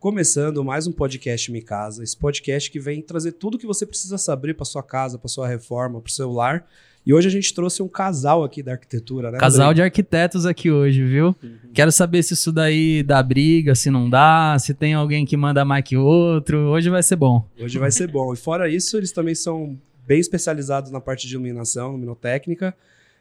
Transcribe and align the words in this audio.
Começando 0.00 0.62
mais 0.62 0.86
um 0.86 0.92
podcast 0.92 1.50
Mi 1.50 1.60
Casa, 1.60 2.04
esse 2.04 2.16
podcast 2.16 2.70
que 2.70 2.78
vem 2.78 3.02
trazer 3.02 3.32
tudo 3.32 3.56
o 3.56 3.58
que 3.58 3.66
você 3.66 3.84
precisa 3.84 4.16
saber 4.16 4.54
para 4.54 4.64
sua 4.64 4.80
casa, 4.80 5.18
para 5.18 5.26
sua 5.26 5.48
reforma, 5.48 6.00
para 6.00 6.08
o 6.08 6.12
seu 6.12 6.30
lar. 6.30 6.64
E 7.04 7.12
hoje 7.12 7.26
a 7.26 7.30
gente 7.32 7.52
trouxe 7.52 7.82
um 7.82 7.88
casal 7.88 8.44
aqui 8.44 8.62
da 8.62 8.72
arquitetura, 8.72 9.32
né? 9.32 9.38
Casal 9.38 9.70
Andrei? 9.70 9.74
de 9.74 9.82
arquitetos 9.82 10.46
aqui 10.46 10.70
hoje, 10.70 11.04
viu? 11.04 11.34
Quero 11.74 11.90
saber 11.90 12.22
se 12.22 12.34
isso 12.34 12.52
daí 12.52 13.02
dá 13.02 13.20
briga, 13.20 13.74
se 13.74 13.90
não 13.90 14.08
dá, 14.08 14.56
se 14.60 14.72
tem 14.72 14.94
alguém 14.94 15.26
que 15.26 15.36
manda 15.36 15.64
mais 15.64 15.82
que 15.82 15.96
outro. 15.96 16.68
Hoje 16.68 16.88
vai 16.88 17.02
ser 17.02 17.16
bom. 17.16 17.44
Hoje 17.58 17.76
vai 17.76 17.90
ser 17.90 18.06
bom. 18.06 18.32
E 18.32 18.36
fora 18.36 18.68
isso, 18.68 18.96
eles 18.96 19.10
também 19.10 19.34
são 19.34 19.76
bem 20.06 20.20
especializados 20.20 20.92
na 20.92 21.00
parte 21.00 21.26
de 21.26 21.34
iluminação, 21.34 21.90
luminotécnica. 21.90 22.72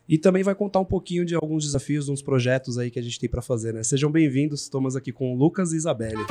E 0.08 0.16
também 0.16 0.44
vai 0.44 0.54
contar 0.54 0.80
um 0.80 0.86
pouquinho 0.86 1.26
de 1.26 1.34
alguns 1.34 1.66
desafios, 1.66 2.08
uns 2.08 2.22
projetos 2.22 2.78
aí 2.78 2.92
que 2.92 3.00
a 3.00 3.02
gente 3.02 3.20
tem 3.20 3.28
para 3.28 3.42
fazer, 3.42 3.74
né? 3.74 3.82
Sejam 3.82 4.12
bem-vindos, 4.12 4.62
estamos 4.62 4.96
aqui 4.96 5.12
com 5.12 5.34
o 5.34 5.36
Lucas 5.36 5.74
e 5.74 5.76
Isabelle. 5.76 6.24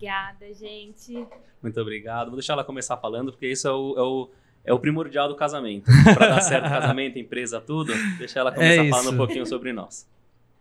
Obrigada, 0.00 0.54
gente. 0.54 1.26
Muito 1.62 1.78
obrigado. 1.78 2.28
Vou 2.28 2.36
deixar 2.36 2.54
ela 2.54 2.64
começar 2.64 2.96
falando, 2.96 3.32
porque 3.32 3.46
isso 3.46 3.68
é 3.68 3.70
o, 3.70 3.94
é 3.98 4.02
o, 4.02 4.30
é 4.64 4.72
o 4.72 4.78
primordial 4.78 5.28
do 5.28 5.36
casamento. 5.36 5.90
Para 6.16 6.28
dar 6.28 6.40
certo 6.40 6.64
o 6.64 6.70
casamento, 6.70 7.18
empresa, 7.18 7.60
tudo, 7.60 7.92
deixa 8.16 8.40
ela 8.40 8.50
começar 8.50 8.82
É 8.82 8.88
falando 8.88 9.12
um 9.12 9.16
pouquinho 9.18 9.44
sobre 9.44 9.74
nós. 9.74 10.08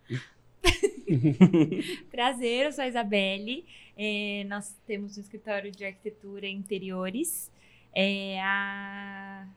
Prazer, 2.11 2.66
eu 2.66 2.71
sou 2.73 2.83
a 2.83 2.88
Isabelle. 2.89 3.66
É, 3.97 4.44
nós 4.49 4.75
temos 4.85 5.17
um 5.17 5.21
escritório 5.21 5.71
de 5.71 5.85
arquitetura 5.85 6.45
e 6.45 6.52
interiores. 6.52 7.49
É, 7.95 8.41
há 8.41 9.47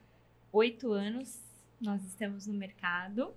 oito 0.53 0.93
anos 0.93 1.41
nós 1.81 2.01
estamos 2.05 2.47
no 2.47 2.53
mercado. 2.53 3.33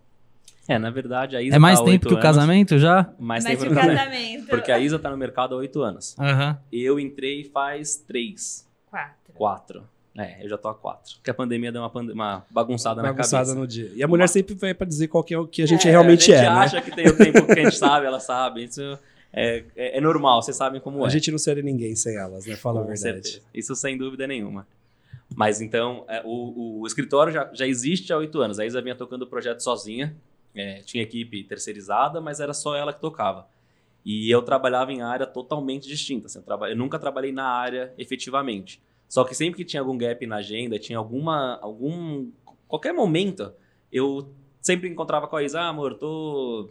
É, 0.69 0.79
na 0.79 0.91
verdade, 0.91 1.37
a 1.37 1.43
Isa 1.43 1.57
É 1.57 1.59
mais 1.59 1.79
tá 1.79 1.85
tempo 1.85 2.07
que 2.09 2.15
o 2.15 2.17
anos, 2.17 2.23
casamento 2.23 2.79
já? 2.79 3.13
Mais 3.19 3.45
Mas 3.45 3.53
tempo 3.59 3.67
que 3.67 3.73
o 3.73 3.75
casamento. 3.77 3.99
casamento. 3.99 4.47
Porque 4.49 4.73
a 4.73 4.79
Isa 4.81 4.99
tá 4.99 5.11
no 5.11 5.17
mercado 5.17 5.55
há 5.55 5.59
oito 5.59 5.81
anos. 5.83 6.17
Aham. 6.19 6.59
Eu 6.73 6.99
entrei 6.99 7.45
faz 7.45 7.97
três, 7.97 8.67
Quatro. 8.91 9.33
quatro. 9.35 9.89
É, 10.19 10.43
eu 10.45 10.49
já 10.49 10.57
tô 10.57 10.69
há 10.69 10.75
quatro. 10.75 11.17
Porque 11.17 11.31
a 11.31 11.35
pandemia 11.35 11.71
deu 11.71 11.83
uma, 11.83 11.91
pande- 11.91 12.11
uma 12.13 12.43
bagunçada, 12.51 13.03
na 13.03 13.09
Bagunçada 13.13 13.45
cabeça. 13.45 13.55
no 13.61 13.67
dia. 13.67 13.93
E 13.95 14.03
a 14.03 14.09
mulher 14.09 14.23
Uma- 14.23 14.29
sempre 14.29 14.55
vai 14.55 14.73
para 14.73 14.87
dizer 14.87 15.09
qual 15.09 15.23
que 15.23 15.35
é 15.35 15.39
o 15.39 15.47
que 15.47 15.63
a 15.63 15.67
gente 15.67 15.87
É, 15.87 15.91
realmente 15.91 16.33
a 16.33 16.37
gente 16.39 16.47
é, 16.47 16.51
né? 16.51 16.59
acha 16.59 16.81
que 16.83 16.91
tem 16.91 17.07
o 17.07 17.17
tempo 17.17 17.45
que 17.47 17.53
a 17.53 17.65
gente 17.65 17.77
sabe, 17.77 18.07
ela 18.07 18.19
sabe. 18.19 18.65
Isso 18.65 18.81
é, 19.33 19.63
é, 19.77 19.99
é 19.99 20.01
normal, 20.01 20.41
vocês 20.41 20.57
sabem 20.57 20.81
como 20.81 21.05
é. 21.05 21.07
A 21.07 21.11
gente 21.11 21.31
não 21.31 21.37
seria 21.39 21.63
ninguém 21.63 21.95
sem 21.95 22.17
elas, 22.17 22.47
né? 22.47 22.57
Fala 22.57 22.81
a 22.81 22.83
Com 22.85 22.89
verdade. 22.89 23.29
certeza. 23.29 23.43
Isso 23.55 23.75
sem 23.77 23.97
dúvida 23.99 24.27
nenhuma. 24.27 24.67
Mas 25.35 25.61
então, 25.61 26.05
é, 26.09 26.23
o, 26.25 26.81
o 26.81 26.87
escritório 26.87 27.31
já, 27.33 27.51
já 27.53 27.67
existe 27.67 28.11
há 28.13 28.17
oito 28.17 28.41
anos. 28.41 28.59
A 28.59 28.65
Isa 28.65 28.81
vinha 28.81 28.95
tocando 28.95 29.23
o 29.23 29.27
projeto 29.27 29.61
sozinha. 29.61 30.17
É, 30.57 30.81
tinha 30.83 31.03
equipe 31.03 31.45
terceirizada, 31.45 32.21
mas 32.21 32.41
era 32.41 32.55
só 32.55 32.75
ela 32.75 32.93
que 32.93 33.01
tocava. 33.01 33.47
E 34.05 34.31
eu 34.31 34.43
trabalhava 34.43 34.93
em 34.93 35.03
área 35.03 35.27
totalmente 35.27 35.89
distinta. 35.89 36.27
assim, 36.27 36.39
eu, 36.39 36.45
traba- 36.45 36.71
eu 36.71 36.77
nunca 36.77 36.99
trabalhei 36.99 37.33
na 37.33 37.47
área 37.47 37.93
efetivamente. 37.99 38.83
Só 39.09 39.25
que 39.25 39.35
sempre 39.35 39.57
que 39.59 39.65
tinha 39.65 39.81
algum 39.83 39.99
gap 39.99 40.27
na 40.27 40.37
agenda, 40.37 40.79
tinha 40.79 40.99
alguma. 40.99 41.59
algum 41.63 42.31
qualquer 42.69 42.93
momento, 42.95 43.53
eu 43.93 44.33
sempre 44.61 44.89
encontrava 44.89 45.29
com 45.29 45.37
a 45.37 45.43
Isa, 45.45 45.61
ah, 45.61 45.69
amor, 45.69 45.95
tô, 45.95 46.71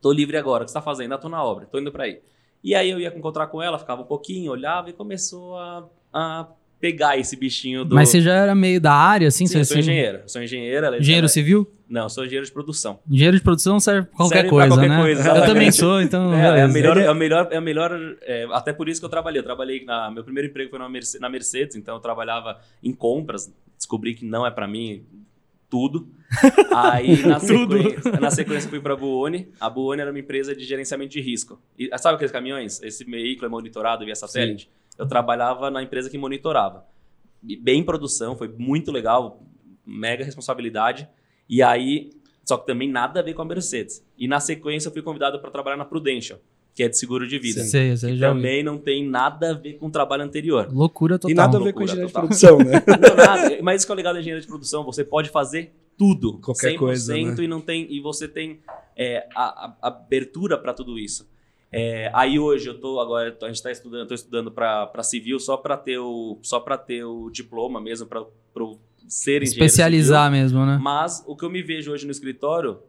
tô 0.00 0.12
livre 0.12 0.36
agora, 0.36 0.62
o 0.62 0.66
que 0.66 0.70
você 0.70 0.74
tá 0.78 0.82
fazendo? 0.82 1.14
Ah, 1.14 1.18
tô 1.18 1.28
na 1.28 1.42
obra, 1.44 1.66
tô 1.66 1.78
indo 1.78 1.92
pra 1.92 2.04
aí. 2.04 2.22
E 2.62 2.74
aí 2.74 2.90
eu 2.90 3.00
ia 3.00 3.08
encontrar 3.16 3.46
com 3.48 3.62
ela, 3.62 3.78
ficava 3.78 4.02
um 4.02 4.06
pouquinho, 4.06 4.52
olhava 4.52 4.90
e 4.90 4.92
começou 4.92 5.56
a, 5.58 5.88
a 6.12 6.48
pegar 6.80 7.18
esse 7.18 7.36
bichinho 7.36 7.84
do. 7.84 7.94
Mas 7.94 8.08
você 8.08 8.20
já 8.20 8.34
era 8.34 8.54
meio 8.54 8.80
da 8.80 8.92
área, 8.92 9.28
assim? 9.28 9.46
Sim, 9.46 9.58
eu 9.58 9.64
sou 9.64 9.78
engenheiro. 9.78 10.18
Eu 10.22 10.28
sou 10.28 10.42
engenheiro. 10.42 10.96
Engenheiro 10.96 11.24
ela- 11.26 11.28
civil? 11.28 11.70
Não, 11.88 12.02
eu 12.04 12.08
sou 12.08 12.24
engenheiro 12.24 12.46
de 12.46 12.52
produção. 12.52 13.00
Engenheiro 13.10 13.36
de 13.36 13.42
produção 13.42 13.80
serve 13.80 14.06
pra 14.06 14.16
qualquer 14.16 14.34
Serve 14.36 14.48
pra 14.48 14.58
coisa, 14.58 14.74
qualquer 14.76 14.88
né? 14.88 15.00
coisa, 15.02 15.28
eu 15.36 15.44
também 15.46 15.72
sou, 15.72 16.00
então. 16.00 16.32
É, 16.32 16.40
é 16.40 16.46
a 16.46 16.52
beleza. 16.68 16.72
melhor, 16.72 16.98
é- 16.98 17.02
é 17.04 17.08
a 17.08 17.14
melhor, 17.14 17.48
é 17.50 17.56
a 17.56 17.60
melhor 17.60 18.16
é, 18.22 18.46
até 18.52 18.72
por 18.72 18.88
isso 18.88 19.00
que 19.00 19.04
eu 19.04 19.10
trabalhei. 19.10 19.40
Eu 19.40 19.44
trabalhei 19.44 19.84
na 19.84 20.08
meu 20.10 20.22
primeiro 20.22 20.48
emprego 20.48 20.70
foi 20.70 20.78
na 20.78 20.88
Merce- 20.88 21.18
na 21.18 21.28
Mercedes, 21.28 21.74
então 21.76 21.96
eu 21.96 22.00
trabalhava 22.00 22.58
em 22.82 22.92
compras. 22.92 23.52
Descobri 23.76 24.14
que 24.14 24.24
não 24.24 24.46
é 24.46 24.50
pra 24.52 24.68
mim 24.68 25.02
tudo. 25.68 26.08
Aí 26.74 27.22
na 27.26 27.40
sequência, 27.40 28.20
na 28.20 28.30
sequência 28.30 28.66
eu 28.66 28.70
fui 28.70 28.80
pra 28.80 28.94
Buoni. 28.94 29.48
A 29.60 29.68
Buoni 29.68 30.00
era 30.00 30.10
uma 30.10 30.18
empresa 30.18 30.54
de 30.54 30.64
gerenciamento 30.64 31.10
de 31.12 31.20
risco. 31.20 31.60
E 31.78 31.90
sabe 31.98 32.14
aqueles 32.14 32.30
caminhões? 32.32 32.80
Esse 32.82 33.04
veículo 33.04 33.46
é 33.46 33.48
monitorado 33.50 34.04
via 34.04 34.14
satélite. 34.14 34.70
Eu 34.98 35.06
trabalhava 35.06 35.70
na 35.70 35.82
empresa 35.82 36.10
que 36.10 36.18
monitorava. 36.18 36.84
E 37.46 37.56
Bem 37.56 37.80
em 37.80 37.84
produção, 37.84 38.36
foi 38.36 38.48
muito 38.48 38.92
legal, 38.92 39.42
mega 39.86 40.24
responsabilidade. 40.24 41.08
E 41.48 41.62
aí, 41.62 42.10
só 42.44 42.56
que 42.58 42.66
também 42.66 42.88
nada 42.90 43.20
a 43.20 43.22
ver 43.22 43.34
com 43.34 43.42
a 43.42 43.44
Mercedes. 43.44 44.04
E 44.18 44.28
na 44.28 44.40
sequência 44.40 44.88
eu 44.88 44.92
fui 44.92 45.02
convidado 45.02 45.40
para 45.40 45.50
trabalhar 45.50 45.76
na 45.76 45.84
Prudential, 45.84 46.38
que 46.74 46.82
é 46.82 46.88
de 46.88 46.98
seguro 46.98 47.26
de 47.26 47.38
vida. 47.38 47.62
Sei, 47.64 47.96
sei, 47.96 48.16
já. 48.16 48.28
Também 48.28 48.62
não 48.62 48.76
tem 48.78 49.04
nada 49.08 49.50
a 49.50 49.54
ver 49.54 49.74
com 49.74 49.86
o 49.86 49.90
trabalho 49.90 50.22
anterior. 50.22 50.68
Loucura 50.70 51.18
total. 51.18 51.30
E 51.30 51.34
nada 51.34 51.56
a 51.58 51.60
ver 51.62 51.72
com 51.72 51.82
engenharia 51.82 52.06
de 52.06 52.12
produção, 52.12 52.58
né? 52.58 52.82
Não, 52.86 53.16
nada. 53.16 53.58
Mas 53.62 53.76
isso 53.80 53.86
que 53.86 53.92
é 53.92 53.94
o 53.94 53.96
legal 53.96 54.12
da 54.12 54.20
engenharia 54.20 54.42
de 54.42 54.46
produção, 54.48 54.84
você 54.84 55.02
pode 55.04 55.30
fazer 55.30 55.72
tudo. 55.96 56.38
Qualquer 56.40 56.72
100% 56.74 56.78
coisa, 56.78 57.14
né? 57.14 57.34
e 57.38 57.46
não 57.48 57.60
tem 57.60 57.86
e 57.92 58.00
você 58.00 58.26
tem 58.28 58.60
é, 58.96 59.26
a, 59.34 59.66
a- 59.66 59.76
abertura 59.88 60.56
para 60.58 60.72
tudo 60.74 60.98
isso. 60.98 61.29
É, 61.72 62.10
aí 62.12 62.38
hoje 62.38 62.68
eu 62.68 62.80
tô 62.80 62.98
agora 62.98 63.36
a 63.42 63.46
gente 63.46 63.56
está 63.56 63.70
estudando, 63.70 64.08
tô 64.08 64.14
estudando 64.14 64.50
para 64.50 65.02
civil 65.02 65.38
só 65.38 65.56
para 65.56 65.76
ter 65.76 65.98
o 65.98 66.38
só 66.42 66.58
para 66.58 66.76
ter 66.76 67.04
o 67.04 67.30
diploma 67.30 67.80
mesmo 67.80 68.06
para 68.08 68.24
ser 69.06 69.42
engenheiro 69.42 69.44
Especializar 69.44 70.30
mesmo, 70.30 70.60
né? 70.66 70.72
civil. 70.72 70.82
Mas 70.84 71.22
o 71.26 71.36
que 71.36 71.44
eu 71.44 71.50
me 71.50 71.62
vejo 71.62 71.92
hoje 71.92 72.04
no 72.06 72.10
escritório, 72.10 72.80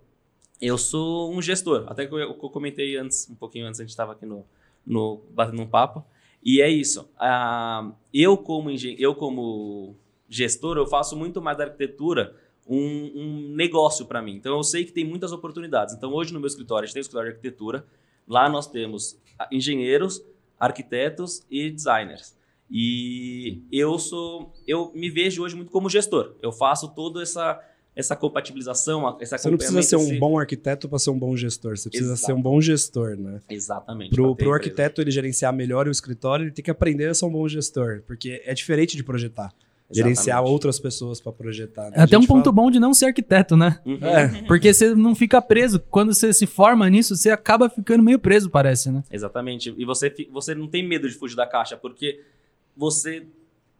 eu 0.59 0.77
sou 0.77 1.31
um 1.31 1.41
gestor. 1.41 1.85
Até 1.87 2.07
que 2.07 2.13
eu, 2.13 2.17
eu 2.19 2.33
comentei 2.35 2.97
antes, 2.97 3.29
um 3.29 3.35
pouquinho 3.35 3.67
antes 3.67 3.79
a 3.79 3.83
gente 3.83 3.91
estava 3.91 4.13
aqui 4.13 4.25
no, 4.25 4.45
no 4.85 5.21
batendo 5.31 5.61
um 5.61 5.67
papo. 5.67 6.03
E 6.43 6.59
é 6.59 6.69
isso. 6.69 7.07
Ah, 7.19 7.91
eu 8.11 8.35
como 8.35 8.71
engen- 8.71 8.95
eu 8.97 9.13
como 9.13 9.95
gestor, 10.27 10.77
eu 10.77 10.87
faço 10.87 11.15
muito 11.15 11.39
mais 11.39 11.55
da 11.57 11.65
arquitetura 11.65 12.35
um, 12.67 12.77
um 12.79 13.55
negócio 13.55 14.07
para 14.07 14.21
mim. 14.23 14.35
Então 14.35 14.55
eu 14.57 14.63
sei 14.63 14.85
que 14.85 14.91
tem 14.91 15.05
muitas 15.05 15.31
oportunidades. 15.31 15.93
Então 15.93 16.11
hoje 16.13 16.33
no 16.33 16.39
meu 16.39 16.47
escritório, 16.47 16.83
a 16.83 16.87
gente 16.87 16.93
tem 16.93 16.99
um 17.01 17.03
escritório 17.03 17.29
de 17.29 17.35
arquitetura. 17.35 17.85
Lá 18.27 18.47
nós 18.49 18.67
temos 18.67 19.17
ah, 19.37 19.47
engenheiros, 19.51 20.21
arquitetos 20.59 21.41
e 21.49 21.69
designers. 21.69 22.35
E 22.69 23.61
eu 23.71 23.99
sou, 23.99 24.53
eu 24.65 24.91
me 24.95 25.09
vejo 25.09 25.43
hoje 25.43 25.55
muito 25.55 25.71
como 25.71 25.89
gestor. 25.89 26.35
Eu 26.41 26.51
faço 26.51 26.89
toda 26.95 27.21
essa 27.21 27.59
essa 27.93 28.15
compatibilização, 28.15 29.17
essa 29.19 29.37
Você 29.37 29.49
não 29.49 29.57
precisa 29.57 29.81
ser 29.81 29.97
um 29.97 30.03
esse- 30.03 30.17
bom 30.17 30.39
arquiteto 30.39 30.87
para 30.87 30.97
ser 30.97 31.09
um 31.09 31.19
bom 31.19 31.35
gestor. 31.35 31.77
Você 31.77 31.89
precisa 31.89 32.13
Exato. 32.13 32.25
ser 32.25 32.31
um 32.33 32.41
bom 32.41 32.61
gestor, 32.61 33.17
né? 33.17 33.41
Exatamente. 33.49 34.11
Ter 34.11 34.15
pro 34.15 34.31
empresa. 34.31 34.53
arquiteto 34.53 35.01
ele 35.01 35.11
gerenciar 35.11 35.51
melhor 35.51 35.89
o 35.89 35.91
escritório, 35.91 36.43
ele 36.45 36.51
tem 36.51 36.63
que 36.63 36.71
aprender 36.71 37.07
a 37.07 37.13
ser 37.13 37.25
um 37.25 37.29
bom 37.29 37.45
gestor, 37.49 38.01
porque 38.07 38.41
é 38.45 38.53
diferente 38.53 38.95
de 38.95 39.03
projetar. 39.03 39.53
Gerenciar 39.93 40.43
outras 40.43 40.79
pessoas 40.79 41.19
para 41.21 41.31
projetar. 41.31 41.89
né? 41.91 41.97
É 41.97 42.01
até 42.01 42.17
um 42.17 42.25
ponto 42.25 42.45
fala- 42.45 42.55
bom 42.55 42.71
de 42.71 42.79
não 42.79 42.93
ser 42.93 43.05
arquiteto, 43.05 43.55
né? 43.57 43.79
Uhum. 43.85 43.97
É, 44.05 44.27
Porque 44.47 44.73
você 44.73 44.93
não 44.95 45.13
fica 45.15 45.41
preso. 45.41 45.79
Quando 45.89 46.13
você 46.13 46.31
se 46.33 46.45
forma 46.45 46.89
nisso, 46.89 47.15
você 47.15 47.29
acaba 47.29 47.69
ficando 47.69 48.03
meio 48.03 48.19
preso, 48.19 48.49
parece, 48.49 48.91
né? 48.91 49.03
Exatamente. 49.11 49.73
E 49.77 49.85
você, 49.85 50.13
você 50.31 50.55
não 50.55 50.67
tem 50.67 50.87
medo 50.87 51.07
de 51.09 51.15
fugir 51.15 51.35
da 51.35 51.45
caixa, 51.47 51.75
porque 51.77 52.21
você, 52.75 53.25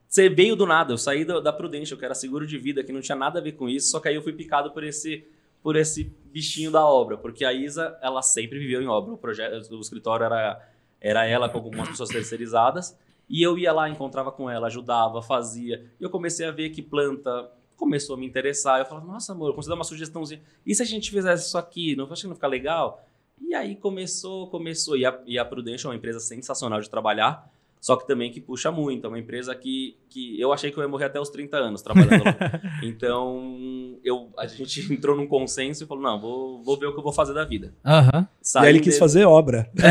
você 0.07 0.29
veio 0.29 0.55
do 0.55 0.65
nada. 0.65 0.93
Eu 0.93 0.97
saí 0.97 1.23
da, 1.25 1.39
da 1.39 1.53
Prudential, 1.53 1.97
que 1.97 2.05
era 2.05 2.13
seguro 2.15 2.45
de 2.45 2.57
vida, 2.57 2.83
que 2.83 2.91
não 2.91 3.01
tinha 3.01 3.15
nada 3.15 3.39
a 3.39 3.41
ver 3.41 3.53
com 3.53 3.69
isso, 3.69 3.89
só 3.89 3.99
que 3.99 4.07
aí 4.09 4.15
eu 4.15 4.21
fui 4.21 4.33
picado 4.33 4.71
por 4.71 4.83
esse, 4.83 5.23
por 5.63 5.75
esse 5.75 6.11
bichinho 6.33 6.71
da 6.71 6.85
obra, 6.85 7.17
porque 7.17 7.45
a 7.45 7.53
Isa, 7.53 7.97
ela 8.01 8.21
sempre 8.21 8.59
viveu 8.59 8.81
em 8.81 8.87
obra. 8.87 9.13
O, 9.13 9.17
projeto, 9.17 9.71
o 9.75 9.79
escritório 9.81 10.25
era, 10.25 10.59
era 10.99 11.25
ela 11.25 11.47
com 11.49 11.57
algumas 11.57 11.89
pessoas 11.89 12.09
terceirizadas, 12.09 12.95
e 13.31 13.41
eu 13.41 13.57
ia 13.57 13.71
lá, 13.71 13.89
encontrava 13.89 14.31
com 14.31 14.49
ela, 14.49 14.67
ajudava, 14.67 15.21
fazia. 15.21 15.85
E 15.99 16.03
eu 16.03 16.09
comecei 16.09 16.45
a 16.45 16.51
ver 16.51 16.69
que 16.71 16.81
planta 16.81 17.49
começou 17.77 18.15
a 18.15 18.19
me 18.19 18.27
interessar. 18.27 18.79
Eu 18.79 18.85
falava, 18.85 19.07
nossa, 19.07 19.31
amor, 19.31 19.47
eu 19.49 19.53
consigo 19.53 19.69
dar 19.73 19.77
uma 19.79 19.83
sugestãozinha. 19.85 20.41
E 20.65 20.75
se 20.75 20.83
a 20.83 20.85
gente 20.85 21.09
fizesse 21.09 21.47
isso 21.47 21.57
aqui? 21.57 21.95
Não 21.95 22.05
acha 22.05 22.21
que 22.21 22.27
não 22.27 22.35
fica 22.35 22.47
legal? 22.47 23.03
E 23.41 23.55
aí 23.55 23.75
começou, 23.75 24.47
começou. 24.49 24.95
E 24.95 25.05
a, 25.05 25.17
e 25.25 25.39
a 25.39 25.45
Prudential 25.45 25.91
é 25.91 25.95
uma 25.95 25.97
empresa 25.97 26.19
sensacional 26.19 26.79
de 26.79 26.89
trabalhar, 26.89 27.49
só 27.79 27.95
que 27.95 28.05
também 28.05 28.31
que 28.31 28.39
puxa 28.39 28.71
muito. 28.71 29.05
É 29.05 29.07
uma 29.07 29.17
empresa 29.17 29.55
que, 29.55 29.97
que 30.09 30.39
eu 30.39 30.53
achei 30.53 30.69
que 30.69 30.77
eu 30.77 30.83
ia 30.83 30.87
morrer 30.87 31.05
até 31.05 31.19
os 31.19 31.29
30 31.29 31.57
anos 31.57 31.81
trabalhando 31.81 32.23
lá. 32.23 32.35
Então, 32.83 33.97
eu, 34.03 34.29
a 34.37 34.45
gente 34.45 34.81
entrou 34.93 35.15
num 35.15 35.25
consenso 35.27 35.83
e 35.83 35.87
falou, 35.87 36.03
não, 36.03 36.19
vou, 36.19 36.61
vou 36.61 36.77
ver 36.77 36.85
o 36.87 36.93
que 36.93 36.99
eu 36.99 37.03
vou 37.03 37.11
fazer 37.13 37.33
da 37.33 37.43
vida. 37.45 37.73
Aham. 37.83 38.27
e 38.55 38.57
aí 38.59 38.69
ele 38.69 38.79
quis 38.79 38.87
desse- 38.89 38.99
fazer 38.99 39.25
obra. 39.25 39.69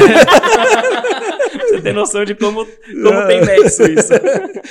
Você 1.71 1.81
tem 1.83 1.93
noção 1.93 2.25
de 2.25 2.35
como, 2.35 2.65
como 2.67 3.27
tem 3.27 3.41
nexo 3.45 3.83
isso. 3.85 4.13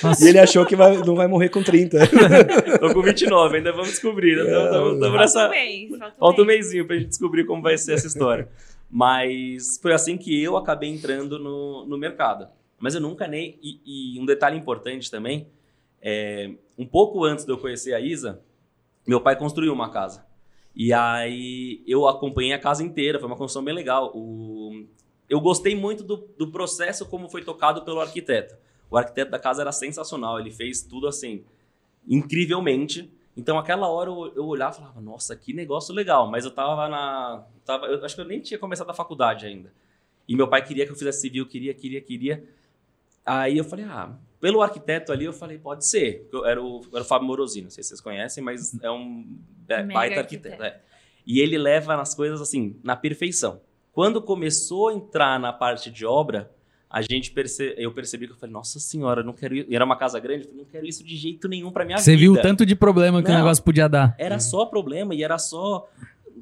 Nossa. 0.03 0.25
E 0.25 0.29
ele 0.29 0.39
achou 0.39 0.65
que 0.65 0.75
vai- 0.75 0.97
não 0.97 1.15
vai 1.15 1.27
morrer 1.27 1.49
com 1.49 1.63
30. 1.63 1.99
Tô 2.79 2.93
com 2.93 3.01
29, 3.01 3.57
ainda 3.57 3.71
vamos 3.71 3.89
descobrir. 3.89 4.35
né? 4.35 4.43
Tamo- 4.45 4.69
tamo- 4.69 4.89
tamo 4.99 5.01
Falta 5.01 5.17
nessa- 5.17 5.47
um 5.47 5.49
mês. 5.51 5.89
Falta 6.19 6.41
um 6.41 6.45
mêsinho 6.45 6.85
pra 6.85 6.95
gente 6.97 7.09
descobrir 7.09 7.45
como 7.45 7.61
vai 7.61 7.77
ser 7.77 7.93
essa 7.93 8.07
história. 8.07 8.47
Mas 8.89 9.79
foi 9.81 9.93
assim 9.93 10.17
que 10.17 10.43
eu 10.43 10.57
acabei 10.57 10.89
entrando 10.89 11.37
no, 11.39 11.85
no 11.85 11.97
mercado. 11.97 12.47
Mas 12.79 12.95
eu 12.95 13.01
nunca 13.01 13.27
nem. 13.27 13.57
E, 13.61 14.15
e 14.15 14.19
um 14.19 14.25
detalhe 14.25 14.57
importante 14.57 15.09
também 15.11 15.47
É, 16.01 16.49
um 16.77 16.85
pouco 16.85 17.25
antes 17.25 17.43
de 17.45 17.51
eu 17.51 17.57
conhecer 17.57 17.93
a 17.93 17.99
Isa, 17.99 18.39
meu 19.05 19.19
pai 19.19 19.35
construiu 19.35 19.73
uma 19.73 19.89
casa. 19.89 20.23
E 20.75 20.93
aí 20.93 21.81
eu 21.85 22.07
acompanhei 22.07 22.53
a 22.53 22.59
casa 22.59 22.81
inteira, 22.83 23.19
foi 23.19 23.27
uma 23.27 23.35
construção 23.35 23.63
bem 23.63 23.73
legal. 23.75 24.11
O, 24.15 24.85
eu 25.29 25.39
gostei 25.39 25.75
muito 25.75 26.03
do, 26.03 26.17
do 26.37 26.51
processo 26.51 27.05
como 27.05 27.29
foi 27.29 27.43
tocado 27.43 27.83
pelo 27.83 27.99
arquiteto. 27.99 28.55
O 28.89 28.97
arquiteto 28.97 29.29
da 29.29 29.37
casa 29.37 29.61
era 29.61 29.71
sensacional, 29.71 30.39
ele 30.39 30.49
fez 30.49 30.81
tudo 30.81 31.07
assim, 31.07 31.45
incrivelmente. 32.07 33.13
Então, 33.37 33.57
aquela 33.59 33.87
hora 33.87 34.09
eu, 34.09 34.33
eu 34.35 34.45
olhava 34.47 34.75
e 34.75 34.79
falava, 34.79 34.99
nossa, 34.99 35.35
que 35.35 35.53
negócio 35.53 35.93
legal. 35.93 36.29
Mas 36.29 36.45
eu 36.45 36.51
tava 36.51 36.89
na. 36.89 37.45
Tava, 37.63 37.85
eu 37.85 38.03
acho 38.03 38.15
que 38.15 38.21
eu 38.21 38.25
nem 38.25 38.41
tinha 38.41 38.59
começado 38.59 38.89
a 38.89 38.93
faculdade 38.93 39.45
ainda. 39.45 39.71
E 40.27 40.35
meu 40.35 40.47
pai 40.47 40.65
queria 40.65 40.85
que 40.85 40.91
eu 40.91 40.95
fizesse 40.95 41.21
civil, 41.21 41.47
queria, 41.47 41.73
queria, 41.73 42.01
queria. 42.01 42.43
Aí 43.25 43.57
eu 43.57 43.63
falei, 43.63 43.85
ah, 43.85 44.17
pelo 44.39 44.61
arquiteto 44.61 45.11
ali, 45.11 45.25
eu 45.25 45.33
falei, 45.33 45.59
pode 45.59 45.85
ser. 45.87 46.27
Eu 46.33 46.45
era 46.45 46.61
o, 46.61 46.81
era 46.91 47.01
o 47.01 47.05
Fábio 47.05 47.27
Morosino, 47.27 47.65
não 47.65 47.71
sei 47.71 47.83
se 47.83 47.89
vocês 47.89 48.01
conhecem, 48.01 48.43
mas 48.43 48.79
é 48.81 48.89
um 48.89 49.39
é, 49.67 49.83
baita 49.83 50.21
arquiteto. 50.21 50.63
É. 50.63 50.81
E 51.25 51.39
ele 51.39 51.57
leva 51.57 51.95
nas 51.95 52.15
coisas 52.15 52.41
assim, 52.41 52.79
na 52.83 52.95
perfeição. 52.95 53.61
Quando 53.91 54.21
começou 54.21 54.89
a 54.89 54.93
entrar 54.93 55.39
na 55.39 55.51
parte 55.51 55.89
de 55.91 56.05
obra, 56.05 56.51
a 56.89 57.01
gente 57.01 57.31
perce... 57.31 57.73
eu 57.77 57.91
percebi 57.91 58.27
que 58.27 58.33
eu 58.33 58.37
falei, 58.37 58.53
nossa 58.53 58.79
senhora, 58.79 59.21
não 59.23 59.33
quero 59.33 59.55
E 59.55 59.75
era 59.75 59.85
uma 59.85 59.95
casa 59.95 60.19
grande, 60.19 60.43
eu 60.43 60.49
falei, 60.49 60.63
não 60.63 60.69
quero 60.71 60.85
isso 60.87 61.03
de 61.03 61.15
jeito 61.15 61.47
nenhum 61.47 61.71
para 61.71 61.85
minha 61.85 61.97
Você 61.97 62.11
vida. 62.11 62.21
viu 62.21 62.33
o 62.33 62.41
tanto 62.41 62.65
de 62.65 62.75
problema 62.75 63.21
que 63.21 63.27
Não. 63.29 63.35
o 63.35 63.39
negócio 63.39 63.63
podia 63.63 63.87
dar. 63.87 64.15
Era 64.17 64.39
só 64.39 64.65
problema 64.65 65.13
e 65.13 65.23
era 65.23 65.37
só, 65.37 65.87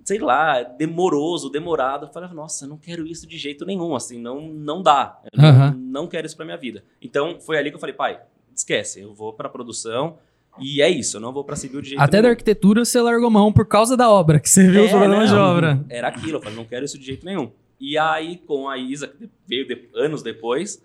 sei 0.05 0.19
lá, 0.19 0.61
demoroso, 0.63 1.49
demorado. 1.49 2.05
Eu 2.05 2.09
falei, 2.13 2.29
nossa, 2.29 2.65
eu 2.65 2.69
não 2.69 2.77
quero 2.77 3.05
isso 3.07 3.25
de 3.27 3.37
jeito 3.37 3.65
nenhum, 3.65 3.95
assim, 3.95 4.19
não, 4.19 4.41
não 4.41 4.81
dá. 4.81 5.19
Eu 5.33 5.43
Aham. 5.43 5.71
não, 5.71 6.01
não 6.03 6.07
quero 6.07 6.27
isso 6.27 6.35
pra 6.35 6.45
minha 6.45 6.57
vida. 6.57 6.83
Então, 7.01 7.39
foi 7.39 7.57
ali 7.57 7.69
que 7.69 7.75
eu 7.75 7.79
falei, 7.81 7.95
pai, 7.95 8.19
esquece, 8.55 9.01
eu 9.01 9.13
vou 9.13 9.33
pra 9.33 9.49
produção 9.49 10.17
e 10.59 10.81
é 10.81 10.89
isso, 10.89 11.17
eu 11.17 11.21
não 11.21 11.31
vou 11.33 11.43
pra 11.43 11.55
civil 11.55 11.81
de 11.81 11.89
jeito 11.89 12.01
Até 12.01 12.17
da 12.17 12.21
nenhum. 12.23 12.31
arquitetura 12.31 12.83
você 12.85 12.99
largou 13.01 13.29
mão 13.29 13.51
por 13.53 13.65
causa 13.65 13.95
da 13.97 14.09
obra, 14.09 14.39
que 14.39 14.49
você 14.49 14.69
viu 14.69 14.83
os 14.83 14.89
É, 14.91 14.97
problemas 14.97 15.29
de 15.29 15.35
obra. 15.35 15.85
Era 15.89 16.07
aquilo, 16.07 16.37
eu 16.37 16.41
falei, 16.41 16.55
não 16.57 16.65
quero 16.65 16.85
isso 16.85 16.97
de 16.97 17.05
jeito 17.05 17.25
nenhum. 17.25 17.49
E 17.79 17.97
aí, 17.97 18.37
com 18.47 18.67
a 18.67 18.77
Isa, 18.77 19.07
que 19.07 19.29
veio 19.47 19.67
de- 19.67 19.87
anos 19.95 20.23
depois, 20.23 20.81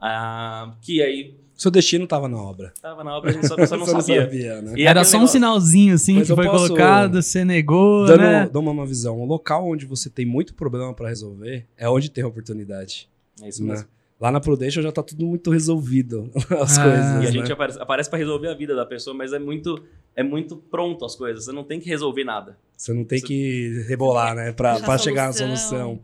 ah, 0.00 0.74
que 0.80 1.00
aí 1.02 1.34
Seu 1.54 1.70
destino 1.70 2.06
tava 2.06 2.28
na 2.28 2.36
obra. 2.38 2.72
tava 2.82 3.04
na 3.04 3.16
obra, 3.16 3.30
a 3.30 3.32
gente 3.32 3.46
só, 3.46 3.54
só 3.66 3.76
não 3.76 3.86
Você 3.86 4.20
sabia. 4.20 4.60
né? 4.60 4.74
E 4.76 4.82
Era 4.84 5.04
só 5.04 5.16
um 5.16 5.20
negócio- 5.20 5.32
sinalzinho 5.34 5.94
assim 5.94 6.14
Mas 6.18 6.28
que 6.28 6.34
foi 6.34 6.46
posso- 6.46 6.66
colocado, 6.68 7.22
você 7.22 7.44
negou, 7.44 8.06
Dando, 8.06 8.20
né? 8.22 8.50
dando 8.52 8.68
uma 8.70 8.84
visão, 8.86 9.20
um 9.20 9.24
local 9.26 9.68
onde 9.68 9.86
você 9.86 10.10
tem 10.10 10.26
muito 10.26 10.54
problema 10.54 10.92
para 10.92 11.08
resolver 11.08 11.64
é 11.76 11.88
onde 11.88 12.10
tem 12.10 12.24
oportunidade. 12.24 13.08
É 13.40 13.48
isso 13.48 13.62
né? 13.64 13.70
mesmo. 13.74 13.88
Lá 14.22 14.30
na 14.30 14.38
Prudential 14.38 14.84
já 14.84 14.92
tá 14.92 15.02
tudo 15.02 15.26
muito 15.26 15.50
resolvido, 15.50 16.30
as 16.62 16.78
Ah. 16.78 16.84
coisas. 16.84 17.06
E 17.06 17.16
a 17.16 17.20
né? 17.22 17.32
gente 17.32 17.50
aparece, 17.52 17.80
aparece 17.80 18.08
para 18.08 18.20
resolver 18.20 18.46
a 18.46 18.54
vida 18.54 18.72
da 18.76 18.86
pessoa, 18.86 19.12
mas 19.16 19.32
é 19.32 19.38
muito, 19.40 19.82
é 20.14 20.22
muito 20.22 20.54
pronto 20.56 21.04
as 21.04 21.16
coisas. 21.16 21.44
Você 21.46 21.50
não 21.50 21.64
tem 21.64 21.80
que 21.80 21.88
resolver 21.88 22.22
nada. 22.22 22.56
Você 22.76 22.92
não 22.92 23.02
tem 23.04 23.18
Você- 23.18 23.26
que 23.26 23.84
rebolar, 23.88 24.36
né? 24.36 24.52
Pra 24.52 24.96
chegar 24.96 25.26
na 25.26 25.32
solução. 25.32 25.68
solução. 25.68 26.00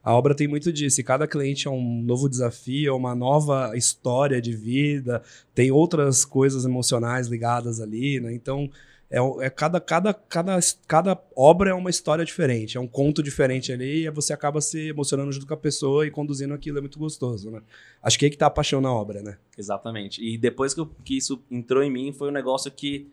A 0.00 0.14
obra 0.14 0.32
tem 0.36 0.46
muito 0.46 0.72
disso. 0.72 1.00
E 1.00 1.02
cada 1.02 1.26
cliente 1.26 1.66
é 1.66 1.70
um 1.72 2.00
novo 2.02 2.28
desafio, 2.28 2.90
é 2.90 2.96
uma 2.96 3.16
nova 3.16 3.72
história 3.76 4.40
de 4.40 4.52
vida, 4.52 5.20
tem 5.52 5.72
outras 5.72 6.24
coisas 6.24 6.64
emocionais 6.64 7.26
ligadas 7.26 7.80
ali, 7.80 8.20
né? 8.20 8.32
Então, 8.32 8.70
é, 9.10 9.18
é 9.46 9.50
cada, 9.50 9.80
cada, 9.80 10.12
cada, 10.12 10.58
cada 10.86 11.22
obra 11.36 11.70
é 11.70 11.74
uma 11.74 11.90
história 11.90 12.24
diferente, 12.24 12.76
é 12.76 12.80
um 12.80 12.86
conto 12.88 13.22
diferente 13.22 13.72
ali, 13.72 14.04
e 14.06 14.10
você 14.10 14.32
acaba 14.32 14.60
se 14.60 14.88
emocionando 14.88 15.30
junto 15.32 15.46
com 15.46 15.54
a 15.54 15.56
pessoa 15.56 16.06
e 16.06 16.10
conduzindo 16.10 16.52
aquilo, 16.54 16.78
é 16.78 16.80
muito 16.80 16.98
gostoso, 16.98 17.50
né? 17.50 17.62
Acho 18.02 18.18
que 18.18 18.24
é 18.24 18.26
aí 18.26 18.30
que 18.30 18.36
tá 18.36 18.46
a 18.46 18.50
paixão 18.50 18.80
na 18.80 18.92
obra, 18.92 19.22
né? 19.22 19.38
Exatamente. 19.56 20.22
E 20.24 20.36
depois 20.36 20.74
que, 20.74 20.80
eu- 20.80 20.90
que 21.04 21.16
isso 21.16 21.40
entrou 21.50 21.82
em 21.82 21.90
mim, 21.90 22.12
foi 22.12 22.28
um 22.28 22.32
negócio 22.32 22.70
que, 22.70 23.08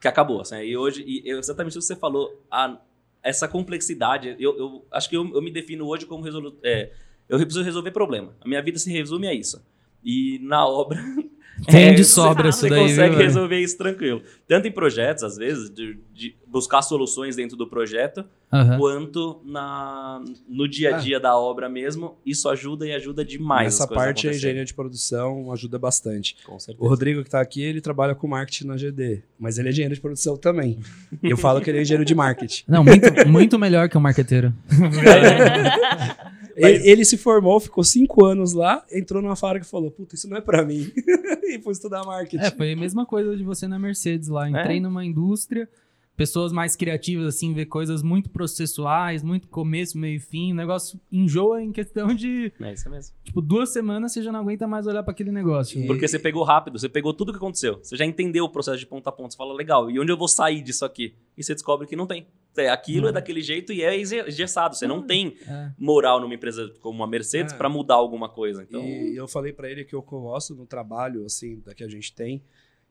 que 0.00 0.08
acabou. 0.08 0.40
Assim, 0.40 0.56
e 0.56 0.76
hoje, 0.76 1.02
e 1.06 1.30
exatamente 1.30 1.76
o 1.76 1.80
que 1.80 1.84
você 1.86 1.96
falou, 1.96 2.42
a- 2.50 2.78
essa 3.22 3.46
complexidade, 3.48 4.36
eu, 4.38 4.56
eu 4.58 4.84
acho 4.90 5.08
que 5.08 5.16
eu, 5.16 5.26
eu 5.34 5.42
me 5.42 5.50
defino 5.50 5.86
hoje 5.86 6.04
como 6.06 6.22
resolu 6.22 6.56
é, 6.62 6.90
eu 7.28 7.38
preciso 7.38 7.62
resolver 7.62 7.90
problema. 7.90 8.34
A 8.40 8.46
minha 8.48 8.62
vida 8.62 8.78
se 8.78 8.90
resume 8.92 9.26
a 9.26 9.32
isso. 9.34 9.62
E 10.04 10.38
na 10.42 10.66
obra. 10.66 10.98
Tem 11.66 11.88
é, 11.90 11.94
de 11.94 12.04
você- 12.04 12.10
sobra 12.12 12.50
Você 12.50 12.66
isso 12.66 12.74
daí, 12.74 12.80
consegue 12.82 13.08
viu, 13.10 13.16
velho? 13.18 13.28
resolver 13.28 13.60
isso 13.60 13.78
tranquilo. 13.78 14.22
Tanto 14.48 14.66
em 14.68 14.72
projetos, 14.72 15.22
às 15.22 15.36
vezes, 15.36 15.70
de, 15.70 15.96
de 16.12 16.34
buscar 16.46 16.82
soluções 16.82 17.36
dentro 17.36 17.56
do 17.56 17.66
projeto, 17.66 18.24
Aham. 18.52 18.78
quanto 18.78 19.40
na, 19.44 20.22
no 20.48 20.68
dia 20.68 20.96
a 20.96 20.98
dia 20.98 21.18
da 21.20 21.36
obra 21.36 21.68
mesmo. 21.68 22.16
Isso 22.26 22.48
ajuda 22.48 22.86
e 22.86 22.92
ajuda 22.92 23.24
demais. 23.24 23.78
Coisas 23.78 23.94
parte, 23.96 24.28
a 24.28 24.32
engenharia 24.32 24.64
de 24.64 24.74
produção 24.74 25.52
ajuda 25.52 25.78
bastante. 25.78 26.36
Com 26.44 26.56
O 26.56 26.60
certeza. 26.60 26.88
Rodrigo 26.88 27.22
que 27.24 27.30
tá 27.30 27.40
aqui, 27.40 27.62
ele 27.62 27.80
trabalha 27.80 28.14
com 28.14 28.26
marketing 28.26 28.66
na 28.66 28.76
GD, 28.76 29.22
mas 29.38 29.56
ele 29.58 29.68
é 29.68 29.70
engenheiro 29.70 29.94
de 29.94 30.00
produção 30.00 30.36
também. 30.36 30.78
Eu 31.22 31.36
falo 31.36 31.60
que 31.60 31.70
ele 31.70 31.78
é 31.78 31.82
engenheiro 31.82 32.04
de 32.04 32.14
marketing. 32.14 32.64
Não, 32.68 32.82
muito, 32.84 33.28
muito 33.28 33.58
melhor 33.58 33.88
que 33.88 33.96
o 33.96 34.00
marqueteiro. 34.00 34.52
Ele, 36.56 36.88
ele 36.90 37.04
se 37.04 37.16
formou, 37.16 37.58
ficou 37.60 37.82
cinco 37.84 38.24
anos 38.24 38.52
lá, 38.52 38.84
entrou 38.92 39.20
numa 39.22 39.36
fábrica 39.36 39.66
e 39.66 39.68
falou: 39.70 39.90
Puta, 39.90 40.14
isso 40.14 40.28
não 40.28 40.36
é 40.36 40.40
pra 40.40 40.64
mim. 40.64 40.90
e 41.44 41.58
foi 41.62 41.72
estudar 41.72 42.04
marketing. 42.04 42.42
É, 42.44 42.50
foi 42.50 42.72
a 42.72 42.76
mesma 42.76 43.04
coisa 43.06 43.36
de 43.36 43.42
você 43.42 43.66
na 43.66 43.78
Mercedes 43.78 44.28
lá. 44.28 44.48
Entrei 44.48 44.76
É? 44.76 44.80
numa 44.80 45.04
indústria, 45.04 45.68
pessoas 46.16 46.52
mais 46.52 46.76
criativas, 46.76 47.26
assim, 47.26 47.52
ver 47.52 47.66
coisas 47.66 48.02
muito 48.02 48.30
processuais, 48.30 49.22
muito 49.22 49.48
começo, 49.48 49.98
meio 49.98 50.16
e 50.16 50.20
fim. 50.20 50.52
O 50.52 50.54
negócio 50.54 51.00
enjoa 51.10 51.60
em 51.62 51.72
questão 51.72 52.14
de, 52.14 52.52
É 52.60 52.72
isso 52.72 52.88
mesmo. 52.88 53.14
tipo, 53.24 53.40
duas 53.42 53.70
semanas 53.72 54.12
você 54.12 54.22
já 54.22 54.30
não 54.30 54.40
aguenta 54.40 54.66
mais 54.68 54.86
olhar 54.86 55.02
pra 55.02 55.12
aquele 55.12 55.32
negócio. 55.32 55.80
E- 55.82 55.86
Porque 55.86 56.06
você 56.06 56.18
pegou 56.18 56.44
rápido, 56.44 56.78
você 56.78 56.88
pegou 56.88 57.12
tudo 57.12 57.32
que 57.32 57.38
aconteceu. 57.38 57.80
Você 57.82 57.96
já 57.96 58.04
entendeu 58.04 58.44
o 58.44 58.48
processo 58.48 58.78
de 58.78 58.86
ponta 58.86 59.10
a 59.10 59.12
ponta. 59.12 59.30
Você 59.32 59.36
fala, 59.36 59.52
legal, 59.54 59.90
e 59.90 59.98
onde 59.98 60.12
eu 60.12 60.16
vou 60.16 60.28
sair 60.28 60.62
disso 60.62 60.84
aqui? 60.84 61.14
E 61.36 61.42
você 61.42 61.52
descobre 61.52 61.86
que 61.86 61.96
não 61.96 62.06
tem. 62.06 62.26
É, 62.56 62.68
aquilo 62.68 63.06
é 63.06 63.08
Uhum. 63.08 63.14
daquele 63.14 63.40
jeito 63.42 63.72
e 63.72 63.82
é 63.82 63.98
engessado. 64.00 64.74
Você 64.76 64.86
não 64.86 65.02
tem 65.02 65.36
É. 65.46 65.70
moral 65.78 66.20
numa 66.20 66.34
empresa 66.34 66.72
como 66.80 67.02
a 67.02 67.06
Mercedes 67.06 67.52
É. 67.52 67.56
pra 67.56 67.68
mudar 67.68 67.94
alguma 67.94 68.28
coisa. 68.28 68.62
Então, 68.62 68.82
E 68.84 69.16
eu 69.16 69.26
falei 69.26 69.52
pra 69.52 69.70
ele 69.70 69.84
que 69.84 69.94
o 69.96 70.02
que 70.02 70.12
eu 70.12 70.20
gosto 70.20 70.54
no 70.54 70.66
trabalho, 70.66 71.24
assim, 71.24 71.60
da 71.64 71.74
que 71.74 71.82
a 71.84 71.88
gente 71.88 72.14
tem, 72.14 72.42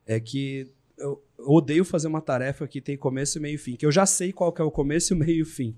é 0.05 0.19
que 0.19 0.67
eu 0.97 1.21
odeio 1.37 1.83
fazer 1.85 2.07
uma 2.07 2.21
tarefa 2.21 2.67
que 2.67 2.79
tem 2.81 2.95
começo, 2.97 3.39
meio 3.41 3.55
e 3.55 3.57
fim. 3.57 3.75
Que 3.75 3.85
eu 3.85 3.91
já 3.91 4.05
sei 4.05 4.31
qual 4.31 4.51
que 4.51 4.61
é 4.61 4.65
o 4.65 4.71
começo, 4.71 5.13
o 5.13 5.17
meio 5.17 5.37
e 5.37 5.41
o 5.41 5.45
fim. 5.45 5.75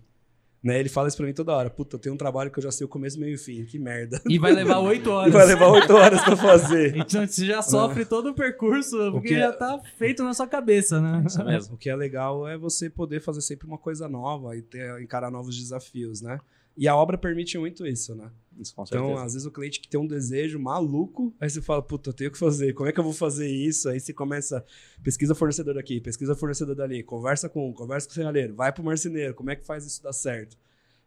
Né? 0.66 0.80
Ele 0.80 0.90
fala 0.90 1.08
isso 1.08 1.16
pra 1.16 1.28
mim 1.28 1.34
toda 1.34 1.54
hora. 1.54 1.70
Puta, 1.70 1.96
eu 1.96 2.00
tenho 2.00 2.16
um 2.16 2.18
trabalho 2.18 2.50
que 2.50 2.58
eu 2.58 2.64
já 2.64 2.72
sei 2.72 2.86
o 2.86 2.88
começo, 2.88 3.20
meio 3.20 3.36
e 3.36 3.38
fim. 3.38 3.64
Que 3.66 3.78
merda. 3.78 4.20
E 4.28 4.40
vai 4.40 4.52
levar 4.52 4.80
oito 4.90 5.10
E 5.10 5.14
horas. 5.14 5.32
vai 5.34 5.46
levar 5.46 5.68
oito 5.68 5.94
horas 5.94 6.24
pra 6.24 6.36
fazer. 6.36 6.96
Então 7.06 7.26
você 7.28 7.46
já 7.46 7.62
sofre 7.62 8.04
todo 8.04 8.32
o 8.32 8.34
percurso, 8.34 8.98
porque 9.12 9.28
que 9.28 9.34
é- 9.36 9.40
já 9.42 9.54
tá 9.54 9.80
feito 9.96 10.24
na 10.24 10.34
sua 10.34 10.48
cabeça, 10.48 11.00
né? 11.00 11.24
isso 11.28 11.44
mesmo. 11.46 11.76
O 11.76 11.78
que 11.78 11.88
é 11.88 11.96
legal 11.96 12.48
é 12.48 12.58
você 12.58 12.90
poder 12.90 13.20
fazer 13.22 13.42
sempre 13.42 13.68
uma 13.68 13.78
coisa 13.78 14.10
nova 14.10 14.56
e 14.58 14.64
ter, 14.64 15.00
encarar 15.02 15.30
novos 15.30 15.56
desafios, 15.56 16.20
né? 16.22 16.40
E 16.78 16.88
a 16.88 16.96
obra 16.96 17.18
permite 17.18 17.58
muito 17.58 17.86
isso, 17.88 18.14
né? 18.16 18.30
Isso, 18.58 18.74
com 18.76 18.86
certeza. 18.86 19.12
Então, 19.12 19.24
às 19.24 19.34
vezes 19.34 19.46
o 19.46 19.52
cliente 19.52 19.80
que 19.80 19.88
tem 19.88 20.00
um 20.00 20.08
desejo 20.08 20.60
maluco, 20.60 21.34
aí 21.40 21.50
você 21.50 21.62
fala, 21.62 21.82
puta, 21.82 22.10
eu 22.10 22.14
tenho 22.14 22.32
que 22.32 22.38
fazer, 22.38 22.74
como 22.74 22.90
é 22.90 22.92
que 22.92 23.00
eu 23.00 23.04
vou 23.04 23.14
fazer 23.14 23.48
isso? 23.50 23.88
Aí 23.90 24.00
você 24.00 24.14
começa, 24.14 24.64
pesquisa 25.04 25.34
fornecedor 25.36 25.78
aqui, 25.78 26.00
pesquisa 26.02 26.36
fornecedor 26.36 26.76
dali, 26.76 27.02
conversa 27.04 27.48
com 27.50 27.70
um, 27.70 27.74
conversa 27.74 28.08
com 28.08 28.12
o 28.12 28.16
serralheiro, 28.16 28.54
vai 28.56 28.72
pro 28.74 28.84
marceneiro, 28.84 29.34
como 29.34 29.50
é 29.52 29.56
que 29.56 29.66
faz 29.66 29.86
isso 29.86 30.02
dar 30.04 30.14
certo? 30.14 30.58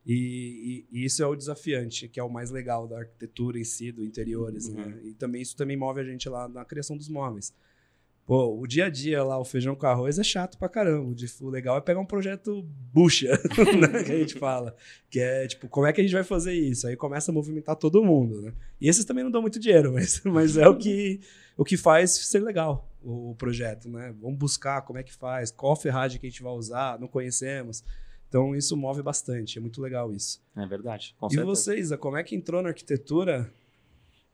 E, 0.07 0.87
e- 0.93 1.01
e 1.01 1.05
isso 1.05 1.23
é 1.23 1.27
o 1.27 1.35
desafiante, 1.37 2.09
que 2.09 2.19
é 2.19 2.23
o 2.23 2.31
mais 2.31 2.51
legal 2.51 2.87
da 2.89 3.01
arquitetura 3.01 3.59
em 3.59 3.65
si, 3.65 3.93
do 3.93 4.03
interiores, 4.05 4.69
Uhum. 4.69 4.75
né? 4.75 5.01
E 5.05 5.13
também 5.15 5.43
isso 5.43 5.55
também 5.57 5.77
move 5.77 6.01
a 6.01 6.05
gente 6.05 6.29
lá 6.29 6.49
na 6.49 6.65
criação 6.65 6.97
dos 6.97 7.09
móveis. 7.09 7.53
Pô, 8.29 8.61
o 8.61 8.67
dia 8.67 8.85
a 8.85 8.91
dia 8.91 9.25
lá, 9.25 9.39
o 9.39 9.45
feijão 9.45 9.75
com 9.75 9.87
arroz 9.87 10.19
é 10.19 10.23
chato 10.23 10.59
pra 10.59 10.69
caramba. 10.69 11.17
O 11.41 11.49
legal 11.49 11.79
é 11.79 11.81
pegar 11.81 11.99
um 11.99 12.05
projeto 12.05 12.63
bucha, 12.93 13.29
né, 13.81 14.05
que 14.05 14.13
a 14.13 14.19
gente 14.19 14.39
fala. 14.39 14.77
Que 15.09 15.19
é, 15.19 15.47
tipo, 15.47 15.67
como 15.67 15.87
é 15.87 15.95
que 15.95 16.03
a 16.03 16.05
gente 16.05 16.13
vai 16.13 16.23
fazer 16.23 16.53
isso? 16.53 16.87
Aí 16.87 16.95
começa 16.95 17.31
a 17.31 17.35
movimentar 17.35 17.75
todo 17.75 18.05
mundo, 18.05 18.43
né? 18.43 18.53
E 18.79 18.87
esses 18.87 19.07
também 19.07 19.25
não 19.25 19.31
dão 19.31 19.41
muito 19.41 19.59
dinheiro, 19.59 19.91
mas, 19.97 20.21
mas 20.25 20.59
é 20.59 20.69
o 20.69 20.77
que, 20.77 21.23
o 21.57 21.65
que 21.65 21.79
faz 21.79 22.11
ser 22.11 22.41
legal 22.41 22.87
o, 23.03 23.31
o 23.31 23.35
projeto, 23.35 23.89
né? 23.89 24.15
Vamos 24.21 24.39
buscar 24.39 24.83
como 24.83 24.99
é 24.99 25.03
que 25.03 25.15
faz, 25.15 25.51
qual 25.51 25.73
a 25.73 25.77
ferragem 25.77 26.21
que 26.21 26.27
a 26.27 26.29
gente 26.29 26.43
vai 26.43 26.53
usar, 26.53 27.01
não 27.01 27.09
conhecemos. 27.09 27.83
Então 28.29 28.55
isso 28.55 28.77
move 28.77 29.03
bastante, 29.03 29.57
é 29.57 29.61
muito 29.63 29.81
legal 29.81 30.13
isso. 30.13 30.39
É 30.55 30.67
verdade. 30.67 31.17
Com 31.19 31.29
e 31.29 31.31
certeza. 31.31 31.47
você, 31.47 31.79
Isa, 31.79 31.97
como 31.97 32.19
é 32.19 32.23
que 32.23 32.37
entrou 32.37 32.61
na 32.61 32.69
arquitetura? 32.69 33.51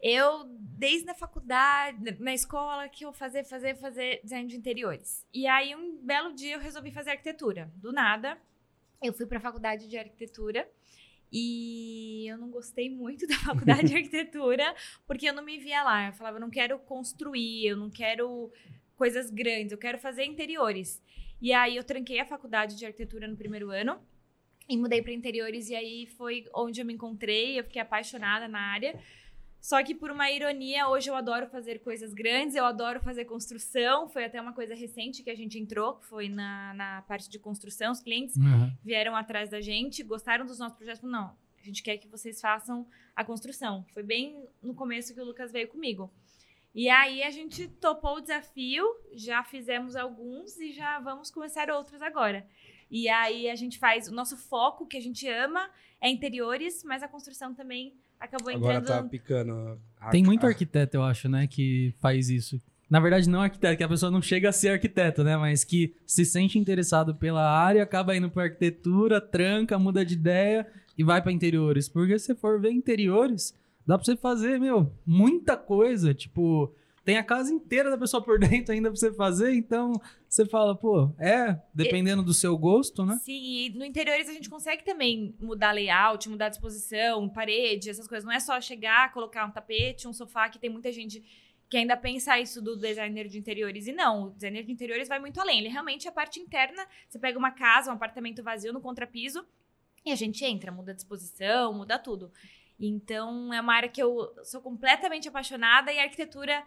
Eu, 0.07 0.45
desde 0.45 1.09
a 1.09 1.15
faculdade, 1.15 2.19
na 2.21 2.35
escola, 2.35 2.87
que 2.91 3.07
eu 3.07 3.13
fazer, 3.15 3.43
fazer, 3.43 3.75
fazer 3.77 4.21
design 4.23 4.47
de 4.47 4.55
interiores. 4.55 5.27
E 5.33 5.47
aí, 5.47 5.75
um 5.75 5.97
belo 5.97 6.35
dia, 6.35 6.57
eu 6.57 6.61
resolvi 6.61 6.91
fazer 6.91 7.13
arquitetura. 7.13 7.73
Do 7.77 7.91
nada, 7.91 8.37
eu 9.03 9.15
fui 9.15 9.25
para 9.25 9.39
a 9.39 9.41
faculdade 9.41 9.89
de 9.89 9.97
arquitetura 9.97 10.71
e 11.33 12.27
eu 12.29 12.37
não 12.37 12.51
gostei 12.51 12.91
muito 12.91 13.25
da 13.27 13.37
faculdade 13.37 13.89
de 13.89 13.97
arquitetura, 13.97 14.75
porque 15.07 15.27
eu 15.27 15.33
não 15.33 15.43
me 15.43 15.57
via 15.57 15.83
lá. 15.83 16.09
Eu 16.09 16.13
falava, 16.13 16.37
eu 16.37 16.41
não 16.43 16.51
quero 16.51 16.79
construir, 16.81 17.67
eu 17.67 17.79
não 17.79 17.89
quero 17.89 18.53
coisas 18.97 19.31
grandes, 19.31 19.73
eu 19.73 19.79
quero 19.79 19.99
fazer 19.99 20.27
interiores. 20.27 21.03
E 21.41 21.51
aí, 21.51 21.77
eu 21.77 21.83
tranquei 21.83 22.21
a 22.21 22.27
faculdade 22.27 22.77
de 22.77 22.85
arquitetura 22.85 23.27
no 23.27 23.39
primeiro 23.39 23.71
ano 23.71 23.99
e 24.69 24.77
mudei 24.77 25.01
para 25.01 25.15
interiores. 25.15 25.71
E 25.71 25.75
aí, 25.75 26.07
foi 26.09 26.45
onde 26.55 26.79
eu 26.83 26.85
me 26.85 26.93
encontrei, 26.93 27.59
eu 27.59 27.65
fiquei 27.65 27.81
apaixonada 27.81 28.47
na 28.47 28.61
área. 28.61 29.01
Só 29.65 29.83
que 29.83 29.95
por 29.95 30.11
uma 30.11 30.31
ironia, 30.31 30.89
hoje 30.89 31.09
eu 31.09 31.15
adoro 31.15 31.47
fazer 31.47 31.79
coisas 31.79 32.13
grandes, 32.13 32.55
eu 32.55 32.67
adoro 32.67 33.01
fazer 33.01 33.25
construção. 33.25 34.07
Foi 34.11 34.23
até 34.23 34.39
uma 34.39 34.53
coisa 34.53 34.75
recente 34.75 35.23
que 35.23 35.31
a 35.31 35.35
gente 35.35 35.59
entrou, 35.59 35.95
que 35.95 36.05
foi 36.05 36.29
na, 36.29 36.75
na 36.75 37.01
parte 37.09 37.31
de 37.31 37.39
construção. 37.39 37.91
Os 37.91 38.01
clientes 38.01 38.37
Uhum. 38.37 38.71
vieram 38.85 39.17
atrás 39.17 39.49
da 39.49 39.63
gente, 39.63 40.03
gostaram 40.03 40.45
dos 40.45 40.59
nossos 40.59 40.77
projetos. 40.77 41.01
Falaram, 41.01 41.29
não, 41.29 41.37
a 41.59 41.65
gente 41.65 41.83
quer 41.83 41.97
que 41.97 42.07
vocês 42.07 42.43
façam 42.43 42.87
a 43.17 43.25
construção. 43.25 43.87
Foi 43.95 44.03
bem 44.03 44.47
no 44.63 44.75
começo 44.75 45.15
que 45.15 45.21
o 45.23 45.25
Lucas 45.25 45.51
veio 45.51 45.69
comigo. 45.69 46.13
E 46.75 46.91
aí 46.91 47.23
a 47.23 47.31
gente 47.31 47.67
topou 47.67 48.19
o 48.19 48.21
desafio, 48.21 48.85
já 49.15 49.43
fizemos 49.43 49.97
alguns 49.97 50.59
e 50.61 50.73
já 50.73 51.01
vamos 51.01 51.31
começar 51.31 51.71
outros 51.71 52.03
agora. 52.03 52.47
E 52.91 53.09
aí 53.09 53.49
a 53.49 53.55
gente 53.55 53.79
faz 53.79 54.09
o 54.09 54.15
nosso 54.15 54.37
foco 54.37 54.87
que 54.87 54.99
a 54.99 55.01
gente 55.01 55.27
ama 55.27 55.71
é 56.03 56.11
interiores, 56.11 56.85
mas 56.85 57.03
a 57.03 57.09
construção 57.09 57.55
também 57.55 57.95
acabou 58.25 58.53
Agora 58.55 58.79
entrando. 58.79 59.03
tá 59.03 59.09
picando. 59.09 59.79
a- 60.01 60.11
Tem 60.11 60.23
muito 60.23 60.47
arquiteto, 60.47 60.97
eu 60.97 61.03
acho, 61.03 61.29
né, 61.29 61.47
que 61.47 61.95
faz 62.01 62.29
isso. 62.29 62.61
Na 62.91 63.01
verdade, 63.01 63.29
não 63.29 63.41
arquiteto, 63.41 63.77
que 63.79 63.83
a 63.83 63.89
pessoa 63.89 64.11
não 64.13 64.21
chega 64.21 64.51
a 64.51 64.53
ser 64.53 64.69
arquiteto, 64.69 65.25
né? 65.25 65.37
Mas 65.37 65.65
que 65.65 65.95
se 66.07 66.25
sente 66.25 66.59
interessado 66.59 67.15
pela 67.15 67.43
área, 67.43 67.83
acaba 67.83 68.15
indo 68.15 68.31
pra 68.31 68.45
arquitetura, 68.45 69.21
tranca, 69.21 69.79
muda 69.79 70.05
de 70.05 70.15
ideia 70.15 70.67
e 70.97 71.03
vai 71.03 71.21
pra 71.23 71.33
interiores. 71.33 71.89
Porque 71.89 72.19
se 72.19 72.27
você 72.27 72.35
for 72.35 72.61
ver 72.61 72.71
interiores, 72.71 73.55
dá 73.87 73.97
pra 73.97 74.05
você 74.05 74.17
fazer, 74.17 74.61
meu, 74.61 74.93
muita 75.05 75.57
coisa. 75.57 76.13
Tipo, 76.15 76.73
tem 77.05 77.19
a 77.19 77.23
casa 77.23 77.53
inteira 77.53 77.91
da 77.91 77.99
pessoa 77.99 78.23
por 78.23 78.39
dentro 78.41 78.73
ainda 78.73 78.89
pra 78.91 78.97
você 78.99 79.13
fazer. 79.13 79.55
Então, 79.55 79.93
você 80.29 80.47
fala, 80.47 80.75
pô, 80.75 81.13
é, 81.19 81.61
dependendo 81.73 82.23
do 82.23 82.33
seu 82.33 82.57
gosto, 82.57 83.05
né? 83.05 83.19
Sim, 83.23 83.33
e 83.33 83.71
no 83.71 83.85
interiores 83.85 84.29
a 84.29 84.33
gente 84.33 84.49
consegue 84.49 84.85
também 84.85 85.35
mudar 85.41 85.73
layout, 85.73 86.29
mudar 86.29 86.49
disposição, 86.49 87.29
parede, 87.29 87.91
essas 87.91 88.09
coisas. 88.09 88.25
Não 88.25 88.33
é 88.33 88.41
só 88.41 88.61
chegar, 88.61 89.13
colocar 89.13 89.45
um 89.45 89.51
tapete, 89.51 90.09
um 90.09 90.13
sofá, 90.13 90.49
que 90.49 90.59
tem 90.59 90.71
muita 90.71 90.91
gente 90.91 91.23
que 91.69 91.77
ainda 91.77 91.97
pensa 91.97 92.39
isso 92.39 92.63
do 92.63 92.77
designer 92.77 93.29
de 93.29 93.39
interiores. 93.39 93.87
E 93.87 93.93
não, 93.93 94.25
o 94.25 94.31
designer 94.31 94.65
de 94.65 94.73
interiores 94.73 95.09
vai 95.09 95.19
muito 95.19 95.41
além. 95.41 95.59
Ele 95.59 95.69
realmente 95.69 96.07
é 96.07 96.11
a 96.11 96.13
parte 96.13 96.41
interna. 96.41 96.87
Você 97.09 97.19
pega 97.19 97.39
uma 97.39 97.51
casa, 97.51 97.91
um 97.91 97.95
apartamento 97.95 98.43
vazio 98.43 98.73
no 98.73 98.81
contrapiso 98.81 99.45
e 100.05 100.13
a 100.13 100.15
gente 100.15 100.45
entra, 100.45 100.71
muda 100.71 100.93
a 100.93 100.95
disposição, 100.95 101.73
muda 101.73 101.99
tudo. 101.99 102.31
Então 102.79 103.53
é 103.53 103.61
uma 103.61 103.75
área 103.75 103.89
que 103.89 104.03
eu 104.03 104.33
sou 104.43 104.61
completamente 104.61 105.29
apaixonada 105.29 105.93
e 105.93 105.99
a 105.99 106.03
arquitetura. 106.03 106.63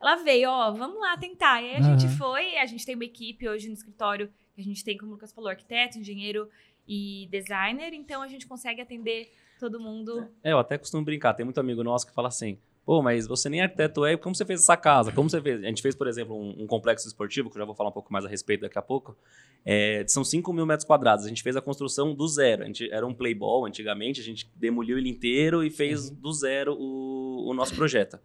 Ela 0.00 0.16
veio, 0.16 0.50
ó, 0.50 0.72
vamos 0.72 1.00
lá 1.00 1.16
tentar. 1.16 1.62
E 1.62 1.70
aí 1.70 1.76
a 1.76 1.82
gente 1.82 2.06
Aham. 2.06 2.16
foi, 2.16 2.56
a 2.56 2.66
gente 2.66 2.84
tem 2.84 2.94
uma 2.94 3.04
equipe 3.04 3.48
hoje 3.48 3.68
no 3.68 3.74
escritório 3.74 4.30
que 4.54 4.60
a 4.60 4.64
gente 4.64 4.84
tem, 4.84 4.96
como 4.96 5.12
o 5.12 5.14
Lucas 5.14 5.32
falou, 5.32 5.50
arquiteto, 5.50 5.98
engenheiro 5.98 6.48
e 6.86 7.28
designer, 7.30 7.92
então 7.92 8.22
a 8.22 8.28
gente 8.28 8.46
consegue 8.46 8.80
atender 8.80 9.30
todo 9.58 9.80
mundo. 9.80 10.28
É, 10.42 10.52
eu 10.52 10.58
até 10.58 10.78
costumo 10.78 11.04
brincar. 11.04 11.34
Tem 11.34 11.44
muito 11.44 11.58
amigo 11.58 11.82
nosso 11.82 12.06
que 12.06 12.12
fala 12.12 12.28
assim: 12.28 12.58
pô, 12.84 13.02
mas 13.02 13.26
você 13.26 13.48
nem 13.48 13.60
arquiteto 13.60 14.04
é, 14.04 14.16
como 14.16 14.34
você 14.34 14.44
fez 14.44 14.62
essa 14.62 14.76
casa? 14.76 15.10
Como 15.10 15.28
você 15.28 15.40
fez? 15.40 15.62
A 15.64 15.66
gente 15.66 15.82
fez, 15.82 15.94
por 15.94 16.06
exemplo, 16.06 16.36
um, 16.36 16.62
um 16.62 16.66
complexo 16.66 17.06
esportivo, 17.08 17.50
que 17.50 17.56
eu 17.56 17.60
já 17.60 17.66
vou 17.66 17.74
falar 17.74 17.90
um 17.90 17.92
pouco 17.92 18.12
mais 18.12 18.24
a 18.24 18.28
respeito 18.28 18.60
daqui 18.60 18.78
a 18.78 18.82
pouco. 18.82 19.16
É, 19.64 20.04
são 20.06 20.22
5 20.22 20.52
mil 20.52 20.64
metros 20.64 20.86
quadrados. 20.86 21.26
A 21.26 21.28
gente 21.28 21.42
fez 21.42 21.56
a 21.56 21.60
construção 21.60 22.14
do 22.14 22.28
zero. 22.28 22.62
A 22.62 22.66
gente, 22.66 22.88
era 22.90 23.04
um 23.04 23.12
playball 23.12 23.66
antigamente, 23.66 24.20
a 24.20 24.24
gente 24.24 24.48
demoliu 24.54 24.96
ele 24.96 25.08
inteiro 25.08 25.64
e 25.64 25.70
fez 25.70 26.08
do 26.08 26.32
zero 26.32 26.76
o, 26.78 27.50
o 27.50 27.54
nosso 27.54 27.74
projeto. 27.74 28.18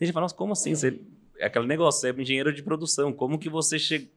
A 0.00 0.04
gente 0.04 0.12
fala, 0.12 0.24
nossa, 0.24 0.34
como 0.34 0.52
assim? 0.52 0.74
Você, 0.74 1.00
é 1.38 1.46
aquele 1.46 1.66
negócio, 1.66 2.00
você 2.00 2.10
é 2.10 2.20
engenheiro 2.22 2.52
de 2.52 2.62
produção, 2.62 3.12
como 3.12 3.38
que 3.38 3.48
você 3.48 3.78
chega. 3.78 4.08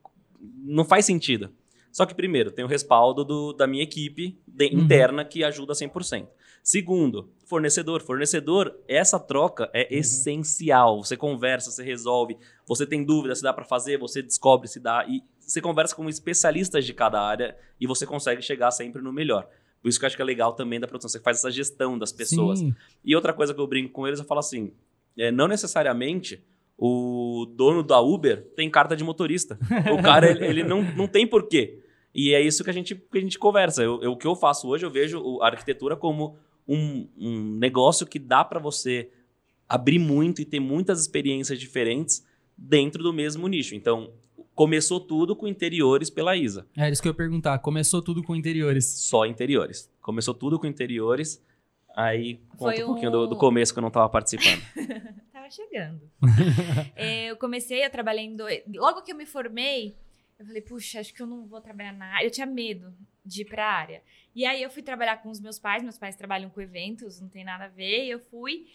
Não 0.64 0.86
faz 0.86 1.06
sentido. 1.06 1.50
Só 1.92 2.06
que, 2.06 2.16
primeiro, 2.16 2.52
tem 2.52 2.64
o 2.64 2.68
respaldo 2.68 3.24
do- 3.26 3.52
da 3.54 3.68
minha 3.68 3.84
equipe 3.84 4.40
de- 4.48 4.68
Uhum. 4.68 4.82
interna 4.82 5.26
que 5.26 5.44
ajuda 5.44 5.74
100%. 5.76 6.30
Segundo, 6.64 7.30
fornecedor. 7.46 8.02
Fornecedor, 8.02 8.76
essa 8.88 9.20
troca 9.20 9.70
é 9.74 9.82
Uhum. 9.92 9.98
essencial. 10.00 11.04
Você 11.04 11.18
conversa, 11.18 11.72
você 11.72 11.84
resolve, 11.84 12.38
você 12.68 12.86
tem 12.86 13.04
dúvida 13.04 13.36
se 13.36 13.42
dá 13.42 13.52
para 13.52 13.66
fazer, 13.66 13.98
você 13.98 14.22
descobre 14.22 14.68
se 14.68 14.80
dá. 14.80 15.06
E 15.08 15.22
você 15.40 15.60
conversa 15.60 15.96
com 15.96 16.08
especialistas 16.08 16.86
de 16.86 16.94
cada 16.94 17.20
área 17.22 17.58
e 17.80 17.86
você 17.88 18.06
consegue 18.06 18.42
chegar 18.42 18.72
sempre 18.72 19.02
no 19.02 19.12
melhor. 19.12 19.50
Por 19.82 19.90
isso 19.90 20.00
que 20.00 20.06
eu 20.06 20.08
acho 20.08 20.16
que 20.16 20.22
é 20.22 20.26
legal 20.26 20.54
também 20.54 20.80
da 20.80 20.88
produção. 20.88 21.10
Você 21.10 21.20
faz 21.20 21.38
essa 21.40 21.50
gestão 21.52 21.98
das 21.98 22.12
pessoas. 22.14 22.60
Sim. 22.60 22.74
E 23.04 23.16
outra 23.16 23.34
coisa 23.34 23.54
que 23.54 23.60
eu 23.60 23.66
brinco 23.68 23.92
com 23.92 24.08
eles, 24.08 24.20
eu 24.20 24.26
falo 24.26 24.40
assim: 24.40 24.72
é, 25.18 25.32
não 25.32 25.48
necessariamente 25.48 26.42
o 26.78 27.46
dono 27.56 27.84
da 27.84 28.00
Uber 28.02 28.44
tem 28.56 28.70
carta 28.70 28.96
de 28.96 29.04
motorista. 29.04 29.58
O 29.94 30.02
cara, 30.02 30.32
ele, 30.32 30.46
ele 30.46 30.64
não, 30.64 30.82
não 30.96 31.08
tem 31.08 31.28
porquê. 31.28 31.80
E 32.14 32.34
é 32.34 32.42
isso 32.42 32.64
que 32.64 32.70
a 32.70 32.74
gente, 32.74 32.96
que 32.96 33.18
a 33.18 33.22
gente 33.22 33.38
conversa. 33.40 33.84
Eu, 33.84 34.02
eu- 34.02 34.12
o 34.14 34.18
que 34.18 34.26
eu 34.28 34.36
faço 34.36 34.68
hoje, 34.68 34.86
eu 34.86 34.90
vejo 34.90 35.40
a 35.42 35.48
arquitetura 35.48 35.96
como 35.96 36.36
um, 36.68 37.08
um 37.18 37.56
negócio 37.58 38.06
que 38.08 38.18
dá 38.20 38.44
para 38.44 38.60
você 38.60 39.10
abrir 39.70 40.00
muito 40.00 40.42
e 40.42 40.46
ter 40.46 40.60
muitas 40.60 41.00
experiências 41.02 41.60
diferentes 41.60 42.26
dentro 42.58 43.02
do 43.04 43.14
mesmo 43.14 43.48
nicho. 43.48 43.76
Então, 43.76 44.12
começou 44.56 45.00
tudo 45.00 45.36
com 45.36 45.48
interiores 45.48 46.10
pela 46.10 46.36
Isa. 46.36 46.66
É 46.76 46.90
isso 46.90 47.02
que 47.02 47.08
eu 47.08 47.12
ia 47.12 47.16
perguntar. 47.18 47.58
Começou 47.60 48.02
tudo 48.02 48.22
com 48.24 48.36
interiores. 48.36 48.86
Só 48.86 49.26
interiores. 49.26 49.90
Começou 50.02 50.34
tudo 50.34 50.60
com 50.60 50.68
interiores. 50.68 51.42
Aí, 51.96 52.38
conta 52.58 52.58
Foi 52.76 52.84
um 52.84 52.88
pouquinho 52.88 53.10
um- 53.10 53.12
do, 53.12 53.28
do 53.28 53.36
começo 53.38 53.74
que 53.74 53.80
eu 53.80 53.82
não 53.82 53.88
estava 53.90 54.08
participando. 54.10 54.62
Tava 55.32 55.50
chegando. 55.50 56.02
É, 56.96 57.26
eu 57.32 57.38
comecei 57.38 57.84
a 57.84 57.90
trabalhar 57.90 58.22
em 58.22 58.36
dois. 58.36 58.62
Logo 58.74 59.02
que 59.02 59.12
eu 59.12 59.16
me 59.16 59.26
formei, 59.26 59.96
eu 60.40 60.46
falei, 60.46 60.62
puxa, 60.62 61.00
acho 61.00 61.14
que 61.14 61.22
eu 61.22 61.28
não 61.28 61.46
vou 61.48 61.60
trabalhar 61.62 61.94
na 61.94 62.06
área. 62.16 62.26
Eu 62.26 62.32
tinha 62.32 62.46
medo 62.46 62.94
de 63.26 63.42
ir 63.42 63.46
pra 63.46 63.66
área. 63.66 64.02
E 64.36 64.46
aí 64.46 64.62
eu 64.62 64.70
fui 64.70 64.82
trabalhar 64.82 65.18
com 65.22 65.30
os 65.30 65.40
meus 65.40 65.60
pais. 65.60 65.84
Meus 65.84 65.98
pais 65.98 66.16
trabalham 66.16 66.50
com 66.50 66.62
eventos, 66.62 67.20
não 67.20 67.28
tem 67.30 67.44
nada 67.44 67.66
a 67.66 67.70
ver. 67.70 68.06
E 68.06 68.10
eu 68.12 68.20
fui. 68.20 68.68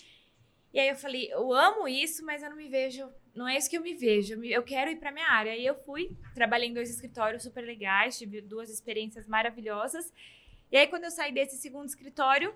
E 0.74 0.78
aí 0.80 0.88
eu 0.88 0.96
falei, 0.96 1.28
eu 1.32 1.52
amo 1.52 1.88
isso, 1.88 2.24
mas 2.24 2.42
eu 2.42 2.50
não 2.50 2.56
me 2.56 2.68
vejo. 2.68 3.08
Não 3.34 3.48
é 3.48 3.56
isso 3.56 3.70
que 3.70 3.78
eu 3.78 3.82
me 3.82 3.94
vejo. 3.94 4.42
Eu 4.44 4.62
quero 4.62 4.90
ir 4.90 4.96
pra 4.96 5.10
minha 5.12 5.28
área. 5.28 5.56
E 5.56 5.64
eu 5.64 5.74
fui, 5.74 6.10
trabalhei 6.34 6.68
em 6.68 6.74
dois 6.74 6.90
escritórios 6.90 7.42
super 7.42 7.62
legais, 7.64 8.18
tive 8.18 8.40
duas 8.40 8.68
experiências 8.70 9.26
maravilhosas. 9.26 10.12
E 10.70 10.76
aí, 10.76 10.86
quando 10.88 11.04
eu 11.04 11.10
saí 11.10 11.32
desse 11.32 11.56
segundo 11.58 11.86
escritório, 11.86 12.52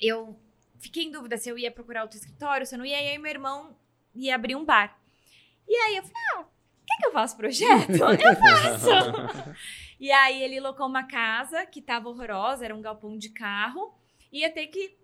eu 0.00 0.38
fiquei 0.78 1.04
em 1.04 1.10
dúvida 1.10 1.36
se 1.36 1.48
eu 1.48 1.58
ia 1.58 1.70
procurar 1.70 2.02
outro 2.02 2.18
escritório, 2.18 2.66
se 2.66 2.74
eu 2.74 2.78
não 2.78 2.86
ia. 2.86 3.00
E 3.02 3.08
aí, 3.08 3.18
meu 3.18 3.30
irmão 3.30 3.76
ia 4.14 4.34
abrir 4.34 4.56
um 4.56 4.64
bar. 4.64 4.98
E 5.66 5.74
aí, 5.74 5.96
eu 5.96 6.02
falei, 6.02 6.22
ah, 6.34 6.44
quer 6.86 6.96
que 6.98 7.06
eu 7.06 7.12
faça 7.12 7.36
projeto? 7.36 7.90
Eu 7.94 8.36
faço! 8.36 9.56
e 9.98 10.10
aí, 10.10 10.42
ele 10.42 10.60
locou 10.60 10.86
uma 10.86 11.04
casa 11.04 11.64
que 11.66 11.80
tava 11.80 12.08
horrorosa, 12.08 12.64
era 12.64 12.74
um 12.74 12.82
galpão 12.82 13.16
de 13.16 13.30
carro. 13.30 13.94
Ia 14.30 14.50
ter 14.50 14.66
que 14.66 14.96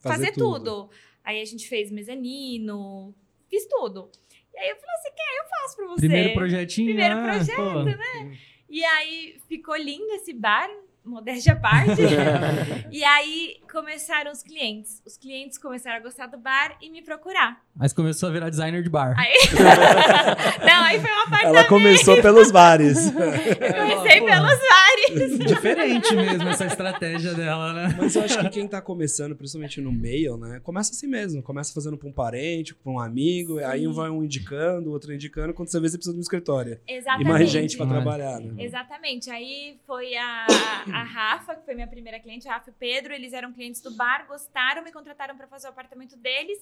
fazer, 0.00 0.32
tudo. 0.32 0.90
Aí, 1.22 1.40
a 1.40 1.44
gente 1.44 1.68
fez 1.68 1.90
mezanino, 1.90 3.14
fiz 3.48 3.66
tudo. 3.66 4.10
E 4.52 4.58
aí, 4.58 4.68
eu 4.68 4.76
falei, 4.76 4.96
você 4.96 5.10
quer? 5.12 5.38
Eu 5.38 5.48
faço 5.48 5.76
pra 5.76 5.86
você. 5.86 6.00
Primeiro 6.00 6.34
projetinho. 6.34 6.88
Primeiro 6.88 7.18
ah, 7.18 7.22
projeto, 7.22 7.56
pô. 7.56 7.82
né? 7.84 8.38
E 8.70 8.84
aí 8.84 9.40
ficou 9.48 9.76
lindo 9.76 10.12
esse 10.12 10.32
bar, 10.32 10.70
modéstia 11.04 11.52
à 11.54 11.56
parte. 11.56 12.02
e 12.90 13.04
aí 13.04 13.60
começaram 13.70 14.30
os 14.30 14.42
clientes. 14.42 15.02
Os 15.06 15.16
clientes 15.16 15.58
começaram 15.58 15.96
a 15.96 16.00
gostar 16.00 16.26
do 16.26 16.38
bar 16.38 16.76
e 16.80 16.90
me 16.90 17.02
procurar. 17.02 17.62
Mas 17.80 17.94
começou 17.94 18.28
a 18.28 18.32
virar 18.32 18.50
designer 18.50 18.82
de 18.82 18.90
bar. 18.90 19.14
Aí... 19.18 19.32
Não, 20.66 20.84
aí 20.84 21.00
foi 21.00 21.10
uma 21.10 21.30
parte 21.30 21.46
Ela 21.46 21.64
começou 21.64 22.20
pelos 22.20 22.50
bares. 22.50 23.06
Eu 23.06 23.12
comecei 23.16 24.20
Pô, 24.20 24.26
pelos 24.26 24.58
bares. 24.68 25.38
Diferente 25.46 26.14
mesmo 26.14 26.46
essa 26.50 26.66
estratégia 26.66 27.32
dela, 27.32 27.72
né? 27.72 27.94
Mas 27.96 28.14
eu 28.14 28.22
acho 28.22 28.38
que 28.38 28.50
quem 28.50 28.68
tá 28.68 28.82
começando, 28.82 29.34
principalmente 29.34 29.80
no 29.80 29.90
meio, 29.90 30.36
né? 30.36 30.60
Começa 30.62 30.92
assim 30.92 31.06
mesmo. 31.06 31.42
Começa 31.42 31.72
fazendo 31.72 31.96
pra 31.96 32.06
um 32.06 32.12
parente, 32.12 32.74
pra 32.74 32.92
um 32.92 33.00
amigo, 33.00 33.58
aí 33.60 33.88
um 33.88 33.94
vai 33.94 34.10
um 34.10 34.22
indicando, 34.22 34.90
outro 34.90 35.14
indicando. 35.14 35.54
Quando 35.54 35.68
você 35.70 35.80
vê, 35.80 35.88
você 35.88 35.96
precisa 35.96 36.12
de 36.12 36.18
um 36.18 36.22
escritório. 36.22 36.78
E 36.86 36.92
Exatamente. 36.92 37.28
mais 37.28 37.48
gente 37.48 37.78
pra 37.78 37.86
Mas- 37.86 37.94
trabalhar, 37.94 38.40
né? 38.40 38.62
Exatamente. 38.62 39.30
Aí 39.30 39.80
foi 39.86 40.14
a, 40.16 40.46
a 40.92 41.02
Rafa, 41.02 41.54
que 41.54 41.64
foi 41.64 41.74
minha 41.74 41.88
primeira 41.88 42.20
cliente, 42.20 42.46
a 42.46 42.52
Rafa 42.52 42.68
e 42.68 42.72
o 42.72 42.76
Pedro. 42.78 43.14
Eles 43.14 43.32
eram 43.32 43.54
clientes 43.54 43.80
do 43.80 43.90
bar, 43.92 44.26
gostaram, 44.28 44.84
me 44.84 44.92
contrataram 44.92 45.34
pra 45.34 45.46
fazer 45.46 45.66
o 45.66 45.70
apartamento 45.70 46.14
deles. 46.18 46.58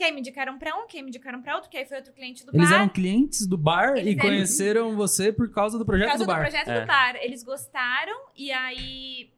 Que 0.00 0.04
aí 0.04 0.12
me 0.12 0.20
indicaram 0.20 0.58
pra 0.58 0.74
um, 0.78 0.86
que 0.86 0.96
aí 0.96 1.02
me 1.02 1.10
indicaram 1.10 1.42
pra 1.42 1.56
outro, 1.56 1.68
que 1.68 1.76
aí 1.76 1.84
foi 1.84 1.98
outro 1.98 2.14
cliente 2.14 2.42
do 2.46 2.56
Eles 2.56 2.70
bar. 2.70 2.76
eram 2.76 2.88
clientes 2.88 3.46
do 3.46 3.58
bar 3.58 3.98
Eles 3.98 4.06
e 4.06 4.10
eram- 4.12 4.20
conheceram 4.22 4.96
você 4.96 5.30
por 5.30 5.50
causa 5.52 5.76
do 5.78 5.84
Por 5.84 5.90
projeto 5.90 6.08
causa 6.08 6.24
do 6.24 6.26
do, 6.26 6.32
bar. 6.32 6.40
projeto 6.40 6.68
É. 6.68 6.80
do 6.80 6.86
bar. 6.86 7.16
Eles 7.20 7.42
gostaram 7.42 8.16
e 8.34 8.50
aí 8.50 9.30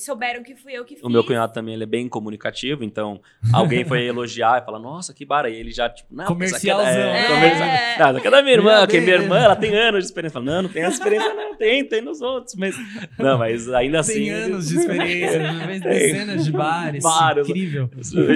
souberam 0.00 0.42
que 0.42 0.54
fui 0.54 0.72
eu 0.72 0.84
que 0.84 0.94
fiz. 0.96 1.04
O 1.04 1.08
meu 1.08 1.24
cunhado 1.24 1.52
também 1.52 1.74
ele 1.74 1.84
é 1.84 1.86
bem 1.86 2.08
comunicativo, 2.08 2.82
então 2.84 3.20
alguém 3.52 3.84
foi 3.84 4.02
elogiar 4.06 4.60
e 4.60 4.64
falar, 4.64 4.78
nossa, 4.78 5.12
que 5.14 5.24
bar. 5.24 5.44
Aí 5.44 5.54
ele 5.54 5.70
já, 5.70 5.88
tipo, 5.88 6.14
não, 6.14 6.24
é 6.24 6.26
Comercialzão, 6.26 6.86
É, 6.86 7.26
comercial. 7.26 7.68
É. 7.68 7.96
Não, 7.98 8.16
aqui 8.18 8.26
é 8.26 8.30
da 8.30 8.42
minha 8.42 8.54
irmã, 8.54 8.78
Meu 8.78 8.86
que 8.88 9.00
minha 9.00 9.14
irmã, 9.16 9.38
ela 9.38 9.56
tem 9.56 9.74
anos 9.74 10.00
de 10.00 10.06
experiência. 10.06 10.34
Fala, 10.34 10.44
não, 10.46 10.62
não 10.62 10.68
tem 10.68 10.82
essa 10.82 10.96
experiência, 10.96 11.34
não, 11.34 11.54
tem, 11.56 11.84
tem 11.86 12.00
nos 12.02 12.20
outros. 12.20 12.54
Mas, 12.54 12.74
não, 13.18 13.38
mas 13.38 13.68
ainda 13.72 14.00
assim. 14.00 14.14
Tem 14.14 14.30
anos 14.30 14.68
de 14.68 14.78
experiência, 14.78 15.40
fez 15.66 15.80
Tem. 15.82 15.90
dezenas 15.92 16.44
de 16.44 16.52
bares. 16.52 17.02
Vários. 17.02 17.48
Incrível. 17.48 17.90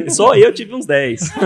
Só 0.09 0.35
eu 0.35 0.53
tive 0.53 0.75
uns 0.75 0.87
10. 0.87 1.21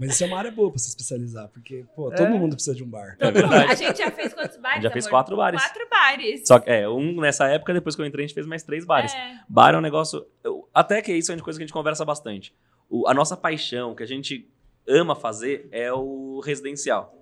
Mas 0.00 0.12
isso 0.12 0.24
é 0.24 0.26
uma 0.28 0.38
área 0.38 0.50
boa 0.50 0.70
pra 0.70 0.78
se 0.78 0.88
especializar, 0.88 1.48
porque, 1.48 1.84
pô, 1.94 2.10
todo 2.10 2.22
É. 2.24 2.30
mundo 2.30 2.54
precisa 2.54 2.74
de 2.74 2.82
um 2.82 2.88
bar. 2.88 3.16
É 3.20 3.30
verdade. 3.30 3.70
A 3.70 3.74
gente 3.74 3.98
já 3.98 4.10
fez 4.10 4.32
quantos 4.32 4.56
bares? 4.56 4.82
Já 4.82 4.90
fez 4.90 5.04
amor? 5.04 5.10
quatro 5.10 5.36
bares. 5.36 5.62
Quatro 5.62 5.88
bares. 5.90 6.42
Só 6.46 6.58
que, 6.58 6.70
é, 6.70 6.88
um 6.88 7.20
nessa 7.20 7.46
época, 7.48 7.74
depois 7.74 7.94
que 7.94 8.00
eu 8.00 8.06
entrei, 8.06 8.24
a 8.24 8.26
gente 8.26 8.34
fez 8.34 8.46
mais 8.46 8.62
três 8.62 8.86
bares. 8.86 8.99
É. 9.06 9.40
Bar 9.48 9.74
é 9.74 9.78
um 9.78 9.80
negócio. 9.80 10.26
eu- 10.44 10.68
até 10.72 11.00
que 11.02 11.12
isso 11.12 11.32
é 11.32 11.34
uma 11.34 11.42
coisa 11.42 11.58
que 11.58 11.64
a 11.64 11.66
gente 11.66 11.72
conversa 11.74 12.04
bastante. 12.04 12.54
o- 12.88 13.06
a 13.08 13.14
nossa 13.14 13.36
paixão, 13.36 13.94
que 13.94 14.02
a 14.02 14.06
gente 14.06 14.48
ama 14.88 15.14
fazer, 15.14 15.68
é 15.70 15.92
o 15.92 16.40
residencial. 16.44 17.16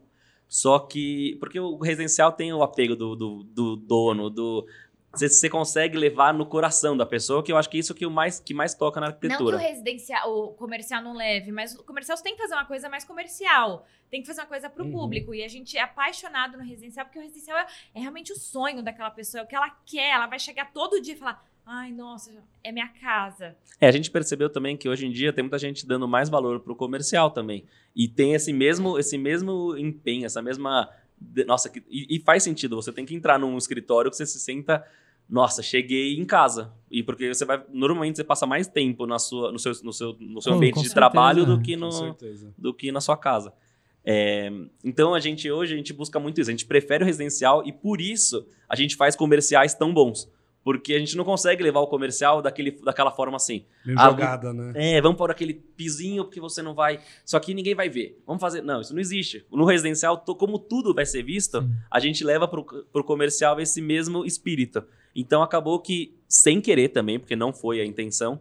Só 0.49 0.79
que. 0.79 1.37
Porque 1.41 1.61
o 1.61 1.77
residencial 1.77 2.33
tem 2.33 2.53
o 2.55 2.63
apego 2.63 2.97
do, 2.97 3.15
do, 3.15 3.43
do 3.45 3.77
dono, 3.77 4.31
do. 4.31 4.67
Você, 5.13 5.29
você 5.29 5.49
consegue 5.51 5.97
levar 5.99 6.33
no 6.35 6.47
coração 6.47 6.97
da 6.97 7.05
pessoa, 7.05 7.43
que 7.43 7.51
eu 7.53 7.57
acho 7.57 7.69
que 7.69 7.79
isso 7.79 7.95
que 7.95 8.07
o 8.07 8.11
mais, 8.11 8.39
que 8.41 8.53
mais 8.55 8.75
toca 8.75 9.01
na 9.01 9.09
Não 9.09 9.13
que 9.15 9.27
o 9.27 9.31
arquitetura. 9.31 9.59
residencial, 9.59 10.31
o 10.31 10.53
comercial 10.55 11.03
não 11.03 11.15
leve, 11.15 11.51
mas 11.53 11.75
o 11.75 11.83
comercial 11.85 12.17
você 12.17 12.23
tem 12.23 12.35
que 12.35 12.41
fazer 12.43 12.55
uma 12.55 12.65
coisa 12.67 12.89
mais 12.89 13.05
comercial. 13.05 13.87
Tem 14.11 14.21
que 14.23 14.27
fazer 14.27 14.41
uma 14.43 14.47
coisa 14.47 14.69
pro 14.71 14.85
Uhum. 14.85 14.93
público. 14.93 15.35
E 15.35 15.43
a 15.45 15.49
gente 15.49 15.77
é 15.77 15.83
apaixonado 15.83 16.57
no 16.57 16.63
residencial, 16.65 17.05
porque 17.07 17.19
o 17.19 17.23
residencial 17.23 17.59
é, 17.59 17.67
é 17.95 18.01
realmente 18.01 18.33
o 18.33 18.37
sonho 18.37 18.83
daquela 18.83 19.11
pessoa, 19.11 19.41
é 19.43 19.45
o 19.45 19.47
que 19.47 19.57
ela 19.57 19.71
quer. 19.85 20.11
Ela 20.13 20.27
vai 20.27 20.39
chegar 20.39 20.73
todo 20.73 21.01
dia 21.01 21.15
e 21.15 21.17
falar: 21.19 21.43
ai, 21.69 21.93
nossa, 21.93 22.33
é 22.65 22.73
minha 22.73 22.89
casa. 22.89 23.55
É, 23.81 23.87
a 23.87 23.91
gente 23.93 24.11
percebeu 24.11 24.49
também 24.51 24.77
que 24.77 24.89
hoje 24.89 25.07
em 25.07 25.11
dia 25.13 25.33
tem 25.33 25.43
muita 25.45 25.59
gente 25.59 25.87
dando 25.87 26.09
mais 26.09 26.29
valor 26.29 26.61
pro 26.61 26.75
comercial 26.75 27.31
também. 27.31 27.65
E 27.95 28.09
tem 28.09 28.35
esse 28.35 28.53
mesmo, 28.53 28.99
esse 28.99 29.17
mesmo 29.19 29.77
empenho, 29.77 30.27
essa 30.27 30.41
mesma. 30.43 30.89
Nossa, 31.47 31.69
que- 31.69 31.83
e, 31.89 32.17
e 32.17 32.21
faz 32.21 32.43
sentido. 32.43 32.77
Você 32.77 32.93
tem 32.93 33.05
que 33.05 33.15
entrar 33.15 33.39
num 33.39 33.57
escritório 33.59 34.11
que 34.11 34.17
você 34.17 34.27
se 34.27 34.39
senta. 34.41 34.85
Nossa, 35.29 35.63
cheguei 35.63 36.17
em 36.19 36.25
casa. 36.25 36.73
E 36.91 37.03
porque 37.03 37.33
você 37.35 37.45
vai. 37.45 37.63
Normalmente 37.71 38.17
você 38.17 38.25
passa 38.25 38.47
mais 38.47 38.67
tempo 38.67 39.07
na 39.07 39.19
sua, 39.19 39.53
no, 39.53 39.59
seu, 39.59 39.73
no, 39.83 39.93
seu, 39.93 40.17
no 40.19 40.41
seu 40.41 40.53
Com- 40.53 40.57
ambiente 40.57 40.75
de 40.77 40.81
certeza, 40.81 40.95
trabalho 40.95 41.45
do 41.45 41.61
que 41.61 41.77
no, 41.77 42.17
do 42.57 42.73
que 42.73 42.91
na 42.91 43.01
sua 43.01 43.17
casa. 43.17 43.53
É, 44.05 44.51
então 44.83 45.13
a 45.15 45.21
gente 45.21 45.51
hoje 45.51 45.75
a 45.75 45.77
gente 45.77 45.93
busca 45.93 46.19
muito 46.19 46.41
isso. 46.41 46.49
A 46.49 46.53
gente 46.53 46.65
prefere 46.65 47.05
o 47.05 47.07
residencial 47.07 47.67
e 47.67 47.73
por 47.73 48.01
isso 48.01 48.47
a 48.69 48.75
gente 48.75 48.97
faz 48.97 49.15
comerciais 49.15 49.75
tão 49.75 49.93
bons. 49.93 50.31
Porque 50.65 50.93
a 50.93 50.99
gente 50.99 51.17
não 51.17 51.25
consegue 51.25 51.63
levar 51.63 51.81
o 51.81 51.87
comercial 51.87 52.43
daquele, 52.43 52.73
daquela 52.83 53.11
forma 53.11 53.37
assim. 53.37 53.65
Meio 53.87 53.99
Ah, 53.99 54.11
jogada, 54.11 54.53
né? 54.53 54.73
É, 54.75 55.01
vamos 55.01 55.17
pôr 55.17 55.31
aquele 55.31 55.55
pizinho 55.55 56.25
porque 56.25 56.41
você 56.41 56.61
não 56.61 56.75
vai. 56.75 57.01
Só 57.25 57.39
que 57.41 57.55
ninguém 57.55 57.75
vai 57.75 57.89
ver. 57.89 58.21
Vamos 58.27 58.41
fazer. 58.41 58.61
Não, 58.61 58.81
isso 58.81 58.93
não 58.93 59.01
existe. 59.01 59.47
No 59.51 59.65
residencial, 59.65 60.19
como 60.19 60.59
tudo 60.59 60.93
vai 60.93 61.07
ser 61.07 61.23
visto, 61.23 61.63
Sim. 61.63 61.71
a 61.91 61.99
gente 62.01 62.23
leva 62.25 62.47
pro, 62.47 62.65
pro 62.93 63.05
comercial 63.05 63.59
esse 63.61 63.81
mesmo 63.81 64.25
espírito. 64.27 64.85
Então 65.17 65.43
acabou 65.43 65.81
que, 65.81 66.15
sem 66.29 66.61
querer 66.61 66.89
também, 66.89 67.19
porque 67.19 67.35
não 67.37 67.53
foi 67.53 67.81
a 67.81 67.85
intenção, 67.87 68.41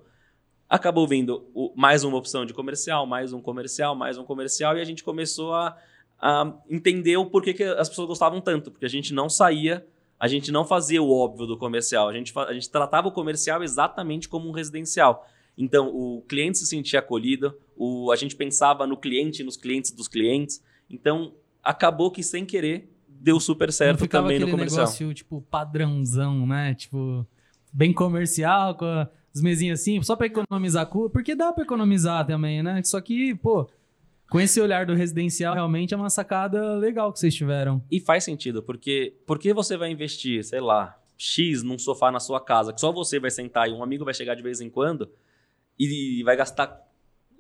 acabou 0.69 1.07
vindo 1.07 1.45
o- 1.53 1.71
mais 1.75 2.03
uma 2.03 2.17
opção 2.17 2.45
de 2.45 2.53
comercial, 2.53 3.05
mais 3.05 3.31
um 3.31 3.39
comercial, 3.41 3.95
mais 3.95 4.17
um 4.17 4.24
comercial, 4.24 4.77
e 4.77 4.81
a 4.81 4.86
gente 4.86 5.03
começou 5.03 5.53
a, 5.53 5.77
a 6.19 6.53
entender 6.69 7.15
o 7.17 7.25
porquê 7.27 7.53
que 7.53 7.63
as 7.63 7.88
pessoas 7.88 8.07
gostavam 8.07 8.41
tanto, 8.41 8.69
porque 8.69 8.86
a 8.86 8.89
gente 8.89 9.13
não 9.13 9.29
saía, 9.29 9.88
a 10.19 10.27
gente 10.27 10.51
não 10.51 10.65
fazia 10.65 11.01
o 11.01 11.12
óbvio 11.12 11.45
do 11.45 11.57
comercial, 11.57 12.09
a 12.09 12.13
gente, 12.13 12.33
a 12.38 12.53
gente 12.53 12.69
tratava 12.69 13.07
o 13.07 13.12
comercial 13.12 13.63
exatamente 13.63 14.27
como 14.27 14.50
um 14.50 14.51
residencial. 14.51 15.27
Então, 15.57 15.88
o 15.88 16.21
cliente 16.27 16.59
se 16.59 16.67
sentia 16.67 17.00
acolhido, 17.00 17.57
o, 17.75 18.12
a 18.12 18.15
gente 18.15 18.36
pensava 18.36 18.86
no 18.86 18.95
cliente 18.95 19.41
e 19.41 19.45
nos 19.45 19.57
clientes 19.57 19.91
dos 19.91 20.07
clientes. 20.07 20.63
Então, 20.89 21.33
acabou 21.63 22.12
que, 22.12 22.21
sem 22.21 22.45
querer, 22.45 22.91
deu 23.07 23.39
super 23.39 23.71
certo 23.71 24.07
também 24.07 24.38
no 24.38 24.45
aquele 24.45 24.51
comercial. 24.51 24.86
negócio, 24.86 25.13
tipo, 25.13 25.41
padrãozão, 25.50 26.45
né? 26.45 26.75
Tipo, 26.75 27.25
bem 27.74 27.91
comercial, 27.91 28.75
com 28.75 28.86
as 29.33 29.41
mesinhas 29.41 29.81
assim, 29.81 30.01
só 30.01 30.15
pra 30.15 30.27
economizar 30.27 30.89
porque 30.89 31.36
dá 31.36 31.51
pra 31.51 31.63
economizar 31.63 32.25
também, 32.25 32.62
né? 32.62 32.81
Só 32.83 33.01
que, 33.01 33.36
pô, 33.36 33.67
com 34.29 34.39
esse 34.39 34.60
olhar 34.60 34.86
do 34.86 34.93
residencial, 34.93 35.53
realmente 35.53 35.93
é 35.93 35.98
uma 35.98 36.10
sacada 36.10 36.75
legal 36.77 37.12
que 37.13 37.19
vocês 37.19 37.34
tiveram. 37.34 37.84
E 37.89 38.00
faz 38.00 38.24
sentido, 38.24 38.62
porque 38.62 39.15
porque 39.25 39.53
você 39.53 39.77
vai 39.77 39.91
investir, 39.91 40.43
sei 40.43 40.60
lá, 40.60 41.00
X 41.17 41.63
num 41.63 41.79
sofá 41.79 42.12
na 42.12 42.19
sua 42.19 42.39
casa, 42.39 42.74
que 42.74 42.81
só 42.81 42.91
você 42.91 43.19
vai 43.19 43.31
sentar 43.31 43.69
e 43.69 43.74
um 43.74 43.84
amigo 43.84 44.05
vai 44.05 44.13
chegar 44.13 44.36
de 44.36 44.43
vez 44.43 44.62
em 44.62 44.69
quando 44.69 45.10
e 45.79 46.22
vai 46.24 46.36
gastar 46.36 46.86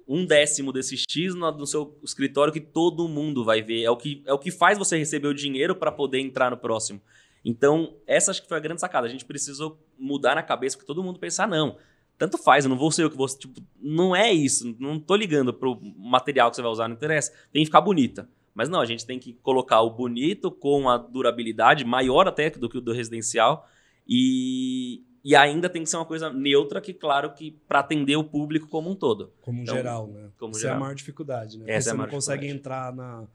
um 0.07 0.25
décimo 0.25 0.71
desse 0.71 0.95
X 0.97 1.35
no, 1.35 1.51
no 1.51 1.67
seu 1.67 1.99
escritório 2.01 2.53
que 2.53 2.61
todo 2.61 3.07
mundo 3.09 3.43
vai 3.43 3.61
ver. 3.61 3.83
É 3.83 3.91
o 3.91 3.97
que, 3.97 4.23
é 4.25 4.33
o 4.33 4.39
que 4.39 4.51
faz 4.51 4.77
você 4.77 4.97
receber 4.97 5.27
o 5.27 5.33
dinheiro 5.33 5.75
para 5.75 5.91
poder 5.91 6.19
entrar 6.19 6.49
no 6.49 6.57
próximo. 6.57 7.01
Então, 7.43 7.95
essa 8.07 8.31
acho 8.31 8.41
que 8.41 8.47
foi 8.47 8.57
a 8.57 8.61
grande 8.61 8.79
sacada. 8.79 9.05
A 9.05 9.09
gente 9.09 9.25
precisou 9.25 9.77
mudar 9.97 10.35
na 10.35 10.43
cabeça, 10.43 10.77
porque 10.77 10.87
todo 10.87 11.03
mundo 11.03 11.19
pensa, 11.19 11.43
ah, 11.43 11.47
não, 11.47 11.77
tanto 12.17 12.37
faz, 12.37 12.65
eu 12.65 12.69
não 12.69 12.77
vou 12.77 12.91
ser 12.91 13.03
eu 13.03 13.09
que 13.09 13.17
vou. 13.17 13.27
Tipo, 13.27 13.61
não 13.79 14.15
é 14.15 14.31
isso. 14.31 14.75
Não 14.79 14.99
tô 14.99 15.15
ligando 15.15 15.53
pro 15.53 15.79
material 15.97 16.49
que 16.49 16.55
você 16.55 16.61
vai 16.61 16.71
usar, 16.71 16.87
não 16.87 16.95
interessa. 16.95 17.31
Tem 17.51 17.61
que 17.61 17.67
ficar 17.67 17.81
bonita. 17.81 18.27
Mas 18.53 18.69
não, 18.69 18.79
a 18.81 18.85
gente 18.85 19.05
tem 19.05 19.19
que 19.19 19.33
colocar 19.33 19.81
o 19.81 19.91
bonito 19.91 20.49
com 20.49 20.89
a 20.89 20.97
durabilidade 20.97 21.85
maior 21.85 22.27
até 22.27 22.49
do 22.49 22.67
que 22.67 22.79
o 22.79 22.81
do 22.81 22.91
residencial. 22.91 23.67
E, 24.07 25.03
e 25.23 25.35
ainda 25.35 25.69
tem 25.69 25.83
que 25.83 25.89
ser 25.89 25.97
uma 25.97 26.05
coisa 26.05 26.31
neutra, 26.33 26.81
que, 26.81 26.93
claro, 26.93 27.33
que 27.33 27.51
para 27.67 27.79
atender 27.79 28.15
o 28.15 28.23
público 28.23 28.67
como 28.67 28.89
um 28.89 28.95
todo. 28.95 29.31
Como 29.41 29.61
Então, 29.61 29.75
geral, 29.75 30.07
né? 30.07 30.29
como 30.39 30.51
Essa 30.51 30.59
é 30.59 30.61
geral. 30.61 30.77
a 30.77 30.79
maior 30.79 30.95
dificuldade, 30.95 31.57
né? 31.57 31.65
Porque 31.65 31.71
Essa 31.71 31.89
é 31.89 31.91
a 31.91 31.93
você 31.93 31.97
não 31.97 31.97
maior 31.97 32.11
consegue 32.11 32.47
entrar 32.47 32.95
na, 32.95 33.27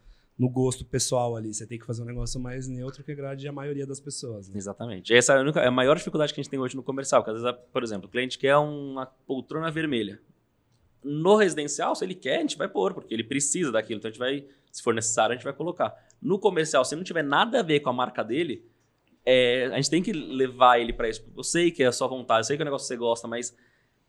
no 0.42 0.48
gosto 0.48 0.84
pessoal 0.84 1.36
ali. 1.36 1.54
Você 1.54 1.64
tem 1.64 1.78
que 1.78 1.86
fazer 1.86 2.02
um 2.02 2.04
negócio 2.04 2.40
mais 2.40 2.66
neutro 2.66 3.04
que 3.04 3.12
agrade 3.12 3.46
a 3.46 3.52
maioria 3.52 3.86
das 3.86 4.00
pessoas. 4.00 4.48
Né? 4.48 4.58
Exatamente. 4.58 5.14
Essa 5.14 5.34
é 5.34 5.38
a, 5.38 5.40
única, 5.40 5.60
é 5.60 5.68
a 5.68 5.70
maior 5.70 5.96
dificuldade 5.96 6.34
que 6.34 6.40
a 6.40 6.42
gente 6.42 6.50
tem 6.50 6.58
hoje 6.58 6.74
no 6.74 6.82
comercial. 6.82 7.22
Às 7.24 7.40
vezes, 7.40 7.58
por 7.72 7.84
exemplo, 7.84 8.08
o 8.08 8.10
cliente 8.10 8.36
quer 8.36 8.56
uma 8.56 9.06
poltrona 9.06 9.70
vermelha. 9.70 10.20
No 11.00 11.36
residencial, 11.36 11.94
se 11.94 12.04
ele 12.04 12.16
quer, 12.16 12.38
a 12.38 12.40
gente 12.40 12.58
vai 12.58 12.66
pôr, 12.66 12.92
porque 12.92 13.14
ele 13.14 13.22
precisa 13.22 13.70
daquilo. 13.70 13.98
Então 13.98 14.08
a 14.08 14.12
gente 14.12 14.18
vai, 14.18 14.44
se 14.72 14.82
for 14.82 14.92
necessário, 14.92 15.32
a 15.32 15.36
gente 15.36 15.44
vai 15.44 15.52
colocar. 15.52 15.94
No 16.20 16.40
comercial, 16.40 16.84
se 16.84 16.96
não 16.96 17.04
tiver 17.04 17.22
nada 17.22 17.60
a 17.60 17.62
ver 17.62 17.78
com 17.78 17.90
a 17.90 17.92
marca 17.92 18.24
dele, 18.24 18.68
é, 19.24 19.66
a 19.66 19.76
gente 19.76 19.90
tem 19.90 20.02
que 20.02 20.12
levar 20.12 20.80
ele 20.80 20.92
para 20.92 21.08
isso. 21.08 21.24
Eu 21.36 21.44
sei 21.44 21.70
que 21.70 21.84
é 21.84 21.86
a 21.86 21.92
sua 21.92 22.08
vontade, 22.08 22.40
eu 22.40 22.44
sei 22.44 22.56
que 22.56 22.62
é 22.62 22.64
um 22.64 22.66
negócio 22.66 22.86
que 22.86 22.94
você 22.94 22.96
gosta, 22.96 23.28
mas 23.28 23.56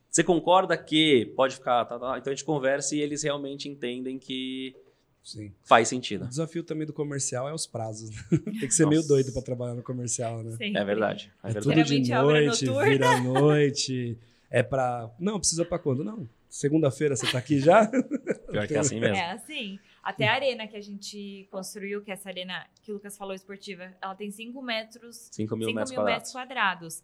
você 0.10 0.24
concorda 0.24 0.76
que 0.76 1.32
pode 1.36 1.54
ficar. 1.54 1.86
tá, 1.86 2.00
tá, 2.00 2.18
então 2.18 2.34
a 2.34 2.36
gente 2.36 2.44
conversa 2.44 2.96
e 2.96 3.02
eles 3.02 3.22
realmente 3.22 3.70
entendem 3.70 4.18
que 4.18 4.76
Sim. 5.24 5.54
faz 5.64 5.88
O 5.88 5.90
sentido. 5.90 6.28
desafio 6.28 6.64
também 6.64 6.86
do 6.86 6.94
comercial 6.94 7.48
é 7.48 7.54
os 7.54 7.66
prazos. 7.66 8.10
né? 8.10 8.18
tem 8.60 8.68
que 8.68 8.74
ser 8.74 8.84
Nossa. 8.84 8.96
meio 8.96 9.08
doido 9.08 9.32
para 9.32 9.42
trabalhar 9.42 9.74
no 9.74 9.82
comercial, 9.84 10.44
né? 10.44 10.52
Sempre. 10.52 10.78
É 10.78 10.84
verdade. 10.84 11.32
É 11.44 11.50
É 11.52 11.54
tudo 11.54 11.84
de 11.84 12.12
noite, 12.12 12.66
vira 12.66 13.10
à 13.10 13.20
noite. 13.22 14.18
É 14.52 14.62
pra. 14.62 15.10
Não, 15.20 15.40
precisa 15.40 15.64
pra 15.66 15.80
quando? 15.80 16.04
Não. 16.04 16.28
Segunda-feira 16.50 17.16
você 17.16 17.26
tá 17.32 17.40
aqui 17.40 17.60
já? 17.60 17.88
Pior 18.52 18.68
que 18.68 18.76
é 18.76 18.80
assim 18.80 19.00
mesmo. 19.00 19.16
É 19.16 19.32
assim. 19.32 19.80
Até 20.04 20.28
a 20.28 20.34
arena 20.34 20.68
que 20.68 20.78
a 20.78 20.82
gente 20.82 21.48
construiu, 21.50 22.04
que 22.04 22.12
é 22.12 22.14
essa 22.14 22.30
arena 22.30 22.68
que 22.84 22.92
o 22.92 22.96
Lucas 22.96 23.18
falou 23.18 23.34
esportiva, 23.34 23.92
ela 24.02 24.14
tem 24.14 24.30
5 24.30 24.62
metros, 24.62 25.30
5 25.32 25.56
mil 25.56 25.68
5 25.70 25.76
metros 25.76 25.92
mil 25.92 26.00
quadrados. 26.02 26.14
metros 26.20 26.32
quadrados. 26.34 27.04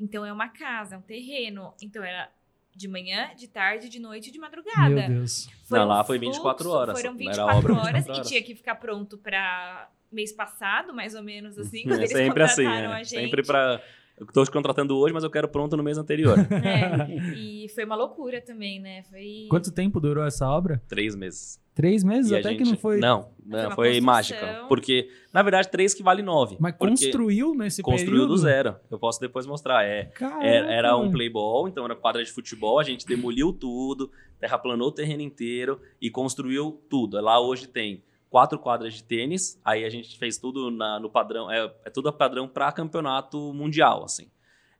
Então 0.00 0.24
é 0.24 0.32
uma 0.32 0.48
casa, 0.48 0.94
é 0.94 0.98
um 0.98 1.02
terreno. 1.02 1.74
Então 1.82 2.02
era 2.02 2.30
de 2.78 2.88
manhã, 2.88 3.30
de 3.36 3.48
tarde, 3.48 3.88
de 3.88 3.98
noite 3.98 4.28
e 4.28 4.32
de 4.32 4.38
madrugada. 4.38 4.88
Meu 4.88 5.08
Deus. 5.08 5.48
Foi 5.64 5.78
Não, 5.78 5.84
um 5.86 5.88
lá 5.88 6.04
foi 6.04 6.18
24 6.18 6.62
fluxo, 6.64 6.78
horas. 6.78 6.96
Foram 7.00 7.10
Era 7.10 7.18
24 7.18 7.56
obra 7.58 7.72
horas 7.74 7.86
24 7.86 8.12
e 8.12 8.14
horas. 8.16 8.28
tinha 8.28 8.42
que 8.42 8.54
ficar 8.54 8.76
pronto 8.76 9.18
para 9.18 9.90
mês 10.10 10.32
passado, 10.32 10.94
mais 10.94 11.14
ou 11.14 11.22
menos 11.22 11.58
assim, 11.58 11.82
quando 11.82 11.94
É 12.00 12.02
eles 12.04 12.12
sempre 12.12 12.42
assim, 12.42 12.64
né? 12.64 13.04
gente. 13.04 13.20
Sempre 13.20 13.42
pra. 13.42 13.82
Eu 14.16 14.26
tô 14.26 14.42
te 14.44 14.50
contratando 14.50 14.96
hoje, 14.96 15.14
mas 15.14 15.22
eu 15.22 15.30
quero 15.30 15.48
pronto 15.48 15.76
no 15.76 15.82
mês 15.82 15.96
anterior. 15.96 16.36
É, 16.40 17.08
e 17.38 17.68
foi 17.68 17.84
uma 17.84 17.94
loucura 17.94 18.40
também, 18.40 18.80
né? 18.80 19.04
Foi 19.04 19.46
Quanto 19.48 19.70
tempo 19.70 20.00
durou 20.00 20.24
essa 20.24 20.48
obra? 20.48 20.82
Três 20.88 21.14
meses. 21.14 21.60
Três 21.78 22.02
meses? 22.02 22.32
E 22.32 22.34
Até 22.34 22.48
gente- 22.48 22.64
que 22.64 22.68
não 22.70 22.76
foi. 22.76 22.98
Não, 22.98 23.22
Foi 23.22 23.62
não 23.62 23.70
foi 23.70 23.86
construção. 24.00 24.04
mágica. 24.04 24.64
Porque, 24.68 25.08
na 25.32 25.42
verdade, 25.44 25.68
três 25.70 25.94
que 25.94 26.02
vale 26.02 26.22
nove. 26.22 26.56
Mas 26.58 26.74
construiu 26.76 27.54
nesse 27.54 27.82
construiu 27.84 28.10
período? 28.22 28.30
do 28.30 28.36
zero. 28.36 28.74
Eu 28.90 28.98
posso 28.98 29.20
depois 29.20 29.46
mostrar. 29.46 29.84
É, 29.84 30.06
Caraca, 30.06 30.44
era, 30.44 30.72
era 30.72 30.96
um 30.96 31.08
playball, 31.12 31.68
então 31.68 31.84
era 31.84 31.94
quadra 31.94 32.24
de 32.24 32.32
futebol. 32.32 32.80
A 32.80 32.82
gente 32.82 33.06
demoliu 33.06 33.52
tudo, 33.52 34.10
terraplanou 34.40 34.88
o 34.88 34.92
terreno 34.92 35.22
inteiro 35.22 35.80
e 36.02 36.10
construiu 36.10 36.82
tudo. 36.90 37.20
Lá 37.20 37.40
hoje 37.40 37.68
tem 37.68 38.02
quatro 38.28 38.58
quadras 38.58 38.94
de 38.94 39.04
tênis. 39.04 39.60
Aí 39.64 39.84
a 39.84 39.88
gente 39.88 40.18
fez 40.18 40.36
tudo 40.36 40.72
na- 40.72 40.98
no 40.98 41.08
padrão. 41.08 41.48
É, 41.48 41.72
é 41.84 41.90
tudo 41.90 42.12
padrão 42.12 42.48
para 42.48 42.72
campeonato 42.72 43.54
mundial, 43.54 44.02
assim. 44.02 44.26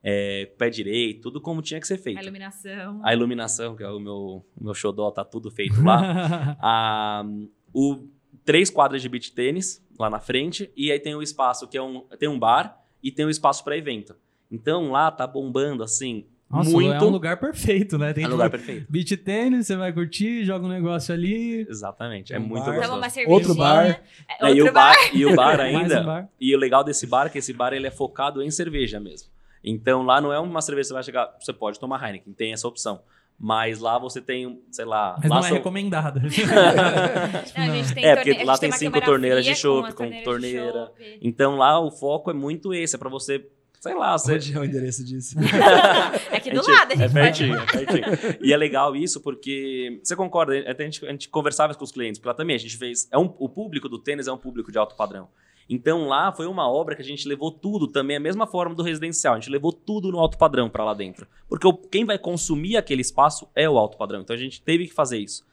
É, 0.02 0.46
pé 0.56 0.70
direito, 0.70 1.22
tudo 1.22 1.40
como 1.40 1.60
tinha 1.60 1.80
que 1.80 1.86
ser 1.86 1.98
feito. 1.98 2.18
a 2.18 2.22
iluminação. 2.22 3.00
A 3.02 3.12
iluminação, 3.12 3.74
que 3.74 3.82
é 3.82 3.88
o 3.90 3.98
meu, 3.98 4.44
o 4.56 4.64
meu 4.64 4.74
xodó, 4.74 5.10
tá 5.10 5.24
tudo 5.24 5.50
feito 5.50 5.82
lá. 5.82 6.56
a, 6.60 7.24
o, 7.74 8.04
três 8.44 8.70
quadras 8.70 9.02
de 9.02 9.08
beach 9.08 9.32
tênis 9.32 9.84
lá 9.98 10.08
na 10.08 10.20
frente, 10.20 10.70
e 10.76 10.92
aí 10.92 11.00
tem 11.00 11.14
o 11.14 11.22
espaço 11.22 11.66
que 11.66 11.76
é 11.76 11.82
um, 11.82 12.02
tem 12.18 12.28
um 12.28 12.38
bar 12.38 12.80
e 13.02 13.10
tem 13.10 13.24
o 13.24 13.30
espaço 13.30 13.64
para 13.64 13.76
evento. 13.76 14.14
Então 14.50 14.92
lá 14.92 15.10
tá 15.10 15.26
bombando 15.26 15.82
assim, 15.82 16.24
Nossa, 16.48 16.70
muito. 16.70 16.92
é 16.94 17.02
um 17.02 17.10
lugar 17.10 17.38
perfeito, 17.40 17.98
né? 17.98 18.12
Tem 18.12 18.22
É 18.22 18.26
um 18.26 18.30
tipo, 18.30 18.36
lugar 18.36 18.50
perfeito. 18.50 18.86
beach 18.88 19.16
tênis, 19.16 19.66
você 19.66 19.76
vai 19.76 19.92
curtir, 19.92 20.44
joga 20.44 20.64
um 20.64 20.68
negócio 20.68 21.12
ali. 21.12 21.66
Exatamente, 21.68 22.32
é 22.32 22.38
Um 22.38 22.42
muito 22.46 22.64
bar. 22.64 22.74
Gostoso. 22.76 22.96
uma 22.98 23.10
cervejinha. 23.10 23.34
Outro 23.36 23.54
bar. 23.56 23.84
É, 23.86 24.46
É, 24.48 24.54
e, 24.54 24.62
outro 24.62 24.70
o 24.70 24.72
bar, 24.72 24.94
e 25.12 25.26
o 25.26 25.34
bar 25.34 25.56
Mais 25.58 25.74
um 25.74 25.78
ainda, 25.78 26.02
bar. 26.04 26.28
e 26.40 26.54
o 26.54 26.58
legal 26.58 26.84
desse 26.84 27.04
bar 27.06 27.26
é 27.26 27.30
que 27.30 27.38
esse 27.38 27.52
bar 27.52 27.72
ele 27.72 27.88
é 27.88 27.90
focado 27.90 28.40
em 28.40 28.50
cerveja 28.52 29.00
mesmo. 29.00 29.28
Então 29.62 30.02
lá 30.02 30.20
não 30.20 30.32
é 30.32 30.38
uma 30.38 30.60
cerveja 30.62 30.84
que 30.84 30.88
você 30.88 30.94
vai 30.94 31.02
chegar, 31.02 31.36
você 31.40 31.52
pode 31.52 31.78
tomar 31.80 32.02
Heineken, 32.04 32.32
tem 32.32 32.52
essa 32.52 32.66
opção. 32.68 33.00
Mas 33.40 33.78
lá 33.78 33.98
você 34.00 34.20
tem, 34.20 34.60
sei 34.70 34.84
lá, 34.84 35.16
Mas 35.20 35.30
lá 35.30 35.36
não 35.36 35.44
é 35.44 35.48
são- 35.48 35.56
recomendado. 35.58 36.20
Não, 37.56 37.62
a 37.62 37.66
gente 37.76 37.94
tem 37.94 38.04
É, 38.04 38.16
porque 38.16 38.30
a 38.30 38.32
gente 38.34 38.44
lá 38.44 38.52
uma 38.54 38.58
tem 38.58 38.72
cinco 38.72 39.00
torneiras 39.00 39.44
de 39.44 39.54
chopp, 39.54 39.88
as 39.88 39.94
com 39.94 40.10
de 40.10 40.22
torneira. 40.22 40.90
Então 41.22 41.56
lá 41.56 41.78
o 41.78 41.90
foco 41.90 42.30
é 42.30 42.34
muito 42.34 42.74
esse, 42.74 42.96
é 42.96 42.98
para 42.98 43.08
você 43.08 43.46
sei 43.80 43.94
lá, 43.94 44.18
você, 44.18 44.34
Onde 44.34 44.56
é 44.56 44.58
o 44.58 44.64
endereço 44.64 45.04
disso? 45.04 45.36
É 46.32 46.36
aqui 46.38 46.50
do 46.50 46.56
gente- 46.56 46.70
lado, 46.72 46.92
a 46.92 46.96
gente 46.96 47.04
é 47.04 47.08
pertinho, 47.08 47.54
é 47.56 47.64
pertinho. 47.66 48.38
E 48.42 48.52
é 48.52 48.56
legal 48.56 48.96
isso 48.96 49.20
porque 49.20 50.00
você 50.02 50.16
concorda? 50.16 50.58
Até 50.68 50.82
a 50.82 50.86
gente, 50.86 51.06
a 51.06 51.10
gente 51.12 51.28
conversava 51.28 51.72
com 51.74 51.84
os 51.84 51.92
clientes, 51.92 52.18
porque 52.18 52.28
lá 52.28 52.34
também 52.34 52.56
a 52.56 52.58
gente 52.58 52.76
fez. 52.76 53.08
É 53.12 53.16
um, 53.18 53.32
o 53.38 53.48
público 53.48 53.88
do 53.88 53.98
tênis 54.00 54.26
é 54.26 54.32
um 54.32 54.36
público 54.36 54.72
de 54.72 54.78
alto 54.78 54.96
padrão. 54.96 55.28
Então 55.68 56.06
lá 56.08 56.32
foi 56.32 56.46
uma 56.46 56.66
obra 56.70 56.94
que 56.96 57.02
a 57.02 57.04
gente 57.04 57.28
levou 57.28 57.50
tudo 57.50 57.86
também, 57.86 58.16
a 58.16 58.20
mesma 58.20 58.46
forma 58.46 58.74
do 58.74 58.82
residencial. 58.82 59.34
A 59.34 59.38
gente 59.38 59.50
levou 59.50 59.70
tudo 59.72 60.10
no 60.10 60.18
alto 60.18 60.38
padrão 60.38 60.70
para 60.70 60.84
lá 60.84 60.94
dentro. 60.94 61.26
Porque 61.48 61.66
o- 61.66 61.74
quem 61.76 62.04
vai 62.06 62.18
consumir 62.18 62.76
aquele 62.76 63.02
espaço 63.02 63.48
é 63.54 63.68
o 63.68 63.76
alto 63.76 63.98
padrão. 63.98 64.20
Então 64.22 64.34
a 64.34 64.38
gente 64.38 64.62
teve 64.62 64.86
que 64.86 64.94
fazer 64.94 65.18
isso. 65.18 65.46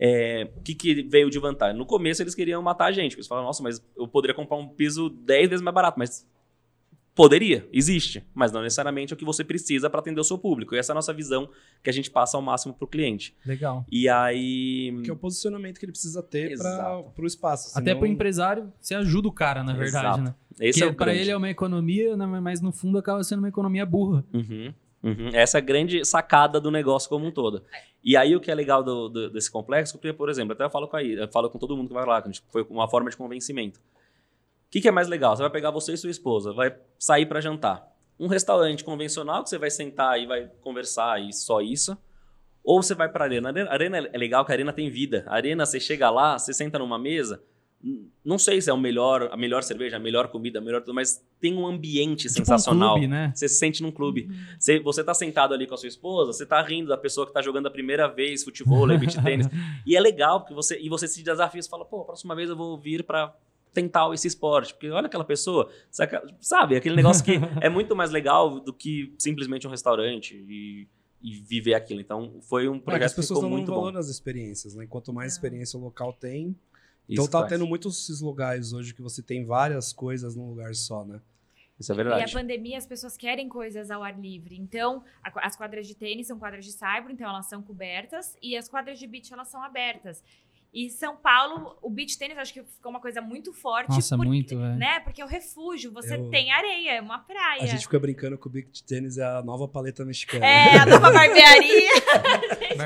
É, 0.00 0.50
O 0.56 0.62
que, 0.62 0.74
que 0.74 1.02
veio 1.04 1.30
de 1.30 1.38
vantagem? 1.38 1.78
No 1.78 1.86
começo 1.86 2.22
eles 2.22 2.34
queriam 2.34 2.60
matar 2.60 2.86
a 2.86 2.92
gente. 2.92 3.10
porque 3.12 3.20
Eles 3.20 3.28
falaram, 3.28 3.46
nossa, 3.46 3.62
mas 3.62 3.80
eu 3.96 4.08
poderia 4.08 4.34
comprar 4.34 4.56
um 4.56 4.66
piso 4.68 5.08
10 5.08 5.48
vezes 5.48 5.62
mais 5.62 5.74
barato. 5.74 5.96
Mas 5.98 6.26
Poderia, 7.14 7.68
existe, 7.70 8.24
mas 8.34 8.52
não 8.52 8.62
necessariamente 8.62 9.12
é 9.12 9.14
o 9.14 9.18
que 9.18 9.24
você 9.24 9.44
precisa 9.44 9.90
para 9.90 10.00
atender 10.00 10.18
o 10.18 10.24
seu 10.24 10.38
público. 10.38 10.74
E 10.74 10.78
essa 10.78 10.92
é 10.92 10.94
a 10.94 10.96
nossa 10.96 11.12
visão 11.12 11.46
que 11.82 11.90
a 11.90 11.92
gente 11.92 12.10
passa 12.10 12.38
ao 12.38 12.42
máximo 12.42 12.72
para 12.72 12.84
o 12.86 12.88
cliente. 12.88 13.34
Legal. 13.44 13.84
E 13.92 14.08
aí. 14.08 14.98
Que 15.04 15.10
é 15.10 15.12
o 15.12 15.16
posicionamento 15.16 15.78
que 15.78 15.84
ele 15.84 15.92
precisa 15.92 16.22
ter 16.22 16.56
para 16.56 17.02
o 17.18 17.26
espaço. 17.26 17.70
Até 17.78 17.90
senão- 17.90 17.98
pro 17.98 18.06
empresário, 18.08 18.72
você 18.80 18.94
ajuda 18.94 19.28
o 19.28 19.32
cara, 19.32 19.62
na 19.62 19.74
verdade, 19.74 20.06
Exato. 20.06 20.22
né? 20.22 20.34
Esse 20.58 20.80
Porque 20.80 20.82
é 20.84 20.86
o 20.86 20.96
grande. 20.96 21.20
ele 21.20 21.30
é 21.30 21.36
uma 21.36 21.50
economia, 21.50 22.16
né, 22.16 22.24
mas 22.26 22.60
no 22.62 22.72
fundo 22.72 22.96
acaba 22.96 23.22
sendo 23.24 23.40
uma 23.40 23.48
economia 23.48 23.84
burra. 23.84 24.24
Uhum, 24.32 24.72
uhum. 25.02 25.30
Essa 25.34 25.58
é 25.58 25.60
a 25.60 25.64
grande 25.64 26.04
sacada 26.06 26.58
do 26.60 26.70
negócio 26.70 27.08
como 27.10 27.26
um 27.26 27.30
todo. 27.30 27.62
E 28.02 28.16
aí 28.16 28.34
o 28.34 28.40
que 28.40 28.50
é 28.50 28.54
legal 28.54 28.82
do- 28.82 29.08
do- 29.10 29.30
desse 29.30 29.50
complexo, 29.50 29.94
porque, 29.98 30.12
por 30.14 30.28
exemplo, 30.30 30.52
até 30.54 30.64
eu 30.64 30.70
falo 30.70 30.88
com 30.88 30.96
a 30.96 31.02
eu 31.04 31.28
falo 31.28 31.50
com 31.50 31.58
todo 31.58 31.76
mundo 31.76 31.88
que 31.88 31.94
vai 31.94 32.06
lá, 32.06 32.20
que 32.22 32.30
foi 32.50 32.66
uma 32.70 32.88
forma 32.88 33.10
de 33.10 33.16
convencimento. 33.18 33.78
O 34.72 34.74
que, 34.74 34.80
que 34.80 34.88
é 34.88 34.90
mais 34.90 35.06
legal? 35.06 35.36
Você 35.36 35.42
vai 35.42 35.50
pegar 35.50 35.70
você 35.70 35.92
e 35.92 35.96
sua 35.98 36.08
esposa, 36.10 36.50
vai 36.52 36.74
sair 36.98 37.26
para 37.26 37.42
jantar. 37.42 37.86
Um 38.18 38.26
restaurante 38.26 38.82
convencional 38.82 39.42
que 39.42 39.50
você 39.50 39.58
vai 39.58 39.70
sentar 39.70 40.18
e 40.18 40.24
vai 40.26 40.48
conversar 40.62 41.20
e 41.22 41.30
só 41.32 41.60
isso. 41.60 41.94
Ou 42.64 42.82
você 42.82 42.94
vai 42.94 43.08
para 43.10 43.24
arena. 43.24 43.48
A 43.48 43.52
arena- 43.52 43.70
a 43.70 43.72
arena 43.74 43.98
é 44.12 44.16
legal 44.16 44.44
que 44.46 44.52
a 44.52 44.54
arena 44.54 44.72
tem 44.72 44.88
vida. 44.88 45.24
A 45.26 45.34
arena, 45.34 45.66
você 45.66 45.78
chega 45.78 46.08
lá, 46.08 46.38
você 46.38 46.54
senta 46.54 46.78
numa 46.78 46.98
mesa. 46.98 47.42
Não 48.24 48.38
sei 48.38 48.62
se 48.62 48.70
é 48.70 48.72
o 48.72 48.78
melhor, 48.78 49.28
a 49.32 49.36
melhor 49.36 49.62
cerveja, 49.64 49.96
a 49.96 50.00
melhor 50.00 50.28
comida, 50.28 50.60
a 50.60 50.62
melhor 50.62 50.80
tudo, 50.82 50.94
mas 50.94 51.22
tem 51.40 51.54
um 51.54 51.66
ambiente 51.66 52.28
Tipo 52.28 52.30
um 52.30 52.34
sensacional. 52.36 52.92
clube, 52.94 53.08
né? 53.08 53.32
Você 53.34 53.48
se 53.48 53.56
sente 53.56 53.82
num 53.82 53.90
clube. 53.90 54.30
Você, 54.58 54.78
você 54.78 55.02
tá 55.04 55.12
sentado 55.12 55.52
ali 55.52 55.66
com 55.66 55.74
a 55.74 55.76
sua 55.76 55.88
esposa, 55.88 56.32
você 56.32 56.46
tá 56.46 56.62
rindo 56.62 56.88
da 56.88 56.96
pessoa 56.96 57.26
que 57.26 57.32
tá 57.32 57.42
jogando 57.42 57.66
a 57.66 57.70
primeira 57.70 58.06
vez 58.08 58.42
futebol, 58.44 58.86
beach 58.86 59.20
tênis. 59.22 59.48
E 59.84 59.96
é 59.96 60.00
legal, 60.00 60.40
porque 60.40 60.54
você, 60.54 60.78
e 60.80 60.88
você 60.88 61.08
se 61.08 61.22
desafia, 61.24 61.60
você 61.60 61.68
fala, 61.68 61.84
pô, 61.84 62.02
a 62.02 62.04
próxima 62.04 62.34
vez 62.36 62.48
eu 62.48 62.56
vou 62.56 62.78
vir 62.78 63.02
pra 63.02 63.34
tentar 63.72 64.12
esse 64.12 64.26
esporte. 64.28 64.72
Porque 64.74 64.90
olha 64.90 65.06
aquela 65.06 65.24
pessoa, 65.24 65.70
saca- 65.90 66.22
sabe? 66.40 66.76
Aquele 66.76 66.96
negócio 66.96 67.24
que 67.24 67.32
é 67.60 67.68
muito 67.68 67.94
mais 67.96 68.10
legal 68.10 68.60
do 68.60 68.72
que 68.72 69.14
simplesmente 69.18 69.66
um 69.66 69.70
restaurante 69.70 70.34
e, 70.48 70.86
e 71.22 71.40
viver 71.40 71.74
aquilo. 71.74 72.00
Então, 72.00 72.38
foi 72.42 72.68
um 72.68 72.74
É, 72.76 72.78
que 72.78 72.84
projeto 72.84 73.04
as 73.04 73.12
que 73.12 73.16
pessoas 73.20 73.38
ficou 73.38 73.42
não 73.42 73.50
dão 73.50 73.58
muito 73.58 73.70
valor 73.70 73.92
bom. 73.92 73.98
nas 73.98 74.08
experiências, 74.08 74.74
né? 74.74 74.86
Quanto 74.86 75.12
mais 75.12 75.32
Não. 75.32 75.36
experiência 75.36 75.78
o 75.78 75.82
local 75.82 76.12
tem. 76.12 76.48
Isso 77.08 77.20
então 77.22 77.26
tá 77.26 77.38
faz. 77.40 77.50
tendo 77.52 77.66
muitos 77.66 78.02
esses 78.02 78.20
lugares 78.20 78.72
hoje 78.72 78.94
que 78.94 79.02
você 79.02 79.22
tem 79.22 79.44
várias 79.44 79.92
coisas 79.92 80.36
num 80.36 80.48
lugar 80.48 80.74
só, 80.74 81.04
né? 81.04 81.20
Isso 81.80 81.90
é 81.90 81.96
E 81.96 82.00
a 82.00 82.04
verdade. 82.04 82.32
pandemia, 82.32 82.78
as 82.78 82.86
pessoas 82.86 83.16
querem 83.16 83.48
coisas 83.48 83.90
ao 83.90 84.04
ar 84.04 84.16
livre. 84.20 84.56
Então, 84.56 85.02
a- 85.24 85.46
as 85.46 85.56
quadras 85.56 85.88
de 85.88 85.96
tênis 85.96 86.28
são 86.28 86.38
quadras 86.38 86.64
de 86.64 86.70
saibro, 86.70 87.10
então 87.10 87.28
elas 87.28 87.46
são 87.46 87.60
cobertas. 87.60 88.36
E 88.40 88.56
as 88.56 88.68
quadras 88.68 89.00
de 89.00 89.06
beach, 89.08 89.32
elas 89.32 89.48
são 89.48 89.60
abertas. 89.64 90.22
E 90.74 90.88
São 90.88 91.14
Paulo, 91.16 91.76
o 91.82 91.90
beach 91.90 92.16
tênis, 92.18 92.38
acho 92.38 92.50
que 92.54 92.62
ficou 92.62 92.88
uma 92.90 92.98
coisa 93.00 93.20
muito 93.20 93.52
forte. 93.52 93.90
Nossa, 93.90 94.16
porque, 94.16 94.28
muito, 94.28 94.56
velho. 94.58 94.74
Né? 94.76 95.00
Porque 95.00 95.20
é 95.20 95.24
o 95.24 95.28
refúgio. 95.28 95.92
Você 95.92 96.14
Eu- 96.16 96.30
tem 96.30 96.50
areia, 96.50 96.92
é 96.92 97.00
uma 97.02 97.18
praia. 97.18 97.62
A 97.62 97.66
gente 97.66 97.82
fica 97.82 98.00
brincando 98.00 98.38
que 98.38 98.46
o 98.46 98.50
Big 98.50 98.68
Tênis 98.86 99.18
é 99.18 99.22
a 99.24 99.42
nova 99.42 99.68
paleta 99.68 100.02
mexicana. 100.02 100.46
É, 100.46 100.78
a 100.78 100.86
nova 100.86 101.10
barbearia. 101.12 101.90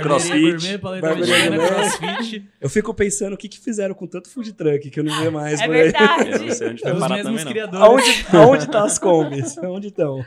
Crossfit. 0.03 0.79
paleta 0.79 1.07
Barbearia 1.07 1.51
mexicana, 1.51 1.69
crossfit. 1.99 2.49
Eu 2.61 2.69
fico 2.71 2.93
pensando 2.95 3.35
o 3.35 3.37
que, 3.37 3.49
que 3.49 3.59
fizeram 3.61 3.95
com 3.95 4.07
tanto 4.07 4.29
food 4.31 4.53
truck 4.53 4.91
que 4.91 5.01
eu 5.01 5.05
não 5.05 5.17
via 5.21 5.31
mais. 5.31 5.61
É 5.61 5.67
por 5.67 5.75
aí. 5.77 5.83
verdade. 5.83 6.31
Eu 6.31 6.39
não 6.47 6.51
sei 6.55 6.69
onde 6.71 6.81
É 6.83 6.89
foi 6.89 6.93
os 6.93 6.99
parar 7.01 7.15
mesmos 7.17 7.31
também, 7.31 7.45
não. 7.45 7.53
criadores. 7.53 7.87
Aonde, 7.87 8.37
aonde 8.37 8.67
tá 8.71 8.85
as 8.85 8.99
combis? 8.99 9.59
Aonde 9.59 9.89
estão? 9.89 10.25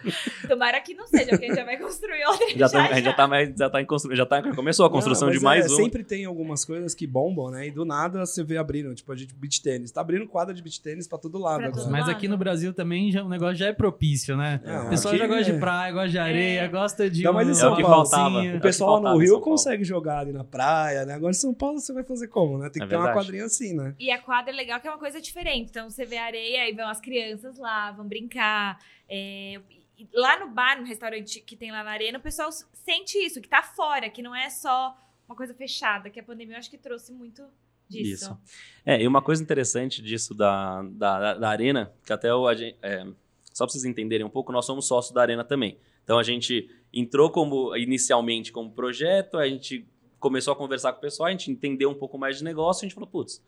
Tomara 0.48 0.80
que 0.82 0.94
não 0.94 1.08
seja, 1.08 1.30
porque 1.32 1.46
a 1.46 1.48
gente 1.50 1.58
já 1.58 1.66
vai 1.66 1.78
construir 1.78 2.24
outra. 2.26 2.48
Já, 2.58 2.70
tá, 2.70 2.86
a 2.86 2.94
gente 2.94 3.06
já 3.06 3.14
tá 3.14 3.28
mais. 3.28 3.54
Já, 3.58 3.70
tá 3.70 3.82
em 3.82 3.86
constru... 3.86 4.16
já 4.16 4.26
tá, 4.26 4.42
começou 4.56 4.86
a 4.86 4.90
construção 4.90 5.28
Não, 5.28 5.36
de 5.36 5.44
mais 5.44 5.66
é, 5.66 5.74
um. 5.74 5.76
Sempre 5.76 6.04
tem 6.04 6.26
algumas 6.26 6.64
coisas 6.64 6.94
que 6.96 7.06
bombam, 7.06 7.49
né? 7.50 7.68
E 7.68 7.72
do 7.72 7.84
nada 7.86 8.26
você 8.26 8.44
vê 8.44 8.58
abrindo, 8.58 8.94
tipo, 8.96 9.12
a 9.12 9.16
gente 9.16 9.34
beach 9.34 9.62
tênis. 9.62 9.92
Tá 9.92 10.02
abrindo 10.02 10.28
quadra 10.28 10.54
de 10.54 10.62
beach 10.62 10.82
tênis 10.82 11.08
pra 11.08 11.18
todo 11.18 11.38
lado 11.38 11.58
Pra 11.60 11.68
agora. 11.68 11.84
todo 11.84 11.92
Mas 11.92 12.02
lado. 12.08 12.12
aqui 12.16 12.28
no 12.28 12.38
Brasil 12.38 12.74
também 12.74 13.12
já, 13.12 13.24
o 13.24 13.30
negócio 13.30 13.56
já 13.56 13.68
é 13.68 13.74
propício, 13.74 14.36
né? 14.38 14.62
Não, 14.64 14.88
o 14.88 14.90
pessoal 14.90 15.16
já 15.18 15.28
gosta 15.28 15.50
é- 15.50 15.54
de 15.54 15.60
praia, 15.60 15.92
gosta 15.92 16.10
de 16.10 16.18
areia, 16.20 16.60
É. 16.62 16.68
gosta 16.68 17.10
de 17.10 17.24
Não, 17.24 17.34
mas 17.34 17.48
em 17.48 17.52
uma 17.52 17.56
São 17.56 17.70
É 17.70 17.74
o 17.74 17.76
que 17.76 17.82
Paulo, 17.82 17.96
faltava. 18.06 18.30
balsinha. 18.32 18.52
O 18.52 18.56
que 18.56 18.62
pessoal 18.62 19.02
no 19.02 19.16
em 19.22 19.26
Rio 19.26 19.40
consegue 19.42 19.84
jogar 19.84 20.20
ali 20.20 20.32
na 20.32 20.44
praia, 20.44 21.06
né? 21.06 21.14
Agora 21.14 21.32
em 21.32 21.34
São 21.34 21.54
Paulo 21.54 21.80
você 21.80 21.92
vai 21.94 22.04
fazer 22.04 22.28
como, 22.28 22.58
né? 22.58 22.70
Tem 22.70 22.82
que 22.82 22.86
É 22.86 22.90
ter 22.90 22.96
uma 22.96 23.14
quadrinha 23.14 23.46
assim, 23.46 23.74
né? 23.76 23.96
E 24.00 24.12
a 24.12 24.20
quadra 24.22 24.52
é 24.52 24.56
legal 24.56 24.80
que 24.80 24.88
é 24.88 24.92
uma 24.92 25.00
coisa 25.00 25.20
diferente. 25.22 25.70
Então 25.70 25.90
você 25.90 26.06
vê 26.06 26.18
a 26.18 26.26
areia 26.26 26.70
e 26.70 26.74
vão 26.74 26.88
as 26.88 27.00
crianças 27.00 27.58
lá, 27.58 27.92
vão 27.92 28.08
brincar. 28.08 28.78
É, 29.10 29.60
e 29.98 30.08
Lá 30.14 30.40
no 30.40 30.48
bar, 30.52 30.80
no 30.80 30.88
restaurante 30.88 31.42
que 31.42 31.58
tem 31.58 31.72
lá 31.72 31.84
na 31.84 31.92
arena, 31.92 32.20
o 32.20 32.22
pessoal 32.22 32.50
sente 32.74 33.18
isso, 33.18 33.42
que 33.42 33.50
tá 33.50 33.62
fora, 33.62 34.10
que 34.10 34.22
não 34.22 34.34
é 34.34 34.50
só 34.50 34.96
uma 35.30 35.36
coisa 35.36 35.54
fechada, 35.54 36.10
que 36.10 36.20
a 36.20 36.24
pandemia 36.24 36.56
eu 36.56 36.60
acho 36.60 36.72
que 36.72 36.78
trouxe 36.78 37.14
muito 37.14 37.44
disso. 37.88 38.26
Isso. 38.26 38.38
É, 38.84 39.02
e 39.02 39.08
uma 39.08 39.22
coisa 39.22 39.44
interessante 39.44 40.02
disso 40.02 40.34
da, 40.34 40.82
da, 40.82 41.36
da 41.36 41.50
Arena, 41.50 41.94
que 42.04 42.12
até 42.12 42.34
o, 42.34 42.48
a 42.48 42.56
gente, 42.56 42.76
é, 42.82 43.06
só 43.54 43.66
para 43.66 43.72
vocês 43.72 43.86
entenderem 43.86 44.26
um 44.26 44.30
pouco, 44.30 44.52
nós 44.52 44.66
somos 44.66 44.88
sócios 44.88 45.14
da 45.14 45.22
Arena 45.22 45.44
também. 45.44 45.78
Então 46.04 46.18
a 46.18 46.24
gente 46.24 46.68
entrou 46.92 47.30
como 47.30 47.76
inicialmente 47.78 48.52
como 48.52 48.72
projeto, 48.72 49.38
a 49.38 49.48
gente 49.48 49.88
começou 50.20 50.52
a 50.52 50.56
conversar 50.56 50.94
com 50.94 50.98
o 50.98 51.02
pessoal, 51.02 51.28
a 51.28 51.32
gente 51.32 51.52
entendeu 51.52 51.92
um 51.92 51.96
pouco 51.96 52.18
mais 52.18 52.40
de 52.40 52.44
negócio, 52.44 52.84
a 52.84 52.88
gente 52.88 52.96
falou, 52.96 53.08
putz, 53.08 53.40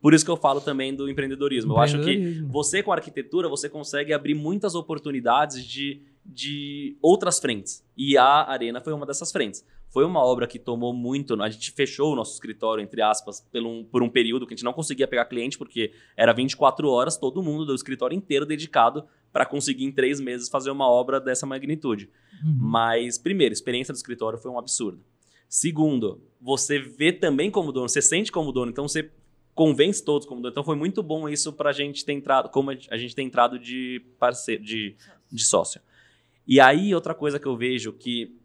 por 0.00 0.12
isso 0.12 0.24
que 0.24 0.30
eu 0.30 0.36
falo 0.36 0.60
também 0.60 0.94
do 0.94 1.08
empreendedorismo. 1.08 1.72
Eu 1.72 1.78
acho 1.78 1.94
que 1.96 2.10
Empreendedorismo. 2.12 2.48
você 2.48 2.82
com 2.82 2.92
a 2.92 2.96
arquitetura, 2.96 3.48
você 3.48 3.68
consegue 3.68 4.12
abrir 4.12 4.34
muitas 4.34 4.74
oportunidades 4.74 5.64
de, 5.64 6.02
de 6.24 6.98
outras 7.00 7.38
frentes. 7.38 7.82
E 7.96 8.18
a 8.18 8.50
Arena 8.50 8.80
foi 8.82 8.92
uma 8.92 9.06
dessas 9.06 9.32
frentes. 9.32 9.64
Foi 9.90 10.04
uma 10.04 10.24
obra 10.24 10.46
que 10.46 10.58
tomou 10.58 10.92
muito. 10.94 11.40
A 11.42 11.50
gente 11.50 11.72
fechou 11.72 12.12
o 12.12 12.16
nosso 12.16 12.32
escritório, 12.34 12.82
entre 12.82 13.02
aspas, 13.02 13.40
por 13.40 13.62
um, 13.62 13.84
por 13.84 14.02
um 14.02 14.08
período 14.08 14.46
que 14.46 14.54
a 14.54 14.56
gente 14.56 14.64
não 14.64 14.72
conseguia 14.72 15.06
pegar 15.08 15.24
cliente, 15.24 15.58
porque 15.58 15.92
era 16.16 16.32
24 16.32 16.88
horas, 16.88 17.16
todo 17.16 17.42
mundo 17.42 17.66
do 17.66 17.74
escritório 17.74 18.16
inteiro 18.16 18.46
dedicado 18.46 19.04
para 19.32 19.44
conseguir 19.44 19.84
em 19.84 19.92
três 19.92 20.20
meses 20.20 20.48
fazer 20.48 20.70
uma 20.70 20.88
obra 20.88 21.20
dessa 21.20 21.44
magnitude. 21.44 22.08
Uhum. 22.44 22.56
Mas, 22.60 23.18
primeiro, 23.18 23.52
a 23.52 23.54
experiência 23.54 23.92
do 23.92 23.96
escritório 23.96 24.38
foi 24.38 24.50
um 24.50 24.58
absurdo. 24.58 25.00
Segundo, 25.48 26.22
você 26.40 26.78
vê 26.78 27.12
também 27.12 27.50
como 27.50 27.72
dono, 27.72 27.88
você 27.88 28.00
sente 28.00 28.30
como 28.30 28.52
dono, 28.52 28.70
então 28.70 28.86
você 28.86 29.10
convence 29.54 30.04
todos 30.04 30.26
como 30.26 30.40
dono. 30.40 30.52
Então 30.52 30.64
foi 30.64 30.76
muito 30.76 31.02
bom 31.02 31.28
isso 31.28 31.52
pra 31.52 31.72
gente 31.72 32.04
ter 32.04 32.12
entrado, 32.12 32.48
como 32.48 32.70
a 32.70 32.96
gente 32.96 33.14
tem 33.16 33.26
entrado 33.26 33.58
de 33.58 34.00
parceiro, 34.20 34.62
de, 34.62 34.94
de 35.30 35.44
sócio. 35.44 35.80
E 36.46 36.60
aí, 36.60 36.94
outra 36.94 37.14
coisa 37.14 37.38
que 37.38 37.46
eu 37.46 37.56
vejo 37.56 37.92
que 37.92 38.39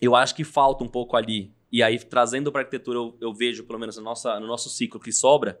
eu 0.00 0.14
acho 0.14 0.34
que 0.34 0.44
falta 0.44 0.84
um 0.84 0.88
pouco 0.88 1.16
ali, 1.16 1.52
e 1.70 1.82
aí 1.82 1.98
trazendo 1.98 2.50
para 2.52 2.62
arquitetura, 2.62 2.98
eu, 2.98 3.16
eu 3.20 3.32
vejo, 3.34 3.64
pelo 3.64 3.78
menos 3.78 3.96
no, 3.96 4.02
nossa, 4.02 4.38
no 4.40 4.46
nosso 4.46 4.68
ciclo 4.68 5.00
que 5.00 5.12
sobra, 5.12 5.60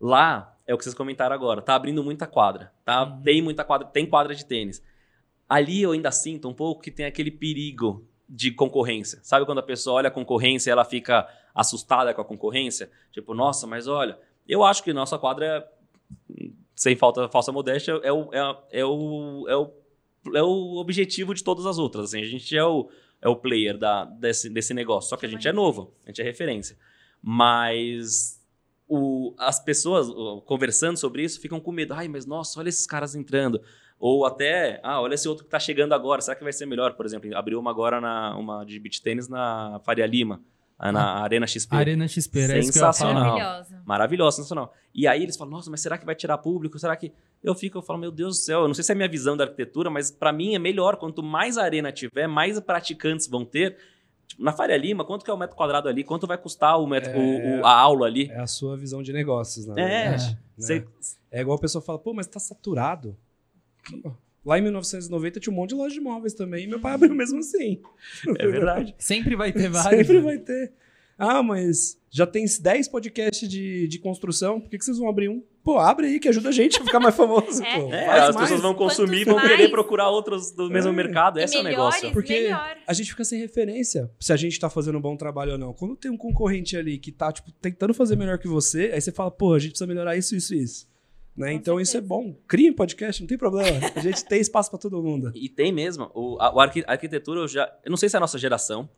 lá 0.00 0.56
é 0.66 0.74
o 0.74 0.78
que 0.78 0.84
vocês 0.84 0.94
comentaram 0.94 1.34
agora, 1.34 1.60
tá 1.60 1.74
abrindo 1.74 2.02
muita 2.02 2.26
quadra, 2.26 2.72
tá? 2.84 3.04
Uhum. 3.04 3.22
Tem 3.22 3.42
muita 3.42 3.64
quadra, 3.64 3.86
tem 3.88 4.06
quadra 4.06 4.34
de 4.34 4.44
tênis. 4.44 4.82
Ali 5.48 5.82
eu 5.82 5.92
ainda 5.92 6.10
sinto 6.10 6.48
um 6.48 6.54
pouco 6.54 6.80
que 6.80 6.90
tem 6.90 7.04
aquele 7.04 7.30
perigo 7.30 8.06
de 8.26 8.50
concorrência. 8.50 9.20
Sabe 9.22 9.44
quando 9.44 9.58
a 9.58 9.62
pessoa 9.62 9.96
olha 9.96 10.08
a 10.08 10.10
concorrência 10.10 10.70
e 10.70 10.72
ela 10.72 10.84
fica 10.84 11.28
assustada 11.54 12.14
com 12.14 12.22
a 12.22 12.24
concorrência? 12.24 12.90
Tipo, 13.12 13.34
nossa, 13.34 13.66
mas 13.66 13.86
olha, 13.86 14.18
eu 14.48 14.64
acho 14.64 14.82
que 14.82 14.92
nossa 14.94 15.18
quadra, 15.18 15.70
sem 16.74 16.96
falta 16.96 17.28
falsa 17.28 17.52
modéstia, 17.52 18.00
é 18.02 18.10
o, 18.10 18.32
é, 18.32 18.38
a- 18.40 18.58
é 18.72 18.84
o, 18.84 19.46
é 19.48 19.56
o, 19.56 19.70
é 20.34 20.42
o 20.42 20.76
objetivo 20.76 21.34
de 21.34 21.44
todas 21.44 21.66
as 21.66 21.78
outras. 21.78 22.06
Assim, 22.06 22.22
a 22.22 22.26
gente 22.26 22.56
é 22.56 22.64
o, 22.64 22.88
é 23.20 23.28
o 23.28 23.36
player 23.36 23.78
da, 23.78 24.04
desse, 24.04 24.48
desse 24.48 24.74
negócio. 24.74 25.10
Só 25.10 25.16
que 25.16 25.26
a 25.26 25.28
gente 25.28 25.46
é 25.48 25.52
novo, 25.52 25.94
a 26.04 26.08
gente 26.08 26.20
é 26.20 26.24
referência. 26.24 26.76
Mas 27.22 28.40
o, 28.86 29.34
as 29.38 29.62
pessoas 29.62 30.08
conversando 30.44 30.96
sobre 30.96 31.22
isso 31.22 31.40
ficam 31.40 31.60
com 31.60 31.72
medo. 31.72 31.94
Ai, 31.94 32.08
mas 32.08 32.26
nossa, 32.26 32.60
olha 32.60 32.68
esses 32.68 32.86
caras 32.86 33.14
entrando. 33.14 33.60
Ou 33.98 34.26
até, 34.26 34.80
ah, 34.82 35.00
olha 35.00 35.14
esse 35.14 35.28
outro 35.28 35.44
que 35.44 35.50
tá 35.50 35.58
chegando 35.58 35.94
agora, 35.94 36.20
será 36.20 36.36
que 36.36 36.42
vai 36.42 36.52
ser 36.52 36.66
melhor? 36.66 36.94
Por 36.94 37.06
exemplo, 37.06 37.34
abriu 37.36 37.58
uma 37.58 37.70
agora, 37.70 38.00
na, 38.00 38.36
uma 38.36 38.64
de 38.64 38.78
beach 38.78 39.00
tênis 39.00 39.28
na 39.28 39.80
Faria 39.84 40.06
Lima, 40.06 40.42
na 40.92 41.22
Arena 41.22 41.46
XP. 41.46 41.74
Arena 41.76 42.06
XP, 42.08 42.38
era. 42.40 42.62
Sensacional. 42.62 43.22
Maravilhosa. 43.38 43.82
Maravilhosa, 43.84 44.36
sensacional. 44.36 44.74
E 44.94 45.06
aí 45.06 45.22
eles 45.22 45.36
falam, 45.36 45.52
nossa, 45.52 45.70
mas 45.70 45.80
será 45.80 45.96
que 45.98 46.04
vai 46.06 46.14
tirar 46.14 46.38
público? 46.38 46.78
Será 46.78 46.96
que. 46.96 47.12
Eu 47.42 47.54
fico, 47.54 47.76
eu 47.78 47.82
falo, 47.82 47.98
meu 47.98 48.10
Deus 48.10 48.38
do 48.38 48.42
céu, 48.42 48.62
eu 48.62 48.66
não 48.68 48.74
sei 48.74 48.82
se 48.84 48.92
é 48.92 48.94
a 48.94 48.96
minha 48.96 49.08
visão 49.08 49.36
da 49.36 49.44
arquitetura, 49.44 49.90
mas 49.90 50.10
para 50.10 50.32
mim 50.32 50.54
é 50.54 50.58
melhor. 50.58 50.96
Quanto 50.96 51.22
mais 51.22 51.58
arena 51.58 51.92
tiver, 51.92 52.26
mais 52.26 52.58
praticantes 52.60 53.26
vão 53.28 53.44
ter. 53.44 53.76
Tipo, 54.26 54.42
na 54.42 54.52
Faria 54.52 54.76
Lima, 54.78 55.04
quanto 55.04 55.24
que 55.24 55.30
é 55.30 55.34
o 55.34 55.36
metro 55.36 55.54
quadrado 55.54 55.86
ali? 55.88 56.02
Quanto 56.02 56.26
vai 56.26 56.38
custar 56.38 56.80
o 56.80 56.86
metro, 56.86 57.10
o- 57.18 57.60
o- 57.60 57.66
a 57.66 57.70
aula 57.78 58.06
ali? 58.06 58.30
É 58.30 58.40
a 58.40 58.46
sua 58.46 58.76
visão 58.76 59.02
de 59.02 59.12
negócios, 59.12 59.66
na 59.66 59.74
É, 59.78 60.08
verdade. 60.10 60.30
né? 60.32 60.38
Você- 60.56 60.86
É 61.30 61.40
igual 61.42 61.58
a 61.58 61.60
pessoa 61.60 61.82
fala, 61.82 61.98
pô, 61.98 62.14
mas 62.14 62.26
tá 62.26 62.40
saturado. 62.40 63.14
Lá 64.44 64.58
em 64.58 64.62
1990 64.62 65.40
tinha 65.40 65.52
um 65.52 65.56
monte 65.56 65.70
de 65.70 65.74
loja 65.76 65.94
de 65.94 66.00
imóveis 66.00 66.34
também, 66.34 66.64
e 66.64 66.66
meu 66.66 66.78
pai 66.80 66.92
abriu 66.94 67.14
mesmo 67.14 67.38
assim. 67.38 67.80
É 68.38 68.46
verdade. 68.46 68.94
Sempre 68.98 69.34
vai 69.36 69.52
ter 69.52 69.68
vários. 69.70 70.06
Sempre 70.06 70.20
vai 70.20 70.38
ter. 70.38 70.72
Ah, 71.16 71.42
mas 71.44 71.96
já 72.10 72.26
tem 72.26 72.44
10 72.44 72.88
podcasts 72.88 73.48
de, 73.48 73.86
de 73.86 73.98
construção, 74.00 74.60
por 74.60 74.68
que, 74.68 74.76
que 74.78 74.84
vocês 74.84 74.98
vão 74.98 75.08
abrir 75.08 75.28
um? 75.28 75.42
Pô, 75.62 75.78
abre 75.78 76.06
aí 76.08 76.18
que 76.20 76.28
ajuda 76.28 76.48
a 76.48 76.52
gente 76.52 76.78
a 76.78 76.84
ficar 76.84 76.98
mais 77.00 77.14
famoso. 77.14 77.62
É. 77.64 77.80
pô. 77.80 77.94
É, 77.94 78.04
Faz 78.06 78.22
as 78.30 78.34
mais. 78.34 78.36
pessoas 78.48 78.60
vão 78.60 78.74
consumir 78.74 79.20
e 79.20 79.24
vão 79.24 79.40
querer 79.40 79.56
mais- 79.58 79.70
procurar 79.70 80.10
outros 80.10 80.50
do 80.50 80.68
mesmo 80.68 80.90
É. 80.90 80.92
mercado. 80.94 81.38
E 81.38 81.44
Esse 81.44 81.56
é 81.56 81.60
o 81.60 81.64
melhores, 81.64 81.94
negócio. 82.02 82.12
Porque 82.12 82.34
melhor. 82.34 82.76
a 82.86 82.92
gente 82.92 83.10
fica 83.10 83.24
sem 83.24 83.38
referência 83.40 84.10
se 84.20 84.32
a 84.32 84.36
gente 84.36 84.58
tá 84.58 84.68
fazendo 84.68 84.98
um 84.98 85.00
bom 85.00 85.16
trabalho 85.16 85.52
ou 85.52 85.58
não. 85.58 85.72
Quando 85.72 85.96
tem 85.96 86.10
um 86.10 86.16
concorrente 86.18 86.76
ali 86.76 86.98
que 86.98 87.10
tá, 87.12 87.32
tipo, 87.32 87.50
tentando 87.62 87.94
fazer 87.94 88.16
melhor 88.16 88.38
que 88.38 88.48
você, 88.48 88.90
aí 88.92 89.00
você 89.00 89.12
fala, 89.12 89.30
pô, 89.30 89.54
a 89.54 89.58
gente 89.58 89.70
precisa 89.70 89.86
melhorar 89.86 90.16
isso, 90.16 90.34
isso, 90.36 90.52
isso. 90.54 90.86
Né? 91.36 91.52
Então 91.52 91.80
isso 91.80 91.96
é 91.96 92.00
certeza. 92.00 92.08
bom. 92.08 92.34
Crie 92.46 92.70
um 92.70 92.74
podcast, 92.74 93.20
não 93.20 93.26
tem 93.26 93.36
problema. 93.36 93.78
A 93.94 94.00
gente 94.00 94.24
tem 94.24 94.40
espaço 94.40 94.70
pra 94.70 94.78
todo 94.78 95.02
mundo. 95.02 95.32
E 95.34 95.48
tem 95.48 95.72
mesmo. 95.72 96.10
O, 96.14 96.38
a, 96.40 96.48
a 96.48 96.92
arquitetura, 96.92 97.40
eu 97.40 97.48
já. 97.48 97.72
Eu 97.84 97.90
não 97.90 97.96
sei 97.96 98.08
se 98.08 98.16
é 98.16 98.18
a 98.18 98.20
nossa 98.20 98.38
geração. 98.38 98.88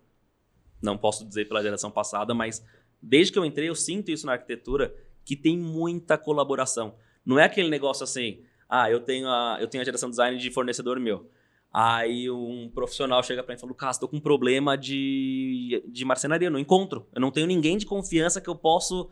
Não 0.83 0.99
posso 0.99 1.25
dizer 1.27 1.49
pela 1.49 1.63
geração 1.63 1.91
passada, 1.91 2.35
mas 2.35 2.63
desde 3.01 3.33
que 3.33 3.39
eu 3.39 3.45
entrei, 3.45 3.69
eu 3.69 3.75
sinto 3.75 4.11
isso 4.11 4.27
na 4.27 4.33
arquitetura, 4.33 4.95
que 5.25 5.35
tem 5.35 5.57
muita 5.59 6.19
colaboração. 6.19 6.95
Não 7.25 7.39
é 7.39 7.45
aquele 7.45 7.71
negócio 7.71 8.05
assim, 8.05 8.43
ah, 8.69 8.91
eu 8.91 9.01
tenho 9.01 9.29
a, 9.29 9.59
eu 9.61 9.67
tenho 9.67 9.83
a 9.83 9.85
geração 9.85 10.11
design 10.11 10.39
de 10.39 10.51
fornecedor 10.51 11.01
meu. 11.01 11.31
Aí 11.73 12.31
um 12.31 12.71
profissional 12.73 13.23
chega 13.23 13.43
pra 13.43 13.53
mim 13.53 13.59
e 13.59 13.61
fala, 13.61 13.71
Lucas, 13.71 13.99
tô 13.99 14.09
com 14.09 14.17
um 14.17 14.21
problema 14.21 14.77
de, 14.77 15.85
de 15.89 16.05
marcenaria, 16.05 16.49
eu 16.49 16.53
não 16.53 16.59
encontro. 16.59 17.07
Eu 17.15 17.21
não 17.21 17.31
tenho 17.31 17.47
ninguém 17.47 17.77
de 17.77 17.85
confiança 17.85 18.41
que 18.41 18.49
eu 18.49 18.55
posso. 18.55 19.11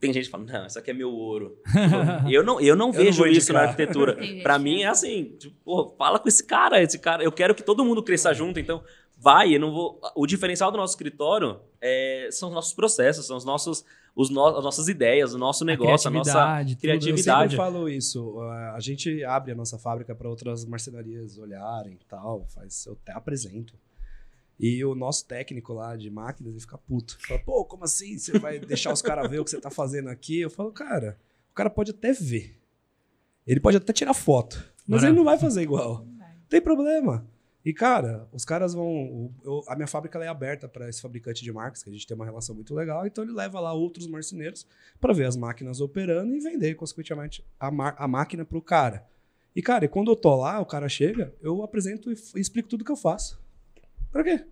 Tem 0.00 0.12
gente 0.12 0.26
que 0.26 0.30
fala, 0.30 0.44
não, 0.44 0.66
isso 0.66 0.78
aqui 0.78 0.90
é 0.90 0.94
meu 0.94 1.10
ouro. 1.10 1.58
Eu 2.30 2.44
não, 2.44 2.60
eu 2.60 2.76
não 2.76 2.86
não 2.86 2.92
vejo 2.92 3.18
vou 3.18 3.26
isso 3.26 3.52
na 3.52 3.62
arquitetura. 3.62 4.14
Que 4.14 4.58
mim 4.58 4.80
é. 4.80 4.82
é 4.82 4.86
assim, 4.86 5.34
tipo, 5.38 5.56
pô, 5.64 5.94
fala 5.98 6.18
com 6.18 6.28
esse 6.28 6.44
cara, 6.46 6.80
esse 6.82 6.98
cara. 6.98 7.22
Eu 7.24 7.32
quero 7.32 7.54
que 7.54 7.62
todo 7.62 7.84
mundo 7.84 8.02
cresça 8.02 8.32
junto, 8.32 8.60
então 8.60 8.82
vai, 9.18 9.54
eu 9.54 9.60
não 9.60 9.72
vou. 9.72 10.00
O 10.14 10.26
diferencial 10.26 10.70
do 10.70 10.76
nosso 10.78 10.92
escritório 10.92 11.58
é, 11.80 12.28
são 12.30 12.48
os 12.48 12.54
nossos 12.54 12.72
processos, 12.72 13.26
são 13.26 13.36
os 13.36 13.44
nossos, 13.44 13.84
os 14.14 14.30
no- 14.30 14.46
as 14.46 14.62
nossas 14.64 14.88
ideias, 14.88 15.34
o 15.34 15.38
nosso 15.38 15.64
negócio, 15.64 16.08
a, 16.08 16.10
nossa. 16.12 16.30
criatividade, 16.30 16.76
tudo. 16.76 16.84
Eu 16.84 16.98
criatividade. 16.98 17.50
sempre 17.50 17.56
falo 17.56 17.88
isso. 17.88 18.40
A 18.40 18.74
a 18.76 18.80
gente 18.80 19.24
abre 19.24 19.50
a 19.50 19.54
nossa 19.56 19.76
fábrica 19.78 20.14
para 20.14 20.28
outras 20.28 20.64
marcenarias 20.64 21.36
olharem 21.38 21.94
e 21.94 22.04
tal. 22.08 22.46
Faz, 22.54 22.86
eu 22.86 22.96
até 23.02 23.12
apresento. 23.12 23.74
E 24.58 24.84
o 24.84 24.94
nosso 24.94 25.24
técnico 25.26 25.72
lá 25.72 25.94
de 25.96 26.10
máquinas, 26.10 26.52
ele 26.52 26.60
fica 26.60 26.76
puto. 26.78 27.16
Fala, 27.26 27.40
pô, 27.40 27.64
como 27.64 27.84
assim? 27.84 28.18
Você 28.18 28.38
vai 28.38 28.58
deixar 28.58 28.92
os 28.92 29.00
caras 29.02 29.30
ver 29.30 29.38
o 29.38 29.44
que 29.44 29.50
você 29.50 29.60
tá 29.60 29.70
fazendo 29.70 30.08
aqui? 30.08 30.40
Eu 30.40 30.50
falo, 30.50 30.72
cara, 30.72 31.16
o 31.52 31.54
cara 31.54 31.70
pode 31.70 31.92
até 31.92 32.12
ver. 32.12 32.58
Ele 33.46 33.60
pode 33.60 33.76
até 33.76 33.92
tirar 33.92 34.14
foto. 34.14 34.56
Mas 34.86 35.02
ele 35.08 35.16
não 35.16 35.24
vai 35.24 35.38
fazer 35.38 35.62
igual. 35.62 36.04
Não 36.04 36.48
tem 36.48 36.60
problema. 36.60 37.26
E, 37.64 37.72
cara, 37.72 38.26
os 38.32 38.44
caras 38.44 38.72
vão. 38.72 38.86
o- 38.86 39.32
eu- 39.44 39.64
a 39.68 39.76
minha 39.76 39.86
fábrica 39.86 40.16
ela 40.16 40.24
é 40.24 40.28
aberta 40.28 40.66
para 40.68 40.88
esse 40.88 41.00
fabricante 41.02 41.42
de 41.44 41.52
marcas, 41.52 41.82
que 41.82 41.90
a 41.90 41.92
gente 41.92 42.06
tem 42.06 42.14
uma 42.14 42.24
relação 42.24 42.54
muito 42.54 42.74
legal, 42.74 43.06
então 43.06 43.22
ele 43.24 43.32
leva 43.32 43.60
lá 43.60 43.72
outros 43.72 44.06
marceneiros 44.06 44.66
para 45.00 45.12
ver 45.12 45.26
as 45.26 45.36
máquinas 45.36 45.80
operando 45.80 46.34
e 46.34 46.40
vender, 46.40 46.74
consequentemente, 46.76 47.44
a, 47.60 47.68
a 48.04 48.08
máquina 48.08 48.44
pro 48.44 48.62
cara. 48.62 49.06
E, 49.54 49.60
cara, 49.60 49.84
e 49.84 49.88
quando 49.88 50.10
eu 50.10 50.16
tô 50.16 50.34
lá, 50.36 50.58
o 50.60 50.66
cara 50.66 50.88
chega, 50.88 51.34
eu 51.42 51.62
apresento 51.62 52.10
e, 52.10 52.14
e 52.36 52.40
explico 52.40 52.68
tudo 52.68 52.84
que 52.84 52.92
eu 52.92 52.96
faço. 52.96 53.38
Pra 54.12 54.22
quê? 54.24 54.44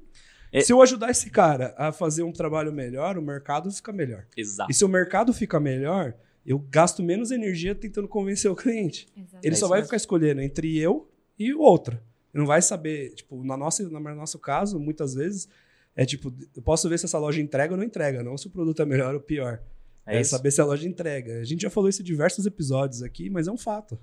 É- 0.53 0.61
Se 0.61 0.73
eu 0.73 0.81
ajudar 0.81 1.11
esse 1.11 1.29
cara 1.31 1.75
a 1.77 1.93
fazer 1.93 2.23
um 2.23 2.33
trabalho 2.33 2.73
melhor, 2.73 3.19
o 3.19 3.23
mercado 3.23 3.71
fica 3.71 3.93
melhor. 3.93 4.27
Exato. 4.37 4.71
E 4.71 4.75
se 4.75 4.85
o 4.85 4.89
mercado 4.89 5.33
fica 5.33 5.59
melhor, 5.59 6.15
eu 6.47 6.59
gasto 6.59 7.03
menos 7.03 7.31
energia 7.31 7.75
tentando 7.75 8.07
convencer 8.09 8.51
o 8.51 8.55
cliente. 8.57 9.09
Exatamente. 9.17 9.47
Ele 9.47 9.55
É 9.55 9.59
só 9.59 9.69
vai 9.69 9.79
mesmo. 9.79 9.87
ficar 9.89 9.97
escolhendo 9.97 10.41
entre 10.41 10.79
eu 10.79 11.11
e 11.39 11.53
o 11.53 11.61
outro. 11.61 11.95
Ele 12.33 12.41
não 12.43 12.47
vai 12.47 12.63
saber, 12.63 13.11
tipo, 13.15 13.43
na 13.45 13.57
nossa, 13.57 13.83
no 13.83 14.01
nosso 14.15 14.39
caso, 14.39 14.79
muitas 14.79 15.15
vezes, 15.15 15.49
é 15.95 16.05
tipo, 16.07 16.33
eu 16.55 16.63
posso 16.63 16.89
ver 16.89 16.99
se 16.99 17.07
essa 17.07 17.19
loja 17.19 17.41
entrega 17.41 17.73
ou 17.75 17.79
não 17.79 17.85
entrega, 17.85 18.23
não 18.23 18.37
se 18.39 18.47
o 18.47 18.51
produto 18.51 18.81
é 18.83 18.85
melhor 18.87 19.15
ou 19.15 19.21
pior. 19.21 19.61
É 20.07 20.21
É, 20.21 20.25
saber 20.25 20.53
se 20.53 20.61
a 20.61 20.65
loja 20.65 20.87
entrega. 20.87 21.41
A 21.41 21.45
gente 21.45 21.63
já 21.63 21.71
falou 21.71 21.89
isso 21.89 22.01
em 22.03 22.05
diversos 22.05 22.47
episódios 22.47 23.03
aqui, 23.03 23.29
mas 23.29 23.49
é 23.49 23.51
um 23.53 23.57
fato. 23.59 23.99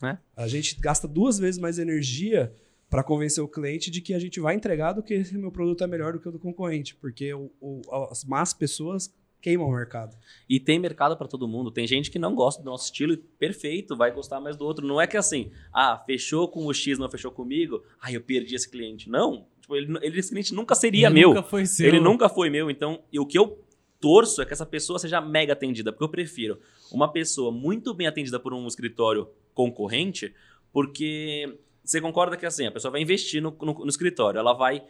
É. 0.00 0.16
A 0.36 0.46
gente 0.46 0.78
gasta 0.78 1.08
duas 1.08 1.38
vezes 1.40 1.58
mais 1.58 1.78
energia 1.80 2.52
para 2.90 3.02
convencer 3.04 3.42
o 3.44 3.48
cliente 3.48 3.90
de 3.90 4.00
que 4.00 4.14
a 4.14 4.18
gente 4.18 4.40
vai 4.40 4.54
entregar 4.54 4.92
do 4.92 5.02
que 5.02 5.22
se 5.24 5.36
o 5.36 5.40
meu 5.40 5.52
produto 5.52 5.84
é 5.84 5.86
melhor 5.86 6.12
do 6.14 6.20
que 6.20 6.28
o 6.28 6.32
do 6.32 6.38
concorrente, 6.38 6.94
porque 6.94 7.32
o- 7.34 7.50
o- 7.60 7.82
as 8.10 8.24
más 8.24 8.52
pessoas 8.54 9.14
queimam 9.40 9.68
o 9.68 9.72
mercado. 9.72 10.16
E 10.48 10.58
tem 10.58 10.78
mercado 10.80 11.16
pra 11.16 11.28
todo 11.28 11.46
mundo. 11.46 11.70
Tem 11.70 11.86
gente 11.86 12.10
que 12.10 12.18
não 12.18 12.34
gosta 12.34 12.60
do 12.62 12.64
nosso 12.68 12.86
estilo 12.86 13.12
e 13.12 13.16
perfeito, 13.16 13.96
vai 13.96 14.10
gostar 14.10 14.40
mais 14.40 14.56
do 14.56 14.64
outro. 14.64 14.84
Não 14.86 15.00
é 15.00 15.06
que 15.06 15.16
assim, 15.16 15.50
ah, 15.72 16.02
fechou 16.06 16.48
com 16.48 16.66
o 16.66 16.74
X, 16.74 16.98
não 16.98 17.08
fechou 17.10 17.30
comigo, 17.30 17.84
ah, 18.00 18.10
eu 18.12 18.20
perdi 18.20 18.54
esse 18.56 18.68
cliente. 18.68 19.08
Não. 19.08 19.46
Tipo, 19.60 19.76
ele, 19.76 19.96
ele- 20.02 20.18
esse 20.18 20.30
cliente 20.30 20.52
nunca 20.54 20.74
seria 20.74 21.06
Ele 21.06 21.14
meu. 21.14 21.28
Nunca 21.28 21.42
foi 21.42 21.66
seu. 21.66 21.86
Ele 21.86 22.00
nunca 22.00 22.28
foi 22.28 22.50
meu, 22.50 22.68
então 22.70 23.00
e 23.12 23.20
o 23.20 23.26
que 23.26 23.38
eu 23.38 23.62
torço 24.00 24.40
é 24.42 24.46
que 24.46 24.52
essa 24.52 24.66
pessoa 24.66 24.98
seja 24.98 25.20
mega 25.20 25.52
atendida, 25.52 25.92
porque 25.92 26.04
eu 26.04 26.08
prefiro 26.08 26.58
uma 26.90 27.12
pessoa 27.12 27.52
muito 27.52 27.92
bem 27.94 28.06
atendida 28.06 28.40
por 28.40 28.52
um 28.54 28.66
escritório 28.66 29.28
concorrente, 29.54 30.32
porque 30.72 31.58
você 31.90 32.00
concorda 32.00 32.36
que 32.36 32.44
assim, 32.46 32.66
a 32.66 32.72
pessoa 32.72 32.90
vai 32.92 33.00
investir 33.00 33.40
no, 33.42 33.56
no- 33.62 33.72
no 33.80 33.88
escritório, 33.88 34.38
ela 34.38 34.52
vai 34.52 34.82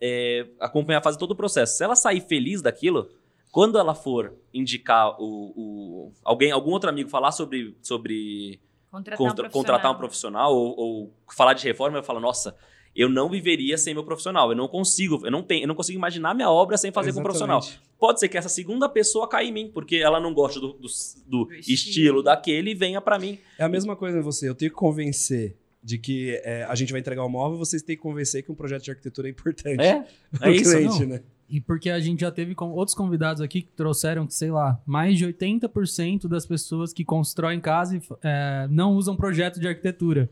é, 0.00 0.46
acompanhar, 0.60 1.02
fazer 1.02 1.18
todo 1.18 1.30
o 1.32 1.36
processo. 1.36 1.76
Se 1.76 1.84
ela 1.84 1.94
sair 1.96 2.20
feliz 2.20 2.60
daquilo, 2.62 3.08
quando 3.50 3.78
ela 3.78 3.94
for 3.94 4.34
indicar 4.52 5.16
o, 5.20 5.52
o- 5.56 6.12
alguém, 6.24 6.50
algum 6.50 6.70
outro 6.70 6.88
amigo 6.90 7.08
falar 7.08 7.32
sobre, 7.32 7.76
sobre 7.82 8.60
Contratar, 8.90 9.18
contra- 9.18 9.46
um 9.48 9.50
contratar 9.50 9.92
um 9.92 9.96
profissional. 9.98 10.48
profissional 10.50 10.76
ou, 10.78 11.02
ou 11.02 11.14
falar 11.34 11.52
de 11.54 11.64
reforma, 11.64 11.98
eu 11.98 12.02
falo, 12.02 12.20
nossa, 12.20 12.54
eu 12.94 13.08
não 13.10 13.28
viveria 13.28 13.76
sem 13.76 13.92
meu 13.94 14.04
profissional. 14.04 14.50
Eu 14.50 14.56
não 14.56 14.68
consigo, 14.68 15.20
eu 15.24 15.30
não 15.30 15.42
tenho, 15.42 15.64
eu 15.64 15.68
não 15.68 15.74
consigo 15.74 15.98
imaginar 15.98 16.34
minha 16.34 16.50
obra 16.50 16.76
sem 16.78 16.90
fazer 16.92 17.12
com 17.12 17.20
um 17.20 17.22
profissional. 17.22 17.58
Exatamente. 17.58 17.86
Pode 17.98 18.20
ser 18.20 18.28
que 18.28 18.36
essa 18.38 18.48
segunda 18.48 18.88
pessoa 18.88 19.28
caia 19.28 19.46
em 19.48 19.52
mim, 19.52 19.70
porque 19.72 19.96
ela 19.96 20.18
não 20.20 20.32
gosta 20.34 20.58
do, 20.60 20.68
do- 20.74 20.80
do 21.26 21.52
estilo. 21.54 21.60
estilo. 21.74 22.22
daquele 22.22 22.70
e 22.70 22.74
venha 22.74 23.00
pra 23.00 23.18
mim. 23.18 23.38
É 23.58 23.64
a 23.64 23.68
mesma 23.68 23.96
coisa 23.96 24.20
você. 24.22 24.48
Eu 24.48 24.54
tenho 24.54 24.70
que 24.70 24.76
convencer 24.76 25.56
de 25.82 25.98
que 25.98 26.40
é, 26.44 26.64
a 26.64 26.74
gente 26.74 26.90
vai 26.90 27.00
entregar 27.00 27.24
o 27.24 27.28
móvel, 27.28 27.58
vocês 27.58 27.82
têm 27.82 27.96
que 27.96 28.02
convencer 28.02 28.42
que 28.42 28.50
um 28.50 28.54
projeto 28.54 28.82
de 28.82 28.90
arquitetura 28.90 29.28
é 29.28 29.30
importante. 29.30 29.80
É, 29.80 30.04
é 30.42 30.50
isso. 30.50 30.70
cliente, 30.70 31.00
não. 31.00 31.08
né? 31.08 31.22
E 31.48 31.60
porque 31.60 31.90
a 31.90 32.00
gente 32.00 32.20
já 32.20 32.30
teve 32.30 32.54
com 32.54 32.70
outros 32.72 32.94
convidados 32.94 33.40
aqui 33.40 33.62
que 33.62 33.70
trouxeram 33.70 34.26
que, 34.26 34.34
sei 34.34 34.50
lá, 34.50 34.80
mais 34.84 35.16
de 35.16 35.24
80% 35.26 36.26
das 36.26 36.44
pessoas 36.44 36.92
que 36.92 37.04
constroem 37.04 37.60
casa 37.60 37.96
e, 37.96 38.02
é, 38.22 38.66
não 38.68 38.94
usam 38.94 39.14
projeto 39.14 39.60
de 39.60 39.68
arquitetura. 39.68 40.28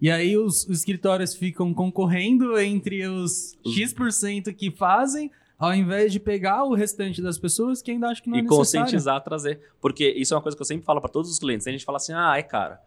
E 0.00 0.10
aí 0.10 0.36
os, 0.36 0.66
os 0.66 0.78
escritórios 0.78 1.34
ficam 1.34 1.72
concorrendo 1.72 2.58
entre 2.58 3.06
os 3.06 3.56
X% 3.66 4.52
que 4.54 4.70
fazem, 4.70 5.30
ao 5.56 5.74
invés 5.74 6.12
de 6.12 6.20
pegar 6.20 6.64
o 6.64 6.74
restante 6.74 7.22
das 7.22 7.38
pessoas 7.38 7.80
que 7.80 7.90
ainda 7.92 8.08
acham 8.08 8.22
que 8.24 8.30
não 8.30 8.36
é 8.36 8.40
e 8.40 8.42
necessário. 8.42 8.84
conscientizar, 8.84 9.22
trazer. 9.22 9.60
Porque 9.80 10.08
isso 10.08 10.34
é 10.34 10.36
uma 10.36 10.42
coisa 10.42 10.56
que 10.56 10.62
eu 10.62 10.66
sempre 10.66 10.84
falo 10.84 11.00
pra 11.00 11.10
todos 11.10 11.30
os 11.30 11.38
clientes. 11.38 11.66
A 11.66 11.70
gente 11.70 11.84
fala 11.84 11.96
assim, 11.96 12.12
ah, 12.12 12.34
é 12.36 12.42
cara, 12.42 12.80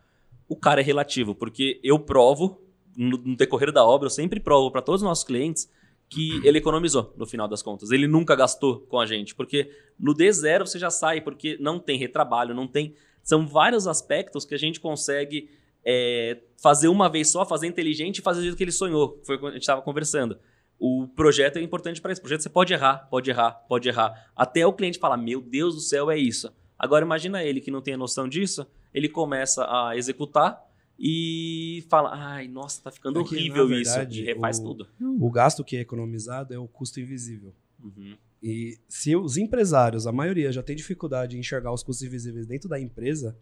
o 0.51 0.55
cara 0.57 0.81
é 0.81 0.83
relativo, 0.83 1.33
porque 1.33 1.79
eu 1.81 1.97
provo, 1.97 2.61
no, 2.97 3.17
no 3.19 3.37
decorrer 3.37 3.71
da 3.71 3.85
obra, 3.85 4.07
eu 4.07 4.09
sempre 4.09 4.37
provo 4.37 4.69
pra 4.69 4.81
todos 4.81 5.01
os 5.01 5.07
nossos 5.07 5.23
clientes 5.23 5.71
que 6.09 6.39
ele 6.45 6.57
economizou 6.57 7.13
no 7.15 7.25
final 7.25 7.47
das 7.47 7.61
contas. 7.61 7.89
Ele 7.89 8.05
nunca 8.05 8.35
gastou 8.35 8.81
com 8.81 8.99
a 8.99 9.05
gente, 9.05 9.33
porque 9.33 9.71
no 9.97 10.13
D0 10.13 10.65
você 10.65 10.77
já 10.77 10.89
sai, 10.89 11.21
porque 11.21 11.57
não 11.57 11.79
tem 11.79 11.97
retrabalho, 11.97 12.53
não 12.53 12.67
tem. 12.67 12.93
São 13.23 13.47
vários 13.47 13.87
aspectos 13.87 14.43
que 14.43 14.53
a 14.53 14.57
gente 14.57 14.81
consegue 14.81 15.49
é, 15.85 16.41
fazer 16.61 16.89
uma 16.89 17.07
vez 17.07 17.31
só, 17.31 17.45
fazer 17.45 17.67
inteligente 17.67 18.17
e 18.17 18.21
fazer 18.21 18.41
do 18.41 18.43
jeito 18.43 18.57
que 18.57 18.63
ele 18.65 18.73
sonhou. 18.73 19.21
Foi 19.23 19.37
o 19.37 19.39
que 19.39 19.45
a 19.45 19.51
gente 19.51 19.61
estava 19.61 19.81
conversando. 19.81 20.37
O 20.77 21.07
projeto 21.15 21.59
é 21.59 21.61
importante 21.61 22.01
para 22.01 22.11
isso. 22.11 22.19
O 22.19 22.23
projeto 22.23 22.41
você 22.41 22.49
pode 22.49 22.73
errar, 22.73 23.07
pode 23.09 23.29
errar, 23.29 23.51
pode 23.69 23.87
errar. 23.87 24.29
Até 24.35 24.67
o 24.67 24.73
cliente 24.73 24.99
falar: 24.99 25.15
Meu 25.15 25.39
Deus 25.39 25.75
do 25.75 25.79
céu, 25.79 26.11
é 26.11 26.17
isso. 26.17 26.51
Agora 26.77 27.05
imagina 27.05 27.41
ele 27.41 27.61
que 27.61 27.71
não 27.71 27.81
tem 27.81 27.93
a 27.93 27.97
noção 27.97 28.27
disso, 28.27 28.67
ele 28.93 29.07
começa 29.09 29.65
a 29.65 29.95
executar 29.97 30.61
e 30.99 31.83
fala: 31.89 32.11
Ai, 32.13 32.47
nossa, 32.47 32.81
tá 32.83 32.91
ficando 32.91 33.19
É 33.19 33.23
que, 33.23 33.35
horrível 33.35 33.67
na 33.67 33.77
isso. 33.81 33.91
verdade, 33.91 34.21
E 34.21 34.25
refaz 34.25 34.59
o- 34.59 34.63
tudo. 34.63 34.87
O 35.19 35.29
gasto 35.31 35.63
que 35.63 35.75
é 35.77 35.79
economizado 35.81 36.53
é 36.53 36.57
o 36.59 36.67
custo 36.67 36.99
invisível. 36.99 37.53
Uhum. 37.83 38.15
E 38.43 38.77
se 38.87 39.15
os 39.15 39.37
empresários, 39.37 40.05
a 40.07 40.11
maioria, 40.11 40.51
já 40.51 40.63
tem 40.63 40.75
dificuldade 40.75 41.35
em 41.37 41.39
enxergar 41.39 41.71
os 41.71 41.83
custos 41.83 42.05
invisíveis 42.05 42.45
dentro 42.47 42.67
da 42.69 42.79
empresa, 42.79 43.35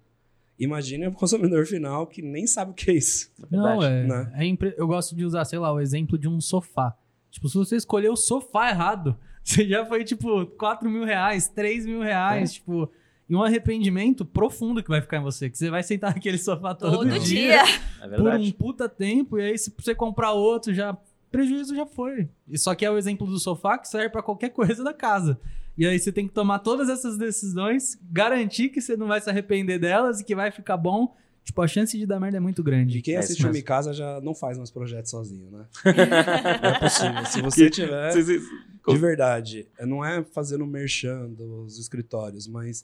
imagine 0.57 1.07
o 1.07 1.11
consumidor 1.13 1.65
final 1.65 2.05
que 2.07 2.21
nem 2.21 2.45
sabe 2.47 2.71
o 2.71 2.73
que 2.73 2.91
é 2.91 2.93
isso. 2.95 3.31
É 3.51 3.55
Não, 3.55 3.79
verdade. 3.79 3.93
é, 3.93 4.07
né? 4.07 4.31
é 4.35 4.45
impre- 4.45 4.75
Eu 4.77 4.87
gosto 4.87 5.15
de 5.15 5.23
usar, 5.25 5.45
sei 5.45 5.59
lá, 5.59 5.71
o 5.73 5.79
exemplo 5.79 6.17
de 6.17 6.27
um 6.27 6.39
sofá. 6.41 6.95
Tipo, 7.31 7.47
se 7.47 7.55
você 7.57 7.75
escolher 7.75 8.09
o 8.09 8.15
sofá 8.15 8.69
errado, 8.69 9.17
você 9.43 9.67
já 9.67 9.85
foi, 9.85 10.03
tipo, 10.03 10.45
4 10.57 10.89
mil 10.89 11.03
reais, 11.05 11.47
3 11.47 11.85
mil 11.85 12.03
É. 12.03 12.07
reais, 12.07 12.53
tipo, 12.53 12.91
e 13.29 13.35
um 13.35 13.43
arrependimento 13.43 14.25
profundo 14.25 14.81
que 14.81 14.89
vai 14.89 15.01
ficar 15.01 15.17
em 15.17 15.21
você. 15.23 15.49
Que 15.49 15.57
você 15.57 15.69
vai 15.69 15.83
sentar 15.83 16.13
naquele 16.15 16.37
sofá 16.37 16.73
todo, 16.73 16.97
Todo 16.97 17.19
dia, 17.19 17.19
dia. 17.19 17.63
É 18.01 18.07
por 18.17 18.33
um 18.33 18.51
puta 18.51 18.89
tempo, 18.89 19.37
e 19.37 19.43
aí 19.43 19.57
se 19.57 19.73
você 19.77 19.93
comprar 19.93 20.31
outro, 20.31 20.73
já. 20.73 20.97
Prejuízo 21.31 21.75
já 21.75 21.85
foi. 21.85 22.27
E 22.47 22.57
só 22.57 22.73
que 22.73 22.83
é 22.83 22.89
o 22.89 22.97
exemplo 22.97 23.27
do 23.27 23.37
sofá 23.37 23.77
que 23.77 23.87
serve 23.87 24.09
pra 24.09 24.23
qualquer 24.23 24.49
coisa 24.51 24.83
da 24.83 24.93
casa. 24.95 25.39
E 25.77 25.85
aí 25.85 25.99
você 25.99 26.11
tem 26.11 26.27
que 26.27 26.33
tomar 26.33 26.57
todas 26.59 26.89
essas 26.89 27.17
decisões, 27.19 27.97
garantir 28.11 28.69
que 28.69 28.81
você 28.81 28.97
não 28.97 29.07
vai 29.07 29.21
se 29.21 29.29
arrepender 29.29 29.77
delas 29.79 30.19
e 30.19 30.23
que 30.25 30.35
vai 30.35 30.49
ficar 30.49 30.75
bom. 30.75 31.15
tipo, 31.43 31.61
a 31.61 31.67
chance 31.67 31.95
de 31.97 32.05
dar 32.05 32.19
merda 32.19 32.37
é 32.37 32.39
muito 32.39 32.63
grande. 32.63 32.97
E 32.97 33.01
quem 33.03 33.13
É 33.15 33.19
assiste 33.19 33.45
o. 33.45 33.51
Mikasa 33.51 33.93
já 33.93 34.19
não 34.21 34.33
faz 34.33 34.57
mais 34.57 34.71
projetos 34.71 35.11
sozinho, 35.11 35.51
né? 35.51 35.65
não 36.63 36.69
é 36.71 36.79
possível. 36.79 37.25
Se 37.25 37.41
você 37.41 37.69
tiver. 37.69 38.11
De 38.11 38.97
verdade, 38.97 39.67
não 39.81 40.03
é 40.03 40.23
fazendo 40.23 40.65
merchan 40.65 41.29
dos 41.29 41.77
escritórios, 41.77 42.47
mas 42.47 42.83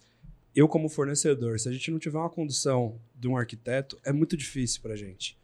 eu, 0.55 0.67
como 0.67 0.87
fornecedor, 0.89 1.59
se 1.59 1.67
a 1.67 1.71
gente 1.71 1.91
não 1.91 1.99
tiver 1.99 2.17
uma 2.17 2.29
condução 2.29 2.99
de 3.13 3.27
um 3.27 3.35
arquiteto, 3.37 3.99
é 4.05 4.13
muito 4.13 4.37
difícil 4.37 4.81
pra 4.81 4.95
gente 4.95 5.37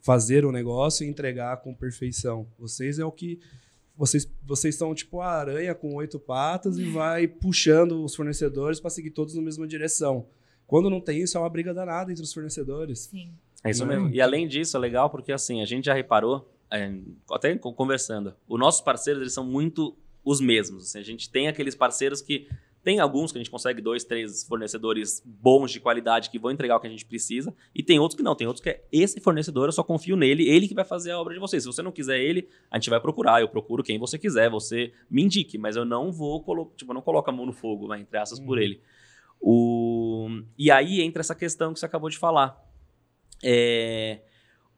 fazer 0.00 0.44
o 0.44 0.52
negócio 0.52 1.04
e 1.04 1.08
entregar 1.08 1.56
com 1.58 1.74
perfeição. 1.74 2.46
Vocês 2.58 2.98
é 2.98 3.04
o 3.04 3.10
que. 3.12 3.40
Vocês, 3.96 4.30
vocês 4.44 4.76
são 4.76 4.94
tipo 4.94 5.20
a 5.20 5.26
aranha 5.28 5.74
com 5.74 5.92
oito 5.94 6.20
patas 6.20 6.78
e 6.78 6.84
vai 6.84 7.26
puxando 7.26 8.04
os 8.04 8.14
fornecedores 8.14 8.78
para 8.78 8.90
seguir 8.90 9.10
todos 9.10 9.34
na 9.34 9.42
mesma 9.42 9.66
direção. 9.66 10.26
Quando 10.68 10.88
não 10.88 11.00
tem 11.00 11.20
isso, 11.20 11.36
é 11.36 11.40
uma 11.40 11.48
briga 11.50 11.74
danada 11.74 12.12
entre 12.12 12.22
os 12.22 12.32
fornecedores. 12.32 13.00
Sim. 13.10 13.32
É 13.64 13.70
isso 13.70 13.84
Não. 13.84 13.92
mesmo. 13.92 14.14
E 14.14 14.20
além 14.20 14.46
disso, 14.46 14.76
é 14.76 14.80
legal 14.80 15.10
porque 15.10 15.32
assim, 15.32 15.60
a 15.62 15.64
gente 15.64 15.86
já 15.86 15.94
reparou, 15.94 16.48
é, 16.70 16.94
até 17.32 17.56
co- 17.56 17.72
conversando, 17.72 18.34
os 18.46 18.58
nossos 18.60 18.80
parceiros 18.82 19.20
eles 19.22 19.32
são 19.32 19.44
muito 19.44 19.96
os 20.24 20.40
mesmos. 20.40 20.84
assim, 20.84 20.98
a 21.00 21.02
gente 21.02 21.28
tem 21.28 21.48
aqueles 21.48 21.74
parceiros 21.74 22.20
que. 22.22 22.46
Tem 22.88 23.00
alguns 23.00 23.30
que 23.30 23.36
a 23.36 23.40
gente 23.42 23.50
consegue 23.50 23.82
dois, 23.82 24.02
três 24.02 24.44
fornecedores 24.44 25.22
bons 25.22 25.70
de 25.70 25.78
qualidade 25.78 26.30
que 26.30 26.38
vão 26.38 26.50
entregar 26.50 26.74
o 26.74 26.80
que 26.80 26.86
a 26.86 26.90
gente 26.90 27.04
precisa. 27.04 27.54
E 27.74 27.82
tem 27.82 27.98
outros 27.98 28.16
que 28.16 28.22
não. 28.22 28.34
Tem 28.34 28.46
outros 28.46 28.62
que 28.62 28.70
é 28.70 28.82
esse 28.90 29.20
fornecedor, 29.20 29.68
eu 29.68 29.72
só 29.72 29.84
confio 29.84 30.16
nele, 30.16 30.48
ele 30.48 30.66
que 30.66 30.72
vai 30.72 30.86
fazer 30.86 31.10
a 31.10 31.20
obra 31.20 31.34
de 31.34 31.38
vocês. 31.38 31.62
Se 31.62 31.66
você 31.66 31.82
não 31.82 31.92
quiser 31.92 32.18
ele, 32.18 32.48
a 32.70 32.78
gente 32.78 32.88
vai 32.88 32.98
procurar. 32.98 33.42
Eu 33.42 33.48
procuro 33.50 33.82
quem 33.82 33.98
você 33.98 34.18
quiser, 34.18 34.48
você 34.48 34.90
me 35.10 35.22
indique, 35.22 35.58
mas 35.58 35.76
eu 35.76 35.84
não 35.84 36.10
vou 36.10 36.42
colo 36.42 36.72
tipo, 36.78 36.90
eu 36.90 36.94
não 36.94 37.02
coloco 37.02 37.28
a 37.28 37.32
mão 37.32 37.44
no 37.44 37.52
fogo, 37.52 37.88
vai, 37.88 38.00
entre 38.00 38.16
aspas, 38.16 38.40
por 38.40 38.56
Uhum. 38.56 38.64
ele. 38.64 38.80
O... 39.38 40.40
E 40.56 40.70
aí 40.70 41.02
entra 41.02 41.20
essa 41.20 41.34
questão 41.34 41.74
que 41.74 41.80
você 41.80 41.84
acabou 41.84 42.08
de 42.08 42.16
falar. 42.16 42.58
É, 43.44 44.22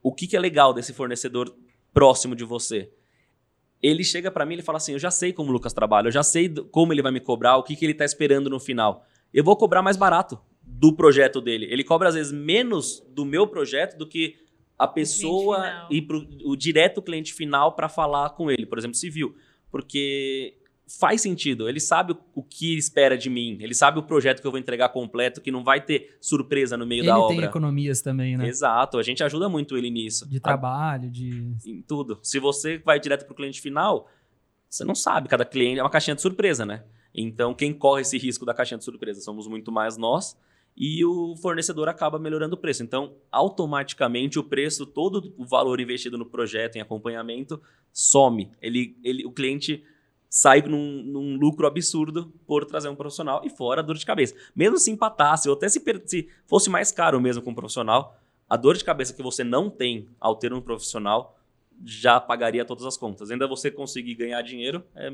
o 0.02 0.12
que, 0.12 0.26
que 0.26 0.36
é 0.36 0.40
legal 0.40 0.74
desse 0.74 0.92
fornecedor 0.92 1.54
próximo 1.94 2.34
de 2.34 2.42
você? 2.42 2.90
Ele 3.82 4.04
chega 4.04 4.30
pra 4.30 4.44
mim 4.44 4.56
e 4.56 4.62
fala 4.62 4.76
assim: 4.76 4.92
Eu 4.92 4.98
já 4.98 5.10
sei 5.10 5.32
como 5.32 5.50
o 5.50 5.52
Lucas 5.52 5.72
trabalha, 5.72 6.08
eu 6.08 6.12
já 6.12 6.22
sei 6.22 6.48
como 6.70 6.92
ele 6.92 7.02
vai 7.02 7.12
me 7.12 7.20
cobrar, 7.20 7.56
o 7.56 7.62
que, 7.62 7.74
que 7.74 7.84
ele 7.84 7.94
tá 7.94 8.04
esperando 8.04 8.50
no 8.50 8.60
final. 8.60 9.04
Eu 9.32 9.44
vou 9.44 9.56
cobrar 9.56 9.82
mais 9.82 9.96
barato 9.96 10.38
do 10.62 10.94
projeto 10.94 11.40
dele. 11.40 11.66
Ele 11.70 11.84
cobra, 11.84 12.08
às 12.08 12.14
vezes, 12.14 12.32
menos 12.32 13.00
do 13.10 13.24
meu 13.24 13.46
projeto 13.46 13.96
do 13.96 14.06
que 14.06 14.36
a 14.78 14.86
pessoa 14.88 15.86
ir 15.90 16.02
pro 16.02 16.26
o 16.44 16.56
direto 16.56 17.02
cliente 17.02 17.34
final 17.34 17.74
para 17.76 17.88
falar 17.88 18.30
com 18.30 18.50
ele, 18.50 18.64
por 18.64 18.78
exemplo, 18.78 18.96
civil. 18.96 19.34
Porque 19.70 20.59
faz 20.98 21.20
sentido. 21.20 21.68
Ele 21.68 21.78
sabe 21.78 22.12
o, 22.12 22.18
o 22.34 22.42
que 22.42 22.76
espera 22.76 23.16
de 23.16 23.30
mim. 23.30 23.58
Ele 23.60 23.74
sabe 23.74 23.98
o 23.98 24.02
projeto 24.02 24.40
que 24.40 24.46
eu 24.46 24.50
vou 24.50 24.58
entregar 24.58 24.88
completo, 24.88 25.40
que 25.40 25.50
não 25.50 25.62
vai 25.62 25.80
ter 25.80 26.16
surpresa 26.20 26.76
no 26.76 26.86
meio 26.86 27.00
Ele 27.00 27.08
da 27.08 27.14
tem 27.14 27.36
obra. 27.36 27.44
economias 27.46 28.00
também, 28.00 28.36
né? 28.36 28.48
Exato, 28.48 28.98
a 28.98 29.02
gente 29.02 29.22
ajuda 29.22 29.48
muito 29.48 29.76
ele 29.76 29.90
nisso. 29.90 30.28
De 30.28 30.40
trabalho, 30.40 31.10
de. 31.10 31.54
Em 31.66 31.82
tudo. 31.82 32.18
Se 32.22 32.38
você 32.38 32.78
vai 32.78 32.98
direto 32.98 33.26
pro 33.26 33.34
cliente 33.34 33.60
final, 33.60 34.08
você 34.68 34.84
não 34.84 34.94
sabe. 34.94 35.28
Cada 35.28 35.44
cliente 35.44 35.78
é 35.78 35.82
uma 35.82 35.90
caixinha 35.90 36.14
de 36.14 36.22
surpresa, 36.22 36.66
né? 36.66 36.82
Então, 37.14 37.54
quem 37.54 37.72
corre 37.72 38.02
esse 38.02 38.16
risco 38.18 38.44
da 38.44 38.54
caixinha 38.54 38.78
de 38.78 38.84
surpresa 38.84 39.20
somos 39.20 39.46
muito 39.46 39.70
mais 39.70 39.96
nós. 39.96 40.36
E 40.76 41.04
o 41.04 41.36
fornecedor 41.36 41.88
acaba 41.88 42.18
melhorando 42.18 42.54
o 42.54 42.58
preço. 42.58 42.82
Então, 42.82 43.14
automaticamente, 43.30 44.38
o 44.38 44.44
preço, 44.44 44.86
todo 44.86 45.34
o 45.36 45.44
valor 45.44 45.80
investido 45.80 46.16
no 46.16 46.24
projeto, 46.24 46.76
em 46.76 46.80
acompanhamento, 46.80 47.60
some. 47.92 48.50
Ele, 48.62 48.96
ele, 49.02 49.26
o 49.26 49.32
cliente 49.32 49.82
sai 50.30 50.62
num, 50.62 51.02
num 51.02 51.36
lucro 51.36 51.66
absurdo 51.66 52.32
por 52.46 52.64
trazer 52.64 52.88
um 52.88 52.94
profissional 52.94 53.42
e 53.44 53.50
fora 53.50 53.80
a 53.80 53.84
dor 53.84 53.96
de 53.96 54.06
cabeça. 54.06 54.34
Mesmo 54.54 54.78
se 54.78 54.88
empatasse, 54.88 55.48
ou 55.48 55.56
até 55.56 55.68
se, 55.68 55.82
se 56.06 56.28
fosse 56.46 56.70
mais 56.70 56.92
caro 56.92 57.20
mesmo 57.20 57.42
com 57.42 57.50
um 57.50 57.54
profissional, 57.54 58.16
a 58.48 58.56
dor 58.56 58.76
de 58.76 58.84
cabeça 58.84 59.12
que 59.12 59.22
você 59.22 59.42
não 59.42 59.68
tem 59.68 60.06
ao 60.20 60.36
ter 60.36 60.52
um 60.52 60.60
profissional 60.60 61.36
já 61.84 62.20
pagaria 62.20 62.64
todas 62.64 62.84
as 62.84 62.96
contas. 62.96 63.30
Ainda 63.30 63.48
você 63.48 63.70
conseguir 63.72 64.14
ganhar 64.14 64.40
dinheiro 64.42 64.84
é, 64.94 65.12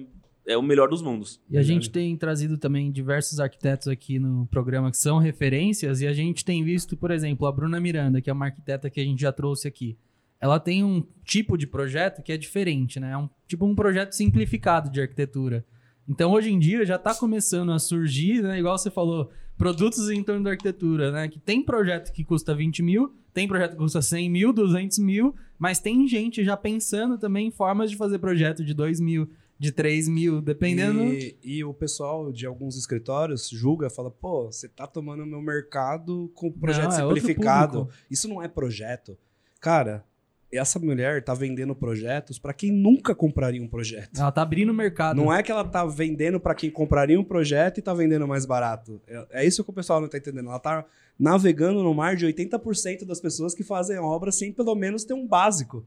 é 0.49 0.57
o 0.57 0.63
melhor 0.63 0.89
dos 0.89 1.01
mundos. 1.01 1.41
E 1.49 1.57
a 1.57 1.63
gente 1.63 1.89
tem 1.89 2.15
trazido 2.17 2.59
também 2.59 2.93
diversos 2.93 3.41
arquitetos 3.41 3.89
aqui 3.89 4.19
no 4.19 4.47
programa 4.47 4.91
que 4.91 4.99
são 4.99 5.19
referências, 5.19 6.03
e 6.03 6.07
a 6.07 6.13
gente 6.13 6.45
tem 6.45 6.63
visto, 6.63 6.97
por 6.97 7.11
exemplo, 7.11 7.47
a 7.47 7.53
Bruna 7.53 7.81
Miranda, 7.81 8.21
que 8.21 8.29
é 8.29 8.33
uma 8.33 8.47
arquiteta 8.47 8.91
que 8.91 9.01
a 9.01 9.05
gente 9.05 9.21
já 9.21 9.33
trouxe 9.33 9.67
aqui. 9.67 9.97
Ela 10.41 10.61
tem 10.61 10.85
um 10.85 11.03
tipo 11.25 11.57
de 11.57 11.67
projeto 11.67 12.23
que 12.23 12.33
é 12.33 12.37
diferente, 12.37 13.01
né? 13.01 13.13
É 13.13 13.17
um 13.17 13.29
tipo 13.47 13.65
um 13.65 13.75
projeto 13.75 14.13
simplificado 14.13 14.91
de 14.91 15.01
arquitetura. 15.01 15.65
Então, 16.09 16.31
hoje 16.33 16.53
em 16.53 16.59
dia, 16.59 16.87
já 16.87 16.97
está 16.97 17.15
começando 17.15 17.73
a 17.73 17.79
surgir, 17.79 18.43
né? 18.43 18.59
Igual 18.59 18.79
você 18.79 18.91
falou, 18.91 19.31
produtos 19.59 20.09
em 20.09 20.23
torno 20.23 20.45
da 20.45 20.51
arquitetura, 20.51 21.11
né? 21.11 21.29
Que 21.29 21.39
tem 21.39 21.63
projeto 21.63 22.13
que 22.13 22.25
custa 22.25 22.55
20 22.55 22.83
mil, 22.83 23.15
tem 23.35 23.49
projeto 23.49 23.73
que 23.73 23.79
custa 23.79 24.01
100 24.01 24.31
mil, 24.31 24.53
200 24.53 24.99
mil, 24.99 25.35
mas 25.59 25.81
tem 25.81 26.07
gente 26.07 26.45
já 26.45 26.57
pensando 26.57 27.19
também 27.19 27.49
em 27.49 27.51
formas 27.51 27.91
de 27.91 27.97
fazer 27.97 28.19
projeto 28.19 28.65
de 28.65 28.73
2 28.73 29.01
mil, 29.01 29.29
de 29.59 29.73
3 29.73 30.09
mil, 30.09 30.41
dependendo... 30.41 31.03
E, 31.03 31.37
e 31.43 31.65
o 31.65 31.75
pessoal 31.75 32.31
de 32.31 32.47
alguns 32.47 32.77
escritórios 32.77 33.49
julga, 33.49 33.91
fala, 33.91 34.11
pô, 34.11 34.47
você 34.47 34.69
tá 34.69 34.87
tomando 34.87 35.27
meu 35.27 35.43
mercado 35.43 36.31
com 36.35 36.53
projeto 36.53 36.91
Não, 36.91 37.11
é 37.11 37.15
simplificado. 37.15 37.79
público. 37.79 37.99
Isso 38.09 38.29
não 38.29 38.41
é 38.41 38.47
projeto. 38.47 39.19
Cara, 39.61 40.05
essa 40.53 40.79
mulher 40.79 41.23
tá 41.25 41.35
vendendo 41.35 41.75
projetos 41.75 42.39
para 42.39 42.53
quem 42.53 42.71
nunca 42.71 43.15
compraria 43.15 43.63
um 43.63 43.69
projeto. 43.69 44.19
Ela 44.19 44.31
tá 44.31 44.43
abrindo 44.43 44.71
o 44.71 44.75
mercado. 44.75 45.17
Não 45.17 45.33
é 45.33 45.43
que 45.43 45.51
ela 45.51 45.65
tá 45.65 45.85
vendendo 45.85 46.39
para 46.39 46.55
quem 46.55 46.71
compraria 46.71 47.19
um 47.19 47.25
projeto 47.25 47.79
e 47.79 47.83
tá 47.83 47.93
vendendo 47.93 48.27
mais 48.29 48.47
barato. 48.47 49.01
É, 49.07 49.43
é 49.43 49.47
isso 49.47 49.65
que 49.65 49.71
o 49.71 49.73
pessoal 49.73 50.01
não 50.01 50.09
tá 50.09 50.19
entendendo. 50.19 50.49
Ela 50.49 50.59
tá 50.59 50.85
navegando 51.19 51.83
no 51.83 51.95
mar 51.95 52.15
de 52.15 52.27
80% 52.27 53.05
das 53.05 53.21
pessoas 53.21 53.55
que 53.55 53.65
fazem 53.65 53.99
obra 53.99 54.31
sem 54.31 54.53
pelo 54.53 54.75
menos 54.75 55.05
ter 55.05 55.15
um 55.15 55.27
básico. 55.27 55.85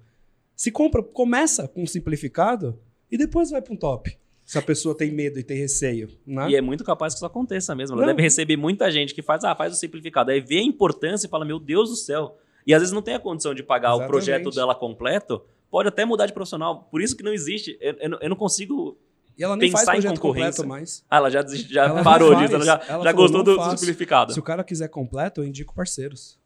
Se 0.55 0.71
compra, 0.71 1.01
começa 1.01 1.67
com 1.67 1.83
um 1.83 1.87
simplificado 1.87 2.77
e 3.09 3.17
depois 3.17 3.49
vai 3.49 3.61
para 3.61 3.73
um 3.73 3.77
top. 3.77 4.17
Se 4.45 4.57
a 4.57 4.61
pessoa 4.61 4.97
tem 4.97 5.11
medo 5.11 5.37
e 5.37 5.43
tem 5.43 5.57
receio, 5.57 6.09
né? 6.25 6.49
E 6.49 6.55
é 6.55 6.61
muito 6.61 6.83
capaz 6.83 7.13
que 7.13 7.19
isso 7.19 7.25
aconteça 7.25 7.75
mesmo. 7.75 7.95
Ela 7.95 8.07
Não. 8.07 8.07
deve 8.07 8.23
receber 8.23 8.57
muita 8.57 8.91
gente 8.91 9.13
que 9.13 9.21
faz, 9.21 9.43
ah, 9.43 9.55
faz 9.55 9.73
o 9.73 9.75
simplificado. 9.75 10.31
Aí 10.31 10.41
vê 10.41 10.57
a 10.57 10.63
importância 10.63 11.27
e 11.27 11.29
fala, 11.29 11.45
meu 11.45 11.59
Deus 11.59 11.89
do 11.89 11.95
céu. 11.95 12.35
E 12.65 12.73
às 12.73 12.81
vezes 12.81 12.93
não 12.93 13.01
tem 13.01 13.13
a 13.15 13.19
condição 13.19 13.53
de 13.53 13.63
pagar 13.63 13.89
o 13.91 13.97
Exatamente. 13.97 14.11
projeto 14.11 14.51
dela 14.51 14.75
completo, 14.75 15.41
pode 15.71 15.87
até 15.89 16.05
mudar 16.05 16.25
de 16.25 16.33
profissional. 16.33 16.87
Por 16.91 17.01
isso 17.01 17.15
que 17.15 17.23
não 17.23 17.33
existe. 17.33 17.77
Eu, 17.81 17.93
eu 17.99 18.09
não- 18.09 18.19
eu 18.21 18.29
não 18.29 18.35
consigo. 18.35 18.97
E 19.37 19.43
ela 19.43 19.55
nem 19.55 19.71
faz 19.71 19.85
pensar 19.85 19.97
em 19.97 20.01
projeto 20.01 20.19
concorrência. 20.21 20.65
mais. 20.65 21.05
Ah, 21.09 21.17
ela 21.17 21.29
já, 21.31 21.45
já 21.47 21.85
Ela 21.85 22.03
parou 22.03 22.33
faz. 22.33 22.39
disso, 22.41 22.55
ela 22.55 22.65
já, 22.65 22.73
Ela 22.73 22.81
já 22.83 23.11
falou, 23.11 23.13
gostou 23.13 23.37
"Não 23.37 23.43
do, 23.45 23.51
do 23.53 23.57
faço." 23.57 23.77
simplificado. 23.77 24.33
Se 24.33 24.39
o 24.39 24.43
cara 24.43 24.63
quiser 24.63 24.89
completo, 24.89 25.41
eu 25.41 25.45
indico 25.45 25.73
parceiros. 25.73 26.37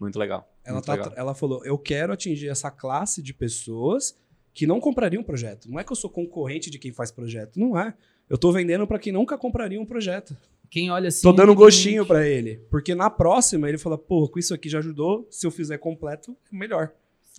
Muito 0.00 0.18
legal. 0.18 0.48
Ela, 0.64 0.74
muito 0.74 0.86
tá- 0.86 0.92
legal. 0.94 1.12
ela 1.16 1.34
falou: 1.34 1.64
eu 1.64 1.76
quero 1.78 2.12
atingir 2.12 2.48
essa 2.48 2.70
classe 2.70 3.20
de 3.22 3.34
pessoas 3.34 4.16
que 4.54 4.66
não 4.66 4.78
comprariam 4.80 5.20
um 5.22 5.24
projeto. 5.24 5.68
Não 5.70 5.78
é 5.80 5.84
que 5.84 5.90
eu 5.92 5.96
sou 5.96 6.08
concorrente 6.08 6.70
de 6.70 6.78
quem 6.78 6.92
faz 6.92 7.10
projeto. 7.10 7.58
Não 7.58 7.78
é. 7.78 7.92
Eu 8.28 8.38
tô 8.38 8.50
vendendo 8.52 8.86
para 8.86 8.98
quem 8.98 9.12
nunca 9.12 9.36
compraria 9.38 9.80
um 9.80 9.86
projeto. 9.86 10.36
Quem 10.70 10.90
olha 10.90 11.08
assim. 11.08 11.22
tô 11.22 11.32
dando 11.32 11.48
tem 11.48 11.56
gostinho 11.56 12.04
para 12.06 12.26
ele. 12.26 12.56
Porque 12.70 12.94
na 12.94 13.08
próxima 13.10 13.68
ele 13.68 13.78
fala: 13.78 13.96
pô, 13.98 14.28
com 14.28 14.38
isso 14.38 14.52
aqui 14.54 14.68
já 14.68 14.78
ajudou. 14.78 15.26
Se 15.30 15.46
eu 15.46 15.50
fizer 15.50 15.78
completo, 15.78 16.36
é 16.52 16.56
melhor. 16.56 16.92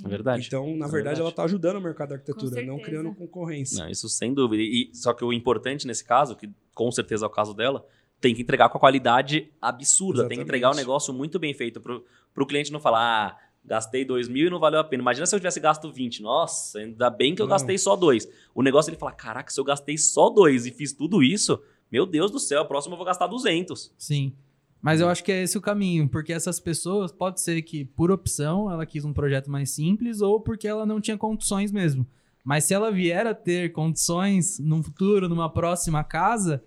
É 0.05 0.07
verdade. 0.07 0.45
Então, 0.47 0.65
na 0.67 0.71
É 0.71 0.77
verdade, 0.77 0.91
verdade. 0.91 1.21
ela 1.21 1.31
tá 1.31 1.43
ajudando 1.43 1.77
o 1.77 1.81
mercado 1.81 2.09
da 2.09 2.15
arquitetura, 2.15 2.61
não 2.63 2.79
criando 2.79 3.13
concorrência. 3.15 3.83
Não, 3.83 3.89
isso 3.89 4.07
sem 4.07 4.33
dúvida. 4.33 4.61
E, 4.61 4.91
só 4.93 5.11
que 5.13 5.25
o 5.25 5.33
importante 5.33 5.87
nesse 5.87 6.03
caso, 6.03 6.35
que 6.35 6.49
com 6.75 6.91
certeza 6.91 7.25
é 7.25 7.27
o 7.27 7.31
caso 7.31 7.53
dela, 7.53 7.83
tem 8.21 8.35
que 8.35 8.41
entregar 8.43 8.69
com 8.69 8.77
a 8.77 8.79
qualidade 8.79 9.51
absurda. 9.59 10.21
Tem 10.21 10.29
que 10.29 10.33
Exatamente. 10.35 10.41
entregar 10.43 10.71
um 10.71 10.75
negócio 10.75 11.11
muito 11.13 11.39
bem 11.39 11.53
feito 11.53 11.81
pro, 11.81 12.05
pro 12.33 12.45
cliente 12.45 12.71
não 12.71 12.79
falar, 12.79 12.99
ah, 13.31 13.37
gastei 13.65 14.05
dois 14.05 14.27
mil 14.27 14.45
e 14.47 14.49
não 14.51 14.59
valeu 14.59 14.79
a 14.79 14.83
pena. 14.83 15.01
Imagina 15.01 15.25
se 15.25 15.35
eu 15.35 15.39
tivesse 15.39 15.59
gasto 15.59 15.91
20. 15.91 16.21
Nossa, 16.21 16.77
ainda 16.79 17.09
bem 17.09 17.33
que 17.33 17.41
eu 17.41 17.45
Não. 17.47 17.51
gastei 17.51 17.77
só 17.79 17.95
dois. 17.95 18.27
O 18.53 18.61
negócio 18.61 18.89
é 18.89 18.91
ele 18.91 18.99
falar, 18.99 19.13
caraca, 19.13 19.51
se 19.51 19.59
eu 19.59 19.63
gastei 19.63 19.97
só 19.97 20.29
dois 20.29 20.67
e 20.67 20.71
fiz 20.71 20.93
tudo 20.93 21.23
isso, 21.23 21.59
meu 21.91 22.05
Deus 22.05 22.31
do 22.31 22.39
céu, 22.39 22.61
a 22.61 22.65
próxima 22.65 22.93
eu 22.93 22.97
vou 22.97 23.05
gastar 23.05 23.27
200. 23.27 23.93
Sim. 23.97 24.33
Mas 24.81 25.01
eu 25.01 25.09
acho 25.09 25.23
que 25.23 25.31
é 25.31 25.43
esse 25.43 25.57
o 25.57 25.61
caminho, 25.61 26.07
porque 26.07 26.31
essas 26.31 26.59
pessoas, 26.59 27.11
pode 27.11 27.41
ser 27.41 27.61
que 27.63 27.83
por 27.83 28.11
opção 28.11 28.71
ela 28.71 28.85
quis 28.85 29.03
um 29.03 29.13
projeto 29.13 29.49
mais 29.49 29.71
simples 29.71 30.21
ou 30.21 30.39
porque 30.39 30.67
ela 30.67 30.85
não 30.85 31.01
tinha 31.01 31.17
condições 31.17 31.71
mesmo. 31.71 32.05
Mas 32.43 32.63
se 32.63 32.73
ela 32.73 32.91
vier 32.91 33.27
a 33.27 33.33
ter 33.33 33.73
condições 33.73 34.59
num 34.59 34.81
futuro, 34.81 35.27
numa 35.27 35.51
próxima 35.51 36.03
casa, 36.03 36.63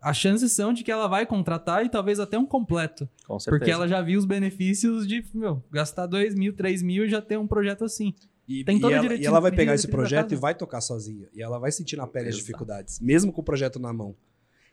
as 0.00 0.16
chances 0.16 0.50
são 0.50 0.72
de 0.72 0.82
que 0.82 0.90
ela 0.90 1.06
vai 1.06 1.24
contratar 1.24 1.86
e 1.86 1.88
talvez 1.88 2.18
até 2.18 2.36
um 2.36 2.44
completo. 2.44 3.08
Com 3.24 3.38
certeza. 3.38 3.56
Porque 3.56 3.70
ela 3.70 3.86
já 3.86 4.02
viu 4.02 4.18
os 4.18 4.24
benefícios 4.24 5.06
de, 5.06 5.24
meu, 5.32 5.62
gastar 5.70 6.06
2 6.06 6.34
mil, 6.34 6.52
3 6.54 6.82
mil 6.82 7.04
e 7.04 7.08
já 7.08 7.22
ter 7.22 7.38
um 7.38 7.46
projeto 7.46 7.84
assim. 7.84 8.12
E, 8.48 8.64
Tem 8.64 8.78
e 8.78 8.92
ela, 8.92 9.14
e 9.14 9.24
ela 9.24 9.38
vai 9.38 9.52
pegar 9.52 9.74
esse 9.74 9.86
projeto 9.86 10.32
e 10.32 10.36
vai 10.36 10.56
tocar 10.56 10.80
sozinha. 10.80 11.28
E 11.32 11.40
ela 11.40 11.60
vai 11.60 11.70
sentir 11.70 11.96
na 11.96 12.06
pele 12.06 12.28
as 12.28 12.34
Exato. 12.34 12.46
dificuldades, 12.46 12.98
mesmo 12.98 13.32
com 13.32 13.40
o 13.40 13.44
projeto 13.44 13.78
na 13.78 13.92
mão. 13.92 14.16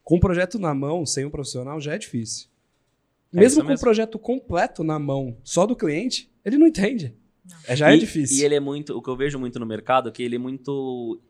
Com 0.09 0.15
o 0.17 0.19
projeto 0.19 0.57
na 0.57 0.73
mão, 0.73 1.05
sem 1.05 1.23
um 1.23 1.29
profissional, 1.29 1.79
já 1.79 1.93
é 1.93 1.97
difícil. 1.99 2.47
É 3.31 3.39
mesmo 3.39 3.61
com 3.61 3.67
o 3.67 3.69
mesmo. 3.69 3.83
projeto 3.83 4.17
completo 4.17 4.83
na 4.83 4.97
mão, 4.97 5.37
só 5.43 5.67
do 5.67 5.75
cliente, 5.75 6.31
ele 6.43 6.57
não 6.57 6.65
entende. 6.65 7.13
Não. 7.47 7.57
É, 7.67 7.75
já 7.75 7.91
é 7.91 7.95
E- 7.95 7.99
difícil. 7.99 8.37
E 8.41 8.43
ele 8.43 8.55
é 8.55 8.59
muito. 8.59 8.97
O 8.97 9.03
que 9.03 9.09
eu 9.09 9.15
vejo 9.15 9.37
muito 9.37 9.59
no 9.59 9.67
mercado 9.67 10.09
é 10.09 10.11
que 10.11 10.23
ele 10.23 10.35
é 10.35 10.39
muito. 10.39 11.21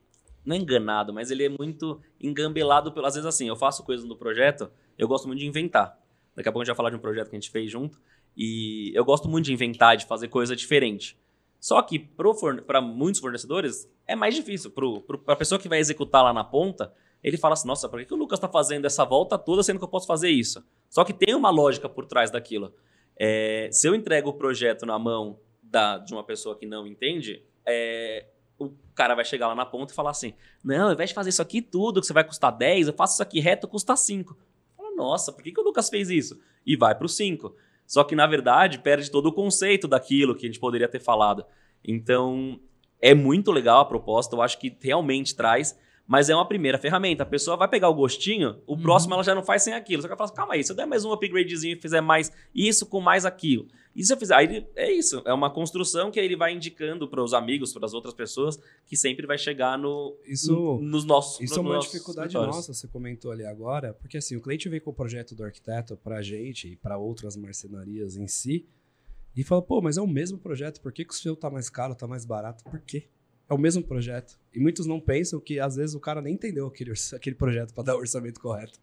Não 0.46 0.56
é 0.56 0.60
enganado, 0.60 1.14
mas 1.14 1.30
ele 1.30 1.44
é 1.44 1.50
muito 1.50 2.00
engambelado 2.22 2.94
pelo. 2.94 3.06
Às 3.06 3.16
vezes, 3.16 3.28
assim, 3.28 3.50
eu 3.50 3.56
faço 3.58 3.84
coisas 3.84 4.06
no 4.06 4.16
projeto, 4.16 4.72
eu 4.98 5.10
gosto 5.10 5.28
muito 5.28 5.40
de 5.40 5.46
inventar. 5.46 6.00
Daqui 6.34 6.48
a 6.48 6.52
pouco 6.54 6.62
a 6.62 6.64
gente 6.64 6.70
vai 6.70 6.78
falar 6.78 6.90
de 6.90 6.96
um 6.96 7.00
projeto 7.00 7.30
que 7.30 7.36
a 7.36 7.40
gente 7.40 7.52
fez 7.52 7.70
junto. 7.70 8.00
E 8.38 8.94
eu 8.96 9.04
gosto 9.04 9.28
muito 9.28 9.46
de 9.48 9.54
inventar, 9.54 9.98
de 9.98 10.06
fazer 10.06 10.30
coisa 10.30 10.56
diferente. 10.56 11.18
Só 11.60 11.82
que 11.82 12.00
para 12.66 12.80
muitos 12.82 13.20
fornecedores 13.20 13.90
é 14.08 14.16
mais 14.16 14.34
difícil. 14.36 14.72
Para 14.72 15.34
a 15.34 15.36
pessoa 15.36 15.60
que 15.60 15.68
vai 15.68 15.80
executar 15.80 16.24
lá 16.24 16.32
na 16.32 16.46
ponta, 16.46 16.94
ele 17.24 17.38
fala 17.38 17.54
assim: 17.54 17.68
nossa, 17.68 17.88
por 17.90 18.00
que, 18.00 18.06
que 18.06 18.14
o 18.14 18.18
Lucas 18.18 18.38
está 18.38 18.48
fazendo 18.48 18.86
essa 18.86 19.06
volta 19.06 19.38
toda 19.38 19.64
sendo 19.64 19.80
que 19.80 19.86
eu 19.86 19.90
posso 19.90 20.08
fazer 20.08 20.30
isso? 20.30 20.64
Só 20.90 21.04
que 21.04 21.14
tem 21.14 21.36
uma 21.36 21.50
lógica 21.50 21.88
por 21.88 22.06
trás 22.06 22.32
daquilo. 22.32 22.74
É, 23.18 23.70
se 23.72 23.88
eu 23.88 23.94
entrego 23.94 24.30
o 24.30 24.34
projeto 24.34 24.86
na 24.86 24.98
mão 24.98 25.40
da, 25.62 25.98
de 25.98 26.14
uma 26.14 26.24
pessoa 26.24 26.56
que 26.56 26.66
não 26.66 26.88
entende, 26.88 27.44
é, 27.66 28.26
o 28.58 28.72
cara 28.96 29.16
vai 29.16 29.26
chegar 29.26 29.48
lá 29.48 29.56
na 29.56 29.66
ponta 29.66 29.92
e 29.92 29.96
falar 29.96 30.12
assim: 30.12 30.34
não, 30.64 30.88
ao 30.88 30.94
invés 30.94 31.10
de 31.10 31.14
fazer 31.14 31.30
isso 31.30 31.42
aqui 31.42 31.62
tudo, 31.62 32.02
que 32.02 32.08
você 32.08 32.14
vai 32.14 32.24
custar 32.24 32.56
10, 32.56 32.88
eu 32.88 32.94
faço 32.94 33.14
isso 33.14 33.24
aqui 33.24 33.40
reto, 33.40 33.68
custa 33.68 33.96
5. 33.96 34.38
Fala, 34.76 34.96
nossa, 34.96 35.32
por 35.32 35.44
que, 35.44 35.52
que 35.52 35.60
o 35.60 35.64
Lucas 35.64 35.90
fez 35.90 36.10
isso? 36.10 36.40
E 36.66 36.76
vai 36.76 36.96
para 36.96 37.06
o 37.06 37.10
5. 37.10 37.56
Só 37.86 38.04
que, 38.04 38.16
na 38.16 38.28
verdade, 38.28 38.80
perde 38.80 39.10
todo 39.10 39.28
o 39.28 39.34
conceito 39.34 39.88
daquilo 39.88 40.36
que 40.36 40.46
a 40.46 40.50
gente 40.50 40.60
poderia 40.60 40.88
ter 40.88 41.00
falado. 41.00 41.44
Então, 41.84 42.60
é 43.02 43.14
muito 43.16 43.52
legal 43.52 43.80
a 43.80 43.86
proposta, 43.86 44.36
eu 44.36 44.42
acho 44.42 44.60
que 44.60 44.78
realmente 44.80 45.36
traz, 45.36 45.78
mas 46.10 46.28
é 46.28 46.34
uma 46.34 46.48
primeira 46.48 46.80
ferramenta. 46.80 47.22
A 47.22 47.26
pessoa 47.26 47.56
vai 47.56 47.68
pegar 47.68 47.88
o 47.88 47.94
gostinho, 47.94 48.60
o 48.66 48.74
uhum. 48.74 48.82
próximo 48.82 49.14
ela 49.14 49.24
já 49.24 49.36
não 49.36 49.44
faz 49.44 49.62
sem 49.62 49.76
aquilo. 49.76 50.02
Só 50.02 50.08
que 50.08 50.12
ela 50.12 50.18
fala 50.18 50.28
assim, 50.28 50.36
calma 50.36 50.54
aí, 50.56 50.64
se 50.64 50.72
eu 50.72 50.76
der 50.76 50.88
mais 50.88 51.06
um 51.06 51.14
upgradezinho 51.14 51.78
e 51.78 51.80
fizer 51.80 52.02
mais 52.02 52.32
isso 52.54 52.88
com 52.88 53.00
mais 53.00 53.26
aquilo. 53.26 53.68
E 53.96 54.04
se 54.04 54.12
eu 54.12 54.18
fizer, 54.18 54.34
aí 54.34 54.68
é 54.76 54.92
isso, 54.92 55.22
é 55.24 55.32
uma 55.32 55.52
construção 55.52 56.10
que 56.10 56.20
ele 56.20 56.36
vai 56.36 56.52
indicando 56.52 57.08
para 57.08 57.24
os 57.24 57.32
amigos, 57.32 57.72
para 57.74 57.86
as 57.86 57.94
outras 57.94 58.16
pessoas, 58.16 58.60
que 58.88 58.98
sempre 58.98 59.28
vai 59.28 59.38
chegar 59.38 59.78
no, 59.78 60.18
isso, 60.26 60.52
no, 60.52 60.82
nos 60.82 61.06
nossos 61.06 61.42
Isso 61.42 61.60
é 61.60 61.62
uma 61.62 61.78
dificuldade 61.78 62.34
nossa, 62.34 62.74
você 62.74 62.88
comentou 62.88 63.32
ali 63.32 63.46
agora, 63.46 63.94
porque 63.94 64.18
assim, 64.18 64.36
o 64.36 64.42
cliente 64.42 64.68
veio 64.68 64.82
com 64.82 64.90
o 64.90 64.94
projeto 64.94 65.36
do 65.36 65.44
arquiteto 65.44 65.96
para 65.96 66.18
a 66.18 66.22
gente 66.24 66.70
e 66.70 66.76
para 66.76 66.98
outras 66.98 67.36
marcenarias 67.36 68.16
em 68.16 68.28
si, 68.28 68.66
e 69.36 69.44
fala, 69.44 69.62
pô, 69.62 69.80
mas 69.80 69.96
é 69.96 70.02
o 70.02 70.08
mesmo 70.08 70.40
projeto, 70.40 70.82
por 70.82 70.92
que, 70.92 71.06
que 71.06 71.14
o 71.14 71.18
seu 71.18 71.36
tá 71.36 71.52
mais 71.52 71.70
caro, 71.70 71.94
tá 71.94 72.08
mais 72.08 72.26
barato? 72.26 72.64
Por 72.64 72.80
quê? 72.80 73.10
É 73.50 73.54
o 73.54 73.58
mesmo 73.58 73.84
projeto. 73.84 74.40
E 74.54 74.60
muitos 74.60 74.86
não 74.86 75.00
pensam 75.00 75.40
que 75.40 75.60
às 75.60 75.76
vezes 75.76 75.96
o 75.96 76.00
cara 76.00 76.22
nem 76.22 76.36
entendeu 76.36 76.68
aquele, 76.68 76.94
aquele 77.14 77.36
projeto 77.36 77.74
para 77.74 77.84
dar 77.84 77.96
o 77.96 78.00
orçamento 78.00 78.40
correto. 78.40 78.80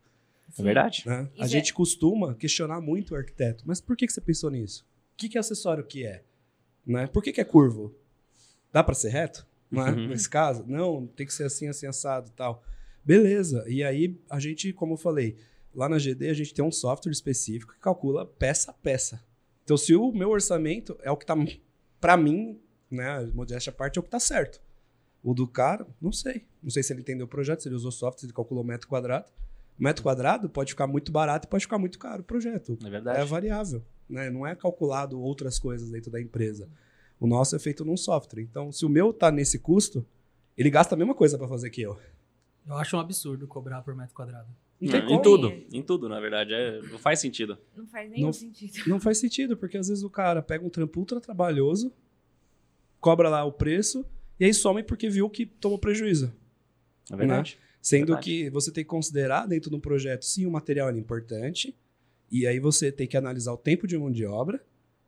É 0.59 0.63
verdade. 0.63 1.03
Né? 1.07 1.29
A 1.39 1.47
gente 1.47 1.73
costuma 1.73 2.35
questionar 2.35 2.81
muito 2.81 3.15
o 3.15 3.17
arquiteto, 3.17 3.65
mas 3.67 3.81
por 3.81 3.97
que, 3.97 4.07
que 4.07 4.13
você 4.13 4.21
pensou 4.21 4.51
nisso? 4.51 4.85
O 5.15 5.17
que, 5.17 5.29
que 5.29 5.39
é 5.39 5.41
acessório 5.41 5.85
que 5.85 6.05
é? 6.05 6.23
Né? 6.85 7.07
Por 7.07 7.23
que, 7.23 7.33
que 7.33 7.41
é 7.41 7.45
curvo? 7.45 7.95
Dá 8.73 8.83
para 8.83 8.95
ser 8.95 9.11
reto? 9.11 9.47
Né? 9.71 9.91
Uhum. 9.91 10.09
Nesse 10.09 10.29
caso? 10.29 10.65
Não, 10.67 11.07
tem 11.07 11.27
que 11.27 11.33
ser 11.33 11.45
assim, 11.45 11.69
assim, 11.69 11.87
assado 11.87 12.31
tal. 12.31 12.63
Beleza. 13.05 13.65
E 13.69 13.83
aí, 13.83 14.19
a 14.29 14.39
gente, 14.39 14.73
como 14.73 14.95
eu 14.95 14.99
falei, 14.99 15.37
lá 15.75 15.89
na 15.89 15.99
GD 15.99 16.29
a 16.29 16.35
gente 16.35 16.55
tem 16.55 16.65
um 16.65 16.73
software 16.73 17.13
específico 17.13 17.73
que 17.73 17.81
calcula 17.81 18.27
peça 18.27 18.71
a 18.71 18.75
peça. 18.75 19.23
Então, 19.65 19.77
se 19.77 19.95
o 19.95 20.13
meu 20.13 20.31
orçamento 20.31 20.97
é 21.03 21.11
o 21.11 21.17
que 21.17 21.27
tá, 21.27 21.37
para 22.01 22.17
mim, 22.17 22.61
né, 22.91 23.25
modéstia 23.35 23.71
à 23.71 23.75
parte, 23.75 23.99
é 23.99 24.01
o 24.01 24.03
que 24.03 24.11
tá 24.11 24.21
certo. 24.21 24.61
O 25.23 25.35
do 25.35 25.47
cara, 25.47 25.87
não 26.01 26.13
sei. 26.13 26.45
Não 26.63 26.71
sei 26.71 26.83
se 26.83 26.93
ele 26.93 27.01
entendeu 27.01 27.27
o 27.27 27.29
projeto, 27.29 27.63
se 27.63 27.69
ele 27.69 27.75
usou 27.75 27.91
software, 27.91 28.21
se 28.21 28.27
ele 28.27 28.33
calculou 28.33 28.63
metro 28.63 28.87
quadrado. 28.89 29.27
metro 29.79 30.03
quadrado 30.03 30.49
pode 30.49 30.73
ficar 30.73 30.87
muito 30.87 31.11
barato 31.11 31.47
e 31.47 31.51
pode 31.51 31.65
ficar 31.65 31.79
muito 31.79 31.99
caro 31.99 32.23
o 32.23 32.25
projeto. 32.25 32.79
É 32.85 32.91
verdade. 32.91 33.21
É 33.21 33.25
variável 33.25 33.83
né? 34.09 34.31
Não 34.31 34.47
é 34.47 34.55
calculado 34.55 35.21
outras 35.21 35.59
coisas 35.59 35.91
dentro 35.91 36.11
da 36.11 36.21
empresa. 36.21 36.69
O 37.19 37.27
nosso 37.27 37.57
é 37.57 37.59
feito 37.59 37.85
num 37.85 37.97
software. 37.97 38.43
Então, 38.43 38.71
se 38.71 38.85
o 38.85 38.89
meu 38.89 39.13
tá 39.13 39.31
nesse 39.31 39.59
custo, 39.59 40.07
ele 40.57 40.71
gasta 40.71 40.95
a 40.95 40.99
mesma 40.99 41.15
coisa 41.15 41.37
para 41.39 41.49
fazer 41.49 41.71
que 41.71 41.83
eu. 41.83 41.99
Eu 42.67 42.75
acho 42.75 42.97
um 42.97 43.01
absurdo 43.01 43.47
cobrar 43.47 43.83
por 43.83 43.95
metro 43.95 44.15
quadrado. 44.15 44.49
Não, 44.79 45.09
em 45.09 45.23
tudo, 45.23 45.49
em 45.73 45.83
tudo, 45.83 46.09
na 46.09 46.21
verdade. 46.21 46.53
É, 46.53 46.83
não 46.83 46.99
faz 46.99 47.19
sentido. 47.19 47.57
Não 47.75 47.87
faz 47.87 48.11
nenhum 48.11 48.27
não, 48.27 48.33
sentido. 48.33 48.73
Não 48.87 49.01
faz 49.01 49.19
sentido, 49.19 49.57
porque 49.57 49.79
às 49.79 49.89
vezes 49.89 50.05
o 50.05 50.11
cara 50.11 50.43
pega 50.43 50.65
um 50.65 50.69
trampo 50.69 51.01
ultra 51.01 51.19
trabalhoso, 51.19 51.93
cobra 53.07 53.29
lá 53.29 53.45
o 53.45 53.53
preço, 53.53 54.05
e 54.41 54.45
aí 54.45 54.53
some 54.53 54.83
porque 54.83 55.09
viu 55.09 55.31
que 55.31 55.47
tomou 55.47 55.79
prejuízo. 55.79 56.35
É 57.09 57.15
verdade. 57.15 57.57
Né? 57.57 57.67
Sendo 57.81 58.07
verdade. 58.07 58.25
que 58.25 58.51
você 58.51 58.73
tem 58.73 58.83
que 58.83 58.91
considerar 58.91 59.47
dentro 59.47 59.71
de 59.71 59.77
um 59.77 59.81
projeto, 59.81 60.25
sim, 60.25 60.45
o 60.45 60.51
material 60.51 60.89
é 60.89 60.99
importante, 60.99 61.73
e 62.29 62.49
aí 62.49 62.59
você 62.59 62.91
tem 62.91 63.07
que 63.07 63.17
analisar 63.17 63.53
o 63.53 63.57
tempo 63.57 63.87
de 63.87 63.97
mão 63.97 64.11
de 64.11 64.27
obra 64.27 64.61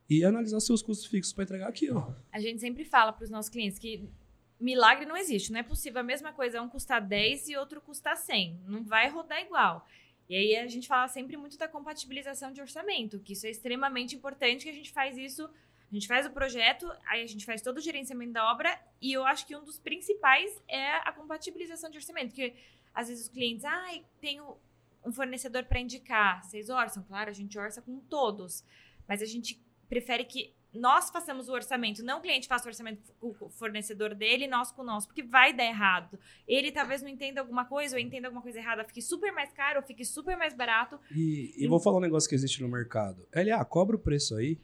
e 0.09 0.25
analisar 0.25 0.61
seus 0.61 0.81
custos 0.81 1.09
fixos 1.09 1.33
para 1.33 1.43
entregar 1.43 1.67
aquilo. 1.67 2.15
A 2.31 2.39
gente 2.39 2.61
sempre 2.61 2.85
fala 2.85 3.13
para 3.13 3.25
os 3.25 3.31
nossos 3.31 3.51
clientes 3.51 3.81
que 3.81 4.09
milagre 4.61 5.05
não 5.05 5.17
existe, 5.17 5.51
não 5.51 5.59
é 5.59 5.65
possível 5.65 6.01
a 6.01 6.05
mesma 6.05 6.33
coisa 6.33 6.63
um 6.63 6.69
custar 6.69 7.05
10 7.05 7.49
e 7.49 7.57
outro 7.57 7.81
custar 7.81 8.17
100, 8.17 8.61
não 8.65 8.85
vai 8.85 9.11
rodar 9.11 9.43
igual. 9.43 9.85
E 10.29 10.37
aí 10.37 10.55
a 10.55 10.69
gente 10.69 10.87
fala 10.87 11.09
sempre 11.09 11.37
muito 11.37 11.59
da 11.59 11.67
compatibilização 11.67 12.53
de 12.53 12.61
orçamento, 12.61 13.19
que 13.19 13.33
isso 13.33 13.45
é 13.45 13.51
extremamente 13.51 14.15
importante, 14.15 14.63
que 14.63 14.71
a 14.71 14.75
gente 14.75 14.93
faz 14.93 15.19
isso, 15.19 15.51
a 15.91 15.95
gente 15.95 16.07
faz 16.07 16.27
o 16.27 16.31
projeto, 16.31 16.91
aí 17.07 17.23
a 17.23 17.27
gente 17.27 17.47
faz 17.47 17.63
todo 17.63 17.79
o 17.79 17.81
gerenciamento 17.81 18.33
da 18.33 18.51
obra, 18.51 18.79
e 19.01 19.13
eu 19.13 19.25
acho 19.25 19.47
que 19.47 19.57
um 19.57 19.65
dos 19.65 19.79
principais 19.79 20.63
é 20.69 20.97
a 21.09 21.13
compatibilização 21.13 21.91
de 21.91 21.97
orçamento, 21.97 22.29
porque 22.29 22.55
às 22.95 23.09
vezes 23.09 23.25
os 23.25 23.31
clientes, 23.31 23.65
ah, 23.65 24.01
tenho 24.21 24.57
um 25.05 25.13
fornecedor 25.13 25.65
para 25.65 25.81
indicar. 25.81 26.45
Vocês 26.45 26.69
orçam? 26.69 27.03
Claro, 27.05 27.31
a 27.31 27.33
gente 27.33 27.59
orça 27.59 27.81
com 27.81 27.99
todos. 28.01 28.65
Mas 29.07 29.23
a 29.23 29.25
gente 29.25 29.61
prefere 29.89 30.25
que 30.25 30.53
nós 30.75 31.09
façamos 31.09 31.49
o 31.49 31.53
orçamento, 31.53 32.05
não 32.05 32.19
o 32.19 32.21
cliente 32.21 32.47
faça 32.47 32.67
o 32.67 32.69
orçamento 32.69 33.01
com 33.19 33.35
o 33.41 33.49
fornecedor 33.49 34.15
dele, 34.15 34.47
nós 34.47 34.71
com 34.71 34.85
nós, 34.85 35.07
porque 35.07 35.23
vai 35.23 35.53
dar 35.55 35.65
errado. 35.65 36.19
Ele 36.47 36.71
talvez 36.71 37.01
não 37.01 37.09
entenda 37.09 37.41
alguma 37.41 37.65
coisa, 37.65 37.97
ou 37.97 38.01
entenda 38.01 38.29
alguma 38.29 38.43
coisa 38.43 38.59
errada, 38.59 38.85
fique 38.85 39.01
super 39.01 39.33
mais 39.33 39.51
caro, 39.53 39.81
ou 39.81 39.87
fique 39.87 40.05
super 40.05 40.37
mais 40.37 40.53
barato. 40.55 41.01
E, 41.11 41.55
e, 41.57 41.65
e 41.65 41.67
vou 41.67 41.81
falar 41.81 41.97
um 41.97 42.01
negócio 42.01 42.29
que 42.29 42.35
existe 42.35 42.61
no 42.61 42.69
mercado. 42.69 43.27
LA, 43.35 43.65
cobra 43.65 43.97
o 43.97 43.99
preço 43.99 44.37
aí, 44.37 44.59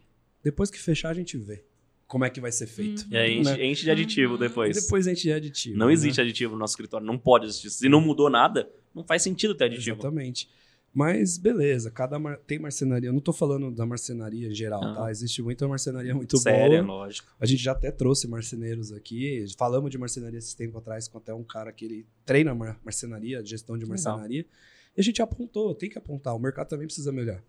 depois 0.45 0.71
que 0.71 0.79
fechar 0.79 1.09
a 1.09 1.15
gente 1.15 1.37
vê 1.37 1.65
como 2.07 2.25
é 2.25 2.31
que 2.31 2.41
vai 2.41 2.53
ser 2.53 2.67
feito. 2.67 3.03
Uhum. 3.03 3.09
E 3.11 3.17
aí 3.17 3.39
enche, 3.39 3.51
né? 3.51 3.67
enche 3.67 3.83
de 3.85 3.91
aditivo 3.91 4.39
depois. 4.39 4.77
Depois 4.81 5.07
enche 5.07 5.23
de 5.23 5.33
aditivo. 5.33 5.77
Não 5.77 5.89
né? 5.89 5.93
existe 5.93 6.21
aditivo 6.21 6.53
no 6.53 6.61
nosso 6.61 6.73
escritório, 6.73 7.07
não 7.07 7.19
pode 7.19 7.47
existir. 7.47 7.71
Se 7.71 7.89
não 7.89 8.01
mudou 8.01 8.31
nada, 8.31 8.71
não 8.95 9.03
faz 9.03 9.23
sentido 9.23 9.55
ter 9.55 9.65
aditivo. 9.65 9.97
Exatamente. 9.97 10.49
Mas 10.93 11.39
beleza, 11.39 11.91
cada 11.91 12.17
mar... 12.21 12.39
tem 12.47 12.59
marcenaria. 12.61 13.09
Eu 13.09 13.13
não 13.13 13.19
estou 13.19 13.35
falando 13.35 13.69
da 13.75 13.85
marcenaria 13.85 14.47
em 14.47 14.55
geral, 14.55 14.95
tá? 14.95 15.11
Existe 15.11 15.43
muita 15.43 15.67
marcenaria 15.67 16.15
muito 16.15 16.39
Séria, 16.39 16.85
boa. 16.85 16.99
lógico. 16.99 17.35
A 17.41 17.47
gente 17.47 17.61
já 17.61 17.73
até 17.73 17.91
trouxe 17.91 18.29
marceneiros 18.29 18.93
aqui. 18.93 19.45
Falamos 19.59 19.91
de 19.91 19.99
marcenaria 19.99 20.39
esse 20.39 20.57
tempo 20.57 20.79
atrás 20.79 21.09
com 21.09 21.19
até 21.19 21.35
um 21.35 21.43
cara 21.43 21.73
que 21.73 21.85
ele 21.85 22.07
treina 22.25 22.55
marcenaria, 22.55 23.45
gestão 23.45 23.77
de 23.77 23.87
marcenaria. 23.87 24.43
Legal. 24.43 24.55
E 24.97 25.01
a 25.01 25.03
gente 25.03 25.21
apontou, 25.21 25.75
tem 25.75 25.91
que 25.91 25.99
apontar. 25.99 26.37
O 26.37 26.39
mercado 26.39 26.69
também 26.69 26.87
precisa 26.87 27.11
melhorar. 27.11 27.43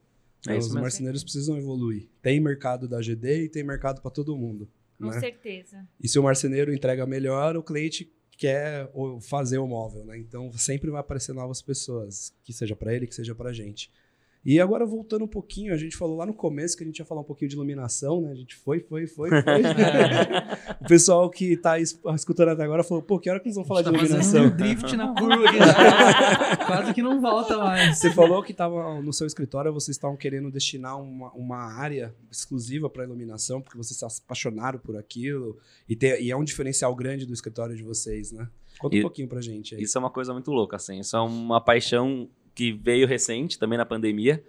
É 0.47 0.57
Os 0.57 0.73
marceneiros 0.73 1.23
precisam 1.23 1.57
evoluir. 1.57 2.07
Tem 2.21 2.39
mercado 2.39 2.87
da 2.87 3.01
GD 3.01 3.45
e 3.45 3.49
tem 3.49 3.63
mercado 3.63 4.01
para 4.01 4.11
todo 4.11 4.35
mundo. 4.35 4.69
Com 4.99 5.07
né? 5.07 5.19
certeza. 5.19 5.87
E 6.01 6.07
se 6.07 6.17
o 6.17 6.23
marceneiro 6.23 6.73
entrega 6.73 7.05
melhor, 7.05 7.57
o 7.57 7.63
cliente 7.63 8.11
quer 8.37 8.91
fazer 9.21 9.57
o 9.57 9.67
móvel, 9.67 10.05
né? 10.05 10.17
Então 10.17 10.51
sempre 10.53 10.89
vai 10.89 10.99
aparecer 10.99 11.33
novas 11.33 11.61
pessoas, 11.61 12.33
que 12.43 12.53
seja 12.53 12.75
para 12.75 12.93
ele, 12.93 13.07
que 13.07 13.15
seja 13.15 13.33
para 13.33 13.49
a 13.49 13.53
gente. 13.53 13.91
E 14.45 14.59
agora, 14.59 14.85
voltando 14.85 15.25
um 15.25 15.27
pouquinho, 15.27 15.73
a 15.73 15.77
gente 15.77 15.97
falou 15.97 16.15
lá 16.15 16.25
no 16.25 16.33
começo 16.33 16.77
que 16.77 16.83
a 16.83 16.85
gente 16.85 16.99
ia 16.99 17.05
falar 17.05 17.21
um 17.21 17.23
pouquinho 17.23 17.49
de 17.49 17.55
iluminação, 17.55 18.21
né? 18.21 18.31
A 18.31 18.35
gente 18.35 18.55
foi, 18.55 18.79
foi, 18.79 19.07
foi, 19.07 19.29
foi. 19.29 19.41
o 20.81 20.87
pessoal 20.87 21.27
que 21.31 21.53
está 21.53 21.79
escutando 21.79 22.49
até 22.49 22.63
agora 22.63 22.83
falou, 22.83 23.01
pô, 23.01 23.19
que 23.19 23.27
hora 23.27 23.39
que 23.39 23.47
eles 23.47 23.55
vão 23.55 23.65
falar 23.65 23.81
de 23.81 23.91
tá 23.91 23.97
iluminação? 23.97 24.45
Um 24.45 24.55
drift 24.55 24.95
na 24.95 25.13
curva 25.17 25.49
aqui, 25.49 25.57
Quase 26.63 26.93
que 26.93 27.01
não 27.01 27.19
volta 27.19 27.57
mais. 27.57 27.97
Você 27.97 28.11
falou 28.11 28.43
que 28.43 28.53
tava 28.53 29.01
no 29.01 29.11
seu 29.11 29.25
escritório, 29.25 29.73
vocês 29.73 29.97
estavam 29.97 30.15
querendo 30.15 30.51
destinar 30.51 31.01
uma, 31.01 31.31
uma 31.31 31.57
área 31.57 32.13
exclusiva 32.31 32.87
para 32.87 33.03
iluminação, 33.03 33.59
porque 33.59 33.75
vocês 33.75 33.97
se 33.97 34.21
apaixonaram 34.23 34.77
por 34.77 34.95
aquilo, 34.95 35.57
e, 35.89 35.95
ter, 35.95 36.21
e 36.21 36.29
é 36.29 36.37
um 36.37 36.43
diferencial 36.43 36.93
grande 36.95 37.25
do 37.25 37.33
escritório 37.33 37.75
de 37.75 37.81
vocês, 37.81 38.31
né? 38.31 38.47
Conta 38.77 38.95
um 38.95 39.01
pouquinho 39.01 39.27
pra 39.27 39.41
gente 39.41 39.73
aí. 39.73 39.81
Isso 39.81 39.97
é 39.97 39.99
uma 39.99 40.11
coisa 40.11 40.33
muito 40.33 40.51
louca, 40.51 40.75
assim. 40.75 40.99
Isso 40.99 41.17
é 41.17 41.19
uma 41.19 41.59
paixão 41.59 42.29
que 42.55 42.71
veio 42.71 43.05
recente, 43.07 43.59
também 43.59 43.77
na 43.77 43.85
pandemia. 43.85 44.43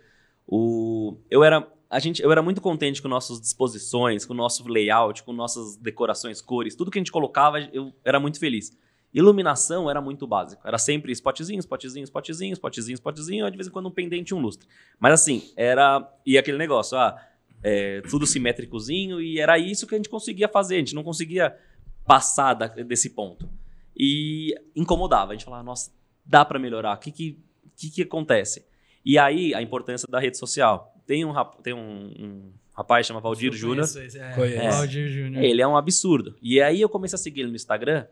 O, 0.46 1.18
eu 1.28 1.42
era 1.42 1.66
a 1.88 1.98
gente, 1.98 2.22
eu 2.22 2.32
era 2.32 2.42
muito 2.42 2.60
contente 2.60 3.00
com 3.00 3.08
nossas 3.08 3.40
disposições, 3.40 4.24
com 4.24 4.32
o 4.32 4.36
nosso 4.36 4.66
layout, 4.68 5.22
com 5.22 5.32
nossas 5.32 5.76
decorações, 5.76 6.40
cores, 6.40 6.74
tudo 6.74 6.90
que 6.90 6.98
a 6.98 7.00
gente 7.00 7.12
colocava, 7.12 7.60
eu 7.72 7.92
era 8.04 8.18
muito 8.18 8.40
feliz. 8.40 8.76
Iluminação 9.14 9.88
era 9.88 10.00
muito 10.00 10.26
básico. 10.26 10.66
Era 10.66 10.78
sempre 10.78 11.12
spotzinho, 11.12 11.60
spotzinho, 11.60 12.04
spotzinho, 12.04 12.52
spotzinho, 12.52 12.94
spotzinho, 12.96 13.50
de 13.50 13.56
vez 13.56 13.68
em 13.68 13.70
quando 13.70 13.86
um 13.88 13.90
pendente 13.90 14.30
e 14.30 14.34
um 14.34 14.40
lustre. 14.40 14.68
Mas 14.98 15.14
assim, 15.14 15.42
era. 15.56 16.06
E 16.26 16.36
aquele 16.36 16.58
negócio, 16.58 16.98
ah, 16.98 17.16
é, 17.62 18.02
tudo 18.02 18.26
simétricozinho, 18.26 19.20
e 19.20 19.40
era 19.40 19.58
isso 19.58 19.86
que 19.86 19.94
a 19.94 19.98
gente 19.98 20.10
conseguia 20.10 20.48
fazer. 20.48 20.74
A 20.74 20.78
gente 20.80 20.94
não 20.94 21.02
conseguia 21.02 21.56
passar 22.04 22.52
da, 22.52 22.66
desse 22.66 23.10
ponto. 23.10 23.48
E 23.96 24.54
incomodava. 24.74 25.32
A 25.32 25.34
gente 25.34 25.46
falava, 25.46 25.62
nossa, 25.62 25.90
dá 26.24 26.44
para 26.44 26.58
melhorar. 26.58 26.94
O 26.96 27.00
que, 27.00 27.10
que 27.10 27.38
que, 27.76 27.90
que 27.90 28.02
acontece? 28.02 28.64
E 29.04 29.18
aí, 29.18 29.54
a 29.54 29.62
importância 29.62 30.08
da 30.10 30.18
rede 30.18 30.36
social. 30.36 30.92
Tem 31.06 31.24
um, 31.24 31.32
tem 31.62 31.72
um, 31.72 32.12
um 32.18 32.52
rapaz 32.74 33.06
chamado 33.06 33.22
Valdir 33.22 33.52
Júnior. 33.52 33.86
É, 33.96 34.66
é, 34.66 34.70
Valdir 34.70 35.08
Júnior. 35.08 35.44
Ele 35.44 35.62
é 35.62 35.66
um 35.66 35.76
absurdo. 35.76 36.34
E 36.42 36.60
aí 36.60 36.80
eu 36.80 36.88
comecei 36.88 37.14
a 37.14 37.18
seguir 37.18 37.42
ele 37.42 37.50
no 37.50 37.56
Instagram 37.56 38.06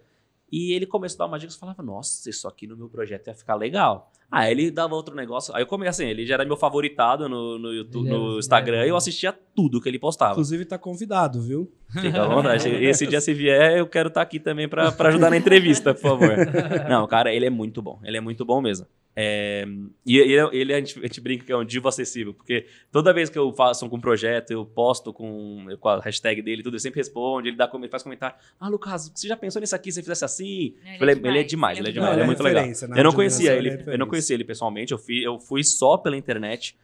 E 0.52 0.72
ele 0.72 0.86
começou 0.86 1.16
a 1.16 1.26
dar 1.26 1.32
uma 1.32 1.38
dica 1.38 1.52
e 1.52 1.56
falava: 1.58 1.82
Nossa, 1.82 2.30
isso 2.30 2.46
aqui 2.46 2.66
no 2.66 2.76
meu 2.76 2.88
projeto 2.88 3.26
ia 3.26 3.34
ficar 3.34 3.56
legal. 3.56 4.12
Aí 4.30 4.50
ele 4.50 4.70
dava 4.70 4.94
outro 4.94 5.14
negócio. 5.14 5.54
Aí 5.54 5.62
eu 5.62 5.66
comecei, 5.66 6.06
assim, 6.06 6.10
ele 6.10 6.24
já 6.26 6.34
era 6.34 6.44
meu 6.44 6.56
favoritado 6.56 7.28
no, 7.28 7.58
no, 7.58 7.72
YouTube, 7.72 8.06
Ele 8.06 8.14
é- 8.14 8.18
no 8.18 8.38
Instagram 8.38 8.84
e 8.84 8.88
eu 8.88 8.96
assistia 8.96 9.32
tudo 9.32 9.80
que 9.80 9.88
ele 9.88 9.98
postava. 9.98 10.32
Inclusive 10.32 10.64
tá 10.64 10.78
convidado, 10.78 11.40
viu? 11.40 11.72
Fica 11.90 12.22
à 12.22 12.26
vontade. 12.26 12.68
Esse 12.68 13.06
dia, 13.06 13.20
se 13.20 13.32
vier, 13.34 13.78
eu 13.78 13.86
quero 13.86 14.08
estar 14.08 14.22
aqui 14.22 14.40
também 14.40 14.68
pra 14.68 14.94
ajudar 14.98 15.30
na 15.30 15.36
entrevista, 15.36 15.94
por 15.94 16.02
favor. 16.02 16.36
Não, 16.88 17.06
cara, 17.06 17.32
ele 17.32 17.46
é 17.46 17.50
muito 17.50 17.80
bom. 17.82 18.00
Ele 18.02 18.16
é 18.16 18.20
muito 18.20 18.44
bom 18.44 18.60
mesmo. 18.60 18.86
É, 19.16 19.64
e 20.04 20.18
ele, 20.18 20.34
ele- 20.52 20.74
a, 20.74 20.78
gente, 20.80 20.98
a 20.98 21.02
gente 21.02 21.20
brinca 21.20 21.44
que 21.44 21.52
é 21.52 21.56
um 21.56 21.64
divo 21.64 21.86
acessível, 21.88 22.34
porque 22.34 22.66
toda 22.90 23.12
vez 23.12 23.30
que 23.30 23.38
eu 23.38 23.52
faço 23.52 23.86
um 23.86 24.00
projeto, 24.00 24.50
eu 24.50 24.64
posto 24.66 25.12
com, 25.12 25.66
com 25.78 25.88
a 25.88 26.00
hashtag 26.00 26.42
dele, 26.42 26.62
tudo, 26.62 26.74
ele 26.74 26.80
sempre 26.80 26.98
responde, 27.00 27.48
ele 27.48 27.56
dá, 27.56 27.68
come- 27.68 27.88
faz 27.88 28.02
comentário. 28.02 28.36
Ah, 28.58 28.68
Lucas, 28.68 29.12
você 29.14 29.28
já 29.28 29.36
pensou 29.36 29.60
nisso 29.60 29.74
aqui, 29.76 29.90
se 29.92 29.96
você 29.96 30.02
fizesse 30.02 30.24
assim? 30.24 30.74
Não, 30.84 30.92
Eu 30.94 30.98
falei, 30.98 31.14
ele 31.14 31.38
é 31.38 31.42
demais, 31.44 31.78
ele 31.78 31.88
é 31.88 31.92
demais, 31.92 32.12
ele 32.12 32.22
é 32.22 32.26
muito 32.26 32.42
legal. 32.42 32.62
né? 32.64 33.00
Eu 33.00 33.04
não 33.04 33.10
conhecia 33.16 33.50
ele, 33.58 33.68
é 33.68 33.94
eu 33.94 33.98
não 33.98 34.06
conhecia 34.08 34.34
ele 34.34 34.44
pessoalmente, 34.44 34.92
eu 34.92 34.98
fui, 34.98 35.24
eu 35.26 35.38
fui 35.38 35.62
só 35.62 35.96
pela 35.96 36.16
internet. 36.16 36.76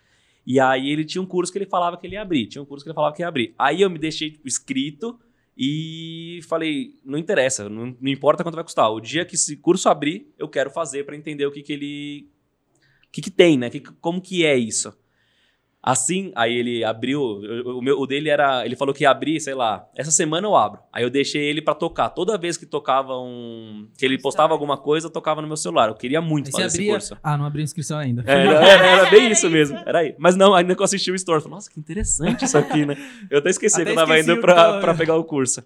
E 0.46 0.58
aí 0.58 0.88
ele 0.90 1.04
tinha 1.04 1.20
um 1.20 1.26
curso 1.26 1.52
que 1.52 1.58
ele 1.58 1.66
falava 1.66 1.96
que 1.98 2.06
ele 2.06 2.14
ia 2.14 2.22
abrir, 2.22 2.46
tinha 2.46 2.62
um 2.62 2.64
curso 2.64 2.82
que 2.84 2.88
ele 2.90 2.94
falava 2.94 3.14
que 3.14 3.22
ia 3.22 3.28
abrir. 3.28 3.54
Aí 3.58 3.82
eu 3.82 3.90
me 3.90 3.98
deixei 3.98 4.30
tipo, 4.30 4.48
escrito 4.48 5.18
e 5.56 6.40
falei, 6.48 6.94
não 7.04 7.18
interessa, 7.18 7.68
não, 7.68 7.96
não 8.00 8.10
importa 8.10 8.42
quanto 8.42 8.54
vai 8.54 8.64
custar. 8.64 8.90
O 8.90 9.00
dia 9.00 9.24
que 9.24 9.34
esse 9.34 9.56
curso 9.56 9.88
abrir, 9.88 10.32
eu 10.38 10.48
quero 10.48 10.70
fazer 10.70 11.04
para 11.04 11.16
entender 11.16 11.46
o 11.46 11.52
que 11.52 11.62
que 11.62 11.72
ele 11.72 12.28
o 13.06 13.12
que 13.12 13.20
que 13.20 13.30
tem, 13.30 13.58
né? 13.58 13.68
Que, 13.68 13.80
como 13.80 14.20
que 14.20 14.46
é 14.46 14.56
isso? 14.56 14.96
Assim, 15.82 16.30
aí 16.36 16.54
ele 16.54 16.84
abriu, 16.84 17.22
o, 17.22 17.80
meu, 17.80 17.98
o 17.98 18.06
dele 18.06 18.28
era, 18.28 18.66
ele 18.66 18.76
falou 18.76 18.92
que 18.94 19.02
ia 19.04 19.10
abrir, 19.10 19.40
sei 19.40 19.54
lá, 19.54 19.88
essa 19.96 20.10
semana 20.10 20.46
eu 20.46 20.54
abro. 20.54 20.80
Aí 20.92 21.02
eu 21.02 21.08
deixei 21.08 21.42
ele 21.42 21.62
pra 21.62 21.74
tocar. 21.74 22.10
Toda 22.10 22.36
vez 22.36 22.58
que 22.58 22.66
tocava 22.66 23.16
um, 23.18 23.88
que 23.96 24.04
ele 24.04 24.18
postava 24.20 24.52
alguma 24.52 24.76
coisa, 24.76 25.08
tocava 25.08 25.40
no 25.40 25.48
meu 25.48 25.56
celular. 25.56 25.88
Eu 25.88 25.94
queria 25.94 26.20
muito 26.20 26.48
Aí 26.48 26.52
você 26.52 26.62
fazer 26.64 26.82
esse 26.82 26.90
curso. 26.90 27.16
Ah, 27.22 27.38
não 27.38 27.46
abriu 27.46 27.64
inscrição 27.64 27.98
ainda. 27.98 28.22
É, 28.26 28.32
Era, 28.46 28.52
era- 28.62 28.86
era 29.00 29.10
bem 29.10 29.30
isso 29.30 29.48
mesmo. 29.48 29.78
Era 29.86 30.00
aí. 30.00 30.14
Mas 30.18 30.36
não, 30.36 30.54
ainda 30.54 30.74
que 30.74 30.82
eu 30.82 30.84
assisti 30.84 31.10
o 31.10 31.14
story, 31.14 31.40
falei, 31.42 31.54
nossa, 31.54 31.70
que 31.70 31.80
interessante 31.80 32.44
isso 32.44 32.58
aqui, 32.58 32.84
né? 32.84 32.94
Eu 33.30 33.38
até 33.38 33.48
esqueci 33.48 33.76
Até 33.76 33.84
que 33.86 33.90
eu 33.92 33.94
tava 33.96 34.18
indo 34.20 34.36
pra, 34.38 34.80
pra 34.80 34.92
pegar 34.94 35.16
o 35.16 35.24
curso. 35.24 35.64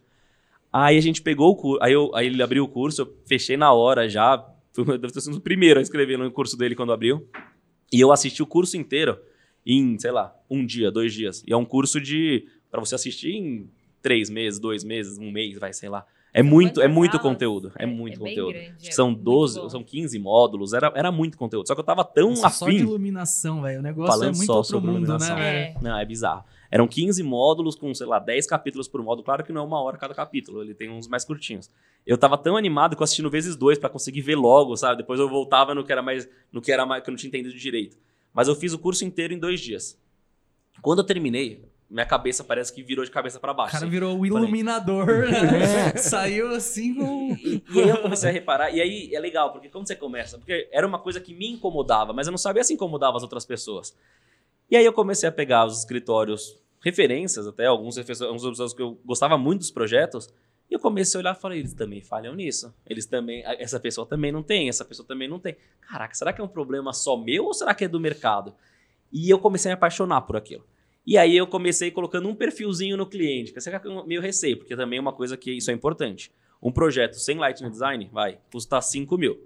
Aí 0.72 0.96
a 0.96 1.02
gente 1.02 1.22
pegou 1.22 1.50
o 1.50 1.56
curso, 1.56 1.82
aí, 1.82 1.92
eu- 1.92 2.14
aí 2.14 2.26
ele 2.28 2.40
abriu 2.40 2.62
o 2.62 2.68
curso, 2.68 3.02
eu 3.02 3.14
fechei 3.26 3.56
na 3.56 3.72
hora 3.72 4.08
já. 4.08 4.44
Fui, 4.72 4.84
deve 4.96 5.12
ter 5.12 5.20
sido 5.20 5.38
o 5.38 5.40
primeiro 5.40 5.80
a 5.80 5.82
escrever 5.82 6.16
no 6.16 6.30
curso 6.30 6.56
dele 6.56 6.76
quando 6.76 6.92
abriu. 6.92 7.28
E 7.92 8.00
eu 8.00 8.12
assisti 8.12 8.42
o 8.44 8.46
curso 8.46 8.76
inteiro 8.76 9.18
em, 9.66 9.98
sei 9.98 10.10
lá, 10.10 10.34
um 10.50 10.64
dia, 10.64 10.90
dois 10.90 11.12
dias. 11.12 11.42
E 11.46 11.52
é 11.52 11.56
um 11.56 11.64
curso 11.64 12.00
de. 12.00 12.46
pra 12.70 12.80
você 12.80 12.94
assistir 12.94 13.32
em 13.34 13.70
três 14.02 14.28
meses, 14.28 14.60
dois 14.60 14.84
meses, 14.84 15.18
um 15.18 15.30
mês, 15.30 15.58
vai, 15.58 15.72
sei 15.72 15.88
lá. 15.88 16.06
É 16.36 16.42
muito, 16.42 16.80
é 16.82 16.88
muito 16.88 17.12
aulas? 17.12 17.22
conteúdo. 17.22 17.70
É, 17.78 17.86
muito 17.86 18.18
bem 18.20 18.34
conteúdo. 18.34 18.54
grande, 18.54 18.74
Acho 18.80 18.88
é 18.88 18.92
são 18.92 19.10
muito 19.10 19.22
12, 19.22 19.60
bom. 19.60 19.68
são 19.70 19.84
15 19.84 20.18
módulos, 20.18 20.72
era, 20.72 20.92
era 20.96 21.12
muito 21.12 21.38
conteúdo. 21.38 21.68
Só 21.68 21.74
que 21.76 21.80
eu 21.80 21.84
tava 21.84 22.02
tão 22.04 22.30
Nossa, 22.30 22.48
só 22.50 22.66
de 22.68 22.72
afim. 22.74 22.82
iluminação, 22.84 23.62
velho. 23.62 23.78
O 23.78 23.82
negócio 23.82 24.12
Falando 24.12 24.34
é 24.34 24.36
muito 24.36 24.46
só 24.46 24.56
outro 24.56 24.70
sobre 24.72 24.90
mundo, 24.90 25.02
né, 25.02 25.06
iluminação. 25.14 25.36
velho? 25.36 25.56
É. 25.56 25.76
Não, 25.80 25.96
é 25.96 26.04
bizarro. 26.04 26.44
Eram 26.72 26.88
15 26.88 27.22
módulos 27.22 27.76
com, 27.76 27.94
sei 27.94 28.08
lá, 28.08 28.18
10 28.18 28.48
capítulos 28.48 28.88
por 28.88 29.00
módulo. 29.00 29.24
Claro 29.24 29.44
que 29.44 29.52
não 29.52 29.60
é 29.62 29.64
uma 29.64 29.80
hora 29.80 29.96
cada 29.96 30.12
capítulo, 30.12 30.60
ele 30.60 30.74
tem 30.74 30.90
uns 30.90 31.06
mais 31.06 31.24
curtinhos. 31.24 31.70
Eu 32.04 32.18
tava 32.18 32.36
tão 32.36 32.56
animado 32.56 32.96
que 32.96 33.02
eu 33.02 33.04
assisti 33.04 33.22
no 33.22 33.30
vezes 33.30 33.54
dois 33.54 33.78
pra 33.78 33.88
conseguir 33.88 34.20
ver 34.20 34.34
logo, 34.34 34.76
sabe? 34.76 34.96
Depois 34.96 35.20
eu 35.20 35.28
voltava 35.28 35.72
no 35.72 35.84
que 35.84 35.92
era 35.92 36.02
mais, 36.02 36.28
no 36.52 36.60
que 36.60 36.72
era 36.72 36.84
mais, 36.84 37.04
que 37.04 37.10
eu 37.10 37.12
não 37.12 37.16
tinha 37.16 37.28
entendido 37.28 37.54
direito. 37.56 37.96
Mas 38.34 38.48
eu 38.48 38.54
fiz 38.56 38.72
o 38.72 38.78
curso 38.78 39.04
inteiro 39.04 39.32
em 39.32 39.38
dois 39.38 39.60
dias. 39.60 39.96
Quando 40.82 40.98
eu 40.98 41.04
terminei, 41.04 41.64
minha 41.88 42.04
cabeça 42.04 42.42
parece 42.42 42.72
que 42.72 42.82
virou 42.82 43.04
de 43.04 43.10
cabeça 43.10 43.38
pra 43.38 43.52
O 43.52 43.54
baixo. 43.54 43.72
cara 43.72 43.84
assim. 43.84 43.90
virou 43.90 44.18
o 44.18 44.26
iluminador. 44.26 45.06
né? 45.30 45.92
Saiu 45.96 46.48
assim 46.50 46.94
com. 46.94 47.36
E 47.40 47.80
aí 47.80 47.88
eu 47.88 48.02
comecei 48.02 48.28
a 48.28 48.32
reparar, 48.32 48.70
e 48.74 48.80
aí 48.80 49.14
é 49.14 49.20
legal, 49.20 49.52
porque 49.52 49.68
como 49.68 49.86
você 49.86 49.94
começa? 49.94 50.36
Porque 50.36 50.68
era 50.72 50.86
uma 50.86 50.98
coisa 50.98 51.20
que 51.20 51.32
me 51.32 51.46
incomodava, 51.48 52.12
mas 52.12 52.26
eu 52.26 52.32
não 52.32 52.38
sabia 52.38 52.64
se 52.64 52.74
incomodava 52.74 53.16
as 53.16 53.22
outras 53.22 53.46
pessoas. 53.46 53.96
E 54.70 54.76
aí 54.76 54.84
eu 54.84 54.92
comecei 54.92 55.28
a 55.28 55.32
pegar 55.32 55.66
os 55.66 55.78
escritórios, 55.78 56.58
referências 56.80 57.46
até, 57.46 57.66
alguns 57.66 57.96
alguns 58.22 58.74
que 58.74 58.82
eu 58.82 58.98
gostava 59.04 59.38
muito 59.38 59.60
dos 59.60 59.70
projetos, 59.70 60.28
e 60.70 60.74
eu 60.74 60.78
comecei 60.78 61.18
a 61.18 61.20
olhar 61.20 61.36
e 61.36 61.40
falei, 61.40 61.58
eles 61.60 61.74
também 61.74 62.00
falham 62.00 62.34
nisso. 62.34 62.74
Eles 62.86 63.06
também, 63.06 63.42
essa 63.44 63.78
pessoa 63.78 64.06
também 64.06 64.32
não 64.32 64.42
tem, 64.42 64.68
essa 64.68 64.84
pessoa 64.84 65.06
também 65.06 65.28
não 65.28 65.38
tem. 65.38 65.56
Caraca, 65.80 66.14
será 66.14 66.32
que 66.32 66.40
é 66.40 66.44
um 66.44 66.48
problema 66.48 66.92
só 66.92 67.16
meu 67.16 67.44
ou 67.44 67.54
será 67.54 67.74
que 67.74 67.84
é 67.84 67.88
do 67.88 68.00
mercado? 68.00 68.54
E 69.12 69.30
eu 69.30 69.38
comecei 69.38 69.70
a 69.70 69.74
me 69.74 69.76
apaixonar 69.76 70.22
por 70.22 70.36
aquilo. 70.36 70.66
E 71.06 71.18
aí 71.18 71.36
eu 71.36 71.46
comecei 71.46 71.90
colocando 71.90 72.28
um 72.28 72.34
perfilzinho 72.34 72.96
no 72.96 73.06
cliente, 73.06 73.52
que 73.52 73.58
é 73.58 74.04
meio 74.06 74.22
receio, 74.22 74.56
porque 74.56 74.74
também 74.74 74.98
é 74.98 75.00
uma 75.00 75.12
coisa 75.12 75.36
que 75.36 75.52
isso 75.52 75.70
é 75.70 75.74
importante. 75.74 76.32
Um 76.62 76.72
projeto 76.72 77.14
sem 77.14 77.36
Lightning 77.36 77.70
Design 77.70 78.08
vai 78.10 78.38
custar 78.50 78.82
5 78.82 79.18
mil. 79.18 79.38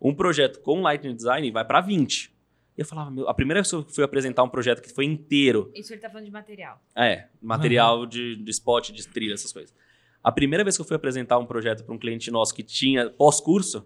Um 0.00 0.14
projeto 0.14 0.60
com 0.60 0.80
Lightning 0.80 1.14
Design 1.14 1.50
vai 1.50 1.64
para 1.64 1.82
20. 1.82 2.32
E 2.76 2.80
eu 2.80 2.86
falava, 2.86 3.10
meu, 3.10 3.28
a 3.28 3.34
primeira 3.34 3.60
vez 3.60 3.68
que 3.68 3.76
eu 3.76 3.84
fui 3.84 4.02
apresentar 4.02 4.42
um 4.42 4.48
projeto 4.48 4.80
que 4.80 4.90
foi 4.90 5.04
inteiro, 5.04 5.70
Isso 5.74 5.92
ele 5.92 6.00
tá 6.00 6.08
falando 6.08 6.24
de 6.24 6.32
material. 6.32 6.82
é, 6.96 7.28
material 7.42 8.06
de, 8.06 8.36
de 8.36 8.50
spot, 8.50 8.90
de 8.90 9.06
trilha, 9.06 9.34
essas 9.34 9.52
coisas. 9.52 9.74
A 10.22 10.30
primeira 10.30 10.62
vez 10.64 10.76
que 10.76 10.80
eu 10.80 10.86
fui 10.86 10.96
apresentar 10.96 11.38
um 11.38 11.46
projeto 11.46 11.84
para 11.84 11.94
um 11.94 11.98
cliente 11.98 12.30
nosso 12.30 12.54
que 12.54 12.62
tinha 12.62 13.10
pós-curso, 13.10 13.84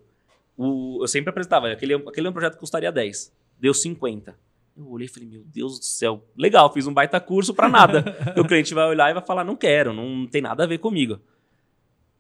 o- 0.57 0.99
eu 1.03 1.09
sempre 1.09 1.31
apresentava, 1.31 1.69
aquele, 1.71 1.95
aquele 1.95 2.27
é 2.27 2.31
um 2.31 2.33
projeto 2.33 2.55
que 2.55 2.61
custaria 2.61 2.93
10, 2.93 3.33
deu 3.59 3.73
50. 3.73 4.37
Eu 4.77 4.91
olhei 4.91 5.07
e 5.07 5.09
falei, 5.09 5.29
meu 5.29 5.43
Deus 5.47 5.79
do 5.79 5.85
céu, 5.87 6.23
legal, 6.37 6.71
fiz 6.73 6.87
um 6.87 6.93
baita 6.93 7.19
curso 7.19 7.55
para 7.55 7.69
nada. 7.69 8.05
o 8.37 8.45
cliente 8.47 8.75
vai 8.75 8.87
olhar 8.87 9.11
e 9.11 9.15
vai 9.15 9.25
falar, 9.25 9.43
não 9.45 9.57
quero, 9.57 9.95
não 9.95 10.27
tem 10.27 10.43
nada 10.43 10.65
a 10.65 10.67
ver 10.67 10.79
comigo. 10.79 11.19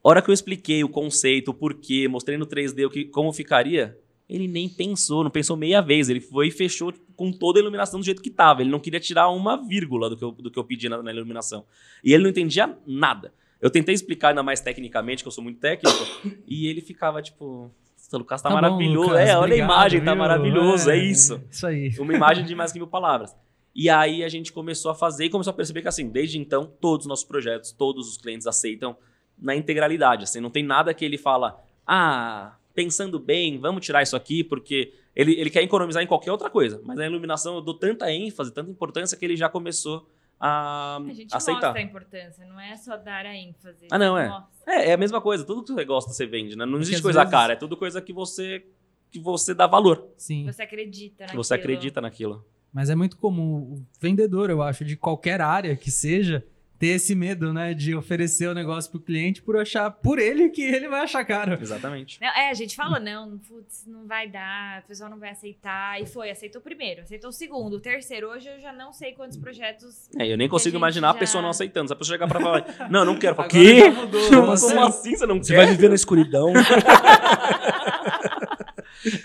Hora 0.02 0.22
que 0.22 0.30
eu 0.30 0.34
expliquei 0.34 0.82
o 0.84 0.88
conceito, 0.88 1.50
o 1.50 1.54
porquê, 1.54 2.06
mostrei 2.08 2.38
no 2.38 2.46
3D 2.46 2.86
o 2.86 2.90
que, 2.90 3.04
como 3.06 3.32
ficaria, 3.32 3.98
ele 4.28 4.46
nem 4.48 4.68
pensou, 4.68 5.22
não 5.24 5.30
pensou 5.30 5.56
meia 5.56 5.80
vez. 5.82 6.08
Ele 6.08 6.20
foi 6.20 6.48
e 6.48 6.50
fechou 6.50 6.92
tipo, 6.92 7.12
com 7.14 7.30
toda 7.32 7.58
a 7.58 7.60
iluminação 7.62 7.98
do 8.00 8.06
jeito 8.06 8.22
que 8.22 8.30
tava. 8.30 8.62
Ele 8.62 8.70
não 8.70 8.78
queria 8.80 9.00
tirar 9.00 9.28
uma 9.30 9.56
vírgula 9.56 10.08
do 10.08 10.16
que 10.16 10.24
eu, 10.24 10.30
do 10.30 10.50
que 10.50 10.58
eu 10.58 10.64
pedi 10.64 10.88
na, 10.88 11.02
na 11.02 11.12
iluminação. 11.12 11.64
E 12.04 12.12
ele 12.14 12.22
não 12.22 12.30
entendia 12.30 12.76
nada. 12.86 13.34
Eu 13.60 13.70
tentei 13.70 13.94
explicar 13.94 14.28
ainda 14.28 14.42
mais 14.42 14.60
tecnicamente, 14.60 15.22
que 15.22 15.28
eu 15.28 15.32
sou 15.32 15.42
muito 15.42 15.58
técnico, 15.60 15.96
e 16.46 16.66
ele 16.66 16.80
ficava 16.80 17.22
tipo. 17.22 17.70
"Nossa, 17.94 18.16
O 18.16 18.18
Lucas 18.18 18.42
tá, 18.42 18.48
bom, 18.48 18.54
maravilhoso. 18.56 19.08
Lucas, 19.08 19.28
é, 19.28 19.36
olha 19.36 19.38
obrigado, 19.38 19.52
a 19.70 19.74
imagem, 19.74 20.00
tá 20.04 20.12
viu? 20.12 20.18
maravilhoso, 20.18 20.90
é, 20.90 20.96
isso. 20.96 21.42
Isso 21.50 21.66
aí. 21.66 21.90
Uma 21.98 22.14
imagem 22.14 22.44
de 22.44 22.54
mais 22.54 22.72
que 22.72 22.78
mil 22.78 22.86
palavras. 22.86 23.34
E 23.74 23.90
aí 23.90 24.24
a 24.24 24.28
gente 24.28 24.52
começou 24.52 24.90
a 24.90 24.94
fazer 24.94 25.26
e 25.26 25.30
começou 25.30 25.50
a 25.50 25.54
perceber 25.54 25.82
que, 25.82 25.88
assim, 25.88 26.08
desde 26.08 26.38
então, 26.38 26.70
todos 26.80 27.04
os 27.04 27.08
nossos 27.08 27.24
projetos, 27.26 27.72
todos 27.72 28.08
os 28.08 28.16
clientes 28.16 28.46
aceitam 28.46 28.96
na 29.38 29.54
integralidade. 29.54 30.24
Assim, 30.24 30.40
não 30.40 30.48
tem 30.50 30.62
nada 30.62 30.94
que 30.94 31.04
ele 31.04 31.18
fala, 31.18 31.62
ah, 31.86 32.56
pensando 32.74 33.18
bem, 33.18 33.58
vamos 33.58 33.84
tirar 33.84 34.02
isso 34.02 34.16
aqui, 34.16 34.42
porque 34.42 34.94
ele, 35.14 35.32
ele 35.38 35.50
quer 35.50 35.62
economizar 35.62 36.02
em 36.02 36.06
qualquer 36.06 36.30
outra 36.32 36.48
coisa. 36.48 36.80
Mas 36.84 36.96
na 36.96 37.06
iluminação 37.06 37.56
eu 37.56 37.60
dou 37.60 37.74
tanta 37.74 38.10
ênfase, 38.10 38.52
tanta 38.52 38.70
importância 38.70 39.16
que 39.16 39.24
ele 39.24 39.36
já 39.36 39.48
começou 39.48 40.08
a, 40.38 40.96
A 40.98 41.12
gente 41.12 41.34
aceitar. 41.34 41.62
mostra 41.68 41.80
a 41.80 41.84
importância, 41.84 42.44
não 42.46 42.60
é 42.60 42.76
só 42.76 42.96
dar 42.96 43.24
a 43.26 43.34
ênfase. 43.34 43.86
Ah, 43.90 43.98
não, 43.98 44.16
é. 44.18 44.28
Mostra. 44.28 44.72
É, 44.74 44.90
é 44.90 44.92
a 44.92 44.96
mesma 44.96 45.20
coisa. 45.20 45.44
Tudo 45.44 45.62
que 45.64 45.72
você 45.72 45.84
gosta, 45.84 46.12
você 46.12 46.26
vende, 46.26 46.56
né? 46.56 46.64
Não 46.66 46.78
existe 46.78 47.02
coisa 47.02 47.20
vezes- 47.20 47.30
cara, 47.30 47.52
é 47.54 47.56
tudo 47.56 47.76
coisa 47.76 48.00
que 48.02 48.12
você 48.12 48.64
que 49.10 49.20
você 49.20 49.54
dá 49.54 49.66
valor, 49.66 50.08
Sim. 50.16 50.44
Você 50.46 50.62
acredita 50.62 51.16
que 51.18 51.22
naquilo. 51.22 51.44
você 51.44 51.54
acredita 51.54 52.00
naquilo. 52.00 52.44
Mas 52.72 52.90
é 52.90 52.94
muito 52.94 53.16
comum 53.16 53.54
o 53.74 53.86
vendedor, 54.00 54.50
eu 54.50 54.60
acho, 54.62 54.84
de 54.84 54.96
qualquer 54.96 55.40
área 55.40 55.74
que 55.76 55.90
seja, 55.90 56.44
ter 56.78 56.88
esse 56.88 57.14
medo, 57.14 57.52
né, 57.54 57.72
de 57.72 57.94
oferecer 57.94 58.48
o 58.48 58.54
negócio 58.54 58.90
pro 58.90 59.00
cliente 59.00 59.40
por 59.40 59.56
achar 59.56 59.90
por 59.90 60.18
ele 60.18 60.50
que 60.50 60.60
ele 60.62 60.88
vai 60.88 61.00
achar 61.00 61.24
caro. 61.24 61.58
Exatamente. 61.60 62.20
Não, 62.20 62.28
é, 62.28 62.50
a 62.50 62.54
gente 62.54 62.76
falou, 62.76 63.00
não, 63.00 63.38
putz, 63.38 63.86
não 63.86 64.06
vai 64.06 64.28
dar, 64.28 64.82
o 64.82 64.88
pessoal 64.88 65.08
não 65.08 65.18
vai 65.18 65.30
aceitar. 65.30 66.00
E 66.02 66.06
foi, 66.06 66.30
aceitou 66.30 66.60
o 66.60 66.64
primeiro, 66.64 67.00
aceitou 67.02 67.30
o 67.30 67.32
segundo, 67.32 67.76
o 67.76 67.80
terceiro. 67.80 68.28
Hoje 68.28 68.48
eu 68.48 68.60
já 68.60 68.72
não 68.74 68.92
sei 68.92 69.12
quantos 69.12 69.38
projetos. 69.38 70.10
É, 70.18 70.30
eu 70.30 70.36
nem 70.36 70.48
consigo 70.48 70.72
gente 70.72 70.80
imaginar 70.80 71.10
a 71.10 71.12
já- 71.14 71.18
pessoa 71.18 71.40
não 71.42 71.48
aceitando. 71.50 71.88
Se 71.88 71.92
a 71.94 71.96
pessoa 71.96 72.14
chegar 72.16 72.28
pra 72.28 72.40
falar, 72.40 72.88
não, 72.90 73.04
não 73.04 73.16
quero. 73.18 73.34
Falo, 73.34 73.48
Agora 73.48 73.64
quê? 73.64 73.80
já 73.80 73.90
mudou, 73.90 74.20
Como, 74.28 74.40
como 74.40 74.52
assim? 74.52 74.78
assim 74.78 75.16
você 75.16 75.26
não 75.26 75.38
Você 75.42 75.54
quer? 75.54 75.64
vai 75.64 75.66
viver 75.74 75.88
na 75.88 75.94
escuridão. 75.94 76.52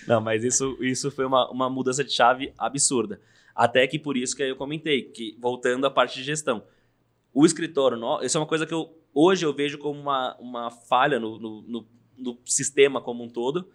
Não, 0.07 0.21
mas 0.21 0.43
isso, 0.43 0.77
isso 0.81 1.09
foi 1.09 1.25
uma, 1.25 1.49
uma 1.49 1.69
mudança 1.69 2.03
de 2.03 2.11
chave 2.11 2.53
absurda. 2.57 3.19
Até 3.55 3.87
que 3.87 3.97
por 3.97 4.15
isso 4.15 4.35
que 4.35 4.43
eu 4.43 4.55
comentei, 4.55 5.03
que 5.03 5.35
voltando 5.39 5.85
à 5.87 5.91
parte 5.91 6.17
de 6.19 6.23
gestão. 6.23 6.63
O 7.33 7.45
escritório, 7.45 7.97
isso 8.23 8.37
é 8.37 8.41
uma 8.41 8.47
coisa 8.47 8.65
que 8.65 8.73
eu, 8.73 8.93
hoje 9.13 9.45
eu 9.45 9.53
vejo 9.53 9.77
como 9.77 9.99
uma, 9.99 10.35
uma 10.39 10.69
falha 10.71 11.19
no, 11.19 11.39
no, 11.39 11.61
no- 11.61 11.87
no 12.17 12.37
sistema 12.45 13.01
como 13.01 13.23
um 13.23 13.29
todo. 13.29 13.69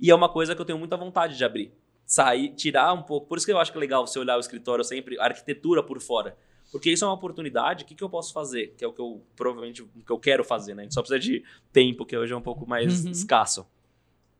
E 0.00 0.10
é 0.10 0.14
uma 0.14 0.28
coisa 0.28 0.54
que 0.54 0.60
eu 0.60 0.64
tenho 0.64 0.78
muita 0.78 0.96
vontade 0.96 1.36
de 1.36 1.44
abrir. 1.44 1.72
Sair, 2.04 2.54
tirar 2.54 2.92
um 2.92 3.02
pouco. 3.02 3.26
Por 3.28 3.36
isso 3.38 3.46
que 3.46 3.52
eu 3.52 3.58
acho 3.58 3.70
que 3.70 3.78
é 3.78 3.80
legal 3.80 4.06
você 4.06 4.18
olhar 4.18 4.36
o 4.36 4.40
escritório 4.40 4.82
sempre, 4.84 5.18
a 5.20 5.24
arquitetura 5.24 5.82
por 5.82 6.00
fora. 6.00 6.36
Porque 6.72 6.90
isso 6.90 7.04
é 7.04 7.08
uma 7.08 7.14
oportunidade. 7.14 7.84
O 7.84 7.86
que, 7.86 7.94
que 7.94 8.02
eu 8.02 8.08
posso 8.10 8.32
fazer? 8.32 8.74
Que 8.76 8.84
é 8.84 8.88
o 8.88 8.92
que 8.92 9.00
eu 9.00 9.22
provavelmente 9.36 9.82
o 9.82 9.86
que 10.04 10.10
eu 10.10 10.18
quero 10.18 10.42
fazer, 10.42 10.74
né? 10.74 10.82
A 10.82 10.84
gente 10.84 10.94
só 10.94 11.02
precisa 11.02 11.20
de 11.20 11.44
tempo, 11.72 12.04
que 12.06 12.16
hoje 12.16 12.32
é 12.32 12.36
um 12.36 12.40
pouco 12.42 12.66
mais 12.66 13.04
Uhum. 13.04 13.10
escasso. 13.10 13.66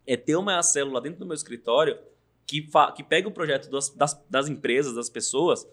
É 0.06 0.16
ter 0.16 0.34
uma 0.36 0.60
célula 0.62 1.00
dentro 1.00 1.20
do 1.20 1.26
meu 1.26 1.34
escritório 1.34 1.98
que, 2.46 2.66
que 2.96 3.04
pegue 3.04 3.28
o 3.28 3.30
projeto 3.30 3.70
das, 3.70 3.90
das, 3.90 4.20
das 4.28 4.48
empresas, 4.48 4.94
das 4.94 5.08
pessoas, 5.10 5.68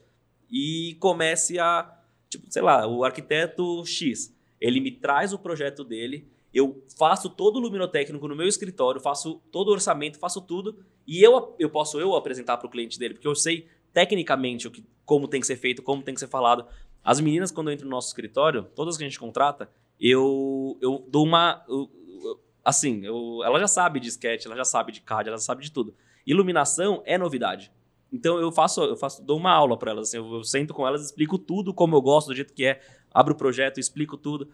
e 0.51 0.95
comece 0.99 1.57
a. 1.57 1.95
Tipo, 2.29 2.45
sei 2.49 2.61
lá, 2.61 2.85
o 2.87 3.03
arquiteto 3.03 3.83
X. 3.85 4.35
Ele 4.59 4.79
me 4.79 4.91
traz 4.91 5.33
o 5.33 5.39
projeto 5.39 5.83
dele, 5.83 6.27
Eu 6.53 6.83
faço 6.97 7.29
todo 7.29 7.57
o 7.57 7.59
luminotécnico 7.59 8.27
no 8.27 8.35
meu 8.35 8.47
escritório, 8.47 8.99
faço 8.99 9.39
todo 9.51 9.67
o 9.67 9.71
orçamento, 9.71 10.17
faço 10.17 10.41
tudo. 10.41 10.79
E 11.05 11.21
eu, 11.23 11.55
eu 11.59 11.69
posso 11.69 11.99
eu 11.99 12.15
apresentar 12.15 12.57
para 12.57 12.65
o 12.65 12.69
cliente 12.69 12.97
dele, 12.97 13.13
porque 13.13 13.27
eu 13.27 13.35
sei 13.35 13.67
tecnicamente 13.93 14.67
o 14.67 14.71
que, 14.71 14.83
como 15.05 15.27
tem 15.27 15.39
que 15.41 15.45
ser 15.47 15.57
feito, 15.57 15.83
como 15.83 16.01
tem 16.01 16.13
que 16.13 16.19
ser 16.19 16.27
falado. 16.27 16.65
As 17.03 17.19
meninas, 17.19 17.51
quando 17.51 17.71
entram 17.71 17.85
no 17.87 17.95
nosso 17.95 18.07
escritório, 18.07 18.63
todas 18.75 18.97
que 18.97 19.03
a 19.03 19.07
gente 19.07 19.19
contrata, 19.19 19.69
eu, 19.99 20.77
eu 20.81 21.05
dou 21.07 21.23
uma. 21.23 21.63
eu- 21.69 21.89
assim, 22.65 23.05
eu, 23.05 23.41
ela 23.43 23.59
já 23.59 23.67
sabe 23.67 23.99
de 23.99 24.07
sketch, 24.09 24.45
ela 24.45 24.55
já 24.55 24.65
sabe 24.65 24.91
de 24.91 25.01
card, 25.01 25.29
ela 25.29 25.37
já 25.37 25.43
sabe 25.43 25.63
de 25.63 25.71
tudo. 25.71 25.93
Iluminação 26.25 27.01
é 27.05 27.17
novidade. 27.17 27.71
Então 28.11 28.39
eu 28.39 28.51
faço, 28.51 28.81
eu 28.83 28.95
faço, 28.97 29.21
dou 29.23 29.37
uma 29.37 29.51
aula 29.51 29.77
para 29.77 29.91
elas. 29.91 30.09
Assim, 30.09 30.17
eu, 30.17 30.33
eu 30.33 30.43
sento 30.43 30.73
com 30.73 30.87
elas, 30.87 31.03
explico 31.05 31.37
tudo 31.37 31.73
como 31.73 31.95
eu 31.95 32.01
gosto, 32.01 32.27
do 32.29 32.35
jeito 32.35 32.53
que 32.53 32.65
é, 32.65 32.81
abro 33.13 33.33
o 33.33 33.37
projeto, 33.37 33.79
explico 33.79 34.17
tudo. 34.17 34.49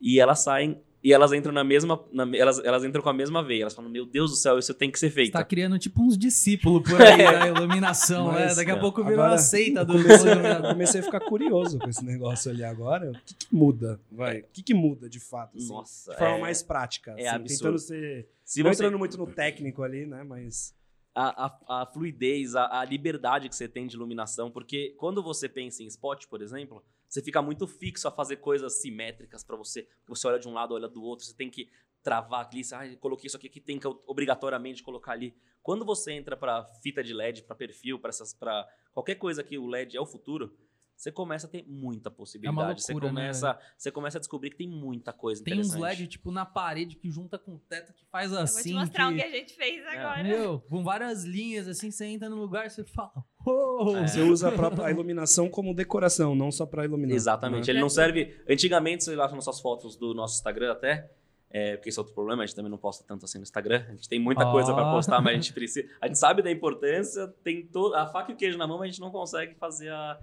E 0.00 0.20
elas 0.20 0.40
saem 0.40 0.78
e 1.02 1.12
elas 1.12 1.32
entram 1.32 1.52
na 1.52 1.62
mesma. 1.62 2.00
na- 2.12 2.28
elas, 2.36 2.58
elas 2.64 2.84
entram 2.84 3.00
com 3.02 3.08
a 3.08 3.12
mesma 3.14 3.42
veia. 3.42 3.62
Elas 3.62 3.74
falam, 3.74 3.90
meu 3.90 4.04
Deus 4.04 4.30
do 4.30 4.36
céu, 4.36 4.58
isso 4.58 4.74
tem 4.74 4.90
que 4.90 4.98
ser 4.98 5.08
Você 5.10 5.14
feito. 5.14 5.32
tá 5.32 5.44
criando 5.44 5.78
tipo 5.78 6.02
uns 6.02 6.18
discípulos 6.18 6.82
por 6.82 7.00
aí 7.00 7.16
da 7.18 7.46
iluminação, 7.46 8.26
Mas, 8.26 8.50
né? 8.50 8.54
Daqui 8.56 8.70
a 8.72 8.76
é, 8.76 8.80
pouco 8.80 9.02
virou 9.04 9.24
uma 9.24 9.38
seita 9.38 9.84
do 9.84 9.92
comecei, 9.94 10.34
comecei 10.70 11.00
a 11.00 11.04
ficar 11.04 11.20
curioso 11.20 11.78
com 11.78 11.88
esse 11.88 12.04
negócio 12.04 12.50
ali 12.50 12.64
agora. 12.64 13.10
O 13.10 13.14
que, 13.24 13.34
que 13.34 13.46
muda? 13.54 14.00
Vai. 14.10 14.40
O 14.40 14.44
que, 14.52 14.62
que 14.62 14.74
muda 14.74 15.08
de 15.08 15.20
fato? 15.20 15.56
assim? 15.56 15.68
Nossa, 15.68 16.12
de 16.12 16.18
forma 16.18 16.36
é- 16.36 16.40
mais 16.40 16.62
prática. 16.62 17.12
é 17.16 17.26
assim, 17.28 17.36
absurdo. 17.36 17.58
Tentando 17.62 17.78
ser. 17.78 18.28
Se 18.44 18.62
não 18.62 18.72
você, 18.72 18.82
entrando 18.82 18.98
muito 18.98 19.16
no 19.16 19.26
técnico 19.26 19.82
ali, 19.84 20.04
né? 20.04 20.24
Mas. 20.24 20.74
A, 21.18 21.46
a, 21.46 21.82
a 21.82 21.86
fluidez, 21.86 22.54
a, 22.54 22.80
a 22.80 22.84
liberdade 22.84 23.48
que 23.48 23.56
você 23.56 23.66
tem 23.66 23.88
de 23.88 23.96
iluminação, 23.96 24.50
porque 24.50 24.94
quando 24.96 25.20
você 25.20 25.48
pensa 25.48 25.82
em 25.82 25.86
spot, 25.86 26.26
por 26.26 26.40
exemplo, 26.40 26.84
você 27.08 27.20
fica 27.20 27.42
muito 27.42 27.66
fixo 27.66 28.06
a 28.06 28.12
fazer 28.12 28.36
coisas 28.36 28.80
simétricas 28.80 29.42
para 29.42 29.56
você. 29.56 29.88
Você 30.06 30.28
olha 30.28 30.38
de 30.38 30.46
um 30.46 30.52
lado, 30.52 30.74
olha 30.74 30.88
do 30.88 31.02
outro, 31.02 31.26
você 31.26 31.34
tem 31.34 31.50
que 31.50 31.68
travar 32.04 32.46
ali, 32.46 32.62
você, 32.62 32.74
ah, 32.76 32.96
coloquei 33.00 33.26
isso 33.26 33.36
aqui 33.36 33.48
que 33.48 33.60
tem 33.60 33.80
que 33.80 33.88
obrigatoriamente 34.06 34.82
colocar 34.82 35.12
ali. 35.12 35.34
Quando 35.60 35.84
você 35.84 36.12
entra 36.12 36.36
para 36.36 36.64
fita 36.82 37.02
de 37.02 37.12
LED, 37.12 37.42
para 37.42 37.56
perfil, 37.56 37.98
para 37.98 38.10
essas 38.10 38.32
para 38.32 38.66
qualquer 38.92 39.16
coisa 39.16 39.42
que 39.42 39.58
o 39.58 39.66
LED 39.66 39.96
é 39.96 40.00
o 40.00 40.06
futuro, 40.06 40.56
você 40.98 41.12
começa 41.12 41.46
a 41.46 41.50
ter 41.50 41.64
muita 41.68 42.10
possibilidade. 42.10 42.82
você 42.82 42.92
loucura, 42.92 43.12
né, 43.12 43.20
começa, 43.20 43.58
você 43.76 43.90
começa 43.92 44.18
a 44.18 44.20
descobrir 44.20 44.50
que 44.50 44.56
tem 44.56 44.68
muita 44.68 45.12
coisa 45.12 45.44
Tem 45.44 45.54
uns 45.54 45.68
interessante. 45.68 46.00
LED, 46.00 46.06
tipo, 46.08 46.32
na 46.32 46.44
parede 46.44 46.96
que 46.96 47.08
junta 47.08 47.38
com 47.38 47.54
o 47.54 47.58
teto 47.60 47.92
que 47.94 48.04
faz 48.06 48.30
Eu 48.32 48.38
vou 48.38 48.42
assim. 48.44 48.70
te 48.70 48.74
mostrar 48.74 49.06
que... 49.08 49.14
o 49.14 49.16
que 49.16 49.22
a 49.22 49.30
gente 49.30 49.54
fez 49.54 49.86
agora. 49.86 50.24
Meu, 50.24 50.58
com 50.68 50.82
várias 50.82 51.22
linhas, 51.24 51.68
assim, 51.68 51.92
você 51.92 52.04
entra 52.06 52.28
no 52.28 52.34
lugar 52.36 52.66
e 52.66 52.70
você 52.70 52.82
fala. 52.82 53.12
"Oh!" 53.46 53.96
É. 53.96 54.08
Você 54.08 54.20
usa 54.22 54.48
a, 54.48 54.52
própria, 54.52 54.86
a 54.86 54.90
iluminação 54.90 55.48
como 55.48 55.72
decoração, 55.72 56.34
não 56.34 56.50
só 56.50 56.66
para 56.66 56.84
iluminar. 56.84 57.14
Exatamente. 57.14 57.66
né? 57.68 57.72
Ele 57.74 57.80
não 57.80 57.88
serve. 57.88 58.36
Antigamente, 58.50 59.04
você 59.04 59.14
lá 59.14 59.24
nas 59.26 59.34
nossas 59.34 59.60
fotos 59.60 59.96
do 59.96 60.12
nosso 60.12 60.34
Instagram 60.34 60.72
até. 60.72 61.12
É, 61.50 61.76
porque 61.76 61.88
esse 61.88 61.98
é 61.98 62.02
outro 62.02 62.12
problema, 62.12 62.42
a 62.42 62.46
gente 62.46 62.54
também 62.54 62.70
não 62.70 62.76
posta 62.76 63.02
tanto 63.08 63.24
assim 63.24 63.38
no 63.38 63.42
Instagram. 63.42 63.82
A 63.88 63.92
gente 63.92 64.06
tem 64.06 64.18
muita 64.20 64.44
Ó. 64.46 64.52
coisa 64.52 64.74
para 64.74 64.90
postar, 64.90 65.18
mas 65.22 65.32
a 65.32 65.36
gente 65.36 65.52
precisa. 65.54 65.88
A 65.98 66.06
gente 66.06 66.18
sabe 66.18 66.42
da 66.42 66.50
importância, 66.50 67.26
tem 67.42 67.66
to, 67.66 67.94
a 67.94 68.06
faca 68.06 68.32
e 68.32 68.34
o 68.34 68.36
queijo 68.36 68.58
na 68.58 68.66
mão, 68.66 68.76
mas 68.78 68.88
a 68.88 68.90
gente 68.90 69.00
não 69.00 69.10
consegue 69.10 69.54
fazer 69.54 69.88
a- 69.90 70.18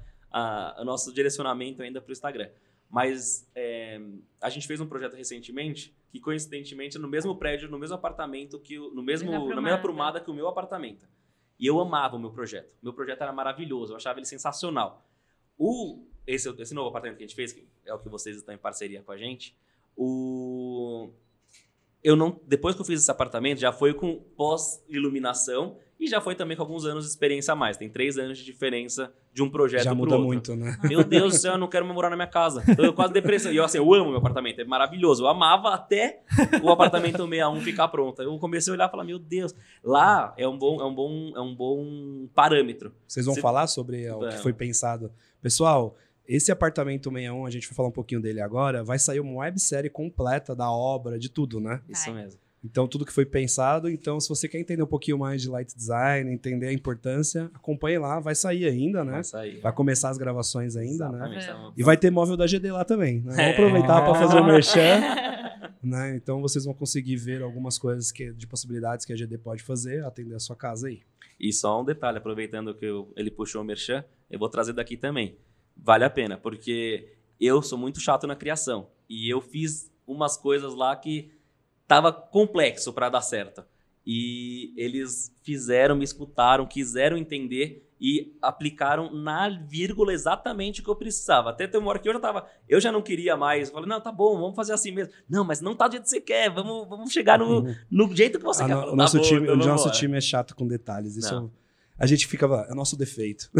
o 0.79 0.83
nosso 0.83 1.13
direcionamento 1.13 1.81
ainda 1.81 2.01
para 2.01 2.09
o 2.09 2.13
Instagram. 2.13 2.49
Mas 2.89 3.49
é, 3.55 3.99
a 4.41 4.49
gente 4.49 4.67
fez 4.67 4.79
um 4.79 4.87
projeto 4.87 5.15
recentemente 5.15 5.95
que, 6.09 6.19
coincidentemente, 6.19 6.97
é 6.97 6.99
no 6.99 7.07
mesmo 7.07 7.35
prédio, 7.35 7.69
no 7.69 7.79
mesmo 7.79 7.95
apartamento, 7.95 8.59
que 8.59 8.77
no 8.77 9.01
mesmo, 9.01 9.31
na 9.31 9.61
mesma 9.61 9.81
prumada 9.81 10.19
que 10.19 10.29
o 10.29 10.33
meu 10.33 10.47
apartamento. 10.47 11.07
E 11.59 11.65
eu 11.65 11.79
amava 11.79 12.15
o 12.15 12.19
meu 12.19 12.31
projeto. 12.31 12.75
Meu 12.81 12.93
projeto 12.93 13.21
era 13.21 13.31
maravilhoso, 13.31 13.93
eu 13.93 13.97
achava 13.97 14.19
ele 14.19 14.25
sensacional. 14.25 15.05
O, 15.57 16.05
esse, 16.27 16.49
esse 16.61 16.73
novo 16.73 16.89
apartamento 16.89 17.17
que 17.17 17.23
a 17.23 17.27
gente 17.27 17.35
fez, 17.35 17.53
que 17.53 17.67
é 17.85 17.93
o 17.93 17.99
que 17.99 18.09
vocês 18.09 18.37
estão 18.37 18.53
em 18.53 18.57
parceria 18.57 19.01
com 19.01 19.11
a 19.11 19.17
gente, 19.17 19.57
o, 19.95 21.09
eu 22.03 22.15
não, 22.15 22.39
depois 22.45 22.75
que 22.75 22.81
eu 22.81 22.85
fiz 22.85 23.01
esse 23.01 23.11
apartamento, 23.11 23.59
já 23.59 23.71
foi 23.71 23.93
com 23.93 24.19
pós-iluminação 24.37 25.79
e 25.99 26.07
já 26.07 26.19
foi 26.19 26.35
também 26.35 26.55
com 26.57 26.63
alguns 26.63 26.85
anos 26.85 27.05
de 27.05 27.09
experiência 27.09 27.53
a 27.53 27.55
mais. 27.55 27.77
Tem 27.77 27.89
três 27.89 28.17
anos 28.17 28.37
de 28.37 28.43
diferença 28.43 29.13
de 29.33 29.41
um 29.41 29.49
projeto 29.49 29.83
Já 29.83 29.91
pro 29.91 29.99
muda 29.99 30.15
outro. 30.15 30.27
muito, 30.27 30.55
né? 30.55 30.77
Meu 30.83 31.03
Deus 31.03 31.33
do 31.33 31.39
céu, 31.39 31.53
eu 31.53 31.57
não 31.57 31.67
quero 31.67 31.85
morar 31.85 32.09
na 32.09 32.15
minha 32.15 32.27
casa. 32.27 32.63
Então 32.67 32.83
eu 32.85 32.93
quase 32.93 33.13
depressão. 33.13 33.51
E 33.51 33.55
eu, 33.57 33.63
assim, 33.63 33.77
eu 33.77 33.93
amo 33.93 34.09
meu 34.09 34.17
apartamento, 34.19 34.59
é 34.59 34.65
maravilhoso. 34.65 35.23
Eu 35.23 35.27
amava 35.27 35.73
até 35.73 36.21
o 36.61 36.69
apartamento 36.69 37.17
61 37.27 37.61
ficar 37.61 37.87
pronto. 37.87 38.21
Eu 38.21 38.37
comecei 38.39 38.71
a 38.71 38.75
olhar 38.75 38.87
e 38.87 38.91
falar, 38.91 39.03
meu 39.03 39.17
Deus, 39.19 39.53
lá 39.83 40.33
é 40.37 40.47
um 40.47 40.57
bom, 40.57 40.79
é 40.81 40.85
um 40.85 40.93
bom, 40.93 41.31
é 41.35 41.41
um 41.41 41.55
bom 41.55 42.27
parâmetro. 42.33 42.93
Vocês 43.07 43.25
vão 43.25 43.35
Se- 43.35 43.41
falar 43.41 43.67
sobre 43.67 44.09
o 44.11 44.19
que 44.29 44.37
foi 44.37 44.53
pensado. 44.53 45.11
Pessoal, 45.41 45.95
esse 46.27 46.51
apartamento 46.51 47.09
61, 47.09 47.45
a 47.45 47.49
gente 47.49 47.67
vai 47.67 47.75
falar 47.75 47.89
um 47.89 47.93
pouquinho 47.93 48.21
dele 48.21 48.41
agora, 48.41 48.83
vai 48.83 48.97
sair 48.99 49.19
uma 49.19 49.39
websérie 49.41 49.89
completa 49.89 50.55
da 50.55 50.69
obra, 50.71 51.17
de 51.19 51.29
tudo, 51.29 51.59
né? 51.59 51.81
Isso 51.87 52.11
mesmo. 52.11 52.39
Então, 52.65 52.87
tudo 52.87 53.05
que 53.05 53.13
foi 53.13 53.25
pensado. 53.25 53.89
Então, 53.89 54.19
se 54.19 54.27
você 54.27 54.47
quer 54.47 54.59
entender 54.59 54.81
um 54.81 54.87
pouquinho 54.87 55.17
mais 55.19 55.41
de 55.41 55.47
light 55.49 55.73
design, 55.75 56.31
entender 56.33 56.67
a 56.67 56.73
importância, 56.73 57.49
acompanhe 57.53 57.97
lá. 57.99 58.19
Vai 58.19 58.33
sair 58.35 58.65
ainda, 58.65 59.03
né? 59.03 59.11
Vai 59.13 59.23
sair. 59.23 59.59
Vai 59.61 59.71
começar 59.71 60.09
as 60.09 60.17
gravações 60.17 60.75
ainda, 60.75 61.09
né? 61.09 61.17
Exatamente. 61.17 61.43
Então, 61.45 61.73
E 61.77 61.83
vai 61.83 61.95
ter 61.95 62.09
móvel 62.11 62.35
da 62.35 62.47
GD 62.47 62.71
lá 62.71 62.83
também. 62.83 63.17
Né? 63.21 63.23
Vamos 63.25 63.39
É. 63.39 63.51
aproveitar 63.51 64.01
para 64.01 64.15
fazer 64.15 64.35
o 64.35 64.43
Ah. 64.43 64.47
merchan. 64.47 65.01
Né? 65.83 66.15
Então, 66.15 66.41
vocês 66.41 66.65
vão 66.65 66.73
conseguir 66.73 67.15
ver 67.17 67.41
algumas 67.43 67.77
coisas 67.77 68.11
que, 68.11 68.33
de 68.33 68.47
possibilidades 68.47 69.05
que 69.05 69.13
a 69.13 69.15
GD 69.15 69.37
pode 69.37 69.61
fazer, 69.61 70.03
atender 70.03 70.33
a 70.35 70.39
sua 70.39 70.55
casa 70.55 70.87
aí. 70.87 71.01
E 71.39 71.53
só 71.53 71.79
um 71.81 71.85
detalhe, 71.85 72.17
aproveitando 72.17 72.73
que 72.73 72.85
eu- 72.85 73.11
ele 73.15 73.29
puxou 73.29 73.61
o 73.61 73.65
merchan, 73.65 74.03
eu 74.31 74.39
vou 74.39 74.49
trazer 74.49 74.73
daqui 74.73 74.97
também. 74.97 75.37
Vale 75.77 76.03
a 76.05 76.09
pena, 76.09 76.37
porque 76.37 77.13
eu 77.39 77.61
sou 77.61 77.77
muito 77.77 77.99
chato 77.99 78.25
na 78.25 78.35
criação. 78.35 78.87
E 79.07 79.29
eu 79.31 79.41
fiz 79.41 79.91
umas 80.07 80.37
coisas 80.37 80.73
lá 80.73 80.95
que 80.95 81.29
tava 81.87 82.11
complexo 82.11 82.91
para 82.93 83.09
dar 83.09 83.21
certo. 83.21 83.63
E 84.05 84.71
eles 84.77 85.33
fizeram, 85.43 85.95
me 85.95 86.03
escutaram, 86.03 86.65
quiseram 86.67 87.17
entender 87.17 87.81
e 87.99 88.35
aplicaram 88.41 89.11
na 89.11 89.49
vírgula 89.49 90.13
exatamente 90.13 90.81
o 90.81 90.83
que 90.83 90.89
eu 90.89 90.95
precisava. 90.95 91.49
Até 91.49 91.65
tem 91.65 91.79
uma 91.79 91.89
hora 91.89 91.97
que 91.99 92.07
eu 92.07 92.13
já 92.13 92.19
tava, 92.19 92.45
eu 92.69 92.79
já 92.79 92.91
não 92.91 93.01
queria 93.01 93.35
mais. 93.35 93.69
Falei, 93.71 93.89
não, 93.89 93.99
tá 93.99 94.11
bom, 94.11 94.37
vamos 94.39 94.55
fazer 94.55 94.73
assim 94.73 94.91
mesmo. 94.91 95.11
Não, 95.27 95.43
mas 95.43 95.59
não 95.61 95.75
tá 95.75 95.87
do 95.87 95.93
jeito 95.93 96.03
que 96.03 96.09
você 96.09 96.21
quer, 96.21 96.51
vamos, 96.51 96.87
vamos 96.87 97.11
chegar 97.11 97.39
no, 97.39 97.63
no 97.89 98.15
jeito 98.15 98.37
que 98.37 98.43
você 98.45 98.63
A 98.63 98.67
quer. 98.67 98.73
Falei, 98.73 98.87
o 98.87 98.91
"Tá 98.91 98.95
nosso, 98.97 99.17
bom, 99.17 99.23
time, 99.23 99.41
então 99.41 99.53
o 99.55 99.57
nosso 99.57 99.83
embora." 99.85 99.91
time 99.99 100.17
é 100.17 100.21
chato 100.21 100.55
com 100.55 100.67
detalhes. 100.67 101.15
Isso 101.15 101.33
Não. 101.33 101.51
A 101.97 102.05
gente 102.05 102.27
fica. 102.27 102.45
É 102.45 102.73
o 102.73 102.75
nosso 102.75 102.97
defeito. 102.97 103.49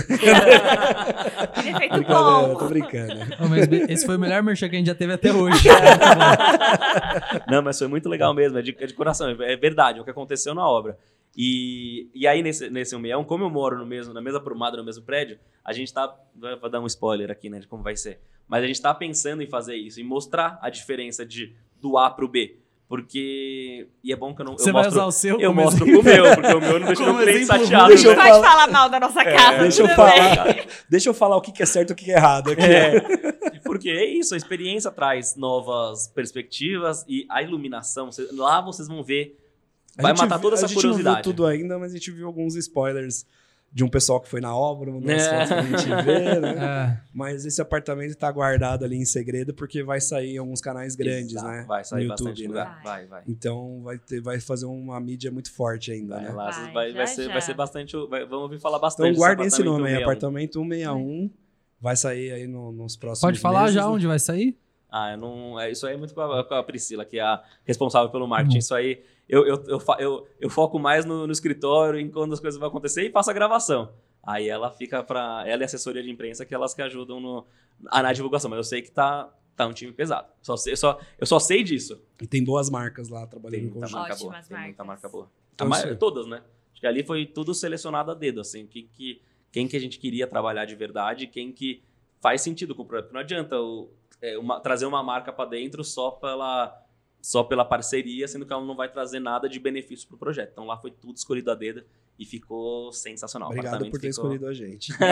Defeito 1.56 2.04
bom. 2.04 2.56
tô 2.56 2.68
brincando. 2.68 3.14
Ô, 3.40 3.48
mas 3.48 3.72
esse 3.90 4.06
foi 4.06 4.18
o 4.18 4.20
melhor 4.20 4.44
merchan 4.44 4.68
que 4.68 4.76
a 4.76 4.78
gente 4.78 4.88
já 4.88 4.96
teve 4.96 5.14
até 5.14 5.32
hoje. 5.34 5.68
Não, 7.50 7.62
mas 7.62 7.80
foi 7.80 7.88
muito 7.88 8.10
legal 8.10 8.34
mesmo, 8.34 8.58
é 8.58 8.62
de, 8.62 8.76
é 8.78 8.86
de 8.86 8.94
coração, 8.94 9.30
é 9.30 9.56
verdade, 9.56 10.00
é 10.00 10.02
o 10.02 10.06
que 10.06 10.12
aconteceu 10.12 10.54
na 10.54 10.68
obra. 10.68 10.98
E, 11.36 12.10
e 12.14 12.28
aí, 12.28 12.42
nesse, 12.42 12.70
nesse 12.70 12.92
161, 12.92 13.24
como 13.26 13.44
eu 13.44 13.50
moro 13.50 13.78
no 13.78 13.86
mesmo, 13.86 14.14
na 14.14 14.22
mesma 14.22 14.42
prumada, 14.42 14.78
no 14.78 14.84
mesmo 14.84 15.04
prédio, 15.04 15.40
a 15.64 15.74
gente 15.74 15.94
tá. 15.94 16.14
Vai 16.36 16.56
vai 16.58 16.70
dar 16.70 16.82
um 16.82 16.88
spoiler 16.88 17.32
aqui, 17.32 17.50
né, 17.50 17.60
de 17.60 17.68
como 17.68 17.84
vai 17.84 17.96
ser. 17.96 18.20
Mas 18.48 18.64
a 18.64 18.68
gente 18.68 18.82
tá 18.82 18.94
pensando 18.94 19.42
em 19.42 19.48
fazer 19.48 19.76
isso, 19.76 20.00
em 20.00 20.04
mostrar 20.04 20.60
a 20.62 20.70
diferença 20.70 21.26
de, 21.26 21.56
do 21.82 21.98
A 21.98 22.10
pro 22.10 22.28
B. 22.28 22.58
Porque. 22.88 23.88
E 24.04 24.14
é 24.14 24.16
bom 24.16 24.34
que 24.36 24.42
eu 24.42 24.46
não. 24.46 24.54
Você 24.58 24.70
eu 24.70 24.74
vai 24.74 24.84
mostro, 24.84 25.00
usar 25.00 25.08
o 25.08 25.12
seu 25.12 25.40
Eu 25.40 25.54
mostro 25.54 25.84
exemplo? 25.86 26.04
pro 26.04 26.14
meu, 26.14 26.36
porque 26.36 26.54
o 26.54 26.62
meu 26.62 26.80
não 26.80 26.88
deixa 26.88 27.04
o 27.12 27.18
cliente 27.18 27.40
exemplo 27.42 27.64
chateado. 27.64 27.88
Deixa 27.88 28.08
eu 28.08 28.16
Pode 28.16 28.28
falar- 28.30 28.44
falar 28.52 28.68
mal 28.72 28.90
da 28.90 29.00
nossa 29.00 29.24
casa. 29.24 29.58
Deixa 29.60 29.82
eu 29.82 29.88
falar. 29.90 30.44
bem. 30.54 30.68
Deixa 30.90 31.10
eu 31.10 31.14
falar 31.14 31.36
o 31.38 31.42
que 31.42 31.64
é 31.64 31.66
certo 31.66 31.90
e 31.90 31.94
o 31.94 31.96
que 31.96 32.12
é 32.12 32.16
errado 32.16 32.52
aqui. 32.52 32.62
É, 32.62 33.02
porque 33.66 33.90
é 33.90 34.06
isso, 34.06 34.34
a 34.36 34.38
experiência 34.38 34.92
traz 34.92 35.36
novas 35.36 36.08
perspectivas 36.10 37.04
e 37.08 37.26
a 37.30 37.42
iluminação, 37.42 38.10
lá 38.34 38.62
vocês 38.62 38.88
vão 38.88 39.04
ver, 39.04 39.36
vai 39.98 40.14
matar 40.14 40.36
viu- 40.36 40.42
toda 40.42 40.56
essa 40.56 40.66
A 40.66 40.68
gente 40.68 40.76
não 40.76 40.82
curiosidade. 40.84 41.16
viu 41.16 41.24
tudo 41.24 41.46
ainda, 41.48 41.80
mas 41.80 41.92
a 41.92 41.96
gente 41.98 42.12
viu 42.12 42.28
alguns 42.28 42.56
spoilers 42.56 43.26
de 43.76 43.84
um 43.84 43.90
pessoal 43.90 44.22
que 44.22 44.30
foi 44.30 44.40
na 44.40 44.56
obra, 44.56 44.90
das 45.02 45.28
É. 45.28 45.30
fotos 45.32 45.50
pra 45.50 45.62
gente 45.64 46.06
ver, 46.06 46.40
né? 46.42 46.56
É. 46.96 46.98
Mas 47.14 47.46
esse 47.46 47.62
apartamento 47.62 48.16
tá 48.16 48.32
guardado 48.32 48.86
ali 48.86 48.96
em 48.96 49.04
segredo 49.04 49.54
porque 49.54 49.84
vai 49.84 50.00
sair 50.00 50.36
em 50.36 50.38
alguns 50.38 50.62
canais 50.62 50.96
grandes, 50.96 51.34
Exato, 51.34 51.48
né? 51.50 51.66
Vai 51.68 51.84
sair 51.84 52.04
no 52.04 52.10
bastante 52.12 52.30
YouTube, 52.42 52.48
lugar. 52.48 52.76
né? 52.78 52.82
Vai, 52.86 53.06
vai. 53.06 53.24
Então 53.28 53.82
vai, 53.84 53.98
ter, 54.00 54.22
vai 54.22 54.40
fazer 54.40 54.66
uma 54.66 54.98
mídia 55.02 55.30
muito 55.30 55.52
forte 55.52 55.92
ainda, 55.92 56.16
Vai, 56.16 56.24
né? 56.24 56.32
lá, 56.32 56.50
Vai, 56.52 56.64
vai, 56.72 56.94
vai 56.94 56.94
já, 56.94 57.08
ser, 57.08 57.24
já. 57.26 57.32
vai 57.34 57.42
ser 57.42 57.54
bastante. 57.54 57.98
vai- 58.08 58.22
vamos 58.26 58.44
ouvir 58.44 58.60
falar 58.62 58.80
bastante. 58.80 59.10
Então 59.10 59.20
guardem 59.20 59.46
esse 59.46 59.62
nome 59.62 59.90
aí, 59.90 59.96
161. 59.98 60.04
apartamento 60.04 60.54
161. 60.54 61.30
Vai 61.82 61.96
sair 61.98 62.32
aí 62.32 62.48
no- 62.48 62.72
nos 62.72 62.96
próximos 62.96 63.22
Pode 63.28 63.40
falar 63.40 63.62
meses, 63.64 63.76
já 63.76 63.82
né? 63.82 63.88
onde 63.88 64.08
vai 64.08 64.20
sair? 64.20 64.58
Ah, 64.90 65.12
eu 65.12 65.18
não. 65.18 65.60
é, 65.60 65.70
isso 65.70 65.86
aí 65.86 65.96
é 65.96 65.98
muito 65.98 66.14
com 66.16 66.22
a, 66.22 66.46
com 66.46 66.54
a 66.54 66.64
Priscila, 66.64 67.04
que 67.04 67.20
é 67.20 67.22
a 67.22 67.44
responsável 67.66 68.10
pelo 68.10 68.26
marketing. 68.26 68.60
Isso 68.60 68.74
aí. 68.74 69.04
Eu, 69.28 69.46
eu, 69.46 69.64
eu, 69.68 69.82
eu, 70.00 70.28
eu 70.40 70.50
foco 70.50 70.78
mais 70.78 71.04
no, 71.06 71.26
no 71.26 71.32
escritório, 71.34 72.00
em 72.00 72.10
quando 72.10 72.34
as 72.34 72.40
coisas 72.40 72.60
vão 72.60 72.68
acontecer 72.70 73.04
e 73.08 73.12
faço 73.12 73.30
a 73.32 73.34
gravação. 73.34 73.92
Aí 74.24 74.48
ela 74.48 74.72
fica 74.72 75.04
pra. 75.04 75.44
Ela 75.48 75.62
e 75.62 75.64
a 75.64 75.66
assessoria 75.66 76.02
de 76.04 76.10
imprensa 76.12 76.46
que 76.46 76.54
elas 76.54 76.74
que 76.74 76.82
ajudam 76.82 77.20
no, 77.20 77.46
a- 77.88 78.04
na 78.04 78.14
divulgação. 78.14 78.50
Mas 78.50 78.58
eu 78.58 78.64
sei 78.64 78.82
que 78.82 78.92
tá, 78.92 79.32
tá 79.56 79.66
um 79.68 79.74
time 79.74 79.92
pesado. 79.92 80.28
Só 80.42 80.56
sei- 80.58 80.76
só, 80.76 81.00
eu 81.20 81.26
só 81.26 81.40
sei 81.40 81.64
disso. 81.64 82.00
E 82.22 82.28
tem 82.28 82.44
boas 82.44 82.70
marcas 82.70 83.10
lá 83.10 83.26
trabalhando 83.28 83.54
Tem 83.62 83.68
em 83.68 83.72
muita 83.72 83.82
conjunto. 83.88 84.00
marca 84.00 84.16
boa. 84.16 84.32
Tem 84.32 84.42
muita 84.42 84.84
marcas. 84.84 84.86
marca 85.04 85.10
boa. 85.10 85.30
Então, 85.54 85.68
A 85.68 85.70
ma- 85.70 85.78
isso- 85.80 85.96
todas, 85.98 86.28
né? 86.28 86.42
Acho 86.72 86.82
que 86.82 86.88
ali 86.88 87.04
foi 87.04 87.26
tudo 87.26 87.54
selecionado 87.54 88.12
a 88.12 88.14
dedo, 88.14 88.42
assim. 88.42 88.66
Que, 88.68 88.84
que, 88.84 89.22
quem 89.52 89.68
que 89.68 89.78
a 89.78 89.80
gente 89.80 89.98
queria 90.00 90.28
trabalhar 90.28 90.66
de 90.66 90.76
verdade, 90.76 91.26
quem 91.28 91.52
que 91.52 91.82
faz 92.22 92.42
sentido 92.42 92.74
com 92.76 92.82
o 92.82 92.86
projeto. 92.86 93.12
Não 93.14 93.20
adianta 93.22 93.60
o- 93.60 93.90
é, 94.22 94.38
uma- 94.38 94.60
trazer 94.60 94.86
uma 94.86 95.02
marca 95.04 95.32
para 95.32 95.50
dentro 95.50 95.84
só 95.84 96.12
para 96.12 96.32
ela 96.32 96.85
só 97.26 97.44
pela 97.44 97.66
parceria, 97.66 98.28
sendo 98.28 98.46
que 98.46 98.54
ela 98.54 98.64
não 98.64 98.76
vai 98.76 98.88
trazer 98.88 99.20
nada 99.20 99.50
de 99.50 99.60
benefício 99.60 100.08
pro 100.08 100.16
projeto. 100.16 100.52
Então 100.52 100.64
lá 100.64 100.78
foi 100.78 100.92
tudo 100.92 101.18
escolhido 101.18 101.50
a 101.50 101.56
dedo 101.56 101.84
e 102.20 102.24
ficou 102.26 102.94
sensacional. 102.94 103.50
O 103.50 103.52
Obrigado 103.52 103.90
por 103.90 104.00
ter 104.00 104.14
ficou- 104.14 104.26
escolhido 104.26 104.48
a 104.48 104.54
gente. 104.54 104.94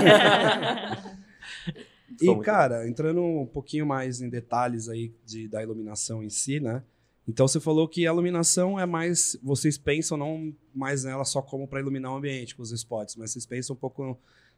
E, 2.21 2.35
cara, 2.41 2.87
entrando 2.87 3.21
um 3.23 3.45
pouquinho 3.47 3.87
mais 3.87 4.21
em 4.21 4.29
detalhes 4.29 4.87
aí 4.87 5.11
de, 5.25 5.47
da 5.47 5.63
iluminação 5.63 6.21
em 6.21 6.29
si, 6.29 6.59
né? 6.59 6.83
Então 7.27 7.47
você 7.47 7.59
falou 7.59 7.87
que 7.87 8.07
a 8.07 8.11
iluminação 8.11 8.79
é 8.79 8.85
mais. 8.85 9.35
Vocês 9.41 9.79
pensam 9.79 10.15
não 10.15 10.53
mais 10.75 11.03
nela 11.03 11.25
só 11.25 11.41
como 11.41 11.67
para 11.67 11.79
iluminar 11.79 12.13
o 12.13 12.17
ambiente 12.17 12.55
com 12.55 12.61
os 12.61 12.71
spots, 12.71 13.15
mas 13.15 13.31
vocês 13.31 13.47
pensam 13.47 13.75
um 13.75 13.79
pouco 13.79 14.15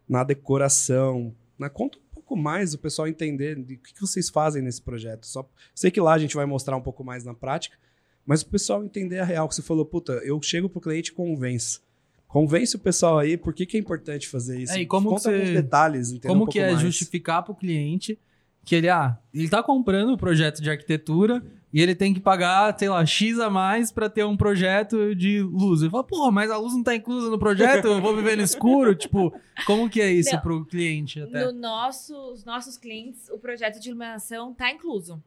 na 0.08 0.26
decoração. 0.26 1.34
Né? 1.58 1.70
Conta 1.70 1.98
pouco 2.26 2.36
mais 2.36 2.74
o 2.74 2.78
pessoal 2.80 3.08
entender 3.08 3.56
de 3.56 3.76
o 3.76 3.78
que, 3.78 3.94
que 3.94 4.02
vocês 4.02 4.30
fazem 4.30 4.62
nesse 4.62 4.82
projeto. 4.82 5.26
Só 5.28 5.48
sei 5.74 5.92
que 5.92 6.02
lá 6.02 6.14
a 6.14 6.18
gente 6.18 6.36
vai 6.36 6.46
mostrar 6.46 6.76
um 6.76 6.82
pouco 6.82 7.04
mais 7.04 7.24
na 7.24 7.34
prática, 7.34 7.78
mas 8.26 8.42
o 8.42 8.48
pessoal 8.48 8.84
entender 8.84 9.20
a 9.20 9.24
real 9.26 9.48
que 9.48 9.56
você 9.56 9.62
falou, 9.62 9.86
puta, 9.86 10.14
eu 10.24 10.42
chego 10.42 10.68
pro 10.68 10.82
cliente 10.82 11.12
e 11.12 11.14
convenço. 11.14 11.84
Convence 12.28 12.76
o 12.76 12.80
pessoal 12.80 13.20
aí 13.20 13.38
por 13.38 13.54
que, 13.54 13.66
que 13.66 13.78
é 13.78 13.80
importante 13.80 14.28
fazer 14.28 14.60
isso. 14.60 14.74
É, 14.74 14.82
e 14.82 14.86
como 14.86 15.10
Conta 15.10 15.32
que 15.32 15.46
você- 15.46 15.54
detalhes? 15.54 16.18
Como 16.20 16.44
um 16.44 16.48
que 16.48 16.60
é 16.60 16.72
mais. 16.72 16.82
justificar 16.82 17.44
para 17.44 17.52
o 17.54 17.56
cliente 17.56 18.20
que 18.66 18.76
ele, 18.76 18.90
ah, 18.90 19.18
ele 19.34 19.48
tá 19.48 19.62
comprando 19.62 20.12
o 20.14 20.18
projeto 20.18 20.60
de 20.62 20.70
arquitetura 20.70 21.42
e 21.74 21.82
ele 21.82 21.94
tem 21.94 22.14
que 22.14 22.20
pagar, 22.20 22.78
sei 22.80 22.88
lá, 22.88 23.06
X 23.06 23.40
a 23.40 23.50
mais 23.50 23.92
para 23.92 24.10
ter 24.10 24.24
um 24.24 24.38
projeto 24.38 25.14
de 25.14 25.42
luz. 25.42 25.82
Ele 25.82 25.90
fala, 25.92 26.04
porra, 26.04 26.32
mas 26.32 26.50
a 26.50 26.58
luz 26.58 26.74
não 26.74 26.84
tá 26.84 26.96
inclusa 26.96 27.30
no 27.30 27.38
projeto, 27.38 27.86
eu 27.86 28.02
vou 28.02 28.16
viver 28.16 28.38
no 28.38 28.44
escuro. 28.44 28.94
tipo, 28.96 29.34
como 29.66 29.90
que 29.90 30.02
é 30.02 30.12
isso 30.12 30.34
Não. 30.34 30.42
pro 30.42 30.66
cliente 30.66 31.20
até? 31.22 31.46
No 31.46 31.52
nosso, 31.52 32.16
os 32.32 32.46
nossos 32.46 32.78
clientes, 32.78 33.30
o 33.30 33.38
projeto 33.38 33.80
de 33.80 33.90
iluminação 33.90 34.52
está 34.52 34.72
incluso. 34.72 35.22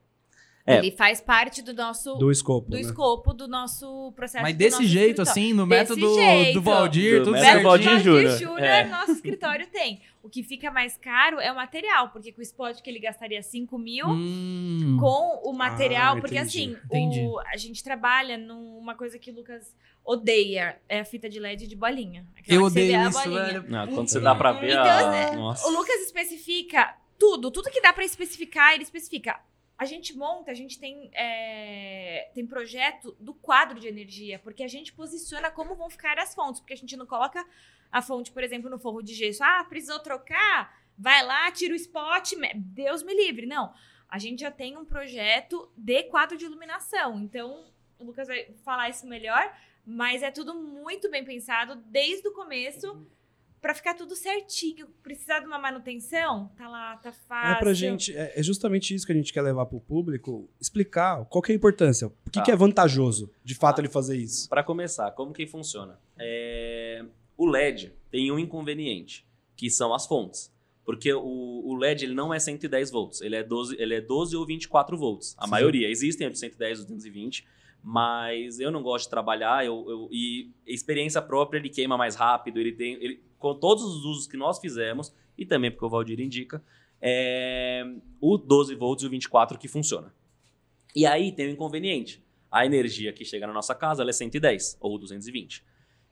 É. 0.67 0.77
Ele 0.79 0.91
faz 0.91 1.19
parte 1.19 1.63
do 1.63 1.73
nosso 1.73 2.15
Do 2.17 2.31
escopo. 2.31 2.69
do 2.71 2.75
né? 2.77 2.83
escopo 2.83 3.33
do 3.33 3.49
nosso 3.49 4.13
processo. 4.15 4.43
Mas 4.43 4.55
desse 4.55 4.85
jeito, 4.87 5.23
escritório. 5.23 5.31
assim, 5.31 5.53
no 5.55 5.67
Desse 5.67 5.79
método 5.95 6.15
jeito. 6.15 6.53
do 6.55 6.63
Valdir, 6.63 7.19
Do 7.21 7.25
tudo 7.25 7.33
método 7.33 7.47
certinho. 7.47 7.63
Valdir 7.69 8.01
Júnior. 8.01 8.39
Júnior, 8.39 8.61
É. 8.61 8.85
nosso 8.87 9.13
escritório 9.13 9.67
tem. 9.73 10.01
O 10.29 10.31
que 10.31 10.43
fica 10.43 10.71
mais 10.71 10.95
caro 10.99 11.41
é 11.41 11.51
o 11.51 11.55
material, 11.57 12.11
porque 12.11 12.31
com 12.33 12.41
o 12.41 12.43
spot 12.43 12.83
que 12.83 12.91
ele 12.91 12.99
gastaria 12.99 13.43
5 13.43 13.79
mil, 13.79 14.07
Hum. 14.07 14.99
com 15.01 15.41
o 15.49 15.55
material, 15.55 16.19
Ah, 16.19 16.21
porque 16.21 16.37
entendi. 16.37 16.75
assim, 16.75 16.79
Entendi. 16.85 17.21
o- 17.21 17.39
a 17.41 17.57
gente 17.57 17.83
trabalha 17.83 18.37
numa 18.37 18.95
coisa 18.95 19.19
que 19.19 19.31
o 19.31 19.35
Lucas 19.35 19.75
odeia, 20.05 20.79
é 20.87 21.01
a 21.01 21.05
fita 21.07 21.31
de 21.31 21.41
LED 21.41 21.67
de 21.67 21.75
bolinha. 21.75 22.27
Aquela 22.37 22.61
Eu 22.61 22.65
que 22.67 22.71
você 22.73 22.81
vê 22.81 22.85
odeio 22.89 23.01
a 23.07 23.09
isso, 23.09 23.19
bolinha. 23.23 23.45
velho. 23.45 23.65
Não, 23.71 23.87
quando 23.89 24.09
você 24.09 24.21
dá 24.21 24.35
pra 24.35 24.53
ver 24.53 24.71
Então, 24.73 24.83
a... 25.11 25.17
é, 25.17 25.35
Nossa. 25.35 25.67
O 25.67 25.71
Lucas 25.71 25.97
especifica 26.03 26.95
tudo, 27.19 27.51
tudo 27.51 27.71
que 27.71 27.81
dá 27.81 27.91
pra 27.95 28.05
especificar, 28.05 28.75
ele 28.75 28.83
especifica. 28.83 29.41
A 29.79 29.85
gente 29.85 30.17
monta, 30.17 30.51
a 30.51 30.55
gente 30.55 30.77
tem, 30.79 31.09
é, 31.15 32.31
tem 32.35 32.45
projeto 32.45 33.17
do 33.21 33.33
quadro 33.33 33.79
de 33.79 33.87
energia, 33.87 34.39
porque 34.41 34.65
a 34.65 34.69
gente 34.69 34.93
posiciona 34.93 35.53
como 35.53 35.77
vão 35.77 35.89
ficar 35.89 36.19
as 36.19 36.35
fontes, 36.35 36.61
porque 36.61 36.75
a 36.75 36.77
gente 36.77 36.97
não 36.97 37.07
coloca 37.07 37.47
a 37.91 38.03
fonte, 38.03 38.33
por 38.33 38.43
exemplo, 38.43 38.69
no 38.69 38.79
forro 38.79 39.01
de 39.01 39.15
gesso. 39.15 39.45
Ah, 39.45 39.65
precisou 39.65 40.01
trocar? 40.01 40.83
Vai 40.99 41.25
lá, 41.25 41.51
tira 41.53 41.73
o 41.73 41.77
spot, 41.77 42.33
Deus 42.57 43.05
me 43.05 43.15
livre. 43.15 43.47
Não, 43.47 43.73
a 44.09 44.19
gente 44.19 44.41
já 44.41 44.51
tem 44.51 44.77
um 44.77 44.85
projeto 44.85 45.71
de 45.77 46.03
quadro 46.05 46.37
de 46.37 46.45
iluminação, 46.45 47.21
então 47.21 47.65
o 48.01 48.05
Lucas 48.05 48.27
vai 48.27 48.53
falar 48.65 48.89
isso 48.89 49.07
melhor, 49.07 49.57
mas 49.87 50.25
é 50.25 50.31
tudo 50.33 50.55
muito 50.55 51.09
bem 51.09 51.25
pensado 51.25 51.77
desde 51.77 52.27
o 52.27 52.33
começo 52.33 53.07
Pra 53.61 53.75
ficar 53.75 53.95
tudo 53.95 54.15
certinho. 54.15 54.87
Precisar 55.03 55.41
de 55.41 55.47
uma 55.47 55.59
manutenção? 55.59 56.51
Tá 56.57 56.69
lá, 56.69 56.97
tá 56.97 57.13
fácil. 57.13 57.57
É 57.57 57.59
pra 57.59 57.73
gente, 57.75 58.17
é, 58.17 58.33
é 58.39 58.43
justamente 58.43 58.95
isso 58.95 59.05
que 59.07 59.13
a 59.13 59.15
gente 59.15 59.33
quer 59.33 59.43
levar 59.43 59.67
pro 59.67 59.81
público, 59.81 60.49
explicar 60.61 61.25
qual 61.27 61.43
que 61.43 61.51
é 61.51 61.55
a 61.55 61.57
importância, 61.57 62.09
por 62.09 62.31
que, 62.31 62.39
Tá. 62.39 62.45
que 62.45 62.51
é 62.53 62.57
vantajoso, 62.57 63.31
de 63.43 63.55
fato, 63.55 63.79
Ah. 63.79 63.83
ele 63.83 63.89
fazer 63.89 64.17
isso. 64.17 64.49
Para 64.49 64.63
começar, 64.63 65.11
como 65.13 65.33
que 65.33 65.47
funciona? 65.47 65.99
É, 66.19 67.05
O 67.37 67.47
LED 67.47 67.93
tem 68.11 68.31
um 68.33 68.39
inconveniente, 68.39 69.25
que 69.57 69.71
são 69.71 69.95
as 69.95 70.07
fontes. 70.07 70.53
Porque 70.85 71.13
o, 71.13 71.23
o 71.23 71.77
LED 71.77 72.05
ele 72.07 72.15
não 72.15 72.33
é 72.33 72.39
110 72.39 72.91
volts, 72.91 73.21
ele 73.21 73.37
é 73.37 73.43
12, 73.43 73.77
ele 73.79 73.95
é 73.95 74.01
12 74.01 74.35
ou 74.37 74.47
24 74.47 74.97
volts. 74.97 75.35
A 75.39 75.45
Sim. 75.45 75.51
maioria. 75.51 75.89
Existem 75.91 76.31
de 76.31 76.39
110 76.39 76.81
ou 76.81 76.87
220, 76.87 77.47
mas 77.83 78.59
eu 78.59 78.71
não 78.71 78.83
gosto 78.83 79.05
de 79.05 79.11
trabalhar 79.11 79.65
eu, 79.65 79.85
eu- 79.89 80.09
e 80.11 80.51
experiência 80.67 81.21
própria 81.23 81.59
ele 81.59 81.69
queima 81.69 81.97
mais 81.97 82.15
rápido, 82.15 82.59
ele 82.59 82.73
tem... 82.73 82.95
Ele, 83.03 83.21
com 83.39 83.55
todos 83.55 83.85
os 83.85 84.05
usos 84.05 84.27
que 84.27 84.37
nós 84.37 84.59
fizemos, 84.59 85.13
e 85.37 85.47
também 85.47 85.71
porque 85.71 85.85
o 85.85 85.89
Valdir 85.89 86.21
indica, 86.21 86.63
é 87.01 87.85
o 88.21 88.37
12 88.37 88.75
volts 88.75 89.05
e 89.05 89.07
o 89.07 89.11
24 89.11 89.59
que 89.59 89.69
funciona. 89.69 90.13
E 90.95 91.07
aí 91.07 91.31
tem 91.33 91.49
um 91.49 91.53
inconveniente. 91.53 92.23
A 92.51 92.65
energia 92.67 93.13
que 93.13 93.25
chega 93.25 93.47
na 93.47 93.53
nossa 93.53 93.75
casa 93.75 94.03
é 94.03 94.13
110 94.13 94.79
ou 94.81 94.99
220. 94.99 95.63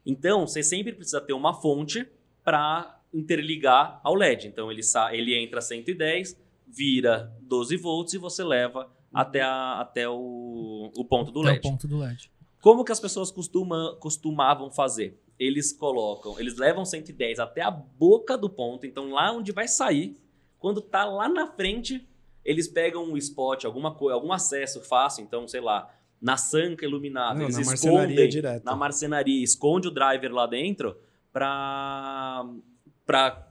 Então, 0.05 0.47
você 0.47 0.63
sempre 0.63 0.93
precisa 0.93 1.21
ter 1.21 1.33
uma 1.33 1.53
fonte 1.55 2.07
para 2.45 3.01
interligar 3.13 4.01
ao 4.05 4.15
LED. 4.15 4.47
Então, 4.47 4.71
ele, 4.71 4.83
ele 5.13 5.35
entra 5.43 5.61
110, 5.61 6.39
vira 6.69 7.33
12 7.41 7.77
volts 7.79 8.15
e 8.15 8.19
você 8.19 8.45
leva 8.45 8.89
até, 9.13 9.41
a- 9.41 9.81
até 9.81 10.09
o, 10.09 10.93
o 10.97 11.05
ponto 11.05 11.33
do 11.33 11.41
Até 11.41 11.49
LED. 11.53 11.59
o 11.59 11.63
ponto 11.71 11.89
do 11.89 11.99
LED. 11.99 12.31
Como 12.61 12.85
que 12.85 12.93
as 12.93 13.01
pessoas 13.01 13.31
costuma, 13.33 13.97
costumavam 13.99 14.71
fazer? 14.71 15.19
Eles 15.39 15.73
colocam, 15.73 16.39
eles 16.41 16.57
levam 16.57 16.85
110 16.85 17.39
até 17.39 17.61
a 17.63 17.71
boca 17.71 18.39
do 18.39 18.49
ponto, 18.49 18.87
então 18.87 19.11
lá 19.11 19.31
onde 19.33 19.53
vai 19.53 19.69
sair, 19.69 20.17
quando 20.59 20.81
tá 20.81 21.05
lá 21.05 21.29
na 21.29 21.47
frente, 21.47 22.07
eles 22.45 22.67
pegam 22.69 23.05
um 23.05 23.17
spot, 23.19 23.65
alguma 23.65 23.95
coisa, 23.95 24.15
algum 24.15 24.33
acesso 24.33 24.81
fácil, 24.81 25.23
então, 25.23 25.47
sei 25.47 25.61
lá, 25.61 25.93
na 26.21 26.37
sanca 26.39 26.87
iluminada, 26.87 27.35
Não, 27.35 27.43
eles 27.45 27.59
na 27.59 27.65
marcenaria 27.67 28.03
escondem 28.09 28.29
direto. 28.31 28.65
na 28.65 28.75
marcenaria, 28.75 29.45
esconde 29.45 29.89
o 29.89 29.91
driver 29.91 30.33
lá 30.33 30.47
dentro 30.47 30.97
pra, 31.31 32.47
pra 33.05 33.47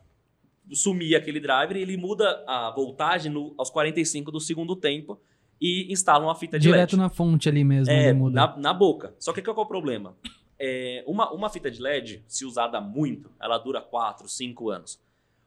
sumir 0.71 1.15
aquele 1.15 1.39
driver 1.39 1.77
e 1.77 1.81
ele 1.81 1.97
muda 1.97 2.43
a 2.47 2.71
voltagem 2.71 3.31
no- 3.31 3.53
aos 3.57 3.69
45 3.69 4.31
do 4.31 4.39
segundo 4.39 4.75
tempo 4.75 5.19
e 5.61 5.91
instala 5.93 6.25
uma 6.25 6.35
fita 6.35 6.57
de 6.59 6.67
LED. 6.67 6.73
Direto 6.77 6.97
na 6.97 7.09
fonte 7.09 7.47
ali 7.47 7.63
mesmo, 7.63 7.93
É, 7.93 8.11
na, 8.11 8.57
na 8.57 8.73
boca. 8.73 9.13
Só 9.19 9.31
que 9.31 9.41
qual 9.41 9.55
é 9.55 9.61
o 9.61 9.65
problema? 9.65 10.17
É, 10.57 11.03
uma, 11.05 11.31
uma 11.33 11.49
fita 11.49 11.69
de 11.69 11.81
LED, 11.81 12.23
se 12.27 12.45
usada 12.45 12.79
muito, 12.79 13.29
ela 13.41 13.57
dura 13.57 13.81
4, 13.81 14.27
5 14.29 14.69
anos. 14.69 14.99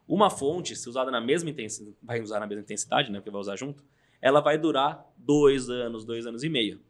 Uma 0.06 0.30
fonte, 0.30 0.74
se 0.76 0.88
usada 0.88 1.10
na 1.10 1.20
mesma 1.20 1.50
intensidade, 1.50 1.96
vai 2.02 2.20
usar 2.20 2.40
na 2.40 2.46
mesma 2.46 2.62
intensidade, 2.62 3.10
né? 3.10 3.18
Porque 3.18 3.30
vai 3.30 3.40
usar 3.40 3.56
junto, 3.56 3.84
ela 4.20 4.40
vai 4.40 4.58
durar 4.58 5.06
2 5.16 5.68
anos, 5.70 6.04
2 6.04 6.26
anos 6.26 6.42
e 6.44 6.48
meio. 6.48 6.80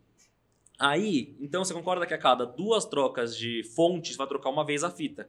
Aí, 0.78 1.36
então 1.40 1.64
você 1.64 1.74
concorda 1.74 2.06
que 2.06 2.14
a 2.14 2.18
cada 2.18 2.44
duas 2.46 2.84
trocas 2.84 3.36
de 3.36 3.62
fontes 3.74 4.16
vai 4.16 4.26
trocar 4.28 4.50
uma 4.50 4.64
vez 4.64 4.84
a 4.84 4.90
fita. 4.90 5.28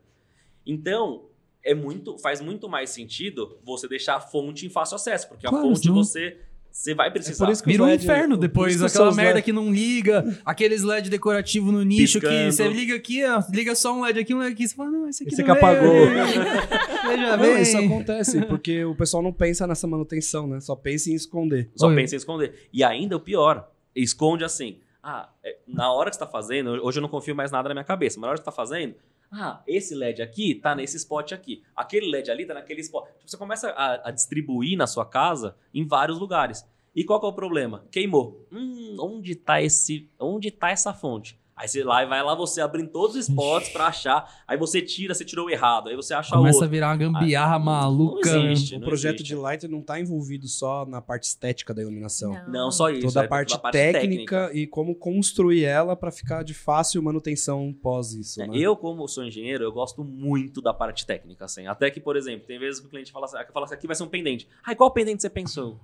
Então, 0.66 1.26
é 1.64 1.74
muito, 1.74 2.18
faz 2.20 2.40
muito 2.42 2.70
mais 2.70 2.92
sentido 2.92 3.58
você 3.64 3.88
deixar 3.88 4.16
a 4.18 4.22
fonte 4.22 4.66
em 4.66 4.70
fácil 4.70 4.96
acesso, 4.96 5.28
porque 5.28 5.48
a 5.48 5.50
Claro, 5.50 5.66
fonte 5.68 5.80
senão- 5.82 5.96
você, 5.96 6.40
você 6.80 6.96
vai 6.96 7.12
precisar. 7.12 7.44
É 7.44 7.48
por 7.48 7.52
isso 7.52 7.62
que 7.64 7.70
Vira 7.72 7.84
um 7.84 7.94
inferno 7.94 8.38
depois, 8.38 8.78
que 8.78 8.86
aquela 8.86 9.14
merda 9.14 9.34
LED 9.34 9.44
que 9.44 9.52
não 9.52 9.70
liga, 9.70 10.40
aqueles 10.46 10.82
LED 10.82 11.10
decorativo 11.10 11.74
no 11.74 11.84
nicho 11.84 12.22
que 12.22 12.28
Piscando. 12.28 12.52
você 12.54 12.68
liga 12.70 12.96
aqui, 12.96 13.26
ó, 13.26 13.44
liga 13.52 13.76
só 13.76 13.94
um 13.94 14.02
LED 14.02 14.20
aqui, 14.20 14.34
um 14.34 14.40
LED 14.40 14.54
aqui, 14.54 14.68
você 14.68 14.76
fala, 14.76 14.90
não, 14.90 15.10
esse 15.10 15.24
aqui 15.24 15.34
Esse 15.34 15.44
não 15.44 15.46
que 15.46 15.52
apagou. 15.52 15.92
veio. 15.92 16.10
Veja 17.10 17.38
Não, 17.38 17.44
bem. 17.44 17.62
isso 17.62 17.78
acontece, 17.78 18.42
porque 18.46 18.86
o 18.86 18.96
pessoal 18.96 19.22
não 19.22 19.34
pensa 19.34 19.68
nessa 19.68 19.88
manutenção, 19.88 20.48
né? 20.48 20.60
Só 20.62 20.76
pensa 20.76 21.10
em 21.10 21.16
esconder. 21.16 21.70
Só 21.76 21.88
Oi. 21.88 21.96
pensa 21.96 22.16
em 22.16 22.18
esconder. 22.18 22.70
E 22.72 22.82
ainda 22.84 23.16
o 23.18 23.20
pior, 23.20 23.70
esconde 23.96 24.44
assim. 24.46 24.78
Ah, 25.04 25.30
é, 25.44 25.58
na 25.68 25.92
hora 25.92 26.10
que 26.10 26.16
você 26.16 26.20
tá 26.20 26.28
fazendo, 26.28 26.72
hoje 26.84 27.00
eu 27.00 27.02
não 27.02 27.10
confio 27.10 27.36
mais 27.36 27.52
nada 27.52 27.68
na 27.70 27.74
minha 27.76 27.84
cabeça, 27.84 28.18
mas 28.20 28.22
na 28.22 28.28
hora 28.30 28.38
que 28.38 28.44
você 28.44 28.46
tá 28.46 28.52
fazendo, 28.52 28.96
ah, 29.32 29.62
esse 29.68 29.94
LED 29.94 30.22
aqui 30.22 30.56
tá 30.56 30.74
nesse 30.74 30.98
spot 30.98 31.34
aqui. 31.34 31.62
Aquele 31.76 32.10
LED 32.10 32.32
ali 32.32 32.46
tá 32.46 32.54
naquele 32.54 32.82
spot. 32.82 33.06
Tipo, 33.06 33.30
você 33.30 33.38
começa 33.38 33.70
a, 33.70 34.10
a 34.10 34.12
distribuir 34.12 34.78
na 34.78 34.88
sua 34.88 35.06
casa 35.06 35.56
em 35.74 35.86
vários 35.86 36.18
lugares. 36.20 36.66
E 36.96 37.04
qual 37.04 37.22
é 37.24 37.28
o 37.28 37.34
problema? 37.34 37.86
Queimou. 37.92 38.48
Hum, 38.52 38.98
onde 39.00 39.36
tá 39.36 39.62
esse. 39.62 40.10
Onde 40.20 40.50
tá 40.50 40.72
essa 40.72 40.94
fonte? 40.94 41.40
Aí 41.60 41.68
você 41.68 41.84
lá, 41.84 42.06
vai 42.06 42.24
lá 42.24 42.34
você 42.36 42.62
abrindo 42.62 42.90
todos 42.90 43.18
os 43.18 43.28
spots 43.28 43.68
pra 43.68 43.88
achar. 43.88 44.44
Aí 44.48 44.58
você 44.58 44.82
tira, 44.82 45.14
você 45.14 45.26
tirou 45.26 45.48
o 45.48 45.50
errado. 45.50 45.90
Aí 45.90 45.96
você 45.98 46.14
acha 46.14 46.34
Começa 46.34 46.56
a 46.56 46.60
outro. 46.60 46.70
virar 46.70 46.88
uma 46.88 46.96
gambiarra 46.96 47.60
maluca. 47.60 48.34
não 48.34 48.50
existe. 48.50 48.76
O 48.76 48.80
não 48.80 48.88
projeto 48.88 49.16
existe. 49.16 49.28
de 49.28 49.36
light 49.36 49.68
não 49.68 49.80
está 49.82 50.00
envolvido 50.00 50.48
só 50.48 50.86
na 50.86 51.02
parte 51.02 51.24
estética 51.24 51.74
da 51.74 51.82
iluminação. 51.82 52.32
Não, 52.48 52.72
só 52.72 52.90
isso. 52.90 53.08
Toda 53.08 53.24
é 53.24 53.26
a 53.26 53.28
parte, 53.28 53.58
toda 53.58 53.72
técnica, 53.72 54.50
e 54.54 54.66
como 54.68 54.96
construir 54.96 55.66
ela 55.66 55.98
para 55.98 56.12
ficar 56.12 56.44
de 56.44 56.54
fácil 56.54 57.04
manutenção 57.04 57.76
pós 57.82 58.14
isso. 58.14 58.42
É, 58.42 58.48
né? 58.48 58.58
Eu, 58.58 58.78
como 58.78 59.06
sou 59.10 59.26
engenheiro, 59.26 59.66
eu 59.66 59.72
gosto 59.74 60.02
muito 60.02 60.62
da 60.62 60.74
parte 60.74 61.06
técnica, 61.06 61.44
assim. 61.44 61.68
Até 61.68 61.92
que, 61.92 62.00
por 62.00 62.16
exemplo, 62.16 62.48
tem 62.48 62.58
vezes 62.58 62.80
que 62.80 62.88
o 62.88 62.90
cliente 62.90 63.12
fala 63.12 63.26
assim, 63.26 63.38
que 63.46 63.52
fala 63.52 63.66
assim, 63.66 63.76
aqui 63.76 63.86
vai 63.86 63.98
ser 63.98 64.04
um 64.04 64.08
pendente. 64.08 64.48
Ai, 64.66 64.78
qual 64.78 64.90
pendente 64.92 65.22
você 65.22 65.30
pensou? 65.30 65.78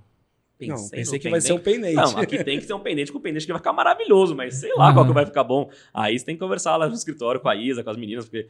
Não, 0.62 0.76
no 0.76 0.90
pensei 0.90 1.20
que 1.20 1.30
vai 1.30 1.42
ser 1.42 1.54
um 1.54 1.60
pendente. 1.60 1.96
pendente. 1.96 2.14
Não, 2.14 2.20
aqui 2.20 2.44
tem 2.44 2.60
que 2.60 2.66
ser 2.66 2.74
um 2.74 2.80
pendente 2.80 3.12
com 3.12 3.18
um 3.18 3.22
pendente 3.22 3.46
que 3.46 3.52
vai 3.52 3.60
ficar 3.60 3.74
maravilhoso, 3.74 4.36
mas 4.36 4.56
sei 4.56 4.70
lá 4.70 4.94
qual 4.94 5.00
Aham. 5.00 5.08
que 5.08 5.14
vai 5.14 5.26
ficar 5.26 5.44
bom. 5.44 5.70
Aí 5.94 6.18
você 6.18 6.26
tem 6.26 6.36
que 6.36 6.40
conversar 6.40 6.78
lá 6.78 6.88
no 6.88 6.96
escritório 6.96 7.42
com 7.42 7.50
a 7.50 7.56
Isa, 7.56 7.84
com 7.84 7.90
as 7.90 7.98
meninas, 7.98 8.26
porque 8.26 8.48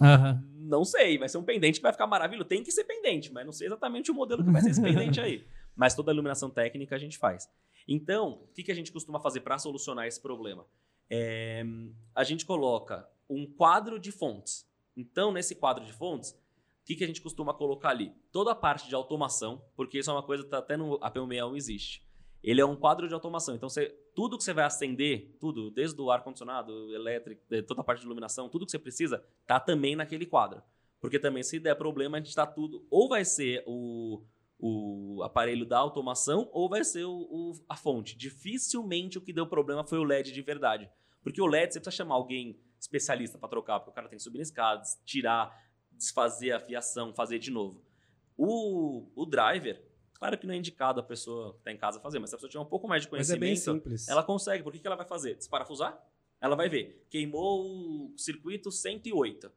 Aham. 0.00 0.42
não 0.58 0.84
sei, 0.84 1.18
vai 1.18 1.28
ser 1.28 1.38
um 1.38 1.42
pendente 1.42 1.78
que 1.78 1.82
vai 1.82 1.92
ficar 1.92 2.06
maravilhoso. 2.06 2.48
Tem 2.48 2.62
que 2.62 2.70
ser 2.70 2.84
pendente, 2.84 3.32
mas 3.32 3.44
não 3.44 3.52
sei 3.52 3.66
exatamente 3.66 4.10
o 4.10 4.14
modelo 4.14 4.44
que 4.44 4.50
vai 4.50 4.60
ser 4.60 4.70
esse 4.70 4.82
pendente 4.82 5.20
aí. 5.20 5.44
Mas 5.78 5.94
toda 5.94 6.10
a 6.10 6.12
iluminação 6.12 6.50
técnica 6.50 6.96
a 6.96 6.98
gente 6.98 7.16
faz. 7.16 7.48
Então, 7.86 8.42
o 8.42 8.48
que, 8.52 8.64
que 8.64 8.72
a 8.72 8.74
gente 8.74 8.90
costuma 8.90 9.20
fazer 9.20 9.42
para 9.42 9.56
solucionar 9.58 10.08
esse 10.08 10.20
problema? 10.20 10.66
É, 11.08 11.64
a 12.12 12.24
gente 12.24 12.44
coloca 12.44 13.08
um 13.30 13.46
quadro 13.46 13.96
de 13.96 14.10
fontes. 14.10 14.66
Então, 14.96 15.30
nesse 15.30 15.54
quadro 15.54 15.84
de 15.84 15.92
fontes, 15.92 16.32
o 16.32 16.47
que, 16.88 16.96
que 16.96 17.04
a 17.04 17.06
gente 17.06 17.20
costuma 17.20 17.52
colocar 17.52 17.90
ali? 17.90 18.14
Toda 18.32 18.52
a 18.52 18.54
parte 18.54 18.88
de 18.88 18.94
automação, 18.94 19.62
porque 19.76 19.98
isso 19.98 20.08
é 20.08 20.12
uma 20.14 20.22
coisa 20.22 20.42
que 20.42 20.48
tá 20.48 20.56
até 20.56 20.74
no 20.74 20.98
APU61 21.00 21.54
existe. 21.54 22.02
Ele 22.42 22.62
é 22.62 22.64
um 22.64 22.74
quadro 22.74 23.06
de 23.06 23.12
automação. 23.12 23.54
Então, 23.54 23.68
você, 23.68 23.90
tudo 24.14 24.38
que 24.38 24.44
você 24.44 24.54
vai 24.54 24.64
acender, 24.64 25.36
tudo, 25.38 25.70
desde 25.70 26.00
o 26.00 26.10
ar-condicionado, 26.10 26.72
elétrico, 26.94 27.42
toda 27.66 27.82
a 27.82 27.84
parte 27.84 28.00
de 28.00 28.06
iluminação, 28.06 28.48
tudo 28.48 28.64
que 28.64 28.70
você 28.70 28.78
precisa, 28.78 29.22
tá 29.46 29.60
também 29.60 29.94
naquele 29.94 30.24
quadro. 30.24 30.62
Porque 30.98 31.18
também, 31.18 31.42
se 31.42 31.60
der 31.60 31.74
problema, 31.74 32.16
a 32.16 32.20
gente 32.20 32.30
está 32.30 32.46
tudo. 32.46 32.86
Ou 32.90 33.06
vai 33.06 33.22
ser 33.22 33.62
o, 33.66 34.24
o 34.58 35.22
aparelho 35.22 35.66
da 35.66 35.76
automação, 35.76 36.48
ou 36.52 36.70
vai 36.70 36.84
ser 36.84 37.04
o, 37.04 37.12
o, 37.12 37.52
a 37.68 37.76
fonte. 37.76 38.16
Dificilmente 38.16 39.18
o 39.18 39.20
que 39.20 39.32
deu 39.32 39.46
problema 39.46 39.84
foi 39.84 39.98
o 39.98 40.04
LED 40.04 40.32
de 40.32 40.40
verdade. 40.40 40.88
Porque 41.22 41.42
o 41.42 41.46
LED 41.46 41.74
você 41.74 41.80
precisa 41.80 42.02
chamar 42.02 42.14
alguém 42.14 42.58
especialista 42.80 43.36
para 43.36 43.48
trocar, 43.50 43.78
porque 43.78 43.90
o 43.90 43.94
cara 43.94 44.08
tem 44.08 44.16
que 44.16 44.22
subir 44.22 44.38
nas 44.38 44.48
escadas, 44.48 44.98
tirar, 45.04 45.67
desfazer 45.98 46.52
a 46.52 46.60
fiação, 46.60 47.12
fazer 47.12 47.38
de 47.38 47.50
novo. 47.50 47.82
O, 48.36 49.10
o 49.14 49.26
driver, 49.26 49.82
claro 50.14 50.38
que 50.38 50.46
não 50.46 50.54
é 50.54 50.56
indicado 50.56 51.00
a 51.00 51.02
pessoa 51.02 51.52
que 51.54 51.58
está 51.58 51.72
em 51.72 51.76
casa 51.76 52.00
fazer, 52.00 52.18
mas 52.18 52.30
se 52.30 52.36
a 52.36 52.38
pessoa 52.38 52.50
tiver 52.50 52.62
um 52.62 52.66
pouco 52.68 52.86
mais 52.88 53.02
de 53.02 53.10
Mas 53.10 53.30
é 53.30 53.36
conhecimento, 53.36 53.40
bem 53.40 53.56
simples. 53.82 54.08
ela 54.08 54.22
consegue. 54.22 54.62
Por 54.62 54.72
que, 54.72 54.78
que 54.78 54.86
ela 54.86 54.96
vai 54.96 55.06
fazer? 55.06 55.34
Desparafusar? 55.34 56.00
Ela 56.40 56.54
vai 56.54 56.68
ver. 56.68 57.04
Queimou 57.10 58.12
o 58.12 58.14
circuito 58.16 58.70
108. 58.70 59.50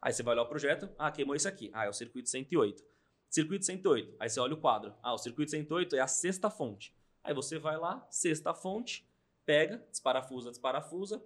Aí 0.00 0.12
você 0.12 0.22
vai 0.22 0.34
olhar 0.34 0.42
o 0.44 0.48
projeto. 0.48 0.88
Ah, 0.96 1.10
queimou 1.10 1.34
isso 1.34 1.48
aqui. 1.48 1.68
Ah, 1.74 1.86
é 1.86 1.88
o 1.88 1.92
circuito 1.92 2.28
108. 2.28 2.84
Circuito 3.28 3.64
108. 3.66 4.14
Aí 4.20 4.30
você 4.30 4.38
olha 4.38 4.54
o 4.54 4.56
quadro. 4.56 4.94
Ah, 5.02 5.12
o 5.12 5.18
circuito 5.18 5.50
108 5.50 5.96
é 5.96 6.00
a 6.00 6.06
sexta 6.06 6.48
fonte. 6.48 6.94
Aí 7.24 7.34
você 7.34 7.58
vai 7.58 7.76
lá, 7.76 8.06
sexta 8.08 8.54
fonte, 8.54 9.04
pega, 9.44 9.84
desparafusa, 9.90 10.50
desparafusa, 10.50 11.22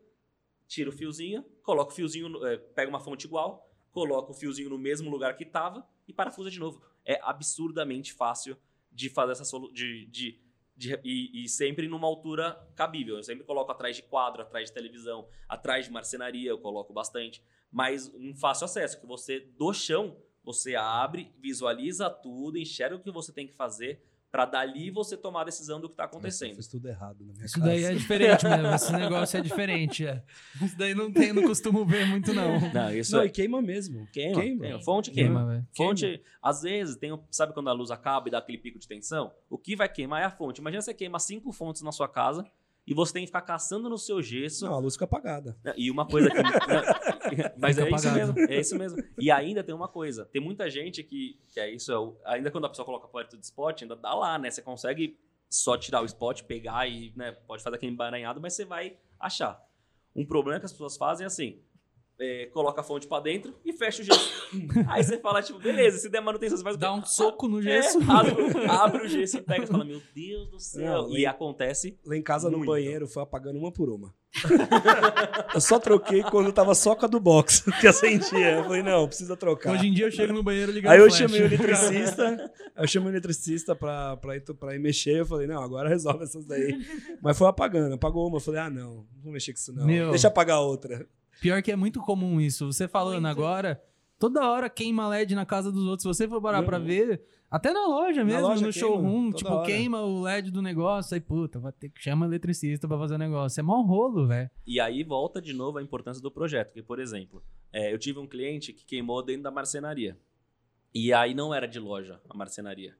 tira 0.66 0.88
o 0.88 0.92
fiozinho, 0.92 1.44
coloca 1.62 1.92
o 1.92 1.94
fiozinho, 1.94 2.44
eh, 2.46 2.56
pega 2.56 2.88
uma 2.88 2.98
fonte 2.98 3.26
igual, 3.26 3.70
coloca 3.92 4.32
o 4.32 4.34
fiozinho 4.34 4.70
no 4.70 4.78
mesmo 4.78 5.08
lugar 5.10 5.36
que 5.36 5.44
estava 5.44 5.86
e 6.08 6.12
parafusa 6.12 6.50
de 6.50 6.58
novo. 6.58 6.82
É 7.04 7.20
absurdamente 7.22 8.12
fácil 8.12 8.56
de 8.90 9.08
fazer 9.08 9.32
essa 9.32 9.44
solução. 9.44 9.72
De, 9.74 10.06
de, 10.06 10.40
de- 10.76 11.00
e, 11.04 11.44
e 11.44 11.48
sempre 11.48 11.86
numa 11.86 12.06
altura 12.06 12.54
cabível. 12.74 13.16
Eu 13.16 13.22
sempre 13.22 13.44
coloco 13.44 13.70
atrás 13.70 13.96
de 13.96 14.02
quadro, 14.02 14.42
atrás 14.42 14.68
de 14.68 14.74
televisão, 14.74 15.28
atrás 15.48 15.86
de 15.86 15.92
marcenaria, 15.92 16.50
eu 16.50 16.58
coloco 16.58 16.92
bastante. 16.92 17.42
Mas 17.70 18.08
um 18.14 18.34
fácil 18.34 18.64
acesso, 18.64 19.00
que 19.00 19.06
você, 19.06 19.40
do 19.40 19.72
chão, 19.72 20.16
você 20.42 20.74
abre, 20.74 21.32
visualiza 21.38 22.10
tudo, 22.10 22.58
enxerga 22.58 22.96
o 22.96 23.00
que 23.00 23.10
você 23.10 23.32
tem 23.32 23.46
que 23.46 23.54
fazer, 23.54 24.04
para 24.32 24.46
dali 24.46 24.90
você 24.90 25.14
tomar 25.14 25.42
a 25.42 25.44
decisão 25.44 25.78
do 25.78 25.88
que 25.88 25.92
está 25.92 26.04
acontecendo. 26.04 26.56
fiz 26.56 26.66
tudo 26.66 26.88
errado 26.88 27.22
na 27.22 27.34
minha 27.34 27.44
Isso 27.44 27.56
casa. 27.60 27.66
daí 27.66 27.84
é 27.84 27.92
diferente 27.94 28.48
mesmo. 28.48 28.66
Esse 28.74 28.92
negócio 28.94 29.38
é 29.38 29.42
diferente. 29.42 30.06
É. 30.06 30.22
Isso 30.62 30.78
daí 30.78 30.94
não 30.94 31.12
tem, 31.12 31.34
não 31.34 31.42
costumo 31.42 31.84
ver 31.84 32.06
muito, 32.06 32.32
não. 32.32 32.58
Não, 32.72 32.90
isso 32.94 33.14
Não, 33.14 33.22
é 33.22 33.26
e 33.26 33.30
queima 33.30 33.60
mesmo. 33.60 34.08
queima, 34.10 34.40
queima. 34.40 34.64
queima. 34.64 34.80
Fonte 34.80 35.10
queima. 35.10 35.38
Queima, 35.40 35.52
velho. 35.52 35.66
Fonte, 35.76 36.22
às 36.42 36.62
vezes, 36.62 36.96
tem, 36.96 37.16
sabe 37.30 37.52
quando 37.52 37.68
a 37.68 37.72
luz 37.74 37.90
acaba 37.90 38.26
e 38.28 38.30
dá 38.30 38.38
aquele 38.38 38.56
pico 38.56 38.78
de 38.78 38.88
tensão? 38.88 39.30
O 39.50 39.58
que 39.58 39.76
vai 39.76 39.86
queimar 39.86 40.22
é 40.22 40.24
a 40.24 40.30
fonte. 40.30 40.62
Imagina 40.62 40.80
você 40.80 40.94
queima 40.94 41.18
cinco 41.18 41.52
fontes 41.52 41.82
na 41.82 41.92
sua 41.92 42.08
casa 42.08 42.42
e 42.86 42.94
você 42.94 43.12
tem 43.12 43.22
que 43.22 43.26
ficar 43.28 43.42
caçando 43.42 43.88
no 43.90 43.98
seu 43.98 44.22
gesso. 44.22 44.64
Não, 44.64 44.74
a 44.74 44.78
luz 44.78 44.94
fica 44.94 45.04
apagada. 45.04 45.56
E 45.76 45.90
uma 45.90 46.06
coisa 46.06 46.30
que. 46.30 46.36
Mas 47.56 47.78
é 47.78 47.88
isso 47.90 48.12
mesmo, 48.14 48.38
é 48.40 48.60
isso 48.60 48.78
mesmo. 48.78 49.02
E 49.18 49.30
ainda 49.30 49.62
tem 49.62 49.74
uma 49.74 49.88
coisa: 49.88 50.24
tem 50.26 50.40
muita 50.42 50.68
gente 50.70 51.02
que, 51.02 51.38
que 51.48 51.60
é 51.60 51.70
isso, 51.70 51.92
é 51.92 51.98
o- 51.98 52.16
ainda 52.24 52.50
quando 52.50 52.64
a 52.64 52.68
pessoa 52.68 52.84
coloca 52.86 53.06
perto 53.08 53.36
do 53.36 53.42
spot, 53.42 53.82
ainda 53.82 53.96
dá 53.96 54.14
lá, 54.14 54.38
né? 54.38 54.50
Você 54.50 54.62
consegue 54.62 55.18
só 55.48 55.76
tirar 55.76 56.02
o 56.02 56.04
spot, 56.06 56.42
pegar 56.44 56.86
e 56.88 57.12
né, 57.16 57.32
pode 57.32 57.62
fazer 57.62 57.76
aquele 57.76 57.92
embaranhado, 57.92 58.40
mas 58.40 58.54
você 58.54 58.64
vai 58.64 58.96
achar. 59.20 59.62
Um 60.14 60.24
problema 60.26 60.58
que 60.60 60.66
as 60.66 60.72
pessoas 60.72 60.96
fazem 60.96 61.24
é 61.24 61.26
assim: 61.26 61.60
é, 62.22 62.46
coloca 62.46 62.80
a 62.80 62.84
fonte 62.84 63.06
pra 63.08 63.18
dentro 63.20 63.52
e 63.64 63.72
fecha 63.72 64.02
o 64.02 64.04
gesso. 64.04 64.30
Aí 64.88 65.02
você 65.02 65.18
fala, 65.18 65.42
tipo, 65.42 65.58
beleza, 65.58 65.98
se 65.98 66.08
der 66.08 66.20
manutenção, 66.20 66.56
você 66.56 66.62
faz 66.62 66.76
o 66.76 66.78
quê? 66.78 66.84
Dá 66.84 66.94
um 66.94 67.04
soco 67.04 67.48
no 67.48 67.58
É, 67.58 67.62
gesso. 67.62 67.98
abre, 68.10 68.34
abre 68.68 69.06
o 69.06 69.08
gesso 69.08 69.38
e 69.38 69.42
pega 69.42 69.64
e 69.64 69.66
fala, 69.66 69.84
meu 69.84 70.00
Deus 70.14 70.48
do 70.48 70.60
céu. 70.60 71.02
Não, 71.08 71.16
e 71.16 71.22
e- 71.22 71.26
acontece. 71.26 71.98
Lá 72.06 72.16
em 72.16 72.22
casa, 72.22 72.48
no 72.48 72.58
Muito. 72.58 72.70
banheiro, 72.70 73.06
foi 73.08 73.22
apagando 73.22 73.58
uma 73.58 73.72
por 73.72 73.90
uma. 73.90 74.14
eu 75.54 75.60
só 75.60 75.78
troquei 75.78 76.22
quando 76.22 76.46
eu 76.46 76.52
tava 76.54 76.74
só 76.74 76.94
com 76.94 77.04
a 77.04 77.08
do 77.08 77.20
box, 77.20 77.64
que 77.80 77.86
acendia. 77.86 78.52
Eu 78.58 78.64
falei, 78.64 78.82
não, 78.82 79.06
precisa 79.06 79.36
trocar. 79.36 79.72
Hoje 79.74 79.88
em 79.88 79.92
dia 79.92 80.06
eu 80.06 80.10
chego 80.10 80.32
no 80.32 80.42
banheiro 80.42 80.72
ligando 80.72 80.92
Aí 80.92 80.98
eu 80.98 81.04
flash. 81.06 81.18
chamei 81.18 81.42
o 81.42 81.44
eletricista, 81.44 82.28
aí 82.74 82.84
eu 82.84 82.88
chamei 82.88 83.08
o 83.08 83.12
eletricista 83.12 83.74
pra, 83.76 84.16
pra, 84.16 84.36
ir, 84.36 84.40
pra 84.40 84.74
ir 84.74 84.78
mexer. 84.78 85.18
Eu 85.20 85.26
falei, 85.26 85.46
não, 85.46 85.62
agora 85.62 85.88
resolve 85.88 86.24
essas 86.24 86.46
daí. 86.46 86.78
Mas 87.22 87.36
foi 87.36 87.46
apagando, 87.48 87.94
apagou 87.94 88.26
uma. 88.26 88.36
Eu 88.36 88.40
falei, 88.40 88.60
ah, 88.60 88.70
não, 88.70 88.94
não 89.14 89.22
vou 89.22 89.32
mexer 89.32 89.52
com 89.52 89.58
isso 89.58 89.72
não. 89.72 89.84
Meu. 89.84 90.10
Deixa 90.10 90.28
apagar 90.28 90.60
outra. 90.60 91.06
Pior 91.42 91.60
que 91.62 91.72
é 91.72 91.76
muito 91.76 92.00
comum 92.00 92.40
isso. 92.40 92.72
Você 92.72 92.86
falando 92.86 93.22
Muito. 93.22 93.26
agora, 93.38 93.82
toda 94.18 94.48
hora 94.48 94.70
queima 94.70 95.08
LED 95.08 95.34
na 95.34 95.44
casa 95.44 95.72
dos 95.72 95.82
outros. 95.84 96.02
Se 96.02 96.08
você 96.08 96.28
for 96.28 96.40
parar 96.40 96.60
Uhum. 96.60 96.66
pra 96.66 96.78
ver, 96.78 97.22
até 97.50 97.72
na 97.72 97.86
loja 97.86 98.24
mesmo, 98.24 98.42
loja 98.42 98.64
no 98.66 98.72
queima, 98.72 98.88
showroom, 98.88 99.32
tipo, 99.32 99.50
hora. 99.50 99.66
queima 99.66 100.00
o 100.02 100.22
LED 100.22 100.50
do 100.52 100.62
negócio. 100.62 101.14
Aí, 101.14 101.20
puta, 101.20 101.58
vai 101.58 101.72
ter 101.72 101.88
que 101.88 102.00
chamar 102.00 102.26
eletricista 102.26 102.86
pra 102.86 102.96
fazer 102.96 103.16
o 103.16 103.18
negócio. 103.18 103.58
É 103.60 103.62
mó 103.62 103.82
rolo, 103.82 104.26
velho. 104.28 104.48
E 104.66 104.78
aí 104.80 105.02
volta 105.02 105.42
de 105.42 105.52
novo 105.52 105.78
a 105.78 105.82
importância 105.82 106.22
do 106.22 106.30
projeto. 106.30 106.68
Porque, 106.68 106.82
por 106.82 107.00
exemplo, 107.00 107.42
é, 107.72 107.92
eu 107.92 107.98
tive 107.98 108.20
um 108.20 108.26
cliente 108.26 108.72
que 108.72 108.84
queimou 108.86 109.22
dentro 109.22 109.42
da 109.42 109.50
marcenaria. 109.50 110.16
E 110.94 111.12
aí 111.12 111.34
não 111.34 111.52
era 111.52 111.66
de 111.66 111.80
loja 111.80 112.20
a 112.30 112.36
marcenaria. 112.36 112.94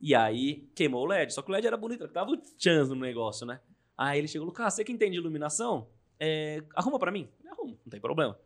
E 0.00 0.14
aí 0.14 0.68
queimou 0.74 1.04
o 1.04 1.06
LED. 1.06 1.32
Só 1.32 1.40
que 1.40 1.50
o 1.50 1.52
LED 1.52 1.66
era 1.68 1.76
bonito, 1.76 2.06
tava 2.08 2.32
o 2.32 2.38
chance 2.58 2.90
no 2.90 2.96
negócio, 2.96 3.46
né? 3.46 3.60
Aí 3.96 4.18
ele 4.18 4.28
chegou, 4.28 4.46
Lucas, 4.46 4.74
você 4.74 4.84
que 4.84 4.92
entende 4.92 5.12
de 5.12 5.18
iluminação, 5.18 5.86
é, 6.20 6.62
arruma 6.74 6.98
pra 6.98 7.10
mim. 7.10 7.28
Arrumo, 7.66 7.78
não 7.84 7.90
tem 7.90 8.00
problema. 8.00 8.38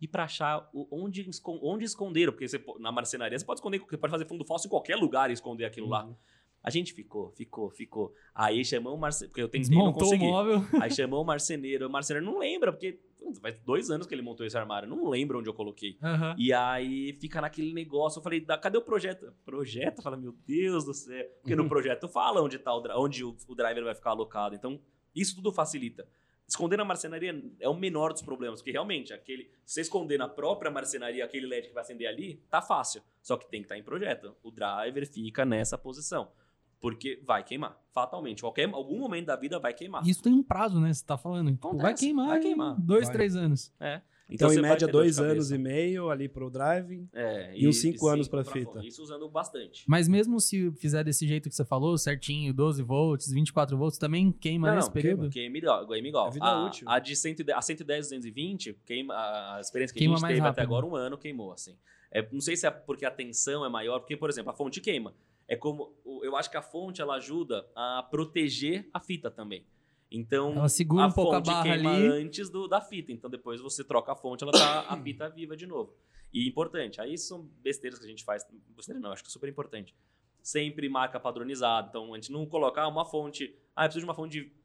E 0.00 0.06
pra 0.06 0.24
achar 0.24 0.68
o- 0.72 0.86
onde, 0.92 1.28
onde 1.62 1.84
esconderam, 1.84 2.32
porque 2.32 2.46
você, 2.48 2.62
na 2.78 2.92
marcenaria 2.92 3.38
você 3.38 3.44
pode 3.44 3.58
esconder, 3.58 3.80
você 3.80 3.96
pode 3.96 4.10
fazer 4.10 4.26
fundo 4.26 4.44
falso 4.44 4.66
em 4.66 4.70
qualquer 4.70 4.96
lugar 4.96 5.28
e 5.30 5.32
esconder 5.32 5.64
aquilo 5.64 5.88
lá. 5.88 6.04
Uhum. 6.04 6.14
A 6.62 6.70
gente 6.70 6.92
ficou, 6.92 7.30
ficou, 7.32 7.70
ficou. 7.70 8.12
Aí 8.34 8.64
chamou 8.64 8.94
o 8.94 8.98
marceneiro, 8.98 9.30
porque 9.30 9.42
eu 9.42 9.48
tentei 9.48 9.70
não 9.70 9.92
Desmontou 9.92 10.02
o 10.02 10.10
consegui. 10.10 10.24
móvel. 10.26 10.60
Aí 10.82 10.90
chamou 10.90 11.22
o 11.22 11.24
marceneiro, 11.24 11.86
o 11.86 11.90
marceneiro 11.90 12.26
não 12.26 12.38
lembra, 12.38 12.72
porque 12.72 12.98
faz 13.40 13.56
dois 13.64 13.90
anos 13.90 14.06
que 14.06 14.14
ele 14.14 14.22
montou 14.22 14.44
esse 14.46 14.56
armário, 14.58 14.88
não 14.88 15.08
lembra 15.08 15.38
onde 15.38 15.48
eu 15.48 15.54
coloquei. 15.54 15.96
Aham. 16.02 16.34
E 16.38 16.52
aí 16.52 17.12
fica 17.20 17.40
naquele 17.40 17.72
negócio, 17.72 18.18
eu 18.18 18.22
falei, 18.22 18.40
"Da- 18.40 18.58
cadê 18.58 18.76
o 18.78 18.82
projeto? 18.82 19.32
Projeto? 19.44 20.02
Fala, 20.02 20.16
meu 20.16 20.32
Deus 20.46 20.84
do 20.84 20.94
céu. 20.94 21.24
Porque 21.40 21.54
Uhum. 21.54 21.62
no 21.62 21.68
projeto 21.68 22.08
fala 22.08 22.42
onde, 22.42 22.58
tá 22.58 22.74
o, 22.74 22.82
onde 23.04 23.24
o, 23.24 23.36
o 23.46 23.54
driver 23.54 23.84
vai 23.84 23.94
ficar 23.94 24.10
alocado. 24.10 24.54
Então, 24.54 24.80
isso 25.14 25.36
tudo 25.36 25.52
facilita. 25.52 26.08
Esconder 26.48 26.78
na 26.78 26.84
marcenaria 26.84 27.44
é 27.60 27.68
o 27.68 27.74
menor 27.74 28.10
dos 28.10 28.22
problemas, 28.22 28.60
porque 28.60 28.72
realmente, 28.72 29.12
aquele, 29.12 29.50
se 29.66 29.74
você 29.74 29.80
esconder 29.82 30.16
na 30.18 30.26
própria 30.26 30.70
marcenaria 30.70 31.22
aquele 31.22 31.46
LED 31.46 31.68
que 31.68 31.74
vai 31.74 31.82
acender 31.82 32.08
ali, 32.08 32.42
tá 32.48 32.62
fácil. 32.62 33.02
Só 33.20 33.36
que 33.36 33.46
tem 33.50 33.60
que 33.60 33.66
estar 33.66 33.76
em 33.76 33.82
projeto. 33.82 34.34
O 34.42 34.50
driver 34.50 35.06
fica 35.06 35.44
nessa 35.44 35.76
posição. 35.76 36.32
Porque 36.80 37.22
vai 37.26 37.44
queimar. 37.44 37.78
Fatalmente. 37.92 38.40
Qualquer, 38.40 38.66
algum 38.72 38.98
momento 38.98 39.26
da 39.26 39.36
vida 39.36 39.58
vai 39.58 39.74
queimar. 39.74 40.06
Isso 40.06 40.22
tem 40.22 40.32
um 40.32 40.42
prazo, 40.42 40.80
né? 40.80 40.90
Você 40.90 41.04
tá 41.04 41.18
falando. 41.18 41.50
Tipo, 41.50 41.76
vai 41.76 41.92
queimar. 41.92 42.28
vai 42.28 42.40
queimar. 42.40 42.80
Dois, 42.80 43.06
Vai. 43.06 43.12
três 43.12 43.36
anos. 43.36 43.74
É. 43.78 44.00
Então, 44.30 44.48
você 44.50 44.58
em 44.58 44.62
média, 44.62 44.86
dois 44.86 45.18
anos 45.18 45.50
e 45.50 45.56
meio 45.56 46.10
ali 46.10 46.28
pro 46.28 46.50
driving. 46.50 47.08
É, 47.14 47.56
e 47.56 47.66
uns 47.66 47.80
cinco 47.80 48.08
anos 48.08 48.28
pra 48.28 48.42
pra 48.44 48.52
fita. 48.52 48.72
fora. 48.72 48.86
Isso 48.86 49.02
usando 49.02 49.26
bastante. 49.28 49.84
Mas 49.88 50.06
mesmo 50.06 50.38
se 50.38 50.70
fizer 50.72 51.02
desse 51.02 51.26
jeito 51.26 51.48
que 51.48 51.54
você 51.54 51.64
falou, 51.64 51.96
certinho, 51.96 52.52
12 52.52 52.82
volts, 52.82 53.32
24 53.32 53.76
volts, 53.78 53.96
também 53.98 54.30
queima 54.30 54.68
Não, 54.68 54.74
nesse 54.76 54.88
não, 54.88 54.92
período? 54.92 55.30
Queima 55.30 55.56
igual. 55.56 55.86
Queima 55.88 56.08
igual. 56.08 56.28
É 56.28 56.30
vida 56.32 56.44
a, 56.46 56.66
útil. 56.66 56.88
A 56.88 56.98
de 56.98 57.16
110, 57.16 57.56
a 57.58 57.62
110 57.62 58.06
220, 58.10 58.74
queima, 58.84 59.14
a 59.14 59.60
experiência 59.60 59.94
que 59.94 59.98
Queima 60.00 60.14
a 60.14 60.18
gente 60.18 60.26
teve 60.28 60.40
até 60.40 60.48
rápido. 60.48 60.62
agora, 60.64 60.86
um 60.86 60.94
ano, 60.94 61.16
queimou, 61.16 61.52
assim. 61.52 61.76
É, 62.10 62.26
não 62.30 62.40
sei 62.40 62.56
se 62.56 62.66
é 62.66 62.70
porque 62.70 63.04
a 63.06 63.10
tensão 63.10 63.64
é 63.64 63.68
maior, 63.68 63.98
porque, 64.00 64.16
por 64.16 64.28
exemplo, 64.28 64.50
a 64.50 64.54
fonte 64.54 64.80
queima. 64.80 65.14
É 65.46 65.56
como. 65.56 65.94
o- 66.04 66.22
Eu 66.22 66.36
acho 66.36 66.50
que 66.50 66.56
a 66.58 66.62
fonte 66.62 67.00
ela 67.00 67.14
ajuda 67.16 67.66
a 67.74 68.06
proteger 68.10 68.88
a 68.92 69.00
fita 69.00 69.30
também. 69.30 69.64
Então, 70.10 70.52
Ela 70.52 70.68
segura 70.68 71.04
a 71.04 71.06
um 71.08 71.12
pouco 71.12 71.32
a 71.32 71.36
fonte 71.36 71.46
barra 71.46 71.62
queima 71.64 71.94
ali. 71.94 72.06
antes 72.06 72.48
do, 72.48 72.66
da 72.66 72.80
fita. 72.80 73.12
Então, 73.12 73.28
depois 73.28 73.60
você 73.60 73.84
troca 73.84 74.12
a 74.12 74.16
fonte, 74.16 74.42
ela 74.42 74.52
tá 74.52 74.80
a 74.88 74.96
fita 75.02 75.28
viva 75.28 75.56
de 75.56 75.66
novo. 75.66 75.94
E 76.32 76.46
importante, 76.48 77.00
aí 77.00 77.16
são 77.16 77.42
besteiras 77.62 77.98
que 77.98 78.04
a 78.04 78.08
gente 78.08 78.24
faz. 78.24 78.46
Besteira 78.74 79.00
não, 79.00 79.12
acho 79.12 79.22
que 79.22 79.28
é 79.28 79.32
super 79.32 79.48
importante. 79.48 79.94
Sempre 80.42 80.88
marca 80.88 81.18
padronizada. 81.20 81.88
Então, 81.88 82.12
a 82.14 82.16
gente 82.16 82.32
não 82.32 82.46
colocar 82.46 82.86
uma 82.88 83.04
fonte. 83.04 83.54
Ah, 83.76 83.84
eu 83.84 83.88
preciso 83.88 84.04
de 84.04 84.08
uma 84.08 84.14
fonte 84.14 84.32
de. 84.32 84.58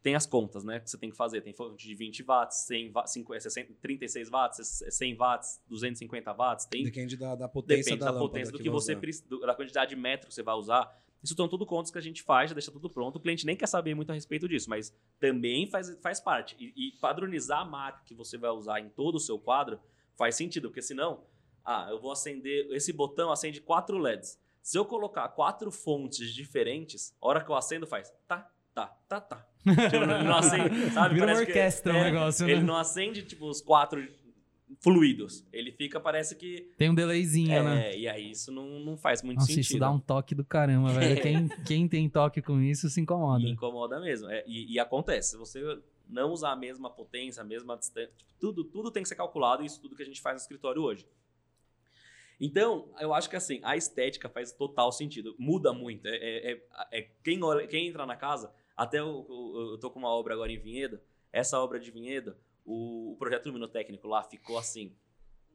Tem 0.00 0.14
as 0.14 0.26
contas, 0.26 0.62
né? 0.62 0.78
Que 0.78 0.88
você 0.88 0.96
tem 0.96 1.10
que 1.10 1.16
fazer. 1.16 1.40
Tem 1.40 1.52
fonte 1.52 1.86
de 1.86 1.94
20 1.94 2.22
watts, 2.22 2.58
100 2.66 2.92
watts, 2.92 3.12
50, 3.12 3.40
60, 3.40 3.74
36 3.80 4.30
watts, 4.30 4.82
100 4.90 5.16
watts, 5.16 5.60
250 5.68 6.32
watts. 6.32 6.66
Tem 6.66 6.84
Depende 6.84 7.16
da, 7.16 7.34
da 7.34 7.48
potência 7.48 7.84
Depende 7.84 8.04
da, 8.04 8.12
da, 8.12 8.18
potência 8.18 8.52
do 8.52 8.58
que 8.58 8.70
você 8.70 8.94
precisa, 8.94 9.28
da 9.40 9.54
quantidade 9.54 9.90
de 9.90 9.96
metros 9.96 10.28
que 10.28 10.34
você 10.34 10.42
vai 10.42 10.54
usar. 10.54 10.96
Isso 11.22 11.34
são 11.34 11.48
tudo 11.48 11.66
contas 11.66 11.90
que 11.90 11.98
a 11.98 12.00
gente 12.00 12.22
faz, 12.22 12.50
já 12.50 12.54
deixa 12.54 12.70
tudo 12.70 12.88
pronto. 12.88 13.16
O 13.16 13.20
cliente 13.20 13.44
nem 13.44 13.56
quer 13.56 13.66
saber 13.66 13.94
muito 13.94 14.10
a 14.10 14.14
respeito 14.14 14.48
disso, 14.48 14.70
mas 14.70 14.94
também 15.18 15.66
faz, 15.66 15.98
faz 16.00 16.20
parte. 16.20 16.56
E, 16.58 16.72
e 16.76 16.92
padronizar 17.00 17.60
a 17.60 17.64
marca 17.64 18.02
que 18.04 18.14
você 18.14 18.38
vai 18.38 18.50
usar 18.50 18.80
em 18.80 18.88
todo 18.88 19.16
o 19.16 19.20
seu 19.20 19.38
quadro 19.38 19.80
faz 20.16 20.36
sentido, 20.36 20.68
porque 20.68 20.82
senão, 20.82 21.24
ah, 21.64 21.86
eu 21.90 22.00
vou 22.00 22.12
acender, 22.12 22.66
esse 22.72 22.92
botão 22.92 23.30
acende 23.32 23.60
quatro 23.60 23.98
LEDs. 23.98 24.38
Se 24.62 24.78
eu 24.78 24.84
colocar 24.84 25.26
quatro 25.30 25.70
fontes 25.70 26.32
diferentes, 26.34 27.14
a 27.22 27.26
hora 27.28 27.42
que 27.44 27.50
eu 27.50 27.54
acendo 27.56 27.86
faz, 27.86 28.12
tá, 28.26 28.50
tá, 28.74 28.86
tá, 29.08 29.20
tá. 29.20 29.46
Tipo, 29.64 29.96
ele 29.96 30.06
não 30.06 30.36
acende, 30.36 30.90
sabe? 30.90 31.14
Vira 31.14 31.26
uma 31.26 31.32
Parece 31.32 31.46
que- 31.46 31.52
orquestra 31.52 31.92
o 31.92 31.96
é, 31.96 32.04
negócio, 32.04 32.46
né? 32.46 32.52
Ele 32.52 32.62
não 32.62 32.76
acende, 32.76 33.22
tipo, 33.22 33.46
os 33.48 33.60
quatro 33.60 34.06
fluidos. 34.80 35.46
Ele 35.52 35.72
fica, 35.72 35.98
parece 36.00 36.36
que. 36.36 36.70
Tem 36.76 36.90
um 36.90 36.94
delayzinho, 36.94 37.52
É, 37.52 37.62
né? 37.62 37.96
e 37.96 38.08
aí 38.08 38.30
isso 38.30 38.50
não, 38.52 38.80
não 38.80 38.96
faz 38.96 39.22
muito 39.22 39.38
Nossa, 39.38 39.48
sentido. 39.52 39.62
isso 39.70 39.78
dá 39.78 39.90
um 39.90 39.98
toque 40.00 40.34
do 40.34 40.44
caramba, 40.44 40.92
velho. 40.92 41.20
Quem, 41.22 41.48
quem 41.66 41.88
tem 41.88 42.08
toque 42.08 42.40
com 42.42 42.60
isso 42.60 42.88
se 42.88 43.00
incomoda. 43.00 43.44
E 43.44 43.50
incomoda 43.50 44.00
mesmo. 44.00 44.28
É, 44.30 44.44
e, 44.46 44.72
e 44.74 44.78
acontece, 44.78 45.30
se 45.30 45.36
você 45.36 45.78
não 46.08 46.30
usar 46.32 46.52
a 46.52 46.56
mesma 46.56 46.88
potência, 46.90 47.42
a 47.42 47.44
mesma 47.44 47.76
distância, 47.76 48.10
tipo, 48.16 48.32
tudo, 48.40 48.64
tudo 48.64 48.90
tem 48.90 49.02
que 49.02 49.08
ser 49.08 49.14
calculado, 49.16 49.64
isso 49.64 49.80
tudo 49.80 49.94
que 49.96 50.02
a 50.02 50.06
gente 50.06 50.20
faz 50.20 50.34
no 50.36 50.40
escritório 50.40 50.82
hoje. 50.82 51.06
Então, 52.40 52.88
eu 53.00 53.12
acho 53.12 53.28
que 53.28 53.36
assim, 53.36 53.60
a 53.64 53.76
estética 53.76 54.28
faz 54.28 54.52
total 54.52 54.92
sentido. 54.92 55.34
Muda 55.38 55.72
muito. 55.72 56.06
É, 56.06 56.16
é- 56.16 56.52
é- 56.52 56.62
é- 57.00 57.10
quem, 57.24 57.42
olha- 57.42 57.66
quem 57.66 57.88
entra 57.88 58.06
na 58.06 58.14
casa, 58.16 58.52
até 58.76 59.00
eu, 59.00 59.26
eu, 59.28 59.70
eu 59.72 59.78
tô 59.78 59.90
com 59.90 59.98
uma 59.98 60.08
obra 60.08 60.34
agora 60.34 60.52
em 60.52 60.58
Vinhedo, 60.58 61.00
essa 61.32 61.58
obra 61.60 61.80
de 61.80 61.90
Vinhedo, 61.90 62.36
o, 62.68 63.12
o 63.12 63.16
projeto 63.16 63.46
luminotécnico 63.46 64.06
lá 64.06 64.22
ficou 64.22 64.58
assim, 64.58 64.94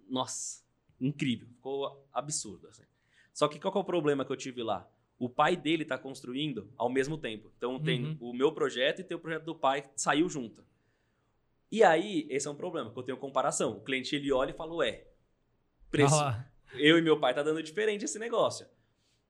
nossa, 0.09 0.63
incrível, 0.99 1.47
ficou 1.47 2.07
absurdo. 2.11 2.67
Assim. 2.67 2.83
Só 3.31 3.47
que 3.47 3.59
qual 3.59 3.71
que 3.71 3.77
é 3.77 3.81
o 3.81 3.85
problema 3.85 4.25
que 4.25 4.31
eu 4.31 4.35
tive 4.37 4.63
lá? 4.63 4.89
O 5.19 5.29
pai 5.29 5.55
dele 5.55 5.85
tá 5.85 5.97
construindo 5.97 6.73
ao 6.75 6.89
mesmo 6.89 7.17
tempo. 7.17 7.51
Então 7.57 7.79
tem 7.79 8.03
Uhum. 8.03 8.17
o 8.19 8.33
meu 8.33 8.51
projeto 8.51 8.99
e 8.99 9.03
tem 9.03 9.15
o 9.15 9.19
projeto 9.19 9.43
do 9.45 9.55
pai 9.55 9.83
que 9.83 9.89
saiu 9.95 10.27
junto. 10.27 10.65
E 11.71 11.83
aí, 11.83 12.27
esse 12.29 12.47
é 12.47 12.51
um 12.51 12.55
problema, 12.55 12.91
que 12.91 12.97
eu 12.99 13.03
tenho 13.03 13.17
comparação. 13.17 13.77
O 13.77 13.81
cliente 13.83 14.15
ele 14.15 14.31
olha 14.31 14.51
e 14.51 14.53
fala, 14.53 14.73
ué, 14.75 15.07
preço, 15.89 16.15
lá. 16.15 16.47
eu 16.75 16.97
e 16.97 17.01
meu 17.01 17.19
pai 17.19 17.33
tá 17.33 17.41
dando 17.41 17.63
diferente 17.63 18.05
esse 18.05 18.19
negócio. 18.19 18.67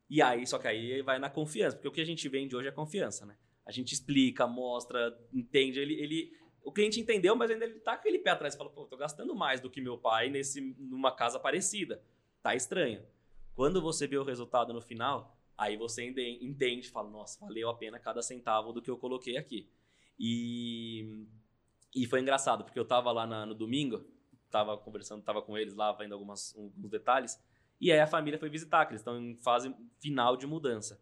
E 0.10 0.22
aí, 0.22 0.46
só 0.46 0.58
que 0.58 0.68
aí 0.68 1.02
vai 1.02 1.20
na 1.20 1.30
confiança, 1.30 1.76
porque 1.78 1.88
o 1.88 1.92
que 1.92 2.02
a 2.02 2.06
gente 2.06 2.28
vende 2.28 2.56
hoje 2.56 2.68
é 2.68 2.72
confiança, 2.72 3.26
né? 3.26 3.38
A 3.66 3.72
gente 3.72 3.94
explica, 3.94 4.46
mostra, 4.46 5.18
entende, 5.32 5.80
ele, 5.80 5.94
ele 5.94 6.38
o 6.64 6.72
cliente 6.72 7.00
entendeu, 7.00 7.36
mas 7.36 7.52
ainda 7.52 7.66
ele 7.66 7.80
tá 7.80 7.94
com 7.94 8.00
aquele 8.00 8.20
pé 8.20 8.32
atrás, 8.32 8.56
fala, 8.56 8.70
pô, 8.70 8.86
tô 8.86 8.98
gastando 8.98 9.36
mais 9.36 9.60
do 9.62 9.70
que 9.70 9.82
meu 9.82 9.98
pai 9.98 10.30
nesse 10.30 10.62
numa 10.80 11.12
casa 11.12 11.40
parecida. 11.40 12.02
Tá 12.42 12.56
estranho. 12.56 13.06
Quando 13.56 13.82
você 13.82 14.08
vê 14.08 14.18
o 14.18 14.24
resultado 14.24 14.74
no 14.74 14.82
final, 14.82 15.38
aí 15.58 15.78
você 15.78 16.04
ende- 16.04 16.40
entende, 16.44 16.90
fala, 16.90 17.10
nossa, 17.10 17.40
valeu 17.40 17.70
a 17.70 17.76
pena 17.76 18.00
cada 18.00 18.22
centavo 18.22 18.72
do 18.74 18.82
que 18.82 18.90
eu 18.90 18.98
coloquei 18.98 19.38
aqui. 19.38 19.70
E 20.20 21.26
e 21.96 22.08
foi 22.08 22.22
engraçado, 22.22 22.64
porque 22.64 22.80
eu 22.80 22.86
tava 22.86 23.12
lá 23.12 23.28
na- 23.28 23.46
no 23.46 23.54
domingo, 23.54 24.04
tava 24.50 24.76
conversando, 24.78 25.24
tava 25.24 25.42
com 25.42 25.58
eles 25.58 25.76
lá, 25.76 25.92
vendo 25.92 26.14
algumas, 26.14 26.56
alguns 26.56 26.90
detalhes, 26.90 27.40
e 27.80 27.92
aí 27.92 28.00
a 28.00 28.08
família 28.08 28.40
foi 28.40 28.50
visitar, 28.50 28.86
que 28.86 28.94
eles 28.94 29.02
estão 29.02 29.20
em 29.22 29.36
fase 29.38 29.76
final 30.00 30.36
de 30.36 30.48
mudança. 30.48 31.00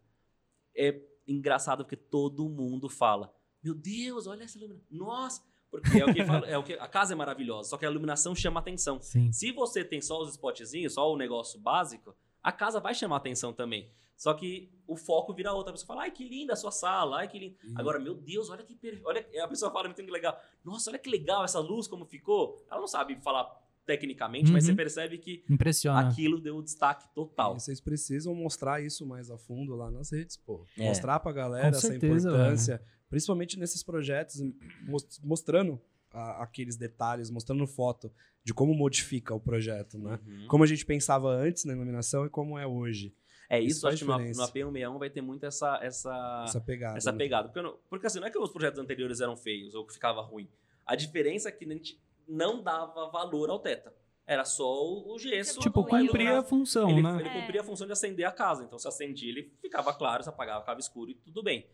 É 0.76 1.00
engraçado 1.28 1.84
porque 1.84 1.96
todo 1.98 2.50
mundo 2.50 2.90
fala: 2.90 3.34
Meu 3.64 3.74
Deus, 3.74 4.28
olha 4.28 4.44
essa 4.44 4.58
iluminação. 4.58 4.88
Nossa! 4.90 5.51
Porque 5.72 6.00
é 6.00 6.06
o 6.06 6.14
que 6.14 6.24
fala, 6.26 6.46
é 6.48 6.58
o 6.58 6.64
que 6.64 6.74
a 6.74 6.88
casa 6.88 7.14
é 7.14 7.16
maravilhosa, 7.16 7.70
só 7.70 7.78
que 7.78 7.86
a 7.86 7.90
iluminação 7.90 8.36
chama 8.36 8.60
atenção. 8.60 9.02
Sim. 9.02 9.32
Se 9.32 9.52
você 9.54 9.84
tem 9.84 10.02
só 10.02 10.22
os 10.22 10.30
spotzinhos, 10.32 10.94
só 10.94 11.12
o 11.12 11.18
negócio 11.18 11.60
básico, 11.60 12.14
a 12.44 12.52
casa 12.52 12.80
vai 12.80 12.94
chamar 12.94 13.16
atenção 13.18 13.54
também. 13.54 13.90
Só 14.18 14.36
que 14.36 14.70
o 14.86 14.96
foco 14.96 15.34
vira 15.34 15.52
outra. 15.52 15.72
A 15.72 15.74
pessoa 15.74 15.88
fala, 15.88 16.02
ai, 16.04 16.12
que 16.12 16.28
linda 16.28 16.54
a 16.54 16.56
sua 16.56 16.70
sala, 16.70 17.20
ai, 17.22 17.28
que 17.28 17.40
linda. 17.40 17.56
Agora, 17.76 17.98
meu 17.98 18.14
Deus, 18.14 18.52
olha 18.52 18.64
que 18.64 18.76
per... 18.76 19.02
olha 19.04 19.26
A 19.44 19.48
pessoa 19.48 19.72
fala 19.72 19.86
muito 19.88 20.00
legal. 20.12 20.40
Nossa, 20.64 20.92
olha 20.92 21.00
que 21.00 21.10
legal 21.10 21.44
essa 21.44 21.60
luz, 21.60 21.88
como 21.88 22.06
ficou. 22.06 22.64
Ela 22.70 22.80
não 22.80 22.88
sabe 22.88 23.16
falar 23.22 23.50
tecnicamente, 23.84 24.52
mas 24.52 24.64
Uhum. 24.66 24.72
você 24.72 24.76
percebe 24.76 25.18
que 25.18 25.44
Impressiona. 25.50 26.08
aquilo 26.08 26.40
deu 26.40 26.62
destaque 26.62 27.08
total. 27.16 27.56
E 27.56 27.60
vocês 27.60 27.82
precisam 27.82 28.36
mostrar 28.36 28.80
isso 28.82 29.08
mais 29.08 29.32
a 29.32 29.38
fundo 29.40 29.76
lá 29.76 29.90
nas 29.90 30.12
redes, 30.12 30.38
pô. 30.38 30.66
É. 30.78 30.88
Mostrar 30.88 31.20
pra 31.20 31.32
galera 31.32 31.72
Com 31.72 31.78
essa 31.78 31.88
certeza, 31.88 32.30
importância, 32.30 32.82
principalmente 33.12 33.60
nesses 33.60 33.84
projetos, 33.84 34.42
mos- 34.88 35.20
mostrando 35.24 35.80
a- 36.12 36.42
aqueles 36.42 36.76
detalhes, 36.76 37.30
mostrando 37.30 37.68
foto 37.68 38.12
de 38.44 38.54
como 38.54 38.74
modifica 38.74 39.36
o 39.36 39.40
projeto, 39.40 40.00
né? 40.00 40.20
Uhum. 40.26 40.48
Como 40.48 40.64
a 40.64 40.68
gente 40.68 40.84
pensava 40.84 41.30
antes 41.30 41.64
na 41.66 41.74
iluminação 41.74 42.26
e 42.26 42.30
como 42.30 42.58
é 42.58 42.66
hoje. 42.66 43.14
É 43.48 43.60
Isso 43.60 43.78
isso, 43.80 43.88
acho 43.88 43.98
que 44.00 44.06
no, 44.06 44.14
diferença. 44.18 44.42
no 44.42 44.48
AP161 44.48 44.98
vai 44.98 45.10
ter 45.10 45.22
muito 45.22 45.46
essa, 45.46 45.78
essa, 45.84 46.46
essa 46.48 46.60
pegada. 46.62 46.98
essa 46.98 47.12
né? 47.12 47.18
pegada. 47.18 47.50
Porque, 47.50 47.62
não- 47.62 47.78
porque 47.90 48.08
assim, 48.08 48.20
não 48.20 48.28
é 48.28 48.32
que 48.32 48.40
os 48.40 48.50
projetos 48.50 48.80
anteriores 48.80 49.20
eram 49.22 49.36
feios 49.38 49.76
ou 49.76 49.86
que 49.86 49.94
ficava 49.94 50.22
ruim. 50.22 50.50
A 50.86 50.96
diferença 50.96 51.50
é 51.50 51.52
que 51.52 51.66
a 51.66 51.68
gente 51.68 52.02
não 52.28 52.64
dava 52.64 53.10
valor 53.12 53.50
ao 53.50 53.60
teta. 53.60 53.94
Era 54.26 54.46
só 54.46 54.64
o, 54.64 55.18
gesso. 55.20 55.60
Tipo, 55.60 55.82
Evoluiu, 55.82 56.12
com 56.12 56.38
a 56.38 56.44
função, 56.44 56.90
ele, 56.90 57.02
né? 57.02 57.18
ele 57.20 57.28
É. 57.30 57.42
cumpria 57.42 57.60
a 57.62 57.64
função 57.64 57.86
de 57.86 57.92
acender 57.92 58.26
a 58.26 58.32
casa. 58.32 58.64
Então, 58.64 58.80
se 58.80 58.88
acendia, 58.88 59.30
ele 59.30 59.52
ficava 59.62 59.94
claro, 59.94 60.24
se 60.24 60.30
apagava, 60.30 60.62
ficava 60.62 60.80
escuro 60.80 61.12
e 61.12 61.16
tudo 61.16 61.44
bem. 61.44 61.68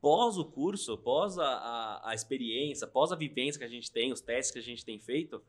Pós 0.00 0.36
o 0.38 0.44
curso, 0.44 0.96
pós 0.98 1.38
a, 1.38 1.46
a, 1.46 2.10
a 2.10 2.14
experiência, 2.14 2.86
pós 2.86 3.10
a 3.12 3.16
vivência 3.16 3.58
que 3.58 3.64
a 3.64 3.68
gente 3.68 3.90
tem, 3.90 4.12
os 4.12 4.20
testes 4.20 4.52
que 4.52 4.58
a 4.58 4.62
gente 4.62 4.84
tem 4.84 4.98
feito, 5.00 5.42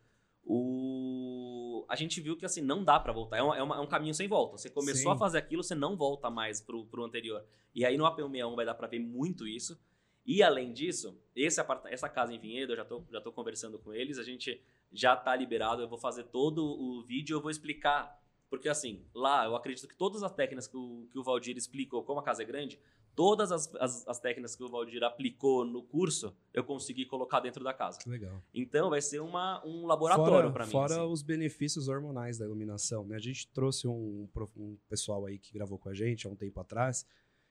o... 0.44 1.86
a 1.90 1.96
gente 1.96 2.20
viu 2.22 2.36
que 2.38 2.46
assim, 2.46 2.62
não 2.62 2.84
dá 2.84 3.00
pra 3.00 3.14
voltar. 3.14 3.38
É, 3.38 3.42
uma- 3.44 3.58
é 3.58 3.62
uma- 3.64 3.76
é 3.78 3.80
um 3.80 3.88
caminho 3.88 4.14
sem 4.14 4.28
volta. 4.28 4.58
Você 4.58 4.70
começou 4.70 5.12
Sim. 5.12 5.16
a 5.16 5.18
fazer 5.18 5.38
aquilo, 5.38 5.64
você 5.64 5.76
não 5.76 5.96
volta 5.96 6.30
mais 6.30 6.62
pro, 6.62 6.86
pro 6.86 7.04
anterior. 7.04 7.44
E 7.76 7.86
aí 7.86 7.98
no 7.98 8.06
AP161 8.06 8.56
vai 8.56 8.66
dar 8.66 8.74
pra 8.74 8.88
ver 8.88 9.00
muito 9.00 9.48
isso. 9.48 9.80
E 10.26 10.44
além 10.44 10.74
disso, 10.74 11.18
esse 11.36 11.62
essa 11.86 12.10
casa 12.10 12.34
em 12.34 12.40
Vinhedo, 12.40 12.74
eu 12.74 12.78
já 12.78 12.84
tô, 12.86 13.04
já 13.12 13.22
tô 13.22 13.32
conversando 13.32 13.80
com 13.80 13.94
eles, 13.94 14.18
a 14.18 14.24
gente 14.24 14.62
já 14.92 15.16
tá 15.16 15.36
liberado, 15.36 15.82
eu 15.82 15.88
vou 15.88 15.98
fazer 15.98 16.24
todo 16.26 16.66
o 16.66 17.02
vídeo, 17.04 17.36
eu 17.38 17.42
vou 17.42 17.52
explicar. 17.52 18.18
Porque 18.50 18.68
assim, 18.70 19.06
lá 19.14 19.46
eu 19.46 19.56
acredito 19.56 19.88
que 19.88 19.96
todas 19.96 20.24
as 20.24 20.32
técnicas 20.32 20.68
que 20.68 20.76
o, 20.78 21.08
que 21.12 21.20
o 21.20 21.24
Valdir 21.24 21.56
explicou, 21.58 22.04
como 22.04 22.20
a 22.20 22.24
casa 22.24 22.42
é 22.44 22.46
grande, 22.46 22.80
todas 23.18 23.52
as, 23.52 23.74
as, 23.80 24.08
as 24.08 24.20
técnicas 24.20 24.56
que 24.56 24.64
o 24.64 24.70
Valdir 24.70 25.04
aplicou 25.04 25.66
no 25.66 25.82
curso, 25.82 26.38
eu 26.54 26.64
consegui 26.64 27.04
colocar 27.04 27.40
dentro 27.40 27.64
da 27.64 27.74
casa. 27.74 27.98
Que 27.98 28.08
legal. 28.08 28.44
Então 28.54 28.92
vai 28.92 29.02
ser 29.02 29.20
uma, 29.20 29.66
um 29.66 29.88
laboratório 29.88 30.54
para 30.54 30.68
mim. 30.68 30.72
fora 30.72 30.94
assim. 30.94 31.12
os 31.12 31.24
benefícios 31.24 31.88
hormonais 31.88 32.38
da 32.38 32.46
iluminação, 32.46 33.08
né? 33.08 33.16
A 33.16 33.20
gente 33.20 33.48
trouxe 33.48 33.88
um, 33.88 34.30
um 34.56 34.78
pessoal 34.88 35.26
aí 35.26 35.40
que 35.40 35.52
gravou 35.52 35.80
com 35.80 35.90
a 35.90 35.96
gente 35.96 36.28
há 36.28 36.30
um 36.30 36.36
tempo 36.36 36.60
atrás, 36.60 37.08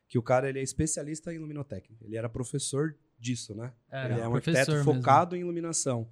que 0.08 0.16
o 0.16 0.22
cara 0.22 0.48
ele 0.48 0.60
é 0.60 0.62
especialista 0.62 1.34
em 1.34 1.38
luminotécnica. 1.38 2.04
Ele 2.04 2.16
era 2.16 2.28
professor 2.28 2.96
disso, 3.18 3.52
né? 3.52 3.72
Era, 3.90 4.14
ele 4.14 4.20
é 4.20 4.28
um 4.28 4.30
professor 4.30 4.60
arquiteto 4.60 4.86
mesmo. 4.86 4.94
focado 4.94 5.34
em 5.34 5.40
iluminação. 5.40 6.08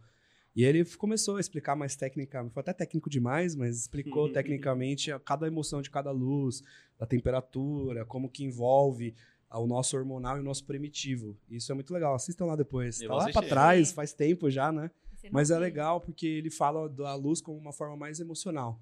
E 0.57 0.65
ele 0.65 0.85
começou 0.97 1.37
a 1.37 1.41
explicar 1.41 1.77
mais 1.77 1.95
técnica, 1.95 2.49
foi 2.51 2.61
até 2.61 2.73
técnico 2.73 3.09
demais, 3.09 3.55
mas 3.55 3.83
explicou 3.83 4.31
tecnicamente 4.33 5.13
a 5.13 5.21
cada 5.21 5.47
emoção 5.47 5.81
de 5.81 5.91
cada 5.91 6.11
luz, 6.11 6.63
da 6.99 7.07
temperatura, 7.07 8.05
como 8.05 8.29
que 8.29 8.45
envolve 8.45 9.15
o 9.59 9.67
nosso 9.67 9.97
hormonal 9.97 10.37
e 10.37 10.41
o 10.41 10.43
nosso 10.43 10.65
primitivo. 10.65 11.37
Isso 11.49 11.71
é 11.71 11.75
muito 11.75 11.93
legal. 11.93 12.15
Assistam 12.15 12.47
lá 12.47 12.57
depois. 12.57 13.01
Eu 13.01 13.09
tá 13.09 13.15
vou 13.15 13.23
lá 13.23 13.29
assistir. 13.31 13.49
trás, 13.49 13.93
faz 13.93 14.13
tempo 14.13 14.51
já, 14.51 14.73
né? 14.73 14.91
Mas 15.31 15.51
é 15.51 15.59
legal 15.59 16.01
porque 16.01 16.27
ele 16.27 16.51
fala 16.51 16.89
da 16.89 17.15
luz 17.15 17.41
como 17.41 17.57
uma 17.57 17.73
forma 17.73 17.97
mais 17.97 18.21
emocional. 18.21 18.81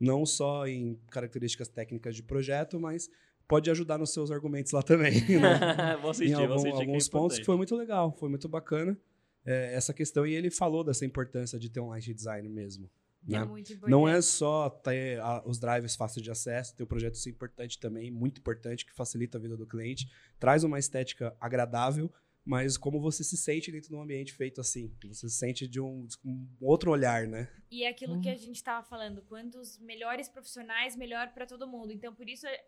Não 0.00 0.24
só 0.26 0.66
em 0.66 0.98
características 1.10 1.68
técnicas 1.68 2.16
de 2.16 2.22
projeto, 2.22 2.80
mas 2.80 3.08
pode 3.46 3.70
ajudar 3.70 3.98
nos 3.98 4.12
seus 4.12 4.30
argumentos 4.30 4.72
lá 4.72 4.82
também. 4.82 5.12
né? 5.38 5.96
vou 6.00 6.08
em 6.08 6.10
assistir, 6.10 6.34
vou 6.34 6.42
algum- 6.42 6.62
que 6.62 6.68
é 6.68 6.72
alguns 6.72 7.08
pontos 7.08 7.08
importante. 7.08 7.40
que 7.40 7.46
foi 7.46 7.56
muito 7.56 7.76
legal, 7.76 8.12
foi 8.18 8.28
muito 8.28 8.48
bacana 8.48 8.98
é, 9.44 9.74
essa 9.74 9.92
questão. 9.92 10.26
E 10.26 10.34
ele 10.34 10.50
falou 10.50 10.82
dessa 10.82 11.04
importância 11.04 11.58
de 11.58 11.68
ter 11.68 11.80
um 11.80 11.88
light 11.88 12.12
design 12.12 12.48
mesmo. 12.48 12.90
Que 13.26 13.34
é 13.36 13.38
né? 13.40 13.44
muito 13.44 13.72
importante. 13.72 13.90
Não 13.90 14.08
é 14.08 14.20
só 14.22 14.70
ter 14.70 15.20
a- 15.20 15.42
os 15.46 15.58
drives 15.58 15.94
fáceis 15.94 16.22
de 16.24 16.30
acesso, 16.30 16.74
ter 16.74 16.82
o 16.82 16.86
projeto 16.86 17.16
ser 17.16 17.30
importante 17.30 17.78
também, 17.78 18.10
muito 18.10 18.38
importante, 18.40 18.84
que 18.86 18.92
facilita 18.94 19.36
a 19.38 19.40
vida 19.40 19.56
do 19.56 19.66
cliente, 19.66 20.10
traz 20.38 20.64
uma 20.64 20.78
estética 20.78 21.36
agradável, 21.40 22.12
mas 22.44 22.78
como 22.78 22.98
você 23.00 23.22
se 23.22 23.36
sente 23.36 23.70
dentro 23.70 23.90
de 23.90 23.94
um 23.94 24.00
ambiente 24.02 24.32
feito 24.32 24.60
assim, 24.60 24.90
você 25.04 25.28
se 25.28 25.36
sente 25.36 25.68
de 25.68 25.78
um, 25.80 26.06
de 26.06 26.16
um 26.24 26.48
outro 26.60 26.90
olhar, 26.90 27.26
né? 27.26 27.48
E 27.70 27.84
é 27.84 27.88
aquilo 27.88 28.14
Uhum. 28.14 28.20
que 28.22 28.30
a 28.30 28.36
gente 28.36 28.56
estava 28.56 28.82
falando, 28.86 29.20
quantos 29.22 29.78
melhores 29.78 30.28
profissionais, 30.28 30.96
melhor 30.96 31.32
para 31.34 31.46
todo 31.46 31.68
mundo. 31.68 31.92
Então, 31.92 32.14
por 32.14 32.26
isso, 32.28 32.46
é 32.46 32.64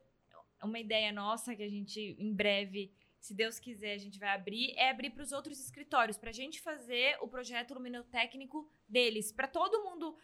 uma 0.62 0.78
ideia 0.78 1.10
nossa 1.10 1.56
que 1.56 1.62
a 1.62 1.68
gente, 1.68 1.98
em 2.18 2.32
breve, 2.34 2.92
se 3.18 3.34
Deus 3.34 3.58
quiser, 3.58 3.94
a 3.94 3.98
gente 3.98 4.18
vai 4.18 4.28
abrir, 4.30 4.72
é 4.76 4.90
abrir 4.90 5.10
para 5.10 5.22
os 5.22 5.32
outros 5.32 5.58
escritórios, 5.58 6.18
para 6.18 6.30
a 6.30 6.34
gente 6.34 6.60
fazer 6.60 7.16
o 7.22 7.26
projeto 7.28 7.72
luminotécnico 7.72 8.68
deles, 8.88 9.32
para 9.32 9.48
todo 9.48 9.82
mundo 9.84 10.16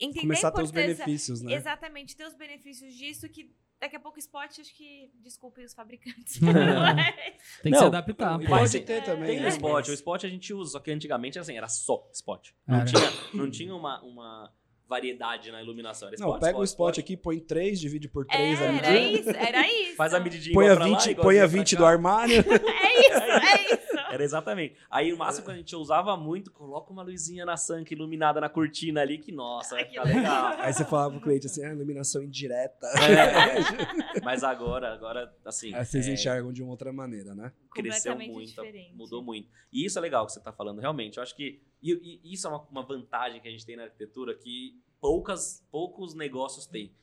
entender 0.00 0.20
Começar 0.22 0.48
a 0.48 0.50
a 0.50 0.54
ter 0.54 0.62
os 0.62 0.70
benefícios, 0.70 1.42
né? 1.42 1.52
Exatamente, 1.54 2.16
ter 2.16 2.24
os 2.26 2.34
benefícios 2.34 2.94
disso, 2.94 3.28
que 3.28 3.50
daqui 3.80 3.96
a 3.96 4.00
pouco 4.00 4.16
o 4.16 4.20
spot, 4.20 4.58
acho 4.60 4.74
que, 4.74 5.10
desculpem 5.22 5.64
os 5.64 5.72
fabricantes, 5.74 6.38
Tem 7.62 7.70
que 7.70 7.70
Não, 7.70 7.78
se 7.78 7.84
adaptar. 7.84 8.38
Pô. 8.38 8.46
pode 8.46 8.68
ser- 8.70 8.80
ter 8.80 9.02
também. 9.04 9.26
Tem 9.26 9.40
né? 9.40 9.46
o 9.46 9.48
spot, 9.48 9.88
o 9.88 10.26
a 10.26 10.28
gente 10.28 10.52
usa, 10.52 10.72
só 10.72 10.80
que 10.80 10.90
antigamente 10.90 11.38
assim, 11.38 11.56
era 11.56 11.68
só 11.68 12.08
spot. 12.12 12.50
Não 12.66 12.84
tinha, 12.84 13.12
não 13.34 13.50
tinha 13.50 13.74
uma, 13.74 14.02
uma 14.02 14.52
variedade 14.88 15.52
na 15.52 15.62
iluminação. 15.62 16.08
Era 16.08 16.16
Não, 16.18 16.28
spot, 16.28 16.40
pega 16.40 16.58
o 16.58 16.64
spot, 16.64 16.94
spot 16.94 17.04
aqui, 17.04 17.16
põe 17.16 17.38
3, 17.38 17.78
divide 17.80 18.08
por 18.08 18.26
3 18.26 18.60
É, 18.60 18.68
ali. 18.68 18.78
era 18.78 18.98
isso, 19.00 19.30
era 19.30 19.68
isso. 19.68 19.96
Faz 19.96 20.12
a 20.14 20.20
medidinha 20.20 20.52
Põe 20.54 20.64
a 20.68 20.72
igual 20.72 20.76
pra 20.78 20.86
lá, 20.90 20.98
20, 20.98 21.10
igual 21.10 21.24
põe 21.24 21.36
a 21.36 21.40
pra 21.40 21.46
20 21.48 21.70
cá. 21.72 21.78
do 21.78 21.86
armário. 21.86 22.34
É 22.90 23.06
isso, 23.06 23.22
é 23.22 23.74
isso. 23.74 23.99
Era 24.12 24.22
exatamente. 24.22 24.76
Aí 24.90 25.12
o 25.12 25.18
máximo 25.18 25.46
que 25.46 25.52
a 25.52 25.56
gente 25.56 25.74
usava 25.76 26.16
muito, 26.16 26.50
coloca 26.50 26.92
uma 26.92 27.02
luzinha 27.02 27.44
na 27.44 27.56
sanca 27.56 27.94
iluminada 27.94 28.40
na 28.40 28.48
cortina 28.48 29.00
ali, 29.00 29.18
que 29.18 29.32
nossa, 29.32 29.74
vai 29.74 29.84
Ai, 29.84 29.90
ficar 29.90 30.02
que 30.02 30.08
legal. 30.08 30.46
Aí 30.58 30.72
você 30.72 30.84
falava 30.84 31.12
pro 31.12 31.20
cliente 31.20 31.46
assim, 31.46 31.64
ah, 31.64 31.72
iluminação 31.72 32.22
indireta. 32.22 32.86
É. 32.86 34.20
Mas 34.22 34.44
agora, 34.44 34.92
agora, 34.92 35.34
assim. 35.44 35.74
Aí 35.74 35.84
vocês 35.84 36.06
é, 36.08 36.12
enxergam 36.12 36.52
de 36.52 36.62
uma 36.62 36.70
outra 36.70 36.92
maneira, 36.92 37.34
né? 37.34 37.52
cresceu 37.72 38.16
muito, 38.16 38.48
diferente. 38.48 38.94
mudou 38.94 39.22
muito. 39.22 39.48
E 39.72 39.84
isso 39.84 39.98
é 39.98 40.02
legal 40.02 40.26
que 40.26 40.32
você 40.32 40.38
está 40.38 40.52
falando, 40.52 40.80
realmente. 40.80 41.16
Eu 41.16 41.22
acho 41.22 41.34
que 41.36 41.62
e, 41.82 42.20
e 42.22 42.34
isso 42.34 42.46
é 42.46 42.50
uma, 42.50 42.62
uma 42.70 42.82
vantagem 42.82 43.40
que 43.40 43.48
a 43.48 43.50
gente 43.50 43.64
tem 43.64 43.76
na 43.76 43.84
arquitetura 43.84 44.34
que 44.34 44.80
poucas, 45.00 45.66
poucos 45.70 46.14
negócios 46.14 46.66
têm. 46.66 46.94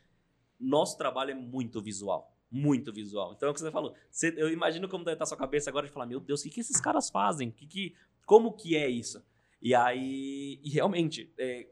Nosso 0.59 0.97
trabalho 0.97 1.31
é 1.31 1.35
muito 1.35 1.81
visual. 1.81 2.36
Muito 2.49 2.93
visual. 2.93 3.33
Então 3.35 3.47
é 3.49 3.51
o 3.51 3.53
que 3.53 3.59
você 3.59 3.71
falou. 3.71 3.93
Você- 4.09 4.33
eu 4.37 4.49
imagino 4.51 4.87
como 4.87 5.03
deve 5.03 5.15
estar 5.15 5.25
sua 5.25 5.37
cabeça 5.37 5.69
agora 5.69 5.85
de 5.87 5.91
falar: 5.91 6.05
meu 6.05 6.19
Deus, 6.19 6.39
o 6.39 6.43
que, 6.43 6.49
que 6.49 6.59
esses 6.61 6.79
caras 6.79 7.09
fazem? 7.09 7.51
Que, 7.51 7.65
que, 7.67 7.95
como 8.25 8.53
que 8.53 8.75
é 8.75 8.87
isso? 8.89 9.23
E 9.61 9.73
aí, 9.75 10.59
e 10.63 10.69
realmente, 10.69 11.33
é, 11.37 11.67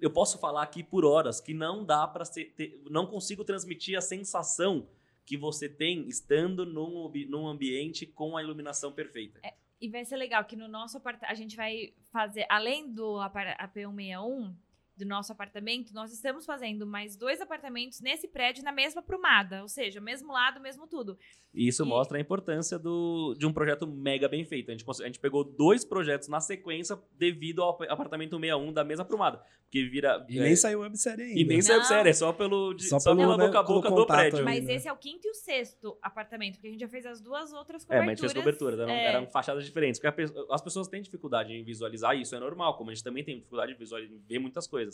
eu 0.00 0.10
posso 0.10 0.38
falar 0.38 0.62
aqui 0.62 0.82
por 0.84 1.04
horas 1.04 1.40
que 1.40 1.52
não 1.54 1.84
dá 1.84 2.06
para 2.06 2.22
não 2.90 3.06
consigo 3.06 3.44
transmitir 3.44 3.96
a 3.96 4.00
sensação 4.00 4.88
que 5.24 5.36
você 5.36 5.68
tem 5.68 6.06
estando 6.08 6.64
num, 6.64 7.10
num 7.28 7.46
ambiente 7.46 8.06
com 8.06 8.36
a 8.36 8.42
iluminação 8.42 8.92
perfeita. 8.92 9.40
E 9.80 9.88
vai 9.88 10.04
ser 10.04 10.16
legal 10.16 10.44
que 10.44 10.56
no 10.56 10.66
nosso 10.68 10.96
apartamento, 10.96 11.30
a 11.30 11.34
gente 11.34 11.54
vai 11.56 11.92
fazer, 12.10 12.46
além 12.48 12.92
do 12.92 13.18
apar- 13.20 13.56
AP161, 13.60 14.54
do 14.98 15.06
nosso 15.06 15.32
apartamento, 15.32 15.92
nós 15.94 16.12
estamos 16.12 16.44
fazendo 16.44 16.86
mais 16.86 17.16
dois 17.16 17.40
apartamentos 17.40 18.00
nesse 18.00 18.26
prédio 18.28 18.62
na 18.64 18.72
mesma 18.72 19.00
prumada, 19.02 19.62
ou 19.62 19.68
seja, 19.68 20.00
mesmo 20.00 20.32
lado, 20.32 20.60
mesmo 20.60 20.86
tudo. 20.86 21.16
E 21.54 21.68
isso 21.68 21.84
E- 21.84 21.88
mostra 21.88 22.18
a 22.18 22.20
importância 22.20 22.78
do, 22.78 23.34
de 23.38 23.46
um 23.46 23.52
projeto 23.52 23.86
mega 23.86 24.28
bem 24.28 24.44
feito. 24.44 24.70
A 24.70 24.74
gente, 24.76 24.84
a 24.88 25.06
gente 25.06 25.18
pegou 25.20 25.44
dois 25.44 25.84
projetos 25.84 26.28
na 26.28 26.40
sequência 26.40 26.98
devido 27.16 27.62
ao 27.62 27.70
ap- 27.70 27.88
apartamento 27.90 28.38
61 28.38 28.72
da 28.72 28.84
mesma 28.84 29.04
prumada. 29.04 29.42
Porque 29.64 29.84
vira. 29.84 30.24
E 30.30 30.38
é, 30.38 30.42
nem 30.44 30.56
saiu 30.56 30.80
websérie 30.80 31.24
ainda. 31.26 31.40
e 31.40 31.44
nem 31.44 31.60
saiu 31.60 31.78
Não. 31.80 31.84
sério, 31.84 32.08
é 32.08 32.12
só, 32.14 32.32
pelo, 32.32 32.72
de- 32.72 32.88
Só 32.88 32.98
só, 32.98 33.10
pelo, 33.10 33.20
pela 33.22 33.36
né, 33.36 33.46
boca 33.46 33.58
a 33.58 33.62
boca 33.62 33.90
do 33.90 34.06
prédio. 34.06 34.38
ali. 34.38 34.44
Mas 34.46 34.64
né? 34.64 34.74
esse 34.74 34.88
é 34.88 34.92
o 34.92 34.96
quinto 34.96 35.26
e 35.26 35.30
o 35.30 35.34
sexto 35.34 35.98
apartamento, 36.00 36.54
porque 36.54 36.68
a 36.68 36.70
gente 36.70 36.80
já 36.80 36.88
fez 36.88 37.04
as 37.04 37.20
duas 37.20 37.52
outras 37.52 37.82
É, 37.82 37.86
coberturas. 37.86 38.06
mas 38.06 38.18
a 38.18 38.22
gente 38.22 38.32
fez 38.32 38.44
cobertura, 38.44 38.82
eram, 38.82 38.90
É. 38.92 39.04
eram 39.06 39.26
fachadas 39.26 39.64
diferentes. 39.66 40.00
Porque 40.00 40.22
a 40.22 40.54
as 40.54 40.62
pessoas 40.62 40.88
têm 40.88 41.02
dificuldade 41.02 41.52
em 41.52 41.62
visualizar, 41.62 42.16
e 42.16 42.22
isso 42.22 42.34
é 42.34 42.40
normal, 42.40 42.78
como 42.78 42.90
a 42.90 42.94
gente 42.94 43.04
também 43.04 43.22
tem 43.22 43.36
dificuldade 43.36 43.72
de 43.72 43.78
visualizar, 43.78 44.14
em 44.16 44.20
ver 44.26 44.38
muitas 44.38 44.66
coisas. 44.66 44.87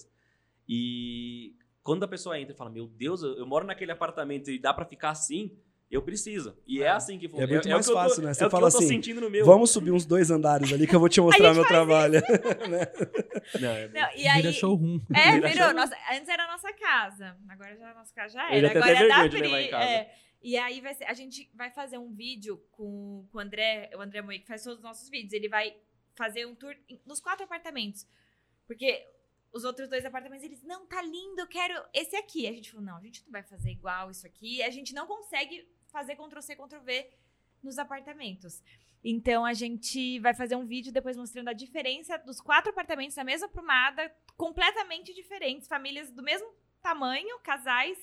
E 0.68 1.54
quando 1.82 2.04
a 2.04 2.08
pessoa 2.08 2.38
entra 2.38 2.54
e 2.54 2.56
fala, 2.56 2.70
meu 2.70 2.86
Deus, 2.86 3.22
eu, 3.22 3.36
eu 3.36 3.46
moro 3.46 3.66
naquele 3.66 3.92
apartamento 3.92 4.50
e 4.50 4.58
dá 4.58 4.72
pra 4.72 4.84
ficar 4.86 5.10
assim, 5.10 5.56
eu 5.90 6.00
preciso. 6.02 6.56
E 6.66 6.82
é, 6.82 6.86
É. 6.86 6.90
assim 6.90 7.18
que 7.18 7.28
funciona. 7.28 7.52
muito 7.52 7.66
o 7.66 7.70
mais 7.70 7.84
que 7.86 7.90
eu 7.92 7.94
tô- 7.94 8.00
fácil, 8.00 8.22
né? 8.22 8.30
É 8.30 8.34
Você 8.34 8.44
que 8.44 8.50
fala 8.50 8.68
assim, 8.68 8.86
sentindo 8.88 9.20
no 9.20 9.30
meu. 9.30 9.44
Vamos 9.44 9.70
subir 9.70 9.90
uns 9.92 10.06
dois 10.06 10.30
andares 10.30 10.72
ali 10.72 10.86
que 10.86 10.94
eu 10.96 11.00
vou 11.00 11.08
te 11.08 11.20
mostrar 11.20 11.52
meu 11.54 11.64
trabalho. 11.66 12.14
Não, 13.60 13.68
é- 13.70 13.88
Não, 13.88 14.16
e 14.16 14.26
aí, 14.26 14.40
Vira 14.42 14.52
showroom. 14.52 15.00
É, 15.14 15.32
Vira 15.32 15.48
virou. 15.48 15.64
show. 15.66 15.74
Nossa, 15.74 15.96
antes 16.12 16.28
era 16.28 16.44
a 16.44 16.50
nossa 16.50 16.72
casa. 16.72 17.36
Agora 17.48 17.76
já 17.76 17.90
a 17.90 17.94
nossa 17.94 18.14
casa 18.14 18.34
já 18.34 18.50
era. 18.52 18.68
tenho 18.70 18.82
Agora 18.82 18.96
até 18.98 19.04
é 19.04 19.08
da 19.08 19.28
Pri. 19.28 19.70
é. 19.74 20.14
E 20.42 20.58
aí 20.58 20.80
vai 20.82 20.92
ser, 20.94 21.04
a 21.04 21.14
gente 21.14 21.50
vai 21.54 21.70
fazer 21.70 21.96
um 21.98 22.12
vídeo 22.12 22.62
com, 22.70 23.26
com 23.32 23.38
o 23.38 23.40
André, 23.40 23.90
o 23.96 24.00
André 24.00 24.20
Moik, 24.20 24.40
que 24.40 24.46
faz 24.46 24.62
todos 24.62 24.78
os 24.78 24.84
nossos 24.84 25.08
vídeos. 25.08 25.32
Ele 25.32 25.48
vai 25.48 25.74
fazer 26.16 26.44
um 26.46 26.54
tour 26.54 26.74
nos 27.06 27.18
quatro 27.20 27.44
apartamentos. 27.44 28.06
Porque 28.66 29.06
os 29.54 29.62
outros 29.64 29.88
dois 29.88 30.04
apartamentos, 30.04 30.44
eles, 30.44 30.62
não, 30.64 30.84
tá 30.84 31.00
lindo, 31.00 31.40
eu 31.40 31.46
quero 31.46 31.80
esse 31.94 32.16
aqui. 32.16 32.46
A 32.48 32.52
gente 32.52 32.72
falou, 32.72 32.84
não, 32.84 32.96
a 32.96 33.00
gente 33.00 33.24
não 33.24 33.30
vai 33.30 33.42
fazer 33.44 33.70
igual 33.70 34.10
isso 34.10 34.26
aqui. 34.26 34.60
A 34.62 34.70
gente 34.70 34.92
não 34.92 35.06
consegue 35.06 35.66
fazer 35.86 36.16
Ctrl-C, 36.16 36.56
Ctrl-V 36.56 37.10
nos 37.62 37.78
apartamentos. 37.78 38.62
Então 39.02 39.44
a 39.44 39.52
gente 39.52 40.18
vai 40.18 40.34
fazer 40.34 40.56
um 40.56 40.66
vídeo 40.66 40.92
depois 40.92 41.16
mostrando 41.16 41.48
a 41.48 41.52
diferença 41.52 42.18
dos 42.18 42.40
quatro 42.40 42.70
apartamentos 42.70 43.14
da 43.14 43.22
mesma 43.22 43.48
prumada, 43.48 44.12
completamente 44.36 45.14
diferentes, 45.14 45.68
famílias 45.68 46.10
do 46.10 46.22
mesmo 46.22 46.52
tamanho, 46.82 47.38
casais, 47.40 47.96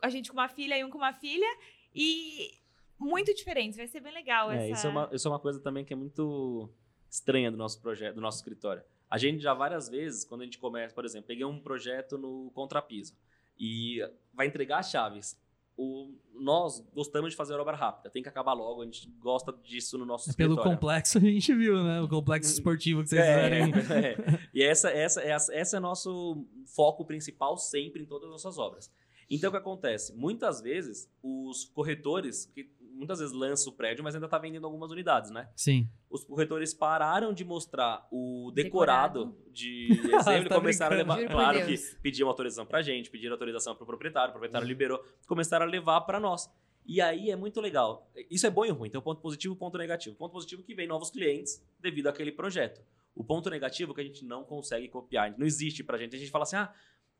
a 0.00 0.08
gente 0.08 0.30
com 0.30 0.38
uma 0.38 0.48
filha 0.48 0.78
e 0.78 0.84
um 0.84 0.90
com 0.90 0.98
uma 0.98 1.12
filha, 1.12 1.46
e 1.94 2.58
muito 2.98 3.34
diferentes. 3.34 3.76
Vai 3.76 3.86
ser 3.88 4.00
bem 4.00 4.12
legal 4.12 4.50
É, 4.50 4.70
essa. 4.70 4.72
isso 4.72 4.86
é, 4.86 4.90
uma, 4.90 5.10
isso 5.12 5.28
é 5.28 5.30
uma 5.30 5.40
coisa 5.40 5.60
também 5.60 5.84
que 5.84 5.92
é 5.92 5.96
muito 5.96 6.70
estranha 7.10 7.50
do 7.50 7.58
nosso 7.58 7.80
projeto, 7.80 8.14
do 8.14 8.20
nosso 8.20 8.38
escritório. 8.38 8.82
A 9.12 9.18
gente 9.18 9.42
já 9.42 9.52
várias 9.52 9.90
vezes, 9.90 10.24
quando 10.24 10.40
a 10.40 10.44
gente 10.44 10.58
começa, 10.58 10.94
por 10.94 11.04
exemplo, 11.04 11.26
peguei 11.26 11.44
um 11.44 11.60
projeto 11.60 12.16
no 12.16 12.50
contrapiso 12.54 13.14
e 13.58 13.98
vai 14.32 14.46
entregar 14.46 14.78
as 14.78 14.90
chaves. 14.90 15.38
O, 15.76 16.14
nós 16.34 16.80
gostamos 16.94 17.32
de 17.32 17.36
fazer 17.36 17.52
obra 17.54 17.76
rápida, 17.76 18.08
tem 18.08 18.22
que 18.22 18.28
acabar 18.30 18.54
logo, 18.54 18.80
a 18.80 18.84
gente 18.86 19.06
gosta 19.20 19.52
disso 19.62 19.98
no 19.98 20.06
nosso 20.06 20.34
Pelo 20.34 20.52
escritório. 20.52 20.78
complexo 20.78 21.18
a 21.18 21.20
gente 21.20 21.54
viu, 21.54 21.82
né? 21.84 22.00
O 22.00 22.08
complexo 22.08 22.50
esportivo 22.50 23.02
que 23.02 23.10
vocês 23.10 23.20
É, 23.20 23.66
fizeram. 23.70 24.24
é. 24.34 24.48
E 24.54 24.62
essa, 24.62 24.88
essa, 24.90 25.20
essa, 25.20 25.54
essa 25.54 25.76
é 25.76 25.80
nosso 25.80 26.46
foco 26.74 27.04
principal 27.04 27.58
sempre 27.58 28.02
em 28.02 28.06
todas 28.06 28.24
as 28.24 28.30
nossas 28.32 28.56
obras. 28.56 28.90
Então, 29.28 29.48
o 29.48 29.52
que 29.52 29.58
acontece? 29.58 30.14
Muitas 30.14 30.62
vezes, 30.62 31.10
os 31.22 31.64
corretores, 31.66 32.46
que 32.46 32.70
muitas 33.02 33.18
vezes 33.18 33.34
lançam 33.34 33.72
o 33.72 33.76
prédio, 33.76 34.02
mas 34.02 34.14
ainda 34.14 34.26
está 34.26 34.38
vendendo 34.38 34.64
algumas 34.64 34.90
unidades, 34.90 35.30
né? 35.30 35.48
Sim. 35.56 35.88
Os 36.08 36.24
corretores 36.24 36.72
pararam 36.72 37.32
de 37.32 37.44
mostrar 37.44 38.06
o 38.10 38.50
Decorado. 38.54 39.26
decorado, 39.26 39.50
de 39.52 39.88
exemplo 40.14 40.46
e 40.46 40.48
Tá 40.48 40.54
começaram 40.54 40.94
a 40.96 40.98
brincando. 40.98 40.98
levar. 40.98 41.14
Juro 41.16 41.28
por 41.28 41.34
Claro 41.34 41.66
que 41.66 41.78
pediam 42.02 42.28
autorização 42.28 42.64
pra 42.66 42.82
gente, 42.82 43.10
pediram 43.10 43.32
autorização 43.34 43.74
pro 43.76 43.84
proprietário, 43.86 44.28
o 44.28 44.28
Uhum. 44.28 44.32
proprietário 44.40 44.66
liberou, 44.66 45.04
começaram 45.26 45.66
a 45.66 45.68
levar 45.68 46.00
para 46.02 46.18
nós. 46.18 46.48
E 46.84 47.00
aí 47.00 47.30
é 47.30 47.36
muito 47.36 47.60
legal. 47.60 48.10
Isso 48.30 48.46
é 48.46 48.50
bom 48.50 48.64
e 48.64 48.70
ruim. 48.70 48.88
Então, 48.88 49.00
ponto 49.00 49.20
positivo 49.20 49.54
e 49.54 49.56
ponto 49.56 49.78
negativo. 49.78 50.16
Ponto 50.16 50.32
positivo 50.32 50.62
é 50.62 50.64
que 50.64 50.74
vem 50.74 50.88
novos 50.88 51.10
clientes 51.10 51.64
devido 51.78 52.08
àquele 52.08 52.32
projeto. 52.32 52.80
O 53.14 53.22
ponto 53.22 53.48
negativo 53.50 53.92
é 53.92 53.94
que 53.94 54.00
a 54.00 54.04
gente 54.04 54.24
não 54.24 54.42
consegue 54.42 54.88
copiar. 54.88 55.32
Não 55.38 55.46
existe 55.46 55.84
pra 55.84 55.96
gente. 55.96 56.16
A 56.16 56.18
gente 56.18 56.30
fala 56.30 56.42
assim, 56.42 56.56
ah, 56.56 56.72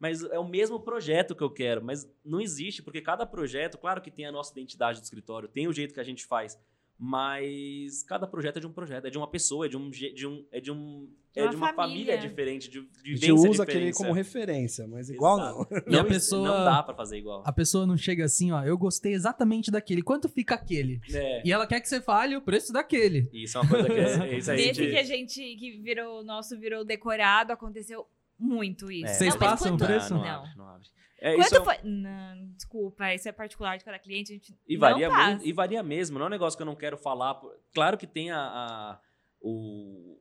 mas 0.03 0.21
é 0.25 0.39
o 0.39 0.49
mesmo 0.49 0.81
projeto 0.81 1.33
que 1.37 1.45
eu 1.45 1.49
quero. 1.51 1.81
Mas 1.85 2.11
não 2.25 2.41
existe, 2.41 2.83
porque 2.83 3.01
cada 3.01 3.25
projeto, 3.25 3.79
claro 3.79 4.03
que 4.03 4.11
tem 4.11 4.27
a 4.27 4.33
nossa 4.33 4.51
identidade 4.53 4.99
do 5.01 5.05
escritório, 5.05 5.49
tem 5.49 5.69
o 5.69 5.73
jeito 5.73 5.95
que 5.95 6.01
a 6.01 6.05
gente 6.05 6.27
faz. 6.27 6.59
Mas 6.99 8.03
cada 8.05 8.27
projeto 8.27 8.57
é 8.57 8.61
de 8.61 8.67
um 8.67 8.73
projeto, 8.73 9.07
é 9.07 9.11
de 9.11 9.19
uma 9.19 9.27
pessoa, 9.29 9.67
é 9.67 9.69
de 9.69 9.77
um, 9.77 9.91
de 9.91 10.27
um, 10.27 10.45
é 10.53 10.61
de 10.61 10.71
um, 10.73 11.09
é 11.35 11.43
uma 11.43 11.51
de 11.51 11.57
uma 11.57 11.73
família, 11.73 12.15
família. 12.15 12.19
diferente, 12.19 12.71
de, 12.71 12.81
de 12.81 12.87
A 12.87 13.03
vivência 13.03 13.27
gente 13.29 13.49
usa 13.51 13.63
aquele 13.65 13.79
diferente. 13.87 13.97
como 13.97 14.13
referência, 14.13 14.87
mas 14.89 15.11
igual 15.11 15.37
não. 15.39 15.67
Exato. 15.71 15.85
E 15.91 15.95
a 15.97 16.03
Não, 16.03 16.09
pessoa- 16.09 16.49
não 16.49 16.65
dá 16.65 16.83
pra 16.83 16.95
fazer 16.95 17.19
igual. 17.19 17.43
A 17.47 17.53
pessoa 17.53 17.87
não 17.87 17.97
chega 17.97 18.25
assim, 18.25 18.51
ó, 18.53 18.63
eu 18.65 18.77
gostei 18.79 19.13
exatamente 19.15 19.71
daquele. 19.71 20.03
Quanto 20.03 20.29
fica 20.29 20.55
aquele? 20.55 21.01
É. 21.13 21.43
E 21.45 21.53
ela 21.53 21.67
quer 21.67 21.81
que 21.81 21.89
você 21.89 22.01
fale 22.01 22.37
o 22.37 22.43
preço 22.43 22.73
daquele. 22.73 23.29
Isso 23.33 23.57
é 23.59 23.61
uma 23.61 23.71
coisa 23.71 23.89
que 23.89 23.95
é, 24.01 24.39
isso 24.39 24.51
aí 24.51 24.67
Nesse 24.67 24.83
de- 24.85 24.91
que 24.91 24.97
a 24.99 25.03
gente, 25.05 25.57
que 25.57 25.79
virou, 25.81 26.21
o 26.21 26.25
nosso 26.25 26.59
virou 26.59 26.85
decorado, 26.85 27.53
aconteceu 27.53 28.07
muito 28.43 28.91
isso. 28.91 29.07
É, 29.07 29.15
Vocês 29.15 29.35
Não, 29.35 29.41
passam 29.41 29.79
quanto- 29.79 29.93
isso? 29.93 30.15
Não, 30.15 30.21
Não. 30.23 30.29
abre, 30.29 30.51
não 30.57 30.69
abre. 30.69 30.89
É, 31.19 31.35
Quanto 31.37 31.47
isso 31.47 31.57
é 31.57 31.61
um- 31.61 31.65
foi? 31.65 31.77
Não, 31.85 32.47
desculpa, 32.57 33.15
isso 33.15 33.29
é 33.29 33.33
particular 33.33 33.77
de 33.79 33.85
cada 33.85 33.99
cliente. 33.99 34.33
A 34.33 34.35
gente 34.35 34.59
E 34.67 34.75
não 34.75 34.81
varia, 34.81 35.09
passa. 35.09 35.29
muito, 35.31 35.47
e 35.47 35.53
varia 35.53 35.83
mesmo, 35.83 36.19
não 36.19 36.27
é 36.27 36.29
um 36.29 36.33
negócio 36.33 36.57
que 36.57 36.63
eu 36.63 36.67
não 36.67 36.75
quero 36.77 36.97
falar. 36.99 37.35
por- 37.37 37.57
Claro 37.73 37.97
que 37.97 38.07
tem 38.09 38.31
a, 38.33 38.41
a, 38.41 39.01
o, 39.41 40.19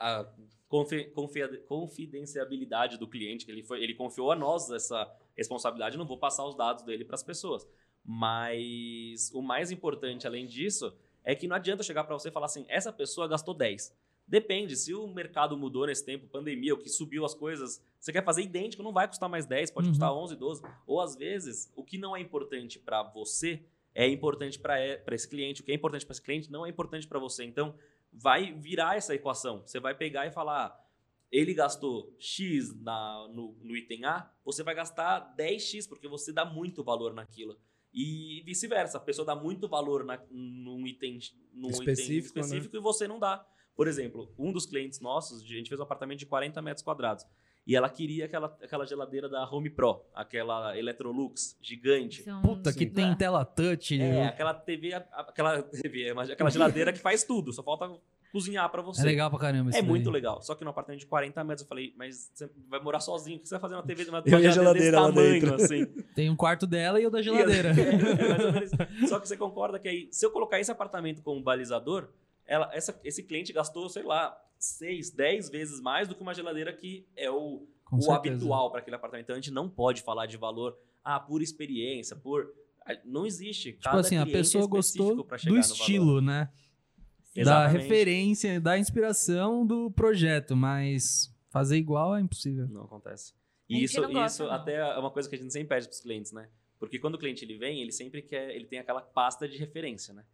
a 0.00 0.26
confi- 0.68 1.12
confidenciabilidade 1.68 2.96
do 2.98 3.06
cliente, 3.08 3.44
que 3.44 3.52
ele, 3.52 3.62
foi, 3.62 3.82
ele 3.82 3.94
confiou 3.94 4.32
a 4.32 4.36
nós 4.36 4.70
essa 4.70 5.10
responsabilidade, 5.36 5.96
eu 5.96 5.98
não 5.98 6.06
vou 6.06 6.18
passar 6.18 6.44
os 6.46 6.54
dados 6.56 6.82
dele 6.84 7.04
para 7.04 7.14
as 7.16 7.22
pessoas. 7.22 7.66
Mas 8.04 9.30
o 9.34 9.42
mais 9.42 9.70
importante, 9.70 10.26
além 10.26 10.46
disso, 10.46 10.96
é 11.22 11.34
que 11.34 11.46
não 11.48 11.56
adianta 11.56 11.82
chegar 11.82 12.04
para 12.04 12.14
você 12.14 12.28
e 12.28 12.32
falar 12.32 12.46
assim, 12.46 12.64
essa 12.68 12.92
pessoa 12.92 13.26
gastou 13.28 13.54
10. 13.54 13.94
Depende, 14.26 14.74
se 14.76 14.94
o 14.94 15.06
mercado 15.06 15.56
mudou 15.56 15.86
nesse 15.86 16.04
tempo, 16.04 16.26
pandemia, 16.26 16.74
o 16.74 16.78
que 16.78 16.88
subiu 16.88 17.24
as 17.24 17.34
coisas, 17.34 17.84
você 18.00 18.10
quer 18.10 18.24
fazer 18.24 18.42
idêntico, 18.42 18.82
não 18.82 18.92
vai 18.92 19.06
custar 19.06 19.28
mais 19.28 19.44
10, 19.46 19.70
pode 19.70 19.86
Uhum. 19.88 19.92
custar 19.92 20.12
11, 20.12 20.36
12. 20.36 20.62
Ou 20.86 21.00
às 21.00 21.14
vezes, 21.14 21.70
o 21.76 21.84
que 21.84 21.98
não 21.98 22.16
é 22.16 22.20
importante 22.20 22.78
para 22.78 23.02
você 23.02 23.62
é 23.94 24.08
importante 24.08 24.58
para 24.58 24.76
esse 25.14 25.28
cliente. 25.28 25.60
O 25.60 25.64
que 25.64 25.70
é 25.72 25.74
importante 25.74 26.04
para 26.06 26.12
esse 26.12 26.22
cliente 26.22 26.50
não 26.50 26.64
é 26.66 26.70
importante 26.70 27.06
para 27.06 27.18
você. 27.18 27.44
Então, 27.44 27.74
vai 28.12 28.52
virar 28.52 28.96
essa 28.96 29.14
equação. 29.14 29.62
Você 29.64 29.78
vai 29.78 29.94
pegar 29.94 30.26
e 30.26 30.30
falar, 30.32 30.66
ah, 30.66 30.84
ele 31.30 31.52
gastou 31.52 32.14
X 32.18 32.74
na, 32.80 33.28
no, 33.28 33.54
no 33.62 33.76
item 33.76 34.04
A, 34.04 34.30
você 34.44 34.62
vai 34.62 34.74
gastar 34.74 35.34
10X, 35.36 35.88
porque 35.88 36.08
você 36.08 36.32
dá 36.32 36.44
muito 36.44 36.82
valor 36.82 37.12
naquilo. 37.12 37.58
E 37.92 38.42
vice-versa, 38.44 38.98
a 38.98 39.00
pessoa 39.00 39.24
dá 39.24 39.36
muito 39.36 39.68
valor 39.68 40.04
na, 40.04 40.20
num 40.30 40.84
item, 40.86 41.20
num 41.52 41.68
item 41.70 41.80
Específico, 41.92 42.38
né? 42.38 42.44
específico 42.44 42.76
e 42.76 42.80
você 42.80 43.06
não 43.06 43.18
dá. 43.20 43.46
Por 43.76 43.88
exemplo, 43.88 44.32
um 44.38 44.52
dos 44.52 44.66
clientes 44.66 45.00
nossos, 45.00 45.42
a 45.42 45.46
gente 45.46 45.68
fez 45.68 45.80
um 45.80 45.82
apartamento 45.84 46.18
de 46.20 46.26
40 46.26 46.60
metros 46.62 46.82
quadrados. 46.84 47.26
E 47.66 47.74
ela 47.74 47.88
queria 47.88 48.26
aquela, 48.26 48.54
aquela 48.62 48.84
geladeira 48.86 49.26
da 49.28 49.48
Home 49.50 49.70
Pro, 49.70 50.04
aquela 50.14 50.76
Electrolux 50.78 51.56
gigante. 51.62 52.22
São- 52.22 52.42
Puta, 52.42 52.72
que 52.72 52.84
tem 52.86 53.14
tela 53.16 53.42
touch. 53.44 53.98
É, 54.00 54.26
aquela 54.26 54.52
TV, 54.52 54.92
aquela 54.92 55.62
TV, 55.62 56.12
mas 56.12 56.28
aquela 56.28 56.50
geladeira 56.50 56.92
que 56.92 56.98
faz 56.98 57.24
tudo, 57.24 57.52
só 57.54 57.62
falta 57.62 57.90
cozinhar 58.30 58.68
pra 58.68 58.82
você. 58.82 59.00
É 59.00 59.04
legal 59.04 59.30
pra 59.30 59.38
caramba 59.38 59.70
isso 59.70 59.78
É 59.78 59.82
muito 59.82 60.04
daí. 60.04 60.12
legal. 60.12 60.42
Só 60.42 60.54
que 60.54 60.62
no 60.62 60.70
apartamento 60.70 61.00
de 61.00 61.06
40 61.06 61.42
metros 61.42 61.62
eu 61.62 61.68
falei, 61.68 61.94
mas 61.96 62.30
você 62.34 62.50
vai 62.68 62.80
morar 62.82 63.00
sozinho, 63.00 63.38
o 63.38 63.40
que 63.40 63.48
você 63.48 63.54
vai 63.54 63.60
fazer 63.62 63.76
na 63.76 63.82
TV 63.82 64.04
de 64.04 64.10
uma 64.10 64.22
geladeira 64.22 64.52
geladeira 64.52 65.00
lá 65.00 65.10
desse 65.10 65.30
dentro. 65.40 65.48
tamanho, 65.56 65.64
assim? 65.64 66.04
Tem 66.14 66.28
um 66.28 66.36
quarto 66.36 66.66
dela 66.66 67.00
e 67.00 67.06
o 67.06 67.10
da 67.10 67.22
geladeira. 67.22 67.70
É, 67.74 68.52
menos 68.52 68.72
isso. 68.72 69.08
Só 69.08 69.18
que 69.18 69.26
você 69.26 69.36
concorda 69.38 69.78
que 69.78 69.88
aí, 69.88 70.08
se 70.10 70.26
eu 70.26 70.30
colocar 70.30 70.60
esse 70.60 70.70
apartamento 70.70 71.22
como 71.22 71.40
balizador, 71.42 72.08
ela, 72.46 72.70
essa- 72.72 72.98
esse 73.04 73.22
cliente 73.22 73.52
gastou, 73.52 73.88
sei 73.88 74.02
lá, 74.02 74.36
6, 74.58 75.10
10 75.10 75.50
vezes 75.50 75.80
mais 75.80 76.08
do 76.08 76.14
que 76.14 76.22
uma 76.22 76.34
geladeira 76.34 76.72
que 76.72 77.06
é 77.16 77.30
o, 77.30 77.66
Com 77.84 77.96
o 77.96 78.02
certeza. 78.02 78.34
habitual 78.34 78.70
para 78.70 78.80
aquele 78.80 78.96
apartamento. 78.96 79.24
Então 79.24 79.34
a 79.36 79.38
gente 79.40 79.50
não 79.50 79.68
pode 79.68 80.02
falar 80.02 80.26
de 80.26 80.36
valor, 80.36 80.76
ah, 81.02 81.20
por 81.20 81.42
experiência, 81.42 82.16
por. 82.16 82.52
Não 83.04 83.24
existe. 83.24 83.72
Tipo 83.72 83.96
assim, 83.96 84.16
a 84.18 84.26
pessoa 84.26 84.66
gostou 84.66 85.16
do 85.16 85.58
estilo, 85.58 86.20
né? 86.20 86.50
Da 87.34 87.40
Exatamente. 87.40 87.82
referência, 87.82 88.60
da 88.60 88.78
inspiração 88.78 89.66
do 89.66 89.90
projeto, 89.90 90.54
mas 90.54 91.34
fazer 91.50 91.76
igual 91.76 92.14
é 92.16 92.20
impossível. 92.20 92.68
Não 92.68 92.84
acontece. 92.84 93.32
E 93.68 93.82
isso, 93.82 94.00
gosta, 94.02 94.26
isso 94.26 94.44
não. 94.44 94.52
até 94.52 94.74
é 94.76 94.98
uma 94.98 95.10
coisa 95.10 95.28
que 95.28 95.34
a 95.34 95.38
gente 95.38 95.52
sempre 95.52 95.68
pede 95.70 95.86
para 95.86 95.94
os 95.94 96.00
clientes, 96.00 96.30
né? 96.32 96.48
Porque 96.78 96.98
quando 96.98 97.14
o 97.14 97.18
cliente 97.18 97.44
ele 97.44 97.56
vem, 97.56 97.80
ele 97.80 97.90
sempre 97.90 98.20
quer, 98.22 98.54
ele 98.54 98.66
tem 98.66 98.78
aquela 98.78 99.00
pasta 99.00 99.48
de 99.48 99.56
referência, 99.56 100.12
né? 100.12 100.24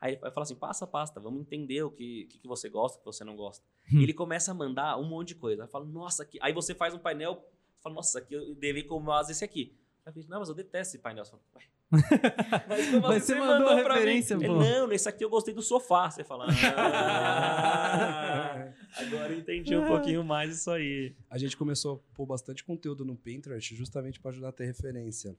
Aí 0.00 0.14
ele 0.14 0.30
fala 0.30 0.42
assim, 0.42 0.54
passa 0.54 0.86
a 0.86 0.88
pasta, 0.88 1.20
vamos 1.20 1.42
entender 1.42 1.82
o 1.82 1.90
que, 1.90 2.24
que, 2.24 2.38
que 2.38 2.48
você 2.48 2.70
gosta, 2.70 2.96
o 2.96 3.00
que 3.00 3.06
você 3.06 3.22
não 3.22 3.36
gosta. 3.36 3.62
Hum. 3.92 4.00
E 4.00 4.04
ele 4.04 4.14
começa 4.14 4.50
a 4.50 4.54
mandar 4.54 4.96
um 4.96 5.04
monte 5.04 5.28
de 5.28 5.34
coisa. 5.34 5.64
Aí 5.64 5.68
fala, 5.68 5.84
nossa, 5.84 6.24
que... 6.24 6.38
aí 6.40 6.54
você 6.54 6.74
faz 6.74 6.94
um 6.94 6.98
painel, 6.98 7.46
fala, 7.80 7.96
nossa, 7.96 8.18
aqui 8.18 8.32
eu 8.34 8.54
devia 8.54 8.82
comer 8.86 9.20
esse 9.28 9.44
aqui. 9.44 9.76
Aí 10.04 10.10
eu 10.10 10.14
falo, 10.14 10.26
não, 10.28 10.38
mas 10.38 10.48
eu 10.48 10.54
detesto 10.54 10.96
esse 10.96 11.02
painel. 11.02 11.26
Você 11.26 11.32
fala, 11.32 11.42
"Ué, 11.54 11.62
mas, 12.66 12.90
como 12.90 13.08
Mas 13.08 13.24
você 13.24 13.34
mandou 13.34 13.66
pra 13.66 13.76
mim?" 13.76 13.82
referência, 14.00 14.34
Ele, 14.34 14.46
pô. 14.46 14.54
Não, 14.54 14.86
nesse 14.86 15.06
aqui 15.06 15.22
eu 15.22 15.28
gostei 15.28 15.52
do 15.52 15.60
sofá. 15.60 16.10
Você 16.10 16.24
fala, 16.24 16.46
ah, 16.48 16.54
agora 18.96 19.34
eu 19.34 19.38
entendi 19.38 19.76
um 19.76 19.86
pouquinho 19.86 20.24
mais 20.24 20.56
isso 20.56 20.70
aí. 20.70 21.14
A 21.28 21.36
gente 21.36 21.58
começou 21.58 21.96
a 21.96 21.98
pôr 22.16 22.24
bastante 22.24 22.64
conteúdo 22.64 23.04
no 23.04 23.14
Pinterest 23.14 23.76
justamente 23.76 24.18
para 24.18 24.30
ajudar 24.30 24.48
a 24.48 24.52
ter 24.52 24.64
referência. 24.64 25.36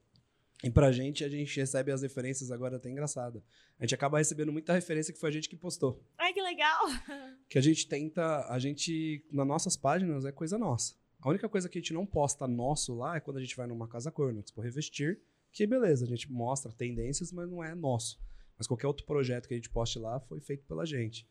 E 0.62 0.70
pra 0.70 0.92
gente, 0.92 1.24
a 1.24 1.28
gente 1.28 1.58
recebe 1.58 1.90
as 1.90 2.02
referências 2.02 2.52
agora 2.52 2.76
até 2.76 2.88
engraçada. 2.88 3.42
A 3.78 3.84
gente 3.84 3.94
acaba 3.94 4.18
recebendo 4.18 4.52
muita 4.52 4.72
referência 4.72 5.12
que 5.12 5.18
foi 5.18 5.28
a 5.28 5.32
gente 5.32 5.48
que 5.48 5.56
postou. 5.56 6.00
Ai, 6.16 6.32
que 6.32 6.40
legal. 6.40 6.86
Que 7.48 7.58
a 7.58 7.60
gente 7.62 7.86
tenta, 7.86 8.46
a 8.48 8.58
gente, 8.58 9.26
nas 9.30 9.46
nossas 9.46 9.76
páginas, 9.76 10.24
é 10.24 10.32
coisa 10.32 10.56
nossa. 10.56 10.94
A 11.20 11.28
única 11.28 11.48
coisa 11.50 11.68
que 11.68 11.76
a 11.76 11.80
gente 11.80 11.92
não 11.92 12.06
posta 12.06 12.48
nosso 12.48 12.94
lá 12.94 13.16
é 13.16 13.20
quando 13.20 13.36
a 13.36 13.40
gente 13.40 13.54
vai 13.54 13.66
numa 13.66 13.86
casa 13.86 14.10
cor, 14.10 14.32
no 14.32 14.40
Expo 14.40 14.62
Revestir, 14.62 15.20
que 15.52 15.66
beleza, 15.66 16.06
a 16.06 16.08
gente 16.08 16.32
mostra 16.32 16.72
tendências, 16.72 17.30
mas 17.30 17.46
não 17.50 17.62
é 17.62 17.74
nosso. 17.74 18.18
Mas 18.56 18.66
qualquer 18.66 18.86
outro 18.86 19.04
projeto 19.04 19.48
que 19.48 19.54
a 19.54 19.56
gente 19.56 19.68
poste 19.68 19.98
lá 19.98 20.18
foi 20.20 20.40
feito 20.40 20.64
pela 20.64 20.86
gente. 20.86 21.28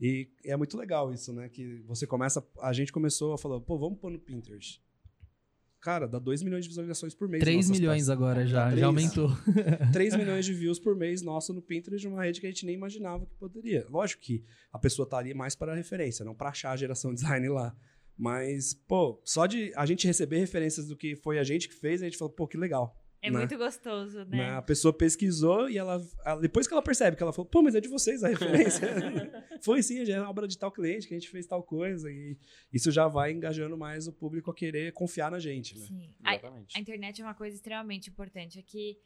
E 0.00 0.30
é 0.44 0.56
muito 0.56 0.76
legal 0.76 1.12
isso, 1.12 1.32
né? 1.32 1.48
Que 1.48 1.82
você 1.82 2.06
começa. 2.06 2.46
A 2.60 2.72
gente 2.72 2.92
começou 2.92 3.32
a 3.32 3.38
falar, 3.38 3.60
pô, 3.60 3.78
vamos 3.78 3.98
pôr 3.98 4.10
no 4.10 4.18
Pinterest. 4.18 4.80
Cara, 5.84 6.08
dá 6.08 6.18
2 6.18 6.42
milhões 6.42 6.64
de 6.64 6.70
visualizações 6.70 7.14
por 7.14 7.28
mês. 7.28 7.42
3 7.42 7.56
nossas 7.58 7.78
milhões 7.78 7.96
peças. 8.04 8.08
agora 8.08 8.46
já, 8.46 8.74
já 8.74 8.86
aumentou. 8.86 9.30
3 9.92 10.16
milhões 10.16 10.46
de 10.46 10.54
views 10.54 10.78
por 10.78 10.96
mês 10.96 11.20
nosso 11.20 11.52
no 11.52 11.60
Pinterest 11.60 12.00
de 12.00 12.08
uma 12.08 12.24
rede 12.24 12.40
que 12.40 12.46
a 12.46 12.48
gente 12.48 12.64
nem 12.64 12.74
imaginava 12.74 13.26
que 13.26 13.34
poderia. 13.34 13.86
Lógico 13.90 14.22
que 14.22 14.42
a 14.72 14.78
pessoa 14.78 15.06
tá 15.06 15.18
ali 15.18 15.34
mais 15.34 15.54
para 15.54 15.74
referência, 15.74 16.24
não 16.24 16.34
para 16.34 16.48
achar 16.48 16.70
a 16.70 16.76
geração 16.76 17.12
design 17.12 17.50
lá. 17.50 17.76
Mas, 18.16 18.72
pô, 18.72 19.20
só 19.26 19.44
de 19.44 19.74
a 19.76 19.84
gente 19.84 20.06
receber 20.06 20.38
referências 20.38 20.86
do 20.86 20.96
que 20.96 21.14
foi 21.16 21.38
a 21.38 21.44
gente 21.44 21.68
que 21.68 21.74
fez, 21.74 22.00
a 22.00 22.06
gente 22.06 22.16
falou, 22.16 22.32
pô, 22.32 22.48
que 22.48 22.56
legal. 22.56 22.98
É 23.26 23.30
né? 23.30 23.38
muito 23.38 23.56
gostoso, 23.56 24.18
Né? 24.26 24.36
né? 24.36 24.50
A 24.50 24.60
pessoa 24.60 24.92
pesquisou 24.92 25.68
e 25.70 25.78
ela, 25.78 25.98
Depois 26.42 26.66
que 26.66 26.74
ela 26.74 26.82
percebe 26.82 27.16
que 27.16 27.22
ela 27.22 27.32
falou, 27.32 27.48
pô, 27.50 27.62
mas 27.62 27.74
é 27.74 27.80
de 27.80 27.88
vocês 27.88 28.22
a 28.22 28.28
referência. 28.28 28.86
Foi 29.64 29.82
sim, 29.82 30.04
já 30.04 30.16
é 30.16 30.20
obra 30.20 30.46
de 30.46 30.58
tal 30.58 30.70
cliente 30.70 31.08
que 31.08 31.14
a 31.14 31.18
gente 31.18 31.30
fez 31.30 31.46
tal 31.46 31.62
coisa. 31.62 32.10
E 32.10 32.36
isso 32.70 32.90
já 32.90 33.08
vai 33.08 33.32
engajando 33.32 33.78
mais 33.78 34.06
o 34.06 34.12
público 34.12 34.50
a 34.50 34.54
querer 34.54 34.92
confiar 34.92 35.30
na 35.30 35.38
gente, 35.38 35.78
né? 35.78 35.86
Sim. 35.86 36.14
A, 36.22 36.34
Exatamente. 36.34 36.76
a 36.76 36.80
internet 36.80 37.22
é 37.22 37.24
uma 37.24 37.34
coisa 37.34 37.56
extremamente 37.56 38.10
importante. 38.10 38.58
Aqui, 38.58 38.98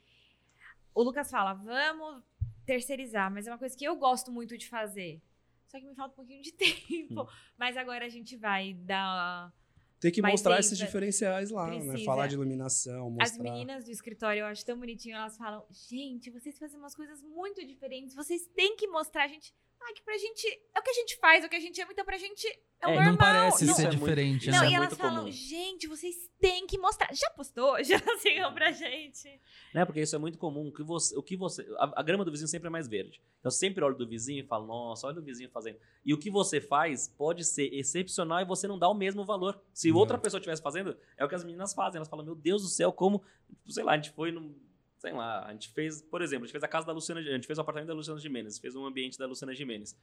o 0.93 1.03
Lucas 1.05 1.31
fala, 1.31 1.55
vamos 1.55 2.25
terceirizar, 2.67 3.33
mas 3.33 3.47
é 3.47 3.53
uma 3.53 3.59
coisa 3.59 3.77
que 3.77 3.85
eu 3.85 3.95
gosto 3.97 4.33
muito 4.33 4.59
de 4.59 4.69
fazer. 4.69 5.23
Só 5.69 5.79
que 5.79 5.87
me 5.87 5.95
falta 5.95 6.13
um 6.15 6.17
pouquinho 6.17 6.43
de 6.43 6.51
tempo. 6.59 7.23
Hum. 7.23 7.27
Mas 7.57 7.77
agora 7.77 8.05
a 8.05 8.09
gente 8.09 8.37
vai 8.37 8.75
dar. 8.75 9.53
Tem 10.01 10.13
que 10.13 10.23
Mas 10.23 10.33
mostrar 10.33 10.55
tem- 10.55 10.61
esses 10.61 10.79
diferenciais 10.79 11.51
lá, 11.51 11.69
né? 11.69 11.99
Falar 12.05 12.29
de 12.29 12.35
iluminação, 12.35 13.11
mostrar. 13.11 13.25
As 13.25 13.39
meninas 13.39 13.85
do 13.85 13.91
escritório, 13.91 14.41
eu 14.41 14.47
acho 14.47 14.65
tão 14.65 14.79
bonitinho, 14.79 15.17
elas 15.17 15.37
falam: 15.37 15.65
gente, 15.71 16.31
vocês 16.31 16.57
fazem 16.59 16.79
umas 16.79 16.95
coisas 16.95 17.21
muito 17.23 17.65
diferentes, 17.67 18.15
vocês 18.15 18.47
têm 18.55 18.77
que 18.77 18.87
mostrar 18.87 19.25
a 19.25 19.29
gente. 19.29 19.53
Ah, 19.81 19.93
que 19.95 20.03
pra 20.03 20.17
gente. 20.19 20.47
É 20.75 20.81
o 20.81 20.83
que 20.83 20.91
a 20.91 20.95
gente 20.95 21.17
faz, 21.19 21.45
é 21.45 21.47
o 21.47 21.51
que 21.51 21.57
a 21.57 21.61
gente 21.61 21.81
ama, 21.81 21.93
então 21.93 22.05
pra 22.05 22.19
gente 22.19 22.47
é 22.81 22.87
o 22.87 22.91
É, 22.91 22.95
normal. 22.95 23.11
não 23.13 23.17
parece 23.17 23.65
não, 23.65 23.75
ser 23.75 23.83
é 23.83 23.87
muito- 23.87 23.99
diferente, 24.01 24.51
Não, 24.51 24.61
né? 24.61 24.67
é 24.67 24.71
e 24.71 24.75
elas 24.75 24.89
muito 24.89 25.01
falam, 25.01 25.19
comum. 25.21 25.31
gente, 25.33 25.87
vocês 25.87 26.15
têm 26.41 26.67
que 26.67 26.77
mostrar. 26.77 27.09
Já 27.15 27.31
postou? 27.31 27.77
Já 27.85 27.99
sigam 28.19 28.53
pra 28.53 28.71
gente. 28.71 29.41
Né? 29.73 29.85
Porque 29.87 30.01
isso 30.03 30.15
é 30.15 30.19
muito 30.19 30.37
comum. 30.37 30.69
O 30.69 30.73
que 30.73 30.83
você, 30.83 31.17
o 31.17 31.23
que 31.23 31.37
você, 31.37 31.63
a, 31.79 32.01
a 32.01 32.03
grama 32.03 32.25
do 32.25 32.31
vizinho 32.31 32.49
sempre 32.49 32.67
é 32.69 32.71
mais 32.71 32.87
verde. 32.87 33.23
Eu 33.43 33.51
sempre 33.51 33.83
olho 33.83 33.97
do 33.97 34.07
vizinho 34.07 34.45
e 34.45 34.47
falo, 34.47 34.67
nossa, 34.67 35.07
olha 35.07 35.21
o 35.21 35.23
vizinho 35.23 35.49
fazendo. 35.51 35.79
E 36.05 36.13
o 36.13 36.19
que 36.19 36.31
você 36.31 36.61
faz 36.61 37.09
pode 37.09 37.45
ser 37.45 37.73
excepcional 37.73 38.41
e 38.41 38.45
você 38.45 38.69
não 38.69 38.79
dá 38.79 38.89
o 38.89 38.95
mesmo 38.95 39.25
valor. 39.25 39.59
Se 39.73 39.91
Não. 39.91 39.97
outra 39.97 40.19
pessoa 40.19 40.39
estivesse 40.39 40.61
fazendo, 40.63 40.97
é 41.17 41.25
o 41.25 41.29
que 41.29 41.35
as 41.35 41.45
meninas 41.45 41.73
fazem. 41.73 41.97
Elas 41.99 42.09
falam, 42.09 42.25
meu 42.25 42.35
Deus 42.35 42.63
do 42.63 42.69
céu, 42.69 42.93
como. 42.93 43.23
Sei 43.69 43.83
lá, 43.83 43.93
a 43.93 43.97
gente 43.97 44.11
foi 44.11 44.31
num. 44.33 44.55
Sei 44.99 45.13
lá, 45.13 45.47
a 45.47 45.53
gente 45.53 45.69
fez, 45.71 46.03
por 46.03 46.21
exemplo, 46.21 46.45
a 46.45 46.47
gente 46.47 46.53
fez 46.53 46.65
a 46.65 46.69
casa 46.69 46.87
da 46.87 46.93
Luciana, 46.93 47.21
a 47.21 47.25
gente 47.25 47.47
fez 47.47 47.59
o 47.59 47.63
apartamento 47.63 47.89
da 47.89 47.95
Luciana 47.95 48.19
Gimenez, 48.19 48.59
fez 48.59 48.75
um 48.75 48.85
ambiente 48.85 49.17
da 49.17 49.27
Luciana 49.27 49.55
Gimenez. 49.55 49.97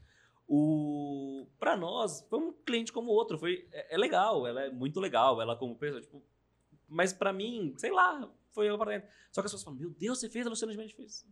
O 0.48 1.48
para 1.60 1.76
nós 1.76 2.26
foi 2.30 2.40
um 2.40 2.54
cliente 2.54 2.94
como 2.94 3.12
outro, 3.12 3.38
foi 3.38 3.68
é, 3.72 3.96
é 3.96 3.98
legal, 3.98 4.48
ela 4.48 4.62
é 4.62 4.70
muito 4.70 5.00
legal, 5.00 5.42
ela 5.42 5.56
como 5.58 5.76
pessoa, 5.76 6.02
tipo, 6.02 6.24
mas 6.88 7.12
pra 7.12 7.34
mim, 7.34 7.74
sei 7.78 7.92
lá, 7.92 8.32
foi 8.52 8.70
o 8.70 8.76
apartamento. 8.76 9.08
Só 9.32 9.42
que 9.42 9.48
as 9.48 9.52
pessoas 9.52 9.64
falam: 9.64 9.80
"Meu 9.80 9.90
Deus, 9.90 10.20
você 10.20 10.30
fez 10.30 10.46
a 10.46 10.50
Luciana 10.50 10.72
Gimenez 10.72 10.94
fez". 10.94 11.26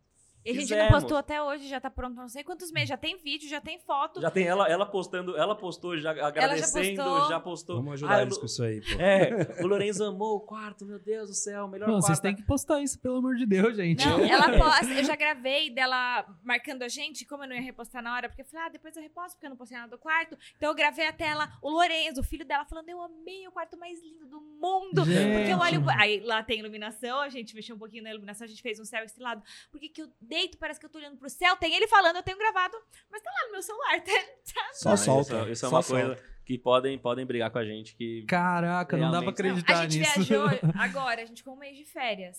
E 0.46 0.50
a 0.52 0.54
gente 0.54 0.64
Fizemos. 0.64 0.84
não 0.86 0.92
postou 1.00 1.18
até 1.18 1.42
hoje, 1.42 1.68
já 1.68 1.80
tá 1.80 1.90
pronto 1.90 2.16
não 2.16 2.28
sei 2.28 2.44
quantos 2.44 2.72
meses, 2.72 2.90
já 2.90 2.98
tem 2.98 3.18
vídeo, 3.18 3.48
já 3.50 3.62
tem 3.62 3.80
foto. 3.80 4.20
Já 4.20 4.30
tem 4.30 4.46
ela, 4.46 4.68
ela 4.70 4.86
postando, 4.86 5.38
ela 5.38 5.56
postou 5.56 5.98
já 5.98 6.12
agradecendo, 6.12 7.02
postou. 7.04 7.30
já 7.30 7.40
postou. 7.40 7.76
Vamos 7.78 7.94
ajudar 7.94 8.18
Ah, 8.18 8.22
eles 8.24 8.38
com 8.38 8.46
isso 8.46 8.64
aí, 8.64 8.82
pô. 8.82 9.02
É, 9.02 9.64
o 9.64 9.68
Lorenzo 9.68 10.04
amou 10.04 10.36
o 10.36 10.40
quarto, 10.42 10.86
meu 10.86 11.00
Deus 11.00 11.30
do 11.30 11.36
céu, 11.36 11.68
melhor 11.68 11.88
Não, 11.88 11.96
quarto. 11.96 12.08
vocês 12.08 12.20
têm 12.20 12.36
que 12.36 12.44
postar 12.44 12.82
isso, 12.82 13.00
pelo 13.00 13.18
amor 13.18 13.36
de 13.36 13.46
Deus, 13.46 13.76
gente. 13.76 14.06
Não, 14.06 14.20
ela 14.24 14.52
posta. 14.58 14.94
Eu 14.94 15.04
já 15.04 15.16
gravei 15.16 15.70
dela 15.70 16.26
marcando 16.44 16.84
a 16.84 16.88
gente, 16.90 17.26
como 17.26 17.44
eu 17.44 17.48
não 17.48 17.56
ia 17.56 17.62
repostar 17.62 18.02
na 18.04 18.14
hora, 18.14 18.28
porque 18.28 18.42
eu 18.42 18.46
falei, 18.46 18.66
ah, 18.66 18.70
depois 18.70 18.96
eu 18.96 19.02
reposto, 19.02 19.32
porque 19.36 19.46
eu 19.46 19.50
não 19.50 19.58
postei 19.58 19.78
nada 19.78 19.92
do 19.92 19.98
quarto. 19.98 20.38
Então 20.58 20.70
eu 20.70 20.76
gravei 20.76 21.08
até 21.08 21.26
ela, 21.26 21.52
o 21.62 21.70
Lorenzo, 21.70 22.20
o 22.22 22.24
filho 22.24 22.46
dela, 22.46 22.66
falando, 22.66 22.90
eu 22.90 23.02
amei 23.02 23.48
o 23.48 23.52
quarto 23.52 23.78
mais 23.78 24.02
lindo 24.04 24.26
do 24.28 24.42
mundo. 24.42 25.04
Porque 25.06 25.52
eu 25.54 25.58
olho. 25.60 25.84
Aí 25.98 26.20
lá 26.20 26.44
tem 26.44 26.60
iluminação, 26.60 27.22
a 27.22 27.30
gente 27.30 27.56
mexeu 27.56 27.76
um 27.76 27.80
pouquinho 27.80 28.04
na 28.04 28.10
iluminação, 28.10 28.46
a 28.46 28.48
gente 28.48 28.62
fez 28.62 28.80
um 28.80 28.86
céu 28.86 29.04
estrelado. 29.04 29.42
Porque 29.72 29.88
que 29.90 30.02
eu 30.02 30.08
deito, 30.34 30.58
parece 30.58 30.80
que 30.80 30.86
eu 30.86 30.90
tô 30.90 30.98
olhando 30.98 31.18
pro 31.18 31.30
céu. 31.30 31.56
Tem 31.58 31.74
ele 31.76 31.88
falando, 31.88 32.16
eu 32.18 32.24
tenho 32.24 32.38
gravado, 32.38 32.76
mas 33.12 33.22
tá 33.22 33.30
lá 33.32 33.46
no 33.48 33.52
meu 33.54 33.62
celular. 33.62 34.02
Tá? 34.54 34.70
Só 34.74 34.90
Não, 34.92 34.98
solta. 34.98 35.34
Isso, 35.42 35.52
isso 35.52 35.66
é 35.66 35.70
só 35.70 35.76
uma 35.76 35.82
solta. 35.82 36.06
coisa 36.08 36.24
que 36.46 36.58
podem, 36.58 36.98
podem 36.98 37.26
brigar 37.26 37.50
com 37.52 37.58
a 37.60 37.66
gente 37.66 37.96
que 37.96 38.24
Caraca, 38.26 38.98
não 38.98 39.12
dá 39.12 39.22
pra 39.22 39.32
Realmente. 39.32 39.44
Não, 39.44 39.50
acreditar 39.64 39.80
a 39.80 39.88
gente 39.88 40.00
nisso. 40.00 40.14
viajou 40.24 40.48
agora, 40.80 41.22
a 41.22 41.26
gente 41.26 41.38
ficou 41.38 41.54
um 41.54 41.58
mês 41.58 41.78
de 41.78 41.86
férias. 41.86 42.38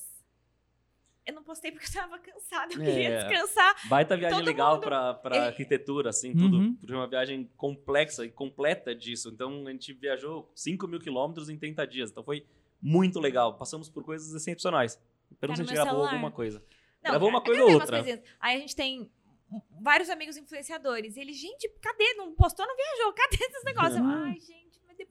Eu 1.26 1.32
não 1.34 1.42
postei 1.42 1.72
porque 1.72 1.86
eu 1.86 1.92
tava 2.02 2.18
cansada, 2.18 2.74
eu 2.74 2.78
queria 2.80 3.08
É. 3.08 3.24
descansar. 3.28 3.74
Baita 3.88 4.14
viagem 4.14 4.36
Todo 4.38 4.46
legal 4.46 4.74
mundo- 4.74 4.82
pra, 4.84 5.14
pra 5.14 5.36
Ele- 5.36 5.46
arquitetura, 5.46 6.10
assim, 6.10 6.34
tudo. 6.36 6.58
Uhum. 6.58 6.78
Foi 6.86 6.94
uma 6.96 7.06
viagem 7.08 7.50
complexa 7.56 8.26
e 8.26 8.30
completa 8.30 8.94
disso. 8.94 9.30
Então, 9.30 9.66
a 9.66 9.70
gente 9.70 9.94
viajou 9.94 10.52
5 10.54 10.86
mil 10.86 11.00
quilômetros 11.00 11.48
em 11.48 11.56
30 11.58 11.86
dias. 11.86 12.10
Então, 12.10 12.22
foi 12.22 12.46
muito 12.82 13.18
legal. 13.20 13.56
Passamos 13.56 13.88
por 13.88 14.04
coisas 14.04 14.34
excepcionais. 14.34 15.00
Pergunta 15.40 15.46
Tá 15.48 15.54
se 15.56 15.62
a 15.62 15.64
gente 15.64 15.74
gravou 15.74 15.92
celular. 15.92 16.10
alguma 16.10 16.30
coisa. 16.30 16.62
Não, 17.04 17.10
Gravou 17.10 17.28
uma 17.28 17.38
eu 17.38 17.42
coisa 17.42 17.62
ou 17.64 17.72
outra. 17.72 18.02
Aí 18.40 18.56
a 18.56 18.58
gente 18.58 18.74
tem 18.74 19.10
vários 19.82 20.08
amigos 20.08 20.36
influenciadores. 20.38 21.16
E 21.16 21.20
ele, 21.20 21.34
gente, 21.34 21.68
cadê? 21.80 22.14
Não 22.14 22.34
postou, 22.34 22.66
não 22.66 22.74
viajou. 22.74 23.12
Cadê 23.12 23.36
esses 23.44 23.64
negócios? 23.64 24.00
Ai, 24.00 24.40
gente, 24.40 24.63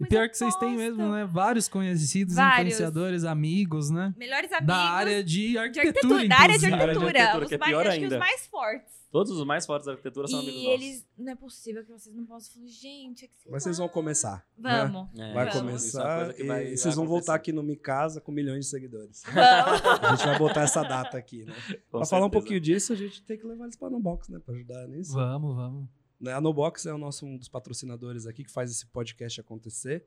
E 0.05 0.09
pior 0.09 0.29
que 0.29 0.37
vocês 0.37 0.55
têm 0.57 0.75
mesmo, 0.77 1.11
né? 1.11 1.25
Vários 1.25 1.67
conhecidos, 1.67 2.35
Vários. 2.35 2.73
influenciadores, 2.73 3.23
amigos, 3.23 3.89
né? 3.89 4.13
Melhores 4.17 4.51
amigos. 4.51 4.67
Da 4.67 4.75
área 4.77 5.23
de 5.23 5.33
de 5.51 5.57
arquitetura, 5.57 5.87
arquitetura. 6.15 6.27
Da 6.27 6.35
área 6.39 6.57
de 6.59 6.65
inclusive. 6.65 6.73
Área 6.81 6.93
de 6.93 6.99
arquitetura. 6.99 7.19
arquitetura, 7.23 7.43
os 7.43 7.49
que 7.49 7.55
é 7.55 7.57
mais, 7.57 7.69
pior 7.71 7.87
acho 7.87 7.99
que 7.99 8.05
os 8.07 8.17
mais 8.19 8.47
fortes. 8.47 9.03
Todos 9.13 9.31
os 9.37 9.45
mais 9.45 9.63
fortes 9.67 9.85
da 9.85 9.91
arquitetura 9.91 10.27
são 10.27 10.39
amigos 10.39 10.59
E 10.59 10.63
nossos. 10.65 10.81
eles, 10.81 11.05
não 11.19 11.31
é 11.31 11.35
possível 11.35 11.85
que 11.85 11.91
vocês 11.91 12.15
não 12.15 12.25
possam. 12.25 12.51
Falei, 12.55 12.67
gente, 12.69 13.25
é 13.25 13.27
que 13.27 13.37
sei 13.37 13.51
Mas 13.51 13.61
vocês 13.61 13.77
vão 13.77 13.87
começar. 13.87 14.43
né? 14.57 14.87
Vamos. 14.87 15.09
É, 15.19 15.33
Vai 15.33 15.45
Vamos. 15.45 15.55
é 15.55 15.59
começar 15.59 16.33
que 16.33 16.41
e 16.43 16.47
vai- 16.47 16.65
vocês 16.65 16.83
vai 16.83 16.93
vão 16.95 17.05
voltar 17.05 17.35
aqui 17.35 17.51
no 17.51 17.61
Mi 17.61 17.75
Casa 17.75 18.19
com 18.19 18.31
milhões 18.31 18.65
de 18.65 18.71
seguidores. 18.71 19.21
Vamos. 19.25 19.81
A 20.01 20.15
gente 20.15 20.25
vai 20.25 20.39
botar 20.39 20.61
essa 20.61 20.81
data 20.81 21.15
aqui, 21.15 21.45
né? 21.45 21.53
Com 21.91 21.99
pra 21.99 22.05
falar 22.07 22.21
um 22.25 22.25
certeza. 22.25 22.29
pouquinho 22.31 22.59
disso, 22.59 22.91
a 22.91 22.95
gente 22.95 23.21
tem 23.21 23.37
que 23.37 23.45
levar 23.45 23.65
eles 23.65 23.75
pra 23.75 23.87
Nobox, 23.87 24.29
né? 24.29 24.39
Pra 24.43 24.55
ajudar 24.55 24.87
nisso. 24.87 25.13
Vamos, 25.13 25.55
vamos. 25.55 25.87
Né, 26.23 26.31
A 26.31 26.39
Nobox 26.39 26.85
é 26.85 26.93
o 26.93 26.97
nosso, 26.97 27.25
um 27.25 27.35
dos 27.35 27.49
patrocinadores 27.49 28.25
aqui 28.25 28.45
que 28.45 28.51
faz 28.51 28.71
esse 28.71 28.87
podcast 28.87 29.41
acontecer. 29.41 30.05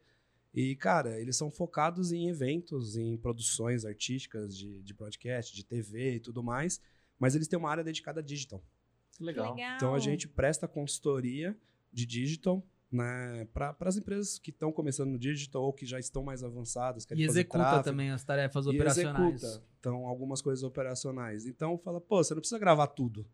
E, 0.54 0.74
cara, 0.74 1.20
eles 1.20 1.36
são 1.36 1.50
focados 1.50 2.10
em 2.10 2.30
eventos, 2.30 2.96
em 2.96 3.18
produções 3.18 3.84
artísticas 3.84 4.56
de, 4.56 4.80
de 4.80 4.94
broadcast, 4.94 5.54
de 5.54 5.62
TV 5.62 6.14
e 6.14 6.20
tudo 6.20 6.42
mais. 6.42 6.80
Mas 7.18 7.34
eles 7.34 7.46
têm 7.46 7.58
uma 7.58 7.70
área 7.70 7.84
dedicada 7.84 8.20
a 8.20 8.22
digital. 8.22 8.64
Legal. 9.20 9.54
Legal. 9.54 9.76
Então 9.76 9.94
a 9.94 9.98
gente 9.98 10.26
presta 10.26 10.66
consultoria 10.66 11.54
de 11.92 12.06
digital, 12.06 12.66
né, 12.90 13.46
para 13.52 13.76
as 13.80 13.98
empresas 13.98 14.38
que 14.38 14.50
estão 14.50 14.72
começando 14.72 15.10
no 15.10 15.18
digital 15.18 15.64
ou 15.64 15.72
que 15.74 15.84
já 15.84 15.98
estão 15.98 16.22
mais 16.22 16.42
avançadas. 16.42 17.06
E 17.14 17.24
executa 17.24 17.58
tráfego, 17.58 17.84
também 17.84 18.10
as 18.10 18.24
tarefas 18.24 18.64
e 18.64 18.70
operacionais. 18.70 19.42
executa. 19.42 19.66
Então, 19.80 20.06
algumas 20.06 20.40
coisas 20.40 20.64
operacionais. 20.64 21.44
Então, 21.46 21.76
fala, 21.76 22.00
pô, 22.00 22.24
você 22.24 22.32
não 22.32 22.40
precisa 22.40 22.58
gravar 22.58 22.86
tudo, 22.86 23.26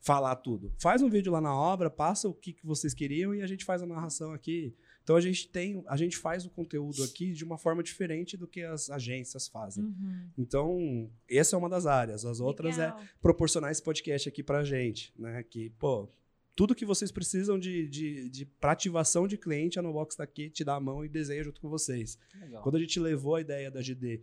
falar 0.00 0.36
tudo. 0.36 0.72
Faz 0.78 1.02
um 1.02 1.08
vídeo 1.08 1.32
lá 1.32 1.40
na 1.40 1.54
obra, 1.54 1.90
passa 1.90 2.28
o 2.28 2.34
que, 2.34 2.52
que 2.52 2.64
vocês 2.64 2.94
queriam 2.94 3.34
e 3.34 3.42
a 3.42 3.46
gente 3.46 3.64
faz 3.64 3.82
a 3.82 3.86
narração 3.86 4.32
aqui. 4.32 4.74
Então, 5.02 5.14
a 5.14 5.20
gente 5.20 5.48
tem, 5.48 5.84
a 5.86 5.96
gente 5.96 6.16
faz 6.16 6.44
o 6.44 6.50
conteúdo 6.50 7.04
aqui 7.04 7.32
de 7.32 7.44
uma 7.44 7.56
forma 7.56 7.80
diferente 7.82 8.36
do 8.36 8.46
que 8.46 8.62
as 8.62 8.90
agências 8.90 9.46
fazem. 9.46 9.84
Uhum. 9.84 10.28
Então, 10.36 11.10
essa 11.30 11.54
é 11.54 11.58
uma 11.58 11.68
das 11.68 11.86
áreas. 11.86 12.24
As 12.24 12.40
outras 12.40 12.76
é 12.76 12.86
Legal. 12.86 13.04
proporcionar 13.22 13.70
esse 13.70 13.82
podcast 13.82 14.28
aqui 14.28 14.42
pra 14.42 14.64
gente, 14.64 15.14
né? 15.16 15.44
Que, 15.44 15.70
pô, 15.78 16.08
tudo 16.56 16.74
que 16.74 16.84
vocês 16.84 17.12
precisam 17.12 17.58
de, 17.58 17.86
de, 17.86 18.30
de 18.30 18.46
pra 18.46 18.72
ativação 18.72 19.28
de 19.28 19.36
cliente, 19.36 19.78
a 19.78 19.82
Nobox 19.82 20.16
tá 20.16 20.24
aqui, 20.24 20.50
te 20.50 20.64
dá 20.64 20.74
a 20.74 20.80
mão 20.80 21.04
e 21.04 21.08
desenha 21.08 21.44
junto 21.44 21.60
com 21.60 21.68
vocês. 21.68 22.18
Legal. 22.40 22.62
Quando 22.62 22.76
a 22.76 22.80
gente 22.80 22.98
levou 22.98 23.36
a 23.36 23.40
ideia 23.40 23.70
da 23.70 23.80
GD 23.80 24.22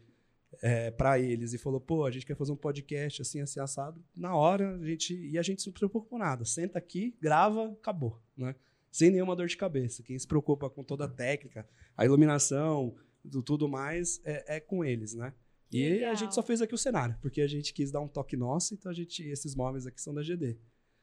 é, 0.61 0.91
para 0.91 1.19
eles 1.19 1.53
e 1.53 1.57
falou, 1.57 1.79
pô, 1.79 2.05
a 2.05 2.11
gente 2.11 2.25
quer 2.25 2.35
fazer 2.35 2.51
um 2.51 2.57
podcast 2.57 3.21
assim, 3.21 3.41
assim, 3.41 3.59
assado, 3.59 4.03
na 4.15 4.35
hora 4.35 4.75
a 4.75 4.85
gente. 4.85 5.13
E 5.13 5.37
a 5.37 5.41
gente 5.41 5.59
não 5.59 5.63
se 5.63 5.71
preocupa 5.71 6.09
com 6.09 6.17
nada. 6.17 6.45
Senta 6.45 6.77
aqui, 6.77 7.15
grava, 7.21 7.71
acabou, 7.71 8.21
né? 8.37 8.55
Sem 8.91 9.09
nenhuma 9.09 9.35
dor 9.35 9.47
de 9.47 9.57
cabeça. 9.57 10.03
Quem 10.03 10.17
se 10.17 10.27
preocupa 10.27 10.69
com 10.69 10.83
toda 10.83 11.05
a 11.05 11.09
técnica, 11.09 11.67
a 11.97 12.05
iluminação, 12.05 12.95
do 13.23 13.41
tudo 13.41 13.67
mais, 13.67 14.21
é, 14.23 14.57
é 14.57 14.59
com 14.59 14.83
eles, 14.83 15.13
né? 15.13 15.33
E 15.71 15.89
Legal. 15.89 16.11
a 16.11 16.15
gente 16.15 16.35
só 16.35 16.43
fez 16.43 16.61
aqui 16.61 16.75
o 16.75 16.77
cenário, 16.77 17.17
porque 17.19 17.41
a 17.41 17.47
gente 17.47 17.73
quis 17.73 17.91
dar 17.91 17.99
um 17.99 18.07
toque 18.07 18.37
nosso, 18.37 18.75
então 18.75 18.91
a 18.91 18.93
gente, 18.93 19.23
esses 19.23 19.55
móveis 19.55 19.87
aqui 19.87 19.99
são 19.99 20.13
da 20.13 20.21
GD. 20.21 20.57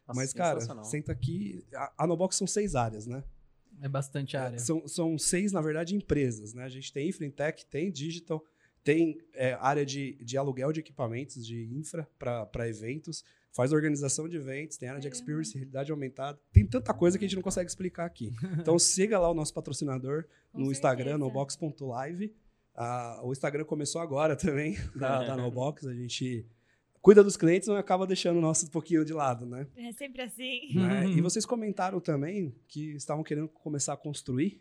Nossa, 0.06 0.20
Mas, 0.20 0.32
cara, 0.32 0.60
senta 0.84 1.10
aqui. 1.10 1.64
A, 1.74 2.04
a 2.04 2.06
Nobox 2.06 2.36
são 2.36 2.46
seis 2.46 2.74
áreas, 2.74 3.06
né? 3.06 3.24
É 3.80 3.88
bastante 3.88 4.36
área. 4.36 4.58
São, 4.58 4.86
são 4.86 5.18
seis, 5.18 5.52
na 5.52 5.60
verdade, 5.60 5.94
empresas, 5.94 6.52
né? 6.52 6.64
A 6.64 6.68
gente 6.68 6.92
tem 6.92 7.08
infra, 7.08 7.28
tech, 7.30 7.66
tem 7.66 7.90
digital, 7.90 8.44
tem 8.82 9.18
é, 9.34 9.54
área 9.54 9.84
de, 9.84 10.14
de 10.24 10.36
aluguel 10.36 10.72
de 10.72 10.80
equipamentos 10.80 11.44
de 11.44 11.64
infra 11.74 12.08
para 12.18 12.68
eventos, 12.68 13.24
faz 13.52 13.72
organização 13.72 14.28
de 14.28 14.36
eventos, 14.36 14.76
tem 14.76 14.88
área 14.88 15.00
de 15.00 15.08
experience, 15.08 15.54
realidade 15.54 15.90
aumentada. 15.90 16.38
Tem 16.52 16.66
tanta 16.66 16.94
coisa 16.94 17.18
que 17.18 17.24
a 17.24 17.28
gente 17.28 17.36
não 17.36 17.42
consegue 17.42 17.68
explicar 17.68 18.04
aqui. 18.06 18.32
Então 18.60 18.78
siga 18.78 19.18
lá 19.18 19.30
o 19.30 19.34
nosso 19.34 19.52
patrocinador 19.52 20.24
Com 20.52 20.60
no 20.60 20.72
Instagram, 20.72 21.12
certeza. 21.12 21.18
nobox.live. 21.18 22.34
Ah, 22.74 23.20
o 23.22 23.32
Instagram 23.32 23.64
começou 23.64 24.00
agora 24.00 24.36
também, 24.36 24.76
da, 24.96 25.24
da 25.24 25.36
Nobox. 25.36 25.86
A 25.86 25.94
gente 25.94 26.46
cuida 27.02 27.22
dos 27.22 27.36
clientes, 27.36 27.68
mas 27.68 27.78
acaba 27.78 28.06
deixando 28.06 28.38
o 28.38 28.40
nosso 28.40 28.66
um 28.66 28.70
pouquinho 28.70 29.04
de 29.04 29.12
lado, 29.12 29.44
né? 29.44 29.66
É 29.76 29.92
sempre 29.92 30.22
assim. 30.22 30.74
né? 30.74 31.06
E 31.08 31.20
vocês 31.22 31.44
comentaram 31.44 32.00
também 32.00 32.54
que 32.68 32.92
estavam 32.92 33.24
querendo 33.24 33.48
começar 33.48 33.94
a 33.94 33.96
construir. 33.96 34.60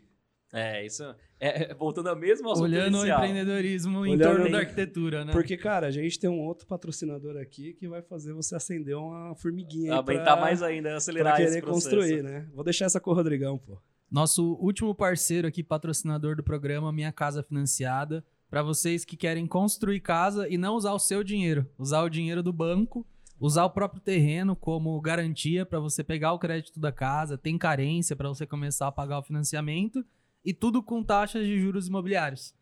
É, 0.52 0.84
isso. 0.84 1.04
É, 1.38 1.70
é, 1.70 1.74
voltando 1.74 2.08
ao 2.08 2.16
mesmo 2.16 2.50
assunto 2.50 2.64
Olhando 2.64 2.98
o 2.98 3.06
empreendedorismo 3.06 4.04
em 4.04 4.12
Olhando 4.12 4.30
torno 4.32 4.48
em- 4.48 4.50
da 4.52 4.58
arquitetura, 4.58 5.24
né? 5.24 5.32
Porque, 5.32 5.56
cara, 5.56 5.86
a 5.86 5.90
gente 5.90 6.18
tem 6.18 6.28
um 6.28 6.40
outro 6.40 6.66
patrocinador 6.66 7.36
aqui 7.36 7.72
que 7.74 7.88
vai 7.88 8.02
fazer 8.02 8.32
você 8.32 8.56
acender 8.56 8.96
uma 8.96 9.34
formiguinha 9.36 9.94
Aumentar 9.94 10.24
pra, 10.24 10.40
mais 10.40 10.60
ainda, 10.62 10.96
acelerar 10.96 11.34
pra 11.34 11.42
esse 11.44 11.52
querer 11.54 11.64
processo. 11.64 11.96
construir, 11.96 12.22
né? 12.22 12.48
Vou 12.52 12.64
deixar 12.64 12.86
essa 12.86 13.00
com 13.00 13.10
o 13.10 13.14
Rodrigão, 13.14 13.56
pô. 13.58 13.78
Nosso 14.10 14.54
último 14.60 14.92
parceiro 14.92 15.46
aqui, 15.46 15.62
patrocinador 15.62 16.34
do 16.34 16.42
programa 16.42 16.92
Minha 16.92 17.12
Casa 17.12 17.44
Financiada, 17.44 18.24
para 18.50 18.60
vocês 18.60 19.04
que 19.04 19.16
querem 19.16 19.46
construir 19.46 20.00
casa 20.00 20.48
e 20.48 20.58
não 20.58 20.74
usar 20.74 20.92
o 20.92 20.98
seu 20.98 21.22
dinheiro, 21.22 21.64
usar 21.78 22.02
o 22.02 22.08
dinheiro 22.10 22.42
do 22.42 22.52
banco, 22.52 23.06
usar 23.38 23.64
o 23.64 23.70
próprio 23.70 24.02
terreno 24.02 24.56
como 24.56 25.00
garantia 25.00 25.64
para 25.64 25.78
você 25.78 26.02
pegar 26.02 26.32
o 26.32 26.38
crédito 26.40 26.80
da 26.80 26.90
casa, 26.90 27.38
tem 27.38 27.56
carência 27.56 28.16
para 28.16 28.28
você 28.28 28.44
começar 28.44 28.88
a 28.88 28.92
pagar 28.92 29.20
o 29.20 29.22
financiamento 29.22 30.04
e 30.44 30.52
tudo 30.54 30.82
com 30.82 31.02
taxas 31.02 31.44
de 31.46 31.58
juros 31.60 31.88
imobiliários. 31.88 32.54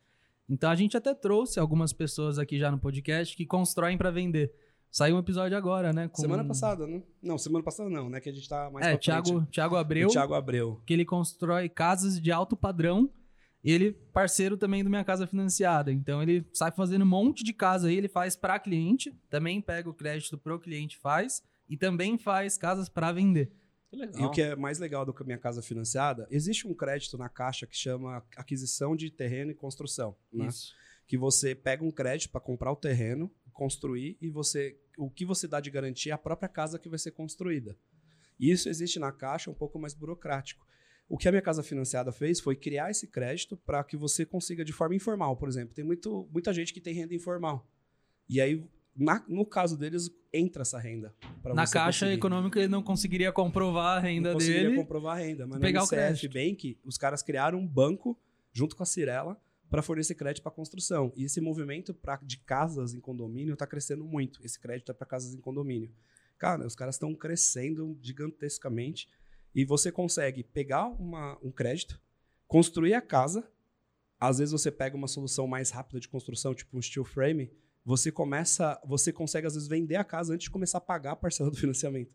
Então 0.49 0.71
a 0.71 0.75
gente 0.75 0.97
até 0.97 1.15
trouxe 1.15 1.61
algumas 1.61 1.93
pessoas 1.93 2.39
aqui 2.39 2.59
já 2.59 2.71
no 2.71 2.79
podcast 2.79 3.37
que 3.37 3.45
constroem 3.45 3.99
para 3.99 4.11
vender. 4.11 4.53
Saiu 4.91 5.17
um 5.17 5.19
episódio 5.19 5.55
agora, 5.57 5.93
né? 5.93 6.09
com- 6.09 6.23
Semana 6.23 6.43
passada, 6.45 6.87
né? 6.87 7.03
Não, 7.23 7.37
semana 7.37 7.63
passada 7.63 7.91
não, 7.91 8.09
né? 8.09 8.21
Que 8.21 8.31
a 8.31 8.33
gente 8.33 8.49
tá 8.49 8.71
mais 8.71 8.87
É, 8.87 8.97
Thiago. 8.97 9.45
Thiago 9.47 9.75
O 9.75 9.79
Abreu. 9.79 10.09
Thiago 10.09 10.33
Abreu. 10.35 10.81
que 10.87 10.95
ele 10.95 11.05
constrói 11.05 11.69
casas 11.69 12.19
de 12.21 12.33
alto 12.33 12.57
padrão. 12.57 13.11
Ele 13.63 13.93
parceiro 13.93 14.57
também 14.57 14.83
do 14.83 14.89
Minha 14.89 15.05
Casa 15.05 15.27
Financiada. 15.27 15.93
Então 15.93 16.23
ele 16.23 16.47
sai 16.55 16.71
fazendo 16.73 17.03
um 17.03 17.09
monte 17.09 17.45
de 17.45 17.53
casa 17.53 17.89
aí, 17.89 17.97
ele 17.97 18.09
faz 18.09 18.35
para 18.35 18.59
cliente, 18.59 19.13
também 19.29 19.61
pega 19.61 19.91
o 19.91 19.95
crédito 19.95 20.39
pro 20.39 20.59
cliente 20.59 20.97
faz 20.97 21.43
e 21.69 21.77
também 21.77 22.17
faz 22.17 22.57
casas 22.57 22.89
para 22.89 23.13
vender. 23.13 23.53
E 23.93 24.23
o 24.23 24.31
que 24.31 24.43
é 24.43 24.57
mais 24.57 24.79
legal 24.79 25.05
do 25.05 25.15
que 25.15 25.23
a 25.23 25.27
minha 25.27 25.39
casa 25.39 25.63
financiada, 25.63 26.27
existe 26.31 26.67
um 26.67 26.75
crédito 26.75 27.17
na 27.17 27.29
caixa 27.29 27.67
que 27.67 27.77
chama 27.77 28.23
aquisição 28.37 28.95
de 28.95 29.11
terreno 29.11 29.51
e 29.51 29.55
construção, 29.55 30.17
né? 30.33 30.47
Isso. 30.47 30.75
Que 31.07 31.17
você 31.17 31.55
pega 31.55 31.83
um 31.83 31.91
crédito 31.91 32.31
para 32.31 32.41
comprar 32.41 32.71
o 32.71 32.77
terreno, 32.77 33.33
construir 33.53 34.19
e 34.21 34.29
você 34.29 34.79
o 34.99 35.09
que 35.09 35.25
você 35.25 35.47
dá 35.47 35.61
de 35.61 35.71
garantia 35.71 36.13
é 36.13 36.15
a 36.15 36.19
própria 36.19 36.49
casa 36.49 36.79
que 36.79 36.89
vai 36.89 36.99
ser 36.99 37.13
construída. 37.13 37.77
Isso 38.39 38.69
existe 38.69 38.99
na 38.99 39.11
caixa 39.11 39.51
um 39.51 39.55
pouco 39.55 39.79
mais 39.79 39.95
burocrático. 39.95 40.67
O 41.09 41.17
que 41.17 41.27
a 41.27 41.33
minha 41.33 41.43
casa 41.43 41.63
financiada 41.63 42.13
fez 42.13 42.39
foi 42.39 42.55
criar 42.55 42.91
esse 42.91 43.07
crédito 43.07 43.57
para 43.57 43.83
que 43.83 43.97
você 43.97 44.27
consiga 44.27 44.65
de 44.65 44.73
forma 44.73 44.95
informal, 44.95 45.37
por 45.37 45.49
exemplo. 45.49 45.75
Tem 45.75 45.85
muito, 45.85 46.29
muita 46.31 46.53
gente 46.53 46.75
que 46.75 46.81
tem 46.81 46.95
renda 46.95 47.15
informal. 47.15 47.67
E 48.29 48.41
aí, 48.41 48.63
na- 48.99 49.25
no 49.29 49.47
caso 49.47 49.77
deles, 49.79 50.11
entra 50.33 50.63
essa 50.63 50.79
renda. 50.79 51.15
Na 51.55 51.67
caixa 51.67 52.05
conseguir. 52.07 52.13
econômica 52.19 52.59
ele 52.59 52.69
não 52.69 52.83
conseguiria 52.83 53.33
comprovar 53.33 53.99
a 53.99 54.01
renda 54.01 54.29
não 54.31 54.35
conseguiria 54.37 54.65
dele. 54.71 54.77
comprovar 54.77 55.17
a 55.17 55.21
renda. 55.21 55.47
Mas 55.47 55.61
pegar 55.61 55.81
no 55.81 55.85
o 55.87 55.89
CF 55.89 55.97
crédito. 55.97 56.33
Bank, 56.35 56.79
os 56.85 56.99
caras 56.99 57.23
criaram 57.23 57.59
um 57.59 57.67
banco 57.67 58.19
junto 58.53 58.75
com 58.77 58.83
a 58.83 58.87
Cirela 58.87 59.41
para 59.71 59.83
fornecer 59.83 60.15
crédito 60.15 60.43
para 60.43 60.51
construção. 60.53 61.13
E 61.17 61.25
esse 61.25 61.41
movimento 61.41 61.95
pra, 61.95 62.17
de 62.23 62.39
casas 62.39 62.93
em 62.95 63.01
condomínio 63.01 63.53
está 63.55 63.67
crescendo 63.67 64.05
muito. 64.05 64.41
Esse 64.45 64.59
crédito 64.59 64.91
é 64.91 64.95
para 64.95 65.07
casas 65.07 65.35
em 65.35 65.41
condomínio. 65.41 65.91
Cara, 66.39 66.67
os 66.67 66.75
caras 66.75 66.95
estão 66.97 67.15
crescendo 67.15 67.99
gigantescamente 68.01 69.09
e 69.55 69.65
você 69.65 69.91
consegue 69.93 70.43
pegar 70.43 70.87
uma- 70.89 71.39
um 71.43 71.51
crédito, 71.51 72.01
construir 72.47 72.95
a 72.95 73.01
casa. 73.01 73.49
Às 74.21 74.39
vezes 74.39 74.53
você 74.53 74.71
pega 74.71 74.97
uma 74.97 75.09
solução 75.09 75.47
mais 75.47 75.71
rápida 75.71 76.01
de 76.01 76.09
construção, 76.09 76.55
tipo 76.55 76.77
um 76.77 76.83
steel 76.83 77.05
frame. 77.05 77.51
Você 77.85 78.13
começa, 78.13 78.81
você 78.85 79.13
consegue 79.13 79.47
às 79.47 79.55
vezes 79.55 79.69
vender 79.69 79.97
a 79.97 80.05
casa 80.05 80.35
antes 80.35 80.45
de 80.45 80.51
começar 80.51 80.79
a 80.79 80.81
pagar 80.81 81.13
a 81.13 81.17
parcela 81.17 81.51
do 81.51 81.57
financiamento. 81.59 82.15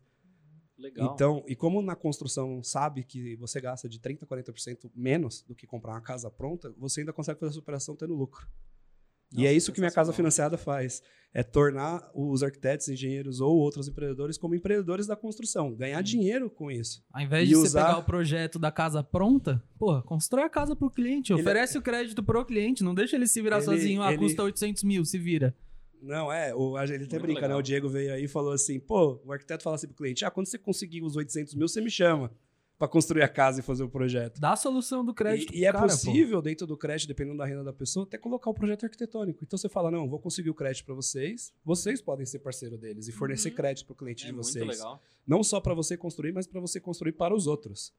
Legal. 0.76 1.14
Então, 1.14 1.44
e 1.46 1.54
como 1.54 1.80
na 1.80 1.94
construção 1.94 2.62
sabe 2.62 3.04
que 3.04 3.36
você 3.36 3.60
gasta 3.60 3.88
de 3.88 3.98
30% 4.00 4.22
a 4.22 4.26
40% 4.26 4.90
menos 4.94 5.42
do 5.42 5.54
que 5.54 5.66
comprar 5.66 5.92
uma 5.92 6.00
casa 6.00 6.30
pronta, 6.30 6.74
você 6.76 7.00
ainda 7.00 7.12
consegue 7.12 7.38
fazer 7.38 7.52
essa 7.52 7.60
operação 7.60 7.94
tendo 7.96 8.14
lucro. 8.14 8.48
E 9.32 9.36
Nossa, 9.38 9.48
é 9.48 9.52
isso 9.52 9.72
que 9.72 9.80
minha 9.80 9.90
casa 9.90 10.12
financiada 10.12 10.56
faz. 10.56 11.02
É 11.36 11.42
tornar 11.42 12.08
os 12.14 12.44
arquitetos, 12.44 12.88
engenheiros 12.88 13.40
ou 13.40 13.56
outros 13.56 13.88
empreendedores 13.88 14.38
como 14.38 14.54
empreendedores 14.54 15.04
da 15.04 15.16
construção. 15.16 15.74
Ganhar 15.74 16.00
dinheiro 16.00 16.48
com 16.48 16.70
isso. 16.70 17.02
Ao 17.12 17.20
invés 17.20 17.46
E 17.46 17.48
de 17.48 17.54
você 17.56 17.66
usar- 17.66 17.86
pegar 17.86 17.98
o 17.98 18.04
projeto 18.04 18.56
da 18.56 18.70
casa 18.70 19.02
pronta, 19.02 19.60
porra, 19.76 20.00
constrói 20.02 20.44
a 20.44 20.48
casa 20.48 20.76
pro 20.76 20.88
cliente, 20.88 21.32
Ele- 21.32 21.40
oferece 21.42 21.76
o 21.76 21.82
crédito 21.82 22.22
pro 22.22 22.44
cliente, 22.44 22.84
não 22.84 22.94
deixa 22.94 23.16
ele 23.16 23.26
se 23.26 23.42
virar 23.42 23.56
Ele- 23.56 23.64
sozinho, 23.64 24.00
ah, 24.02 24.10
ele- 24.12 24.18
custa 24.18 24.44
800 24.44 24.84
mil, 24.84 25.04
se 25.04 25.18
vira. 25.18 25.56
Não, 26.00 26.30
é. 26.30 26.54
O, 26.54 26.76
a- 26.76 26.84
ele 26.84 26.96
até 27.04 27.16
Muito 27.16 27.22
brinca, 27.22 27.40
legal. 27.40 27.48
né? 27.56 27.56
O 27.56 27.62
Diego 27.62 27.88
veio 27.88 28.12
aí 28.12 28.24
e 28.24 28.28
falou 28.28 28.52
assim: 28.52 28.78
pô, 28.78 29.20
o 29.24 29.32
arquiteto 29.32 29.64
fala 29.64 29.74
assim 29.74 29.88
pro 29.88 29.96
cliente: 29.96 30.24
ah, 30.24 30.30
quando 30.30 30.46
você 30.46 30.58
conseguir 30.58 31.02
os 31.02 31.16
800 31.16 31.54
mil, 31.56 31.66
você 31.66 31.80
me 31.80 31.90
chama 31.90 32.30
para 32.78 32.88
construir 32.88 33.22
a 33.22 33.28
casa 33.28 33.60
e 33.60 33.62
fazer 33.62 33.84
o 33.84 33.88
projeto. 33.88 34.40
Dá 34.40 34.52
a 34.52 34.56
solução 34.56 35.04
do 35.04 35.14
crédito 35.14 35.54
E, 35.54 35.58
e 35.60 35.64
é 35.64 35.72
cara, 35.72 35.86
pô. 35.86 35.92
possível, 35.92 36.42
dentro 36.42 36.66
do 36.66 36.76
crédito, 36.76 37.06
dependendo 37.08 37.38
da 37.38 37.46
renda 37.46 37.62
da 37.62 37.72
pessoa, 37.72 38.04
até 38.04 38.18
colocar 38.18 38.50
o 38.50 38.54
projeto 38.54 38.84
arquitetônico. 38.84 39.44
Então 39.44 39.56
você 39.56 39.68
fala: 39.68 39.90
não, 39.90 40.08
vou 40.08 40.18
conseguir 40.18 40.50
o 40.50 40.54
crédito 40.54 40.84
para 40.84 40.94
vocês, 40.94 41.52
vocês 41.64 42.02
podem 42.02 42.26
ser 42.26 42.40
parceiro 42.40 42.76
deles 42.76 43.06
e 43.08 43.12
fornecer 43.12 43.50
Uhum. 43.50 43.54
crédito 43.54 43.86
para 43.86 43.92
o 43.92 43.96
cliente 43.96 44.24
é 44.24 44.26
de 44.26 44.32
muito 44.32 44.46
vocês. 44.46 44.66
legal. 44.66 45.00
Não 45.26 45.42
só 45.44 45.60
para 45.60 45.72
você 45.74 45.96
construir, 45.96 46.32
mas 46.32 46.46
para 46.46 46.60
você 46.60 46.80
construir 46.80 47.12
para 47.12 47.34
os 47.34 47.46
outros. 47.46 47.92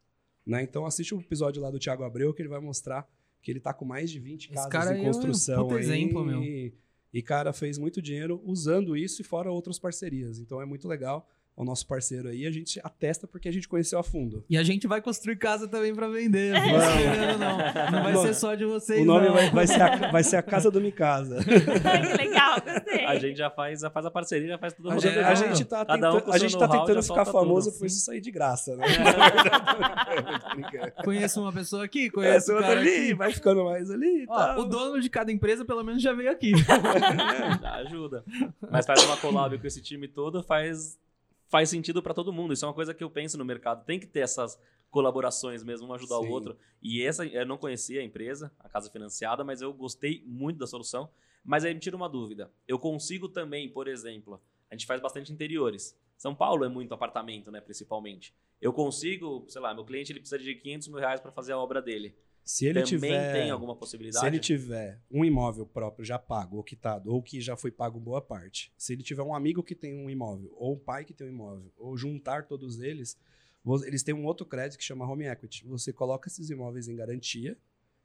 Né? 0.45 0.61
Então 0.61 0.85
assiste 0.85 1.15
o 1.15 1.19
episódio 1.19 1.61
lá 1.61 1.72
do 1.72 1.80
Thiago 1.80 2.03
Abreu 2.03 2.34
que 2.34 2.41
ele 2.41 2.49
vai 2.49 2.60
mostrar 2.60 3.07
que 3.41 3.49
ele 3.52 3.60
tá 3.60 3.73
com 3.73 3.85
mais 3.85 4.11
de 4.11 4.19
20 4.19 4.45
Esse 4.45 4.53
casas 4.53 4.72
cara 4.72 4.95
em 4.95 4.99
é 4.99 5.02
um 5.02 5.06
construção. 5.06 5.64
puta 5.68 5.76
aí, 5.80 5.81
exemplo, 5.81 6.23
meu. 6.26 6.43
E, 6.43 6.73
e, 7.14 7.22
cara, 7.22 7.53
fez 7.53 7.77
muito 7.77 8.02
dinheiro 8.02 8.41
usando 8.43 8.95
isso 8.97 9.22
e 9.22 9.26
fora 9.26 9.52
outras 9.52 9.80
parcerias. 9.80 10.38
Então 10.39 10.61
é 10.61 10.65
muito 10.65 10.88
legal. 10.88 11.27
O 11.57 11.64
nosso 11.64 11.88
parceiro 11.88 12.27
aí, 12.27 12.45
a 12.45 12.52
gente 12.52 12.82
atesta 12.84 13.26
porque 13.26 13.48
a 13.48 13.52
gente 13.52 13.65
conheceu 13.65 13.98
a 13.98 14.03
fundo. 14.03 14.44
E 14.49 14.57
a 14.57 14.64
gente 14.64 14.88
vai 14.88 15.02
construir 15.02 15.38
casa 15.38 15.69
também 15.69 15.95
pra 15.95 16.10
vender. 16.10 16.52
Não, 16.52 16.65
esperando, 16.65 17.40
não. 17.40 17.57
não 17.91 18.03
vai 18.03 18.15
ser 18.18 18.34
só 18.34 18.56
de 18.56 18.65
vocês, 18.65 19.02
o 19.02 19.06
nome 19.06 19.27
não. 19.27 19.34
vai, 19.34 19.49
vai 19.52 19.65
ser 19.68 19.82
a, 19.82 20.11
vai 20.11 20.22
ser 20.23 20.36
a 20.36 20.41
Casa 20.44 20.69
do 20.69 20.82
Micasa. 20.82 21.38
Que 21.45 22.18
legal, 22.23 22.60
gostei. 22.60 23.06
A 23.06 23.18
gente 23.18 23.38
já 23.38 23.49
faz, 23.49 23.80
já 23.80 23.90
faz 23.90 24.06
a 24.06 24.11
parceria, 24.11 24.49
já 24.49 24.57
faz 24.57 24.73
tudo 24.73 24.91
A 24.91 24.98
gente, 24.99 25.18
É, 25.18 25.23
a 25.23 25.34
gente 25.34 25.64
tá 25.64 25.86
Cada 25.86 26.14
um 26.14 26.22
a 26.30 26.38
gente 26.38 26.57
tá 26.57 26.68
tentando 26.68 27.02
ficar 27.02 27.23
famoso 27.23 27.69
tudo. 27.69 27.80
por 27.80 27.86
isso 27.88 27.99
sair 28.03 28.19
de 28.19 28.32
graça, 28.32 28.76
né? 28.76 28.86
Brincando. 30.56 30.91
Conheço 31.03 31.41
uma 31.41 31.53
pessoa 31.53 31.86
aqui, 31.86 32.07
É, 32.07 32.10
conheço 32.10 32.53
outra 32.53 32.72
ali, 32.72 32.90
aqui. 32.90 33.14
vai 33.14 33.32
ficando 33.32 33.64
mais 33.64 33.90
ali 33.90 34.23
e 34.23 34.26
Ó, 34.27 34.36
tal. 34.36 34.60
o 34.60 34.65
dono 34.65 34.99
de 34.99 35.10
cada 35.10 35.32
empresa 35.32 35.64
pelo 35.65 35.84
menos 35.84 36.02
já 36.02 36.14
veio 36.14 36.32
aqui. 36.32 36.52
Já 37.61 37.76
ajuda. 37.76 38.23
Mas 38.69 38.86
faz 38.86 39.03
uma 39.06 39.18
collab 39.18 39.57
com 39.57 39.68
esse 39.68 39.82
time 39.82 40.07
todo, 40.07 40.44
faz, 40.44 40.98
faz 41.47 41.69
sentido 41.69 42.01
pra 42.01 42.13
todo 42.13 42.34
mundo. 42.34 42.53
Isso 42.53 42.65
é 42.65 42.67
uma 42.67 42.73
coisa 42.73 42.93
que 42.93 43.03
eu 43.03 43.09
penso 43.09 43.38
no 43.38 43.45
mercado. 43.45 43.85
Tem 43.85 43.99
que 43.99 44.07
ter 44.07 44.22
essas 44.22 44.59
colaborações 44.89 45.63
mesmo, 45.63 45.88
um 45.88 45.93
ajudar 45.93 46.19
Sim. 46.19 46.27
o 46.27 46.31
outro. 46.31 46.57
E 46.81 47.03
essa, 47.03 47.26
eu 47.26 47.45
não 47.45 47.57
conhecia 47.57 48.01
a 48.01 48.03
empresa, 48.03 48.51
a 48.59 48.69
casa 48.69 48.89
financiada, 48.89 49.43
mas 49.43 49.61
eu 49.61 49.73
gostei 49.73 50.23
muito 50.26 50.57
da 50.57 50.67
solução. 50.67 51.09
Mas 51.43 51.63
aí 51.63 51.73
me 51.73 51.80
tira 51.80 51.95
uma 51.95 52.09
dúvida. 52.09 52.51
Eu 52.67 52.80
consigo 52.80 53.30
também, 53.30 53.69
por 53.69 53.88
exemplo, 53.88 54.41
a 54.69 54.73
gente 54.73 54.85
faz 54.85 55.01
bastante 55.01 55.31
interiores. 55.31 55.97
São 56.17 56.34
Paulo 56.34 56.63
é 56.63 56.69
muito 56.69 56.93
apartamento, 56.93 57.51
né, 57.51 57.61
principalmente. 57.61 58.34
Eu 58.61 58.73
consigo, 58.73 59.45
sei 59.47 59.61
lá, 59.61 59.73
meu 59.73 59.85
cliente 59.85 60.11
ele 60.11 60.19
precisa 60.19 60.41
de 60.41 60.55
500 60.55 60.88
mil 60.88 60.99
reais 60.99 61.19
para 61.19 61.31
fazer 61.31 61.51
a 61.51 61.57
obra 61.57 61.81
dele. 61.81 62.15
Se 62.45 62.67
ele 62.67 62.84
também 62.84 62.99
tiver, 62.99 63.34
tem 63.34 63.49
alguma 63.49 63.76
possibilidade? 63.76 64.19
se 64.19 64.27
ele 64.27 64.39
tiver 64.39 65.01
um 65.09 65.26
imóvel 65.26 65.65
próprio 65.65 66.05
já 66.05 66.19
pago 66.19 66.57
ou 66.57 66.63
quitado, 66.63 67.11
ou 67.11 67.19
que 67.22 67.41
já 67.41 67.57
foi 67.57 67.72
pago 67.72 67.99
boa 67.99 68.22
parte, 68.22 68.72
se 68.77 68.93
ele 68.93 69.01
tiver 69.01 69.23
um 69.23 69.34
amigo 69.34 69.63
que 69.63 69.73
tem 69.73 69.95
um 69.95 70.07
imóvel, 70.11 70.53
ou 70.55 70.76
um 70.76 70.80
pai 70.80 71.03
que 71.03 71.13
tem 71.13 71.26
um 71.26 71.31
imóvel, 71.31 71.73
ou 71.76 71.97
juntar 71.97 72.45
todos 72.45 72.80
eles, 72.80 73.17
eles 73.88 74.03
têm 74.03 74.13
um 74.13 74.26
outro 74.26 74.45
crédito 74.45 74.77
que 74.77 74.84
chama 74.84 75.09
home 75.09 75.26
equity. 75.26 75.65
Você 75.65 75.91
coloca 75.91 76.30
esses 76.30 76.51
imóveis 76.51 76.88
em 76.88 76.95
garantia 76.95 77.57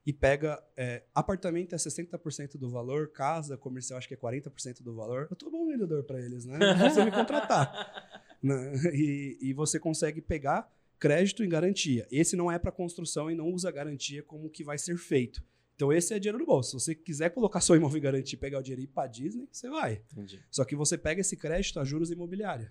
e 0.07 0.13
pega 0.13 0.63
é, 0.75 1.05
apartamento 1.15 1.75
é 1.75 1.79
60% 1.79 2.57
do 2.57 2.71
valor, 2.71 3.09
casa 3.09 3.59
comercial 3.59 3.99
acho 3.99 4.09
que 4.09 4.15
é 4.15 4.17
40% 4.17 4.83
do 4.83 4.95
valor. 4.95 5.29
Eu 5.31 5.37
tô 5.37 5.51
bom 5.51 5.67
vendedor 5.67 6.03
para 6.05 6.19
eles, 6.19 6.47
né? 6.47 6.59
Não 6.59 6.79
precisa 6.79 7.05
me 7.05 7.11
contratar. 7.11 7.71
né? 8.43 8.73
E, 8.95 9.37
e 9.39 9.53
você 9.53 9.79
consegue 9.79 10.23
pegar 10.23 10.67
crédito 11.01 11.43
em 11.43 11.49
garantia. 11.49 12.07
Esse 12.13 12.37
não 12.37 12.53
é 12.53 12.59
para 12.59 12.71
construção 12.71 13.29
e 13.31 13.35
não 13.35 13.49
usa 13.51 13.71
garantia 13.73 14.23
como 14.23 14.49
que 14.51 14.63
vai 14.63 14.79
ser 14.79 14.97
feito. 14.99 15.43
Então 15.75 15.91
esse 15.93 16.13
é 16.13 16.19
dinheiro 16.19 16.39
no 16.39 16.45
bolso. 16.47 16.79
Se 16.79 16.85
você 16.85 16.95
quiser 16.95 17.31
colocar 17.31 17.61
seu 17.63 17.75
imóvel 17.75 17.99
em 17.99 18.03
garantia 18.03 18.37
e 18.37 18.39
pegar 18.41 18.59
o 18.59 18.63
dinheiro 18.63 18.83
e 18.83 18.85
ir 18.85 18.89
para 18.89 19.09
Disney, 19.09 19.49
você 19.51 19.69
vai. 19.71 20.03
Entendi. 20.13 20.39
Só 20.51 20.63
que 20.65 20.77
você 20.77 20.99
pega 20.99 21.23
esse 21.23 21.37
crédito 21.37 21.81
a 21.81 21.85
juros 21.85 22.11
imobiliários 22.11 22.71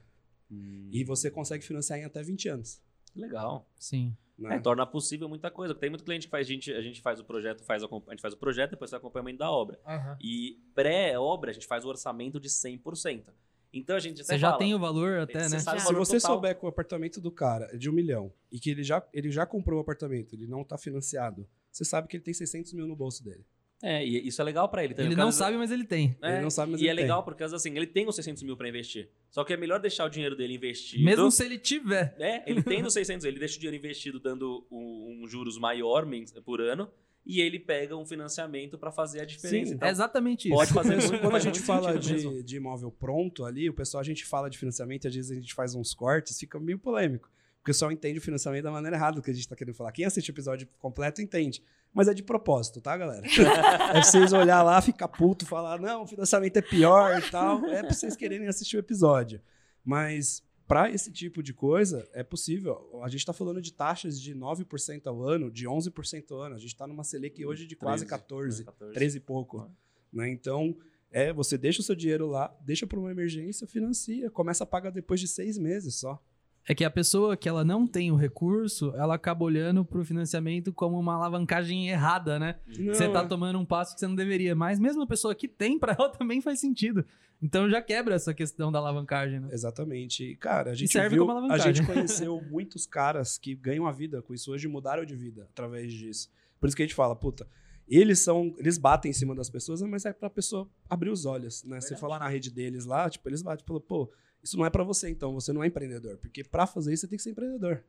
Hum, 0.51 0.89
e 0.91 1.03
você 1.03 1.29
consegue 1.29 1.63
financiar 1.63 1.99
em 1.99 2.05
até 2.05 2.21
20 2.23 2.47
anos. 2.49 2.81
legal. 3.15 3.67
Sim. 3.77 4.15
né? 4.37 4.55
É, 4.55 4.59
torna 4.59 4.85
possível 4.85 5.27
muita 5.27 5.51
coisa. 5.51 5.75
Tem 5.75 5.89
muito 5.89 6.03
cliente 6.05 6.25
que 6.27 6.31
faz, 6.31 6.47
a 6.47 6.49
gente, 6.49 6.71
a 6.71 6.81
gente 6.81 7.01
faz 7.01 7.19
o 7.19 7.25
projeto, 7.25 7.63
faz 7.63 7.81
o 7.83 7.85
acom- 7.87 8.03
a 8.07 8.11
gente 8.11 8.21
faz 8.21 8.33
o 8.33 8.37
projeto, 8.37 8.71
depois 8.71 8.89
faz 8.89 9.01
o 9.01 9.05
acompanhamento 9.05 9.39
da 9.39 9.51
obra. 9.51 9.79
E 10.21 10.57
pré-obra, 10.73 11.49
a 11.51 11.53
gente 11.53 11.67
faz 11.67 11.83
o 11.83 11.89
orçamento 11.89 12.39
de 12.39 12.47
100%. 12.49 13.25
Então 13.73 13.95
a 13.95 13.99
gente 13.99 14.21
até 14.21 14.33
Você 14.33 14.37
já 14.39 14.47
fala, 14.49 14.59
tem 14.59 14.73
o 14.73 14.79
valor 14.79 15.19
até, 15.19 15.47
né? 15.47 15.59
Se 15.59 15.65
você 15.93 16.19
total. 16.19 16.19
souber 16.35 16.57
que 16.59 16.65
o 16.65 16.67
apartamento 16.69 17.21
do 17.21 17.31
cara 17.31 17.69
é 17.71 17.77
de 17.77 17.89
um 17.89 17.93
milhão 17.93 18.31
e 18.51 18.59
que 18.59 18.69
ele 18.71 18.83
já, 18.83 19.05
ele 19.13 19.29
já 19.31 19.45
comprou 19.45 19.77
o 19.77 19.81
apartamento, 19.81 20.33
ele 20.33 20.47
não 20.47 20.61
está 20.61 20.77
financiado, 20.77 21.47
você 21.71 21.85
sabe 21.85 22.07
que 22.07 22.17
ele 22.17 22.23
tem 22.23 22.33
600 22.33 22.73
mil 22.73 22.87
no 22.87 22.95
bolso 22.95 23.23
dele. 23.23 23.45
É, 23.81 24.05
e 24.05 24.27
isso 24.27 24.41
é 24.41 24.43
legal 24.43 24.67
pra 24.67 24.83
ele. 24.83 24.93
também, 24.93 25.07
Ele 25.11 25.15
não 25.15 25.27
vezes- 25.27 25.37
sabe, 25.37 25.55
mas 25.55 25.71
ele 25.71 25.85
tem. 25.85 26.13
É, 26.21 26.33
Ele 26.33 26.41
não 26.41 26.49
sabe, 26.49 26.73
mas 26.73 26.81
e 26.81 26.83
ele 26.83 26.91
é 26.91 26.95
tem. 26.95 27.03
legal 27.03 27.23
porque, 27.23 27.41
assim, 27.43 27.73
ele 27.77 27.87
tem 27.87 28.05
os 28.09 28.13
600 28.15 28.43
mil 28.43 28.57
pra 28.57 28.67
investir. 28.67 29.09
Só 29.29 29.41
que 29.45 29.53
é 29.53 29.57
melhor 29.57 29.79
deixar 29.79 30.03
o 30.03 30.09
dinheiro 30.09 30.35
dele 30.35 30.53
investido. 30.55 31.01
Mesmo 31.05 31.31
se 31.31 31.45
ele 31.45 31.57
tiver. 31.57 32.13
É, 32.19 32.43
ele 32.49 32.61
tem 32.61 32.81
os 32.85 32.91
600, 32.91 33.23
ele 33.25 33.39
deixa 33.39 33.55
o 33.55 33.59
dinheiro 33.59 33.77
investido 33.77 34.19
dando 34.19 34.67
um, 34.69 35.21
um 35.23 35.27
juros 35.29 35.57
maior 35.57 36.05
mens- 36.05 36.33
por 36.43 36.59
ano 36.59 36.91
e 37.25 37.41
ele 37.41 37.59
pega 37.59 37.95
um 37.95 38.05
financiamento 38.05 38.77
pra 38.77 38.91
fazer 38.91 39.21
a 39.21 39.25
diferença. 39.25 39.69
Sim, 39.69 39.75
Então, 39.75 39.87
é 39.87 39.91
exatamente 39.91 40.47
isso. 40.47 40.55
pode 40.55 40.73
fazer 40.73 40.95
muito, 40.95 41.19
quando 41.21 41.35
a 41.35 41.39
gente 41.39 41.59
fala 41.59 41.97
de, 41.97 42.43
de 42.43 42.55
imóvel 42.57 42.91
pronto 42.91 43.45
ali, 43.45 43.69
o 43.69 43.73
pessoal, 43.73 44.01
a 44.01 44.03
gente 44.03 44.25
fala 44.25 44.49
de 44.49 44.57
financiamento 44.57 45.07
às 45.07 45.13
vezes 45.15 45.31
a 45.31 45.35
gente 45.35 45.53
faz 45.53 45.75
uns 45.75 45.93
cortes, 45.93 46.39
fica 46.39 46.59
meio 46.59 46.79
polêmico. 46.79 47.29
Porque 47.57 47.71
o 47.71 47.73
pessoal 47.73 47.91
entende 47.91 48.19
o 48.19 48.21
financiamento 48.21 48.63
da 48.63 48.71
maneira 48.71 48.95
errada 48.95 49.17
do 49.17 49.21
que 49.21 49.29
a 49.29 49.33
gente 49.33 49.47
tá 49.47 49.55
querendo 49.55 49.75
falar. 49.75 49.91
Quem 49.91 50.05
assiste 50.05 50.29
o 50.29 50.31
episódio 50.31 50.67
completo 50.79 51.21
entende. 51.21 51.61
Mas 51.93 52.07
é 52.07 52.13
de 52.13 52.23
propósito, 52.23 52.79
tá, 52.79 52.95
galera? 52.95 53.25
é 53.27 53.91
pra 53.91 54.03
vocês 54.03 54.31
olhar 54.31 54.61
lá, 54.63 54.81
ficar 54.81 55.07
puto, 55.07 55.45
falar, 55.45 55.79
não, 55.79 56.03
o 56.03 56.07
financiamento 56.07 56.55
é 56.55 56.61
pior 56.61 57.17
e 57.17 57.29
tal. 57.29 57.65
É 57.65 57.81
pra 57.81 57.93
vocês 57.93 58.15
quererem 58.15 58.47
assistir 58.47 58.77
o 58.77 58.79
episódio. 58.79 59.41
Mas 59.83 60.43
para 60.69 60.91
esse 60.91 61.11
tipo 61.11 61.41
de 61.41 61.51
coisa, 61.51 62.07
é 62.13 62.23
possível. 62.23 63.01
A 63.01 63.09
gente 63.09 63.25
tá 63.25 63.33
falando 63.33 63.59
de 63.59 63.73
taxas 63.73 64.21
de 64.21 64.35
9% 64.35 65.07
ao 65.07 65.23
ano, 65.23 65.49
de 65.49 65.65
11% 65.65 66.31
ao 66.31 66.41
ano. 66.43 66.53
A 66.53 66.59
gente 66.59 66.75
tá 66.75 66.85
numa 66.85 67.03
Selic 67.03 67.43
hoje 67.43 67.65
de 67.65 67.75
quase 67.75 68.05
13, 68.05 68.09
14, 68.21 68.63
14. 68.65 68.93
13 68.93 69.17
e 69.17 69.19
pouco. 69.19 69.71
Né? 70.13 70.29
Então, 70.29 70.77
é, 71.09 71.33
você 71.33 71.57
deixa 71.57 71.81
o 71.81 71.83
seu 71.83 71.95
dinheiro 71.95 72.27
lá, 72.27 72.55
deixa 72.61 72.85
para 72.85 72.99
uma 72.99 73.09
emergência, 73.09 73.65
financia, 73.65 74.29
começa 74.29 74.63
a 74.63 74.67
pagar 74.67 74.91
depois 74.91 75.19
de 75.19 75.27
seis 75.27 75.57
meses 75.57 75.95
só. 75.95 76.23
É 76.67 76.75
que 76.75 76.83
a 76.83 76.89
pessoa 76.89 77.35
que 77.35 77.49
ela 77.49 77.65
não 77.65 77.87
tem 77.87 78.11
o 78.11 78.15
recurso, 78.15 78.93
ela 78.95 79.15
acaba 79.15 79.43
olhando 79.43 79.83
pro 79.83 80.05
financiamento 80.05 80.71
como 80.71 80.99
uma 80.99 81.15
alavancagem 81.15 81.89
errada, 81.89 82.37
né? 82.37 82.59
Você 82.67 83.09
tá 83.09 83.21
é. 83.21 83.25
tomando 83.25 83.57
um 83.57 83.65
passo 83.65 83.93
que 83.93 83.99
você 83.99 84.07
não 84.07 84.15
deveria. 84.15 84.55
Mas 84.55 84.79
mesmo 84.79 85.01
a 85.01 85.07
pessoa 85.07 85.33
que 85.33 85.47
tem, 85.47 85.79
pra 85.79 85.95
ela 85.97 86.09
também 86.13 86.41
faz 86.41 86.59
sentido. 86.59 87.03
Então 87.41 87.69
já 87.69 87.81
quebra 87.81 88.15
essa 88.15 88.33
questão 88.33 88.71
da 88.71 88.79
alavancagem, 88.79 89.39
né? 89.39 89.49
Exatamente. 89.51 90.23
E, 90.23 90.35
cara, 90.35 90.71
a 90.71 90.75
gente 90.75 90.91
serve 90.91 91.15
viu, 91.15 91.25
como 91.25 91.51
a 91.51 91.57
gente 91.57 91.83
conheceu 91.87 92.41
muitos 92.49 92.85
caras 92.85 93.37
que 93.37 93.55
ganham 93.55 93.87
a 93.87 93.91
vida 93.91 94.21
com 94.21 94.33
isso 94.33 94.51
hoje 94.51 94.67
e 94.67 94.69
mudaram 94.69 95.05
de 95.05 95.15
vida 95.15 95.47
através 95.51 95.91
disso. 95.91 96.29
Por 96.59 96.67
isso 96.67 96.75
que 96.75 96.83
a 96.83 96.85
gente 96.85 96.95
fala, 96.95 97.15
puta, 97.15 97.47
eles 97.87 98.19
são, 98.19 98.53
eles 98.57 98.77
batem 98.77 99.09
em 99.09 99.13
cima 99.13 99.33
das 99.33 99.49
pessoas, 99.49 99.81
mas 99.81 100.05
é 100.05 100.13
pra 100.13 100.29
pessoa 100.29 100.69
abrir 100.89 101.09
os 101.09 101.25
olhos, 101.25 101.63
né? 101.63 101.81
Você 101.81 101.95
falar 101.95 102.19
na 102.19 102.27
rede 102.27 102.51
deles 102.51 102.85
lá, 102.85 103.09
tipo, 103.09 103.27
eles 103.27 103.41
batem, 103.41 103.65
falam, 103.65 103.81
pô, 103.81 104.11
isso 104.43 104.57
não 104.57 104.65
é 104.65 104.69
pra 104.69 104.83
você 104.83 105.09
então, 105.09 105.33
você 105.33 105.51
não 105.51 105.63
é 105.63 105.67
empreendedor, 105.67 106.17
porque 106.17 106.43
pra 106.43 106.65
fazer 106.65 106.93
isso 106.93 107.01
você 107.01 107.07
tem 107.07 107.17
que 107.17 107.23
ser 107.23 107.31
empreendedor. 107.31 107.83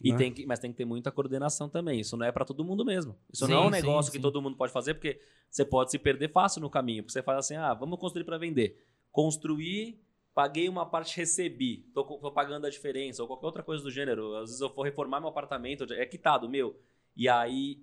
E 0.00 0.12
né? 0.12 0.18
tem 0.18 0.32
que, 0.32 0.46
mas 0.46 0.58
tem 0.58 0.70
que 0.70 0.76
ter 0.76 0.84
muita 0.84 1.10
coordenação 1.10 1.68
também. 1.68 2.00
Isso 2.00 2.16
não 2.16 2.26
é 2.26 2.32
pra 2.32 2.44
todo 2.44 2.64
mundo 2.64 2.84
mesmo. 2.84 3.16
Isso 3.32 3.46
Sim, 3.46 3.52
não 3.52 3.58
é 3.58 3.66
um 3.66 3.72
sim, 3.72 3.80
negócio 3.80 4.12
sim. 4.12 4.18
que 4.18 4.22
todo 4.22 4.40
mundo 4.40 4.56
pode 4.56 4.72
fazer, 4.72 4.94
porque 4.94 5.20
você 5.50 5.64
pode 5.64 5.90
se 5.90 5.98
perder 5.98 6.30
fácil 6.30 6.60
no 6.60 6.70
caminho. 6.70 7.02
Porque 7.02 7.12
você 7.12 7.22
fala 7.22 7.38
assim, 7.38 7.56
ah, 7.56 7.74
vamos 7.74 7.98
construir 7.98 8.24
pra 8.24 8.38
vender. 8.38 8.86
Construir, 9.10 10.00
paguei 10.34 10.68
uma 10.68 10.86
parte, 10.86 11.16
recebi. 11.16 11.88
Tô, 11.92 12.04
tô 12.04 12.30
pagando 12.30 12.66
a 12.66 12.70
diferença, 12.70 13.22
ou 13.22 13.28
qualquer 13.28 13.46
outra 13.46 13.62
coisa 13.62 13.82
do 13.82 13.90
gênero. 13.90 14.34
Às 14.36 14.50
vezes 14.50 14.60
eu 14.60 14.70
for 14.70 14.82
reformar 14.82 15.20
meu 15.20 15.28
apartamento, 15.28 15.84
é 15.92 16.06
quitado, 16.06 16.48
meu. 16.48 16.78
E 17.16 17.28
aí, 17.28 17.82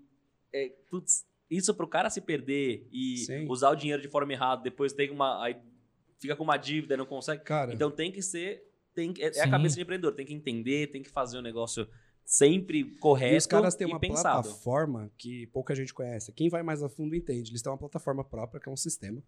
é, 0.54 0.70
putz, 0.90 1.28
isso 1.50 1.74
pro 1.74 1.88
cara 1.88 2.10
se 2.10 2.22
perder 2.22 2.88
e 2.92 3.18
Sim. 3.18 3.48
usar 3.48 3.72
o 3.72 3.76
dinheiro 3.76 4.02
de 4.02 4.08
forma 4.08 4.32
errada, 4.34 4.64
depois 4.64 4.94
tem 4.94 5.10
uma... 5.10 5.44
Aí 5.44 5.56
fica 6.20 6.36
com 6.36 6.44
uma 6.44 6.58
dívida, 6.58 6.96
não 6.98 7.06
consegue... 7.06 7.44
Cara, 7.44 7.74
Então 7.74 7.90
tem 7.90 8.12
que 8.12 8.22
ser. 8.22 8.64
Tem, 8.94 9.14
que- 9.14 9.24
é, 9.24 9.32
é 9.36 9.42
a 9.42 9.50
cabeça 9.50 9.76
de 9.76 9.82
empreendedor, 9.82 10.14
tem 10.14 10.26
que 10.26 10.34
entender, 10.34 10.88
tem 10.88 11.02
que 11.02 11.10
fazer 11.10 11.38
o 11.38 11.42
negócio 11.42 11.88
sempre 12.26 12.84
correto. 12.98 13.34
E 13.34 13.38
os 13.38 13.48
caras 13.48 13.76
têm 13.76 13.88
uma 13.88 14.00
pensado. 14.00 14.44
plataforma 14.44 15.12
que 15.18 15.48
pouca 15.48 15.74
gente 15.74 15.94
conhece. 15.94 16.32
Quem 16.34 16.50
vai 16.50 16.62
mais 16.62 16.84
a 16.84 16.90
fundo 16.90 17.16
entende. 17.16 17.50
Eles 17.52 17.62
têm 17.62 17.72
uma 17.72 17.78
plataforma 17.78 18.24
própria, 18.24 18.60
que 18.62 18.70
é 18.70 18.72
um 18.72 18.78
sistema. 18.78 19.24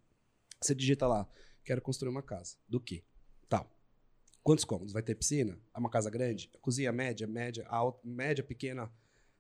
Você 0.62 0.76
digita 0.76 1.08
lá, 1.08 1.28
quero 1.64 1.82
construir 1.82 2.10
uma 2.10 2.22
casa. 2.22 2.58
Do 2.68 2.80
quê? 2.80 3.04
Tal. 3.50 3.68
Quantos 4.44 4.66
cômodos? 4.66 4.94
Vai 4.94 5.02
ter 5.02 5.16
piscina? 5.16 5.58
É 5.74 5.80
uma 5.80 5.90
casa 5.90 6.10
grande? 6.10 6.50
Cozinha 6.62 6.92
média, 6.92 7.26
média, 7.26 7.66
alta, 7.68 8.00
média, 8.04 8.44
pequena, 8.44 8.92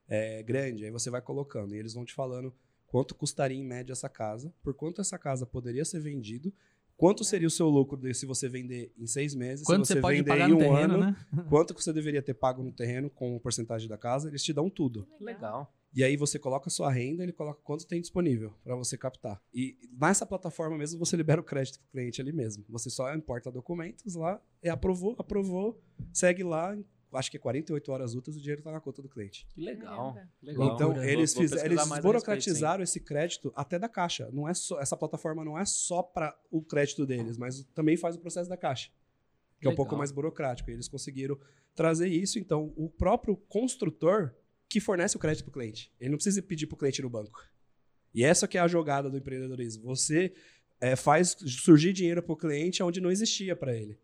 é, 0.07 0.41
grande. 0.43 0.85
Aí 0.85 0.91
você 0.91 1.09
vai 1.09 1.21
colocando. 1.21 1.75
E 1.75 1.77
eles 1.77 1.93
vão 1.93 2.05
te 2.05 2.13
falando 2.13 2.53
quanto 2.87 3.13
custaria 3.15 3.57
em 3.57 3.63
média 3.63 3.93
essa 3.93 4.09
casa, 4.09 4.53
por 4.61 4.73
quanto 4.73 5.01
essa 5.01 5.17
casa 5.17 5.45
poderia 5.45 5.85
ser 5.85 5.99
vendido, 6.01 6.53
quanto 7.01 7.23
seria 7.23 7.47
o 7.47 7.51
seu 7.51 7.67
lucro 7.67 7.97
de- 7.97 8.13
se 8.13 8.25
você 8.27 8.47
vender 8.47 8.93
em 8.95 9.07
seis 9.07 9.33
meses, 9.33 9.65
Quanto 9.65 9.85
se 9.85 9.93
você 9.93 9.93
você 9.95 10.01
pode 10.01 10.17
vender 10.17 10.29
pagar 10.29 10.49
em 10.49 10.53
um 10.53 10.57
terreno, 10.57 10.93
ano, 10.93 11.05
né? 11.05 11.15
quanto 11.49 11.73
que 11.73 11.83
você 11.83 11.91
deveria 11.91 12.21
ter 12.21 12.35
pago 12.35 12.61
no 12.61 12.71
terreno 12.71 13.09
com 13.09 13.39
porcentagem 13.39 13.89
da 13.89 13.97
casa, 13.97 14.27
eles 14.29 14.43
te 14.43 14.53
dão 14.53 14.69
tudo. 14.69 15.07
Legal. 15.19 15.73
E 15.93 16.03
aí 16.03 16.15
você 16.15 16.39
coloca 16.39 16.67
a 16.69 16.71
sua 16.71 16.89
renda, 16.91 17.23
ele 17.23 17.33
coloca 17.33 17.59
quanto 17.63 17.85
tem 17.85 17.99
disponível 17.99 18.53
para 18.63 18.75
você 18.75 18.97
captar. 18.97 19.41
E 19.53 19.75
nessa 19.99 20.25
plataforma 20.25 20.77
mesmo 20.77 20.97
você 20.99 21.17
libera 21.17 21.41
o 21.41 21.43
crédito 21.43 21.79
pro 21.79 21.89
cliente 21.91 22.21
ali 22.21 22.31
mesmo. 22.31 22.63
Você 22.69 22.89
só 22.89 23.13
importa 23.13 23.51
documentos 23.51 24.15
lá, 24.15 24.39
e 24.63 24.69
aprovou, 24.69 25.15
aprovou, 25.17 25.81
segue 26.13 26.43
lá, 26.43 26.77
acho 27.13 27.29
que 27.31 27.37
é 27.37 27.39
48 27.39 27.91
horas 27.91 28.15
úteis 28.15 28.37
o 28.37 28.39
dinheiro 28.39 28.61
tá 28.61 28.71
na 28.71 28.79
conta 28.79 29.01
do 29.01 29.09
cliente. 29.09 29.45
Que 29.53 29.61
legal. 29.61 30.17
Legal. 30.41 30.73
Então 30.75 30.93
Vou- 30.93 31.03
eles, 31.03 31.33
vou 31.33 31.43
fiz- 31.43 31.51
eles 31.51 31.77
a 31.79 31.81
respeito, 31.83 32.81
esse 32.83 32.99
crédito 32.99 33.51
até 33.55 33.77
da 33.77 33.89
caixa. 33.89 34.29
Não 34.31 34.47
é 34.47 34.53
só 34.53 34.79
essa 34.79 34.95
plataforma 34.97 35.43
não 35.43 35.57
é 35.57 35.65
só 35.65 36.01
para 36.01 36.37
o 36.49 36.61
crédito 36.61 37.05
deles, 37.05 37.37
mas 37.37 37.63
também 37.73 37.97
faz 37.97 38.15
o 38.15 38.19
processo 38.19 38.49
da 38.49 38.57
caixa. 38.57 38.89
Que 39.59 39.67
é 39.67 39.69
um 39.69 39.71
Legal. 39.71 39.75
pouco 39.85 39.95
mais 39.97 40.11
burocrático. 40.11 40.69
E 40.69 40.73
eles 40.73 40.87
conseguiram 40.87 41.37
trazer 41.75 42.07
isso. 42.07 42.39
Então, 42.39 42.73
o 42.75 42.89
próprio 42.89 43.35
construtor 43.37 44.33
que 44.67 44.79
fornece 44.79 45.15
o 45.17 45.19
crédito 45.19 45.43
para 45.43 45.49
o 45.49 45.53
cliente. 45.53 45.91
Ele 45.99 46.11
não 46.11 46.17
precisa 46.17 46.41
pedir 46.41 46.65
para 46.65 46.75
o 46.75 46.77
cliente 46.77 47.01
no 47.01 47.09
banco. 47.09 47.45
E 48.13 48.23
essa 48.23 48.47
que 48.47 48.57
é 48.57 48.61
a 48.61 48.67
jogada 48.67 49.09
do 49.09 49.17
empreendedorismo. 49.17 49.83
Você 49.83 50.33
é, 50.79 50.95
faz 50.95 51.35
surgir 51.45 51.93
dinheiro 51.93 52.23
para 52.23 52.33
o 52.33 52.37
cliente 52.37 52.81
onde 52.81 52.99
não 53.01 53.11
existia 53.11 53.55
para 53.55 53.75
ele. 53.75 53.99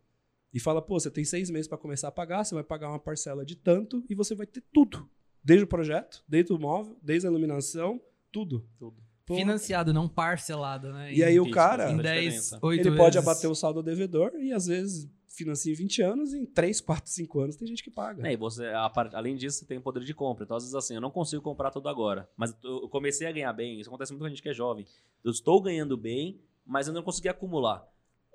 E 0.57 0.59
fala, 0.59 0.81
pô, 0.81 0.99
você 0.99 1.11
tem 1.11 1.23
seis 1.23 1.51
meses 1.51 1.67
para 1.67 1.77
começar 1.77 2.07
a 2.07 2.11
pagar, 2.11 2.43
você 2.43 2.55
vai 2.55 2.63
pagar 2.63 2.89
uma 2.89 2.97
parcela 2.97 3.45
de 3.45 3.55
tanto 3.55 4.03
e 4.09 4.15
você 4.15 4.33
vai 4.33 4.47
ter 4.47 4.63
tudo. 4.73 5.07
Desde 5.43 5.65
o 5.65 5.67
projeto, 5.67 6.23
desde 6.27 6.51
o 6.51 6.57
móvel, 6.57 6.97
desde 6.99 7.27
a 7.27 7.29
iluminação, 7.29 8.01
tudo. 8.31 8.67
Tudo. 8.75 8.97
Pô, 9.23 9.35
Financiado, 9.35 9.93
não 9.93 10.09
parcelado, 10.09 10.91
né? 10.91 11.13
E 11.13 11.23
aí 11.23 11.39
o 11.39 11.51
cara, 11.51 11.91
em 11.91 11.99
a 11.99 12.01
10, 12.01 12.23
diferença. 12.23 12.59
8 12.59 12.79
ele 12.79 12.89
vezes. 12.89 12.97
pode 12.97 13.17
abater 13.19 13.47
o 13.47 13.53
saldo 13.53 13.81
ao 13.81 13.83
devedor 13.83 14.33
e 14.39 14.51
às 14.51 14.65
vezes 14.65 15.07
financia 15.27 15.71
em 15.71 15.75
20 15.75 16.01
anos, 16.01 16.33
em 16.33 16.43
3, 16.43 16.81
4, 16.81 17.07
5 17.07 17.39
anos 17.39 17.55
tem 17.55 17.67
gente 17.67 17.83
que 17.83 17.91
paga. 17.91 18.27
É, 18.27 18.33
e 18.33 18.35
você, 18.35 18.65
a 18.65 18.91
além 19.13 19.35
disso, 19.35 19.59
você 19.59 19.65
tem 19.67 19.77
o 19.77 19.81
poder 19.81 20.03
de 20.03 20.13
compra. 20.15 20.43
Então, 20.43 20.57
às 20.57 20.63
vezes, 20.63 20.73
assim, 20.73 20.95
eu 20.95 21.01
não 21.01 21.11
consigo 21.11 21.43
comprar 21.43 21.69
tudo 21.69 21.87
agora. 21.87 22.27
Mas 22.35 22.57
eu 22.63 22.89
comecei 22.89 23.27
a 23.27 23.31
ganhar 23.31 23.53
bem. 23.53 23.79
Isso 23.79 23.91
acontece 23.91 24.11
muito 24.11 24.21
com 24.21 24.25
a 24.25 24.29
gente 24.29 24.41
que 24.41 24.49
é 24.49 24.53
jovem. 24.55 24.87
Eu 25.23 25.29
estou 25.29 25.61
ganhando 25.61 25.95
bem, 25.95 26.41
mas 26.65 26.87
eu 26.87 26.93
não 26.95 27.03
consegui 27.03 27.29
acumular. 27.29 27.87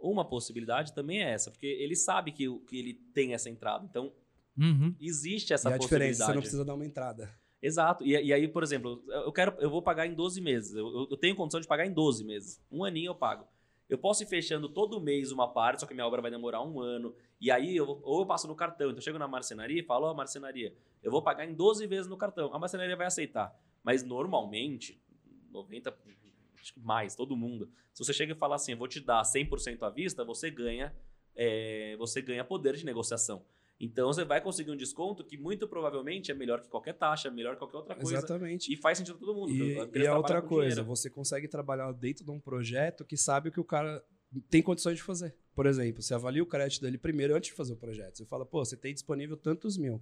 Uma 0.02 0.24
possibilidade 0.24 0.92
também 0.92 1.22
é 1.22 1.30
essa, 1.30 1.50
porque 1.50 1.66
ele 1.66 1.94
sabe 1.94 2.32
que, 2.32 2.46
que 2.66 2.78
ele 2.78 2.94
tem 3.14 3.34
essa 3.34 3.48
entrada. 3.48 3.86
Então, 3.88 4.12
Uhum. 4.58 4.94
Existe 5.00 5.52
essa 5.52 5.70
e 5.70 5.72
a 5.72 5.76
possibilidade. 5.76 6.12
diferença, 6.12 6.26
você 6.26 6.34
não 6.34 6.40
precisa 6.40 6.64
dar 6.64 6.74
uma 6.74 6.84
entrada. 6.84 7.30
Exato. 7.60 8.04
E, 8.04 8.10
e 8.10 8.32
aí, 8.32 8.48
por 8.48 8.62
exemplo, 8.62 9.02
eu 9.08 9.32
quero, 9.32 9.54
eu 9.58 9.70
vou 9.70 9.80
pagar 9.80 10.06
em 10.06 10.14
12 10.14 10.40
meses. 10.40 10.74
Eu, 10.74 11.08
eu 11.10 11.16
tenho 11.16 11.36
condição 11.36 11.60
de 11.60 11.66
pagar 11.66 11.86
em 11.86 11.92
12 11.92 12.24
meses. 12.24 12.60
Um 12.70 12.84
aninho 12.84 13.10
eu 13.10 13.14
pago. 13.14 13.46
Eu 13.88 13.98
posso 13.98 14.22
ir 14.22 14.26
fechando 14.26 14.68
todo 14.68 15.00
mês 15.00 15.32
uma 15.32 15.46
parte, 15.52 15.80
só 15.80 15.86
que 15.86 15.94
minha 15.94 16.06
obra 16.06 16.22
vai 16.22 16.30
demorar 16.30 16.62
um 16.62 16.80
ano. 16.80 17.14
E 17.40 17.50
aí, 17.50 17.76
eu, 17.76 18.00
ou 18.02 18.20
eu 18.20 18.26
passo 18.26 18.48
no 18.48 18.54
cartão. 18.54 18.88
Então, 18.88 18.98
eu 18.98 19.02
chego 19.02 19.18
na 19.18 19.28
marcenaria 19.28 19.80
e 19.80 19.84
falo, 19.84 20.06
ó, 20.06 20.12
oh, 20.12 20.14
marcenaria, 20.14 20.74
eu 21.02 21.10
vou 21.10 21.22
pagar 21.22 21.44
em 21.44 21.54
12 21.54 21.86
vezes 21.86 22.08
no 22.08 22.16
cartão. 22.16 22.52
A 22.54 22.58
marcenaria 22.58 22.96
vai 22.96 23.06
aceitar. 23.06 23.54
Mas, 23.82 24.02
normalmente, 24.02 25.00
90, 25.50 25.94
acho 26.62 26.72
que 26.72 26.80
mais, 26.80 27.14
todo 27.14 27.36
mundo, 27.36 27.68
se 27.92 28.04
você 28.04 28.12
chega 28.12 28.32
e 28.32 28.36
fala 28.36 28.54
assim, 28.54 28.72
eu 28.72 28.78
vou 28.78 28.88
te 28.88 29.00
dar 29.00 29.22
100% 29.22 29.82
à 29.82 29.90
vista, 29.90 30.24
você 30.24 30.50
ganha, 30.50 30.94
é, 31.34 31.96
você 31.98 32.22
ganha 32.22 32.44
poder 32.44 32.76
de 32.76 32.84
negociação. 32.86 33.44
Então 33.80 34.12
você 34.12 34.24
vai 34.24 34.40
conseguir 34.40 34.70
um 34.70 34.76
desconto 34.76 35.24
que 35.24 35.36
muito 35.36 35.66
provavelmente 35.66 36.30
é 36.30 36.34
melhor 36.34 36.62
que 36.62 36.68
qualquer 36.68 36.92
taxa, 36.94 37.28
melhor 37.32 37.54
que 37.54 37.58
qualquer 37.58 37.78
outra 37.78 37.96
coisa. 37.96 38.16
Exatamente. 38.16 38.72
E 38.72 38.76
faz 38.76 38.98
sentido 38.98 39.18
para 39.18 39.26
todo 39.26 39.36
mundo. 39.36 39.52
E, 39.52 39.98
e 39.98 40.06
é 40.06 40.12
outra 40.14 40.40
coisa, 40.40 40.68
dinheiro. 40.68 40.84
você 40.84 41.10
consegue 41.10 41.48
trabalhar 41.48 41.90
dentro 41.90 42.24
de 42.24 42.30
um 42.30 42.38
projeto 42.38 43.04
que 43.04 43.16
sabe 43.16 43.48
o 43.48 43.52
que 43.52 43.58
o 43.58 43.64
cara 43.64 44.02
tem 44.48 44.62
condições 44.62 44.96
de 44.96 45.02
fazer. 45.02 45.34
Por 45.52 45.66
exemplo, 45.66 46.00
você 46.00 46.14
avalia 46.14 46.42
o 46.42 46.46
crédito 46.46 46.80
dele 46.80 46.96
primeiro 46.96 47.34
antes 47.34 47.50
de 47.50 47.56
fazer 47.56 47.72
o 47.72 47.76
projeto. 47.76 48.18
Você 48.18 48.24
fala, 48.24 48.46
pô, 48.46 48.64
você 48.64 48.76
tem 48.76 48.94
disponível 48.94 49.36
tantos 49.36 49.76
mil. 49.76 50.00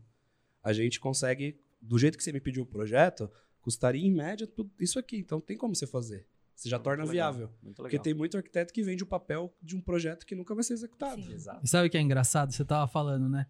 A 0.62 0.74
gente 0.74 1.00
consegue, 1.00 1.58
do 1.80 1.98
jeito 1.98 2.18
que 2.18 2.22
você 2.22 2.32
me 2.32 2.40
pediu 2.40 2.64
o 2.64 2.66
projeto, 2.66 3.30
custaria 3.62 4.06
em 4.06 4.12
média 4.12 4.46
tudo 4.46 4.70
isso 4.78 4.98
aqui. 4.98 5.16
Então 5.16 5.40
tem 5.40 5.56
como 5.56 5.74
você 5.74 5.86
fazer. 5.86 6.26
Você 6.60 6.68
já 6.68 6.76
muito 6.76 6.84
torna 6.84 7.04
legal, 7.04 7.32
viável. 7.32 7.50
Porque 7.74 7.98
tem 7.98 8.12
muito 8.12 8.36
arquiteto 8.36 8.70
que 8.70 8.82
vende 8.82 9.02
o 9.02 9.06
papel 9.06 9.50
de 9.62 9.74
um 9.74 9.80
projeto 9.80 10.26
que 10.26 10.34
nunca 10.34 10.54
vai 10.54 10.62
ser 10.62 10.74
executado. 10.74 11.22
Sim. 11.22 11.32
Exato. 11.32 11.60
E 11.64 11.66
sabe 11.68 11.88
o 11.88 11.90
que 11.90 11.96
é 11.96 12.00
engraçado? 12.02 12.52
Você 12.52 12.62
tava 12.66 12.86
falando, 12.86 13.30
né? 13.30 13.46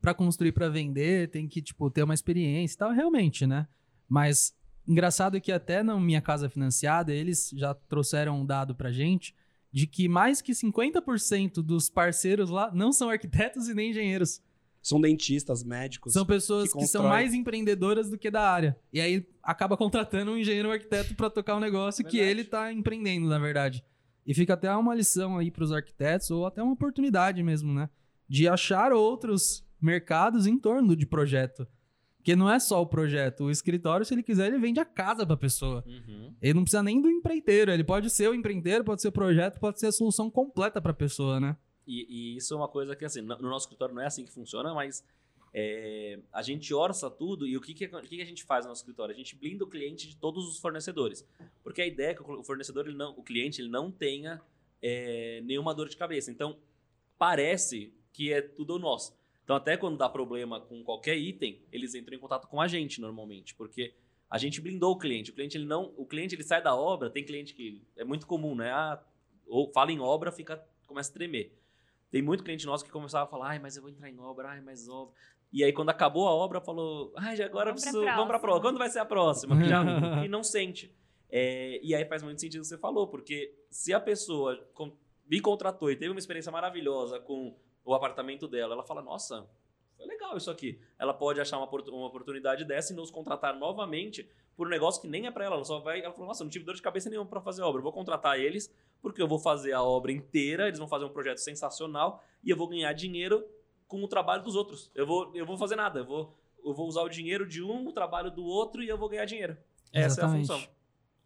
Para 0.00 0.14
construir 0.14 0.52
para 0.52 0.68
vender, 0.68 1.28
tem 1.30 1.48
que, 1.48 1.60
tipo, 1.60 1.90
ter 1.90 2.04
uma 2.04 2.14
experiência 2.14 2.76
e 2.76 2.78
tal, 2.78 2.92
realmente, 2.92 3.48
né? 3.48 3.66
Mas 4.08 4.54
engraçado 4.86 5.36
é 5.36 5.40
que 5.40 5.50
até 5.50 5.82
na 5.82 5.98
minha 5.98 6.22
casa 6.22 6.48
financiada, 6.48 7.12
eles 7.12 7.50
já 7.52 7.74
trouxeram 7.74 8.40
um 8.40 8.46
dado 8.46 8.76
pra 8.76 8.92
gente 8.92 9.34
de 9.72 9.84
que 9.88 10.08
mais 10.08 10.40
que 10.40 10.52
50% 10.52 11.54
dos 11.62 11.90
parceiros 11.90 12.48
lá 12.48 12.70
não 12.72 12.92
são 12.92 13.10
arquitetos 13.10 13.68
e 13.68 13.74
nem 13.74 13.90
engenheiros. 13.90 14.40
São 14.82 15.00
dentistas, 15.00 15.62
médicos. 15.62 16.12
São 16.12 16.26
pessoas 16.26 16.72
que, 16.72 16.80
que 16.80 16.86
são 16.86 17.04
mais 17.04 17.32
empreendedoras 17.32 18.10
do 18.10 18.18
que 18.18 18.30
da 18.30 18.50
área. 18.50 18.76
E 18.92 19.00
aí 19.00 19.24
acaba 19.42 19.76
contratando 19.76 20.32
um 20.32 20.36
engenheiro 20.36 20.68
ou 20.68 20.72
um 20.72 20.76
arquiteto 20.76 21.14
para 21.14 21.30
tocar 21.30 21.56
um 21.56 21.60
negócio 21.60 22.02
verdade. 22.02 22.16
que 22.16 22.30
ele 22.30 22.40
está 22.42 22.72
empreendendo, 22.72 23.28
na 23.28 23.38
verdade. 23.38 23.84
E 24.26 24.34
fica 24.34 24.54
até 24.54 24.74
uma 24.74 24.94
lição 24.94 25.38
aí 25.38 25.50
para 25.50 25.64
os 25.64 25.72
arquitetos, 25.72 26.30
ou 26.30 26.46
até 26.46 26.62
uma 26.62 26.72
oportunidade 26.72 27.42
mesmo, 27.42 27.72
né? 27.72 27.88
De 28.28 28.48
achar 28.48 28.92
outros 28.92 29.64
mercados 29.80 30.46
em 30.46 30.58
torno 30.58 30.96
de 30.96 31.06
projeto. 31.06 31.66
Porque 32.16 32.36
não 32.36 32.48
é 32.48 32.60
só 32.60 32.80
o 32.80 32.86
projeto. 32.86 33.44
O 33.44 33.50
escritório, 33.50 34.06
se 34.06 34.14
ele 34.14 34.22
quiser, 34.22 34.46
ele 34.46 34.58
vende 34.58 34.78
a 34.78 34.84
casa 34.84 35.26
para 35.26 35.34
a 35.34 35.38
pessoa. 35.38 35.82
Uhum. 35.84 36.32
Ele 36.40 36.54
não 36.54 36.62
precisa 36.62 36.82
nem 36.82 37.02
do 37.02 37.10
empreiteiro. 37.10 37.72
Ele 37.72 37.82
pode 37.82 38.08
ser 38.10 38.28
o 38.28 38.34
empreiteiro, 38.34 38.84
pode 38.84 39.02
ser 39.02 39.08
o 39.08 39.12
projeto, 39.12 39.58
pode 39.58 39.80
ser 39.80 39.86
a 39.86 39.92
solução 39.92 40.30
completa 40.30 40.80
para 40.80 40.92
a 40.92 40.94
pessoa, 40.94 41.40
né? 41.40 41.56
E, 41.86 42.06
e, 42.08 42.36
isso 42.36 42.54
é 42.54 42.56
uma 42.56 42.68
coisa 42.68 42.94
que, 42.94 43.04
assim, 43.04 43.20
no 43.20 43.36
nosso 43.40 43.64
escritório 43.64 43.94
não 43.94 44.02
é 44.02 44.06
assim 44.06 44.24
que 44.24 44.32
funciona, 44.32 44.72
mas 44.72 45.04
é, 45.54 46.18
a 46.32 46.40
gente 46.42 46.72
orça 46.72 47.10
tudo 47.10 47.46
e 47.46 47.56
o 47.56 47.60
que, 47.60 47.74
que, 47.74 47.86
o 47.86 48.00
que, 48.02 48.16
que 48.16 48.22
a 48.22 48.26
gente 48.26 48.44
faz 48.44 48.64
no 48.64 48.70
nosso 48.70 48.82
escritório? 48.82 49.14
A 49.14 49.18
gente 49.18 49.36
blinda 49.36 49.64
o 49.64 49.66
cliente 49.66 50.08
de 50.08 50.16
todos 50.16 50.48
os 50.48 50.58
fornecedores. 50.58 51.26
Porque 51.62 51.82
a 51.82 51.86
ideia 51.86 52.10
é 52.10 52.14
que 52.14 52.22
o 52.22 52.42
fornecedor, 52.42 52.86
ele 52.86 52.96
não, 52.96 53.12
o 53.16 53.22
cliente, 53.22 53.60
ele 53.60 53.68
não 53.68 53.90
tenha 53.90 54.40
é, 54.80 55.40
nenhuma 55.44 55.74
dor 55.74 55.88
de 55.88 55.96
cabeça. 55.96 56.30
Então, 56.30 56.58
parece 57.18 57.92
que 58.12 58.32
é 58.32 58.40
tudo 58.40 58.78
nosso. 58.78 59.16
Então, 59.44 59.56
até 59.56 59.76
quando 59.76 59.98
dá 59.98 60.08
problema 60.08 60.60
com 60.60 60.82
qualquer 60.84 61.16
item, 61.16 61.60
eles 61.72 61.94
entram 61.94 62.16
em 62.16 62.20
contato 62.20 62.46
com 62.46 62.60
a 62.60 62.68
gente 62.68 63.00
normalmente, 63.00 63.54
porque 63.54 63.92
a 64.30 64.38
gente 64.38 64.60
blindou 64.60 64.92
o 64.92 64.98
cliente. 64.98 65.30
O 65.30 65.34
cliente 65.34 65.56
ele 65.58 65.66
não, 65.66 65.92
o 65.96 66.06
cliente 66.06 66.34
ele 66.34 66.42
sai 66.42 66.62
da 66.62 66.74
obra, 66.74 67.10
tem 67.10 67.24
cliente 67.24 67.52
que 67.52 67.82
é 67.96 68.04
muito 68.04 68.26
comum, 68.26 68.54
né? 68.54 68.70
Ah, 68.70 69.02
ou 69.46 69.70
fala 69.72 69.92
em 69.92 70.00
obra, 70.00 70.32
fica 70.32 70.64
começa 70.86 71.10
a 71.10 71.14
tremer. 71.14 71.52
Tem 72.12 72.20
muito 72.20 72.44
cliente 72.44 72.66
nosso 72.66 72.84
que 72.84 72.90
começava 72.90 73.24
a 73.24 73.26
falar, 73.26 73.48
ai, 73.48 73.58
mas 73.58 73.74
eu 73.74 73.82
vou 73.82 73.90
entrar 73.90 74.08
em 74.10 74.20
obra, 74.20 74.50
ai, 74.50 74.60
mas 74.60 74.86
obra. 74.86 75.14
E 75.50 75.64
aí, 75.64 75.72
quando 75.72 75.88
acabou 75.88 76.28
a 76.28 76.30
obra, 76.30 76.60
falou, 76.60 77.10
ai, 77.16 77.40
agora 77.42 77.70
vamos 77.70 77.82
preciso, 77.82 78.02
pra 78.02 78.14
vamos 78.14 78.28
pra 78.28 78.38
próxima. 78.38 78.62
Quando 78.62 78.78
vai 78.78 78.90
ser 78.90 78.98
a 78.98 79.04
próxima? 79.06 79.56
Que, 79.56 79.64
já, 79.66 79.82
que 80.20 80.28
não 80.28 80.44
sente. 80.44 80.94
É, 81.30 81.80
e 81.82 81.94
aí 81.94 82.04
faz 82.04 82.22
muito 82.22 82.38
sentido 82.38 82.60
o 82.60 82.62
que 82.62 82.68
você 82.68 82.76
falou, 82.76 83.08
porque 83.08 83.54
se 83.70 83.94
a 83.94 83.98
pessoa 83.98 84.62
me 85.26 85.40
contratou 85.40 85.90
e 85.90 85.96
teve 85.96 86.10
uma 86.10 86.18
experiência 86.18 86.52
maravilhosa 86.52 87.18
com 87.18 87.56
o 87.82 87.94
apartamento 87.94 88.46
dela, 88.46 88.74
ela 88.74 88.84
fala, 88.84 89.00
nossa, 89.00 89.48
foi 89.96 90.06
legal 90.06 90.36
isso 90.36 90.50
aqui. 90.50 90.78
Ela 90.98 91.14
pode 91.14 91.40
achar 91.40 91.58
uma, 91.58 91.68
uma 91.68 92.06
oportunidade 92.06 92.64
dessa 92.64 92.92
e 92.92 92.96
nos 92.96 93.10
contratar 93.10 93.56
novamente 93.56 94.28
por 94.56 94.66
um 94.66 94.70
negócio 94.70 95.00
que 95.00 95.08
nem 95.08 95.26
é 95.26 95.30
para 95.30 95.44
ela. 95.44 95.56
Ela 95.56 95.64
só 95.64 95.78
vai. 95.78 96.00
Ela 96.00 96.12
falou: 96.12 96.26
Nossa, 96.26 96.42
não 96.42 96.50
tive 96.50 96.64
dor 96.64 96.74
de 96.74 96.82
cabeça 96.82 97.08
nenhuma 97.08 97.28
para 97.28 97.40
fazer 97.40 97.62
a 97.62 97.66
obra. 97.66 97.78
Eu 97.78 97.84
vou 97.84 97.92
contratar 97.92 98.38
eles, 98.38 98.72
porque 99.02 99.20
eu 99.20 99.26
vou 99.26 99.38
fazer 99.38 99.72
a 99.72 99.82
obra 99.82 100.12
inteira, 100.12 100.68
eles 100.68 100.78
vão 100.78 100.88
fazer 100.88 101.04
um 101.04 101.10
projeto 101.10 101.38
sensacional 101.38 102.22
e 102.42 102.50
eu 102.50 102.56
vou 102.56 102.68
ganhar 102.68 102.92
dinheiro 102.92 103.44
com 103.88 104.02
o 104.02 104.08
trabalho 104.08 104.42
dos 104.42 104.54
outros. 104.54 104.90
Eu 104.94 105.06
vou, 105.06 105.30
eu 105.34 105.44
vou 105.44 105.58
fazer 105.58 105.76
nada. 105.76 105.98
Eu 105.98 106.06
vou, 106.06 106.38
eu 106.64 106.72
vou 106.72 106.86
usar 106.86 107.02
o 107.02 107.08
dinheiro 107.08 107.46
de 107.46 107.62
um, 107.62 107.88
o 107.88 107.92
trabalho 107.92 108.30
do 108.30 108.44
outro 108.44 108.82
e 108.82 108.88
eu 108.88 108.96
vou 108.96 109.08
ganhar 109.08 109.24
dinheiro. 109.24 109.56
Essa 109.92 110.20
Exatamente. 110.20 110.50
é 110.50 110.54
a 110.54 110.56
função. 110.56 110.72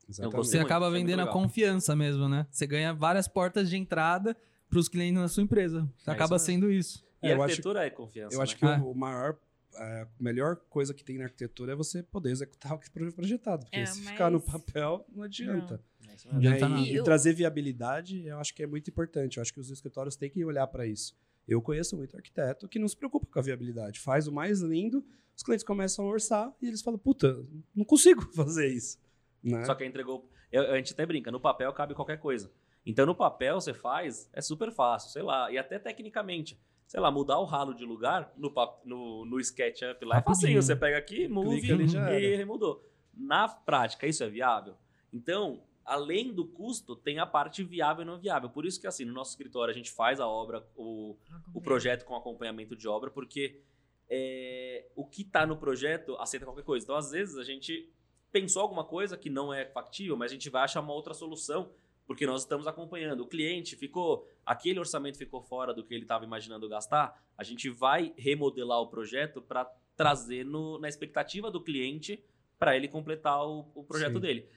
Exatamente. 0.09 0.47
Você 0.47 0.59
acaba 0.59 0.91
vendendo 0.91 1.21
a 1.21 1.27
confiança 1.27 1.95
mesmo, 1.95 2.29
né? 2.29 2.47
Você 2.51 2.67
ganha 2.67 2.95
várias 2.95 3.29
portas 3.29 3.69
de 3.69 3.77
entrada 3.77 4.37
para 4.69 4.79
os 4.79 4.89
clientes 4.89 5.21
na 5.21 5.29
sua 5.29 5.43
empresa. 5.43 5.89
Você 5.97 6.11
é 6.11 6.13
acaba 6.13 6.37
isso 6.37 6.47
sendo 6.47 6.71
isso. 6.71 7.05
E 7.23 7.29
é, 7.29 7.35
a 7.35 7.43
arquitetura 7.43 7.81
acho, 7.81 7.87
é 7.87 7.91
confiança. 7.91 8.35
Eu 8.35 8.39
né? 8.39 8.43
acho 8.43 8.57
que 8.57 8.65
ah. 8.65 8.83
o 8.83 8.95
maior 8.95 9.37
a 9.79 10.07
melhor 10.19 10.57
coisa 10.71 10.95
que 10.95 11.05
tem 11.05 11.19
na 11.19 11.25
arquitetura 11.25 11.73
é 11.73 11.77
você 11.77 12.03
poder 12.03 12.31
executar 12.31 12.73
o 12.75 12.79
que 12.79 12.89
foi 12.91 13.13
projetado. 13.13 13.65
Porque 13.65 13.79
é, 13.79 13.87
se 13.87 14.01
mas... 14.01 14.13
ficar 14.13 14.31
no 14.31 14.41
papel, 14.41 15.05
não 15.15 15.25
adianta. 15.25 15.75
Não. 15.75 15.81
Adianta 16.31 16.69
e, 16.81 16.97
e, 16.97 17.03
trazer 17.03 17.33
viabilidade, 17.33 18.27
eu 18.27 18.39
acho 18.39 18.55
que 18.55 18.63
é 18.63 18.67
muito 18.67 18.91
importante. 18.91 19.37
Eu 19.37 19.43
acho 19.43 19.53
que 19.53 19.61
os 19.61 19.71
escritórios 19.71 20.17
têm 20.17 20.31
que 20.31 20.45
olhar 20.45 20.67
para 20.67 20.87
isso. 20.87 21.17
Eu 21.47 21.63
conheço 21.63 21.97
muito 21.97 22.17
arquiteto 22.17 22.69
que 22.69 22.79
não 22.79 22.89
se 22.89 22.97
preocupa 22.97 23.27
com 23.27 23.39
a 23.39 23.43
viabilidade. 23.43 24.01
Faz 24.01 24.27
o 24.27 24.33
mais 24.33 24.61
lindo, 24.61 25.05
os 25.37 25.43
clientes 25.43 25.65
começam 25.65 26.05
a 26.05 26.09
orçar 26.09 26.53
e 26.61 26.67
eles 26.67 26.83
falam: 26.83 26.99
puta, 26.99 27.45
não 27.75 27.85
consigo 27.85 28.23
fazer 28.35 28.69
isso. 28.69 28.99
Né? 29.43 29.65
Só 29.65 29.75
que 29.75 29.85
entregou. 29.85 30.29
Eu, 30.51 30.73
a 30.73 30.77
gente 30.77 30.93
até 30.93 31.07
brinca: 31.07 31.31
no 31.31 31.41
papel 31.41 31.73
cabe 31.73 31.95
qualquer 31.95 32.19
coisa. 32.19 32.51
Então, 32.85 33.05
no 33.05 33.15
papel, 33.15 33.61
você 33.61 33.75
faz, 33.75 34.31
é 34.33 34.41
super 34.41 34.71
fácil, 34.71 35.11
sei 35.11 35.23
lá, 35.23 35.51
e 35.51 35.59
até 35.59 35.77
tecnicamente 35.77 36.57
sei 36.87 37.01
lá, 37.01 37.11
mudar 37.11 37.39
o 37.39 37.45
ralo 37.45 37.75
de 37.75 37.85
lugar 37.85 38.33
no, 38.37 38.53
no, 38.85 39.25
no 39.25 39.41
SketchUp 39.41 40.05
lá 40.05 40.19
é 40.19 40.23
facinho. 40.23 40.63
Você 40.63 40.77
pega 40.77 40.97
aqui, 40.97 41.27
move 41.29 41.61
e 41.61 42.37
remudou. 42.37 42.89
Na 43.13 43.49
prática, 43.49 44.07
isso 44.07 44.23
é 44.23 44.29
viável? 44.29 44.75
Então, 45.13 45.63
além 45.87 46.35
do 46.35 46.45
custo, 46.45 46.97
tem 46.97 47.21
a 47.21 47.25
parte 47.25 47.63
viável 47.63 48.03
e 48.03 48.07
não 48.07 48.19
viável. 48.19 48.51
Por 48.51 48.67
isso 48.67 48.81
que, 48.81 48.87
assim, 48.87 49.05
no 49.05 49.13
nosso 49.13 49.31
escritório 49.31 49.73
a 49.73 49.75
gente 49.77 49.91
faz 49.91 50.19
a 50.19 50.27
obra, 50.27 50.67
o, 50.75 51.17
o 51.55 51.61
projeto 51.63 52.05
com 52.05 52.17
acompanhamento 52.17 52.75
de 52.77 52.89
obra, 52.89 53.09
porque 53.09 53.63
é, 54.11 54.89
o 54.97 55.07
que 55.07 55.23
está 55.23 55.47
no 55.47 55.57
projeto 55.57 56.17
aceita 56.17 56.45
qualquer 56.45 56.65
coisa. 56.65 56.85
Então, 56.85 56.97
às 56.97 57.13
vezes, 57.13 57.39
a 57.39 57.45
gente 57.45 57.89
pensou 58.33 58.63
alguma 58.63 58.85
coisa 58.85 59.17
que 59.17 59.31
não 59.31 59.55
é 59.55 59.65
factível, 59.65 60.17
mas 60.17 60.33
a 60.33 60.35
gente 60.35 60.51
vai 60.51 60.65
achar 60.65 60.81
uma 60.81 60.93
outra 60.93 61.15
solução 61.15 61.73
porque 62.07 62.27
nós 62.27 62.43
estamos 62.43 62.67
acompanhando. 62.67 63.21
O 63.21 63.27
cliente 63.27 63.75
ficou, 63.77 64.29
aquele 64.45 64.79
orçamento 64.79 65.19
ficou 65.19 65.43
fora 65.43 65.75
do 65.75 65.85
que 65.85 65.93
ele 65.93 66.03
estava 66.03 66.25
imaginando 66.25 66.69
gastar, 66.69 67.21
a 67.37 67.43
gente 67.43 67.69
vai 67.69 68.15
remodelar 68.17 68.81
o 68.81 68.89
projeto 68.89 69.43
para 69.43 69.65
trazer 69.97 70.45
no, 70.45 70.79
na 70.79 70.89
expectativa 70.89 71.51
do 71.51 71.61
cliente 71.61 72.23
para 72.59 72.77
ele 72.77 72.89
completar 72.89 73.45
o, 73.47 73.71
o 73.75 73.83
projeto 73.85 74.15
Sim. 74.15 74.21
dele. 74.21 74.49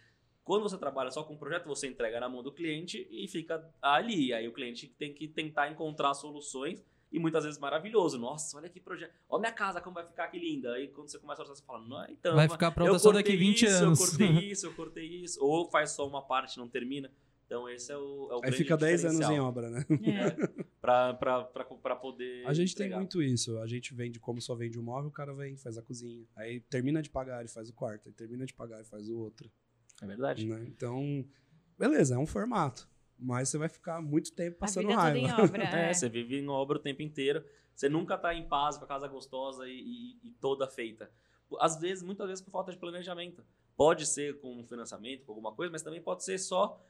Quando 0.49 0.63
você 0.63 0.79
trabalha 0.79 1.11
só 1.11 1.23
com 1.23 1.35
o 1.35 1.37
projeto, 1.37 1.67
você 1.67 1.85
entrega 1.85 2.19
na 2.19 2.27
mão 2.27 2.41
do 2.41 2.51
cliente 2.51 3.07
e 3.11 3.27
fica 3.27 3.63
ali. 3.79 4.33
Aí 4.33 4.47
o 4.47 4.51
cliente 4.51 4.87
tem 4.97 5.13
que 5.13 5.27
tentar 5.27 5.69
encontrar 5.69 6.15
soluções 6.15 6.83
e 7.11 7.19
muitas 7.19 7.43
vezes 7.43 7.59
maravilhoso. 7.59 8.17
Nossa, 8.17 8.57
olha 8.57 8.67
que 8.67 8.79
projeto. 8.79 9.13
Olha 9.29 9.41
minha 9.41 9.51
casa, 9.51 9.79
como 9.79 9.93
vai 9.93 10.07
ficar 10.07 10.23
aqui 10.23 10.39
linda. 10.39 10.73
Aí 10.73 10.87
quando 10.87 11.07
você 11.07 11.19
começa 11.19 11.39
a 11.39 11.43
orçar, 11.43 11.55
você 11.55 11.63
fala, 11.63 11.87
não, 11.87 12.03
então. 12.09 12.35
Vai 12.35 12.49
ficar 12.49 12.71
pronta 12.71 12.97
só 12.97 13.11
daqui 13.11 13.37
20 13.37 13.61
isso, 13.61 13.75
anos. 13.75 13.99
Eu 13.99 14.07
cortei 14.07 14.27
isso, 14.49 14.65
eu 14.65 14.73
cortei 14.73 15.05
isso. 15.05 15.45
Ou 15.45 15.69
faz 15.69 15.91
só 15.91 16.07
uma 16.07 16.23
parte, 16.23 16.57
não 16.57 16.67
termina. 16.67 17.11
Então 17.45 17.69
esse 17.69 17.91
é 17.91 17.97
o, 17.97 18.29
é 18.31 18.35
o 18.37 18.41
Aí 18.43 18.51
fica 18.51 18.75
10 18.75 19.05
anos 19.05 19.29
em 19.29 19.39
obra, 19.39 19.69
né? 19.69 19.85
É. 20.01 21.13
para 21.13 21.95
poder. 21.95 22.47
A 22.47 22.53
gente 22.53 22.73
entregar. 22.73 22.95
tem 22.95 22.97
muito 22.97 23.21
isso. 23.21 23.59
A 23.59 23.67
gente 23.67 23.93
vende, 23.93 24.19
como 24.19 24.41
só 24.41 24.55
vende 24.55 24.79
o 24.79 24.81
móvel, 24.81 25.09
o 25.09 25.13
cara 25.13 25.31
vem, 25.31 25.55
faz 25.57 25.77
a 25.77 25.83
cozinha. 25.83 26.25
Aí 26.35 26.59
termina 26.59 27.03
de 27.03 27.09
pagar, 27.11 27.39
ele 27.39 27.49
faz 27.49 27.69
o 27.69 27.73
quarto. 27.73 28.07
Aí 28.07 28.13
termina 28.13 28.47
de 28.47 28.53
pagar, 28.55 28.81
e 28.81 28.83
faz 28.83 29.07
o 29.09 29.15
outro. 29.15 29.47
É 30.01 30.05
verdade. 30.05 30.45
Né? 30.45 30.63
Então, 30.67 31.25
beleza, 31.77 32.15
é 32.15 32.17
um 32.17 32.25
formato. 32.25 32.87
Mas 33.17 33.49
você 33.49 33.57
vai 33.57 33.67
ficar 33.67 34.01
muito 34.01 34.31
tempo 34.33 34.57
passando 34.57 34.89
raiva. 34.91 35.17
em 35.17 35.31
obra, 35.31 35.63
é. 35.77 35.89
é. 35.89 35.93
você 35.93 36.07
vive 36.07 36.37
em 36.39 36.47
obra 36.47 36.77
o 36.77 36.81
tempo 36.81 37.01
inteiro. 37.01 37.43
Você 37.75 37.89
nunca 37.89 38.17
tá 38.17 38.33
em 38.33 38.47
paz 38.47 38.77
com 38.77 38.85
a 38.85 38.87
casa 38.87 39.07
gostosa 39.07 39.67
e, 39.67 39.71
e, 40.23 40.27
e 40.29 40.31
toda 40.39 40.67
feita. 40.67 41.11
Às 41.59 41.79
vezes, 41.79 42.03
muitas 42.03 42.27
vezes 42.27 42.41
por 42.43 42.51
falta 42.51 42.71
de 42.71 42.77
planejamento. 42.77 43.43
Pode 43.75 44.05
ser 44.05 44.39
com 44.39 44.63
financiamento, 44.65 45.25
com 45.25 45.31
alguma 45.31 45.53
coisa, 45.53 45.71
mas 45.71 45.81
também 45.81 46.01
pode 46.01 46.23
ser 46.23 46.37
só 46.37 46.81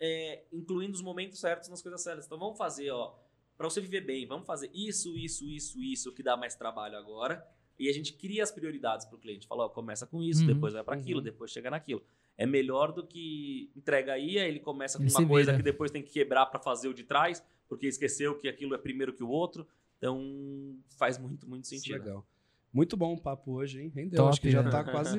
é, 0.00 0.44
incluindo 0.52 0.94
os 0.94 1.02
momentos 1.02 1.38
certos 1.40 1.68
nas 1.68 1.82
coisas 1.82 2.02
certas. 2.02 2.26
Então 2.26 2.38
vamos 2.38 2.56
fazer, 2.56 2.90
ó, 2.90 3.14
para 3.56 3.68
você 3.68 3.80
viver 3.80 4.00
bem, 4.02 4.26
vamos 4.26 4.46
fazer 4.46 4.70
isso, 4.72 5.16
isso, 5.16 5.44
isso, 5.48 5.82
isso, 5.82 6.12
que 6.12 6.22
dá 6.22 6.36
mais 6.36 6.54
trabalho 6.54 6.96
agora. 6.96 7.46
E 7.78 7.88
a 7.88 7.92
gente 7.92 8.12
cria 8.14 8.42
as 8.42 8.50
prioridades 8.50 9.06
para 9.06 9.16
o 9.16 9.18
cliente. 9.18 9.46
Fala, 9.46 9.66
ó, 9.66 9.68
começa 9.68 10.06
com 10.06 10.22
isso, 10.22 10.40
Uhum. 10.42 10.46
depois 10.54 10.72
vai 10.72 10.82
para 10.82 10.96
aquilo, 10.96 11.18
Uhum. 11.18 11.24
depois 11.24 11.50
chega 11.50 11.70
naquilo. 11.70 12.02
É 12.38 12.46
melhor 12.46 12.92
do 12.92 13.04
que 13.04 13.70
entrega 13.76 14.12
aí, 14.12 14.38
aí 14.38 14.48
ele 14.48 14.60
começa 14.60 14.96
com 14.96 15.04
Ele 15.04 15.10
uma 15.12 15.26
coisa 15.26 15.50
vira. 15.50 15.56
que 15.58 15.64
depois 15.64 15.90
tem 15.90 16.02
que 16.02 16.10
quebrar 16.12 16.46
para 16.46 16.60
fazer 16.60 16.86
o 16.88 16.94
de 16.94 17.02
trás, 17.02 17.44
porque 17.68 17.86
esqueceu 17.88 18.38
que 18.38 18.48
aquilo 18.48 18.74
é 18.74 18.78
primeiro 18.78 19.12
que 19.12 19.24
o 19.24 19.28
outro. 19.28 19.66
Então 19.98 20.76
faz 20.96 21.18
muito, 21.18 21.48
muito 21.48 21.66
sentido. 21.66 21.98
Legal. 21.98 22.24
Muito 22.72 22.96
bom 22.96 23.14
o 23.14 23.20
papo 23.20 23.54
hoje, 23.54 23.80
hein? 23.80 23.90
Rendeu. 23.92 24.18
Top, 24.18 24.28
Acho 24.28 24.40
que 24.40 24.50
já 24.50 24.62
né? 24.62 24.70
tá 24.70 24.84
quase. 24.88 25.18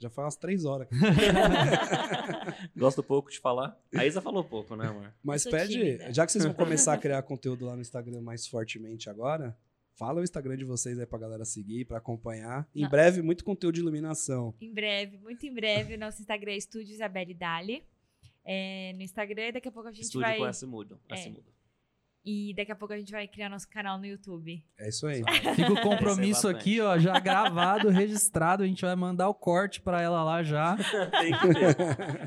já 0.00 0.10
foi 0.10 0.24
umas 0.24 0.36
três 0.36 0.64
horas. 0.64 0.88
Gosto 2.76 3.02
pouco 3.02 3.30
de 3.30 3.38
falar. 3.38 3.78
A 3.94 4.04
Isa 4.06 4.20
falou 4.20 4.42
pouco, 4.42 4.74
né, 4.74 4.86
amor? 4.88 5.12
Mas 5.22 5.44
pede, 5.44 5.74
tímida. 5.74 6.12
já 6.12 6.26
que 6.26 6.32
vocês 6.32 6.44
vão 6.44 6.54
começar 6.54 6.94
a 6.94 6.98
criar 6.98 7.22
conteúdo 7.22 7.66
lá 7.66 7.74
no 7.74 7.82
Instagram 7.82 8.20
mais 8.20 8.46
fortemente 8.46 9.08
agora, 9.10 9.56
fala 9.96 10.20
o 10.20 10.24
Instagram 10.24 10.56
de 10.56 10.64
vocês 10.64 10.98
aí 10.98 11.06
pra 11.06 11.18
galera 11.18 11.44
seguir, 11.44 11.86
pra 11.86 11.98
acompanhar. 11.98 12.68
Em 12.74 12.82
Não. 12.82 12.90
breve, 12.90 13.22
muito 13.22 13.44
conteúdo 13.44 13.74
de 13.74 13.80
iluminação. 13.80 14.54
Em 14.60 14.72
breve, 14.72 15.18
muito 15.18 15.44
em 15.44 15.52
breve, 15.52 15.94
o 15.94 15.98
nosso 15.98 16.20
Instagram 16.20 16.52
é 16.52 16.56
Estúdio 16.56 16.92
Isabelle 16.92 17.34
Dali. 17.34 17.82
É, 18.44 18.92
no 18.94 19.02
Instagram, 19.02 19.48
e 19.48 19.52
daqui 19.52 19.68
a 19.68 19.72
pouco 19.72 19.88
a 19.88 19.92
gente 19.92 20.04
Estúdio 20.04 20.28
vai. 20.28 20.38
com 20.38 20.46
S 20.46 20.64
mudo. 20.64 21.00
É. 21.08 21.14
S 21.14 21.30
mudo. 21.30 21.56
E 22.24 22.52
daqui 22.54 22.72
a 22.72 22.76
pouco 22.76 22.92
a 22.92 22.98
gente 22.98 23.10
vai 23.12 23.26
criar 23.26 23.48
nosso 23.48 23.68
canal 23.68 23.98
no 23.98 24.04
YouTube. 24.04 24.64
É 24.78 24.88
isso 24.88 25.06
aí. 25.06 25.22
Fica 25.54 25.72
o 25.72 25.80
compromisso 25.80 26.48
aqui, 26.48 26.80
ó, 26.80 26.98
já 26.98 27.18
gravado, 27.20 27.88
registrado. 27.90 28.64
A 28.64 28.66
gente 28.66 28.84
vai 28.84 28.96
mandar 28.96 29.28
o 29.28 29.34
corte 29.34 29.80
pra 29.80 30.02
ela 30.02 30.24
lá 30.24 30.42
já. 30.42 30.76
Tem 31.20 31.32
que 31.38 31.54
ter. 31.54 31.74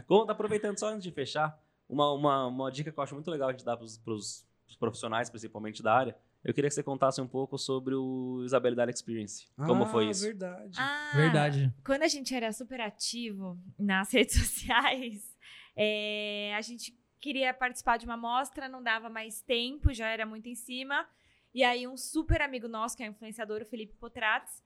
Tá 0.05 0.31
aproveitando 0.31 0.79
só 0.79 0.87
antes 0.87 1.03
de 1.03 1.11
fechar, 1.11 1.61
uma, 1.87 2.13
uma, 2.13 2.47
uma 2.47 2.71
dica 2.71 2.91
que 2.93 2.97
eu 2.97 3.03
acho 3.03 3.13
muito 3.13 3.29
legal 3.29 3.49
a 3.49 3.51
gente 3.51 3.65
dar 3.65 3.75
pros, 3.75 3.97
pros 3.97 4.45
profissionais, 4.79 5.29
principalmente 5.29 5.83
da 5.83 5.93
área. 5.93 6.15
Eu 6.43 6.53
queria 6.53 6.69
que 6.69 6.73
você 6.75 6.83
contasse 6.83 7.19
um 7.19 7.27
pouco 7.27 7.57
sobre 7.57 7.93
o 7.95 8.41
Isabelle 8.45 8.75
Dali 8.75 8.91
Experience. 8.93 9.45
Como 9.57 9.83
Ah, 9.83 9.87
foi 9.87 10.09
isso? 10.09 10.23
verdade. 10.23 10.77
Ah, 10.79 11.11
Verdade. 11.13 11.73
Quando 11.85 12.03
a 12.03 12.07
gente 12.07 12.33
era 12.33 12.51
super 12.53 12.79
ativo 12.79 13.59
nas 13.77 14.11
redes 14.13 14.35
sociais, 14.39 15.35
é, 15.75 16.53
a 16.55 16.61
gente 16.61 16.97
queria 17.19 17.53
participar 17.53 17.97
de 17.97 18.05
uma 18.05 18.15
mostra, 18.15 18.69
não 18.69 18.81
dava 18.81 19.09
mais 19.09 19.41
tempo, 19.41 19.93
já 19.93 20.07
era 20.07 20.25
muito 20.25 20.47
em 20.47 20.55
cima. 20.55 21.05
E 21.53 21.63
aí, 21.63 21.85
um 21.87 21.97
super 21.97 22.41
amigo 22.41 22.67
nosso, 22.67 22.95
que 22.95 23.03
é 23.03 23.07
influenciador, 23.07 23.61
o 23.61 23.65
Felipe 23.65 23.93
Potrates, 23.95 24.63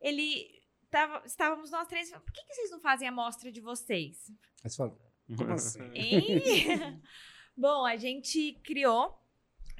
ele. 0.00 0.60
Tava, 0.90 1.22
estávamos 1.24 1.70
nós 1.70 1.86
três, 1.88 2.10
falando, 2.10 2.24
por 2.24 2.32
que, 2.34 2.44
que 2.44 2.52
vocês 2.54 2.70
não 2.70 2.78
fazem 2.80 3.08
a 3.08 3.12
mostra 3.12 3.50
de 3.50 3.62
vocês? 3.62 4.30
Aí 4.62 4.68
você 4.68 4.76
fala, 4.76 4.98
como 5.38 5.52
assim? 5.52 5.80
Hein? 5.94 7.00
Bom, 7.56 7.86
a 7.86 7.96
gente 7.96 8.60
criou, 8.62 9.18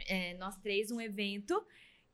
é, 0.09 0.35
nós 0.35 0.57
três, 0.57 0.91
um 0.91 1.01
evento 1.01 1.65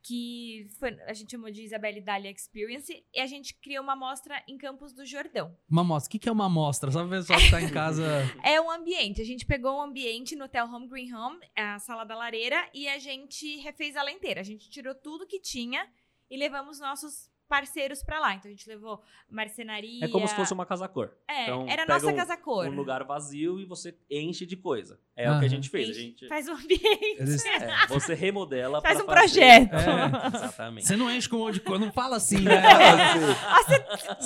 que 0.03 0.67
foi- 0.79 0.97
a 1.07 1.13
gente 1.13 1.31
chamou 1.33 1.51
de 1.51 1.63
Isabelle 1.63 2.01
Dali 2.01 2.29
Experience 2.31 3.05
e 3.13 3.21
a 3.21 3.27
gente 3.27 3.53
criou 3.55 3.83
uma 3.83 3.97
mostra 3.97 4.43
em 4.49 4.57
Campos 4.57 4.93
do 4.93 5.05
Jordão. 5.05 5.55
Uma 5.69 5.83
amostra. 5.83 6.09
O 6.09 6.11
que, 6.13 6.19
que 6.21 6.29
é 6.29 6.33
uma 6.33 6.47
amostra? 6.47 6.91
Só 6.91 7.01
pra 7.07 7.19
pessoal 7.19 7.39
que 7.39 7.51
tá 7.51 7.61
em 7.61 7.71
casa. 7.71 8.05
É 8.45 8.61
um 8.61 8.71
ambiente. 8.71 9.21
A 9.21 9.25
gente 9.25 9.45
pegou 9.45 9.77
um 9.77 9.83
ambiente 9.83 10.37
no 10.37 10.45
Hotel 10.45 10.67
Home 10.67 10.89
Green 10.89 11.13
Home, 11.13 11.39
a 11.57 11.79
sala 11.81 12.05
da 12.05 12.15
lareira, 12.17 12.69
e 12.73 12.89
a 12.89 12.99
gente 12.99 13.57
refez 13.59 13.97
ela 13.97 14.11
inteira. 14.11 14.41
A 14.41 14.45
gente 14.45 14.71
tirou 14.71 14.95
tudo 14.95 15.27
que 15.27 15.41
tinha 15.41 15.87
e 16.31 16.37
levamos 16.37 16.79
nossos 16.79 17.29
parceiros 17.49 18.03
pra 18.03 18.21
lá. 18.21 18.35
Então 18.35 18.49
a 18.51 18.55
gente 18.55 18.69
levou 18.69 19.01
marcenaria. 19.31 20.05
É 20.05 20.09
como 20.09 20.29
se 20.29 20.35
fosse 20.37 20.53
uma 20.53 20.67
casa 20.67 20.87
cor. 20.87 21.13
É, 21.27 21.45
Então, 21.45 21.63
era 21.69 21.83
a 21.83 21.87
pega 21.87 21.95
nossa 21.95 22.07
um- 22.13 22.17
casa 22.17 22.37
cor. 22.37 22.67
Um 22.69 22.75
lugar 22.75 23.03
vazio 23.05 23.59
e 23.61 23.65
você 23.65 23.95
enche 24.11 24.45
de 24.47 24.57
coisa. 24.57 24.99
É 25.17 25.29
o 25.33 25.39
que 25.41 25.47
a 25.47 25.49
gente 25.49 25.69
fez. 25.69 25.89
A 25.91 25.93
gente, 25.93 26.29
Faz 26.29 26.49
um 26.49 26.53
ambiente. 26.53 27.17
Eles, 27.19 27.45
é, 27.47 27.87
você 27.89 28.15
remodela 28.15 28.81
Faz 28.81 29.03
pra 29.03 29.05
um 29.05 29.07
fazer- 29.17 29.21
projeto. 29.41 29.73
É. 29.75 30.37
Exatamente. 30.37 30.87
Você 30.87 30.97
não 30.97 31.11
enche 31.11 31.29
com 31.29 31.37
um 31.37 31.41
monte 31.41 31.55
de 31.55 31.61
coisa. 31.61 31.85
Não 31.85 31.93
fala 31.93 32.17
assim, 32.17 32.39
né? 32.41 32.63
assim, 32.63 33.73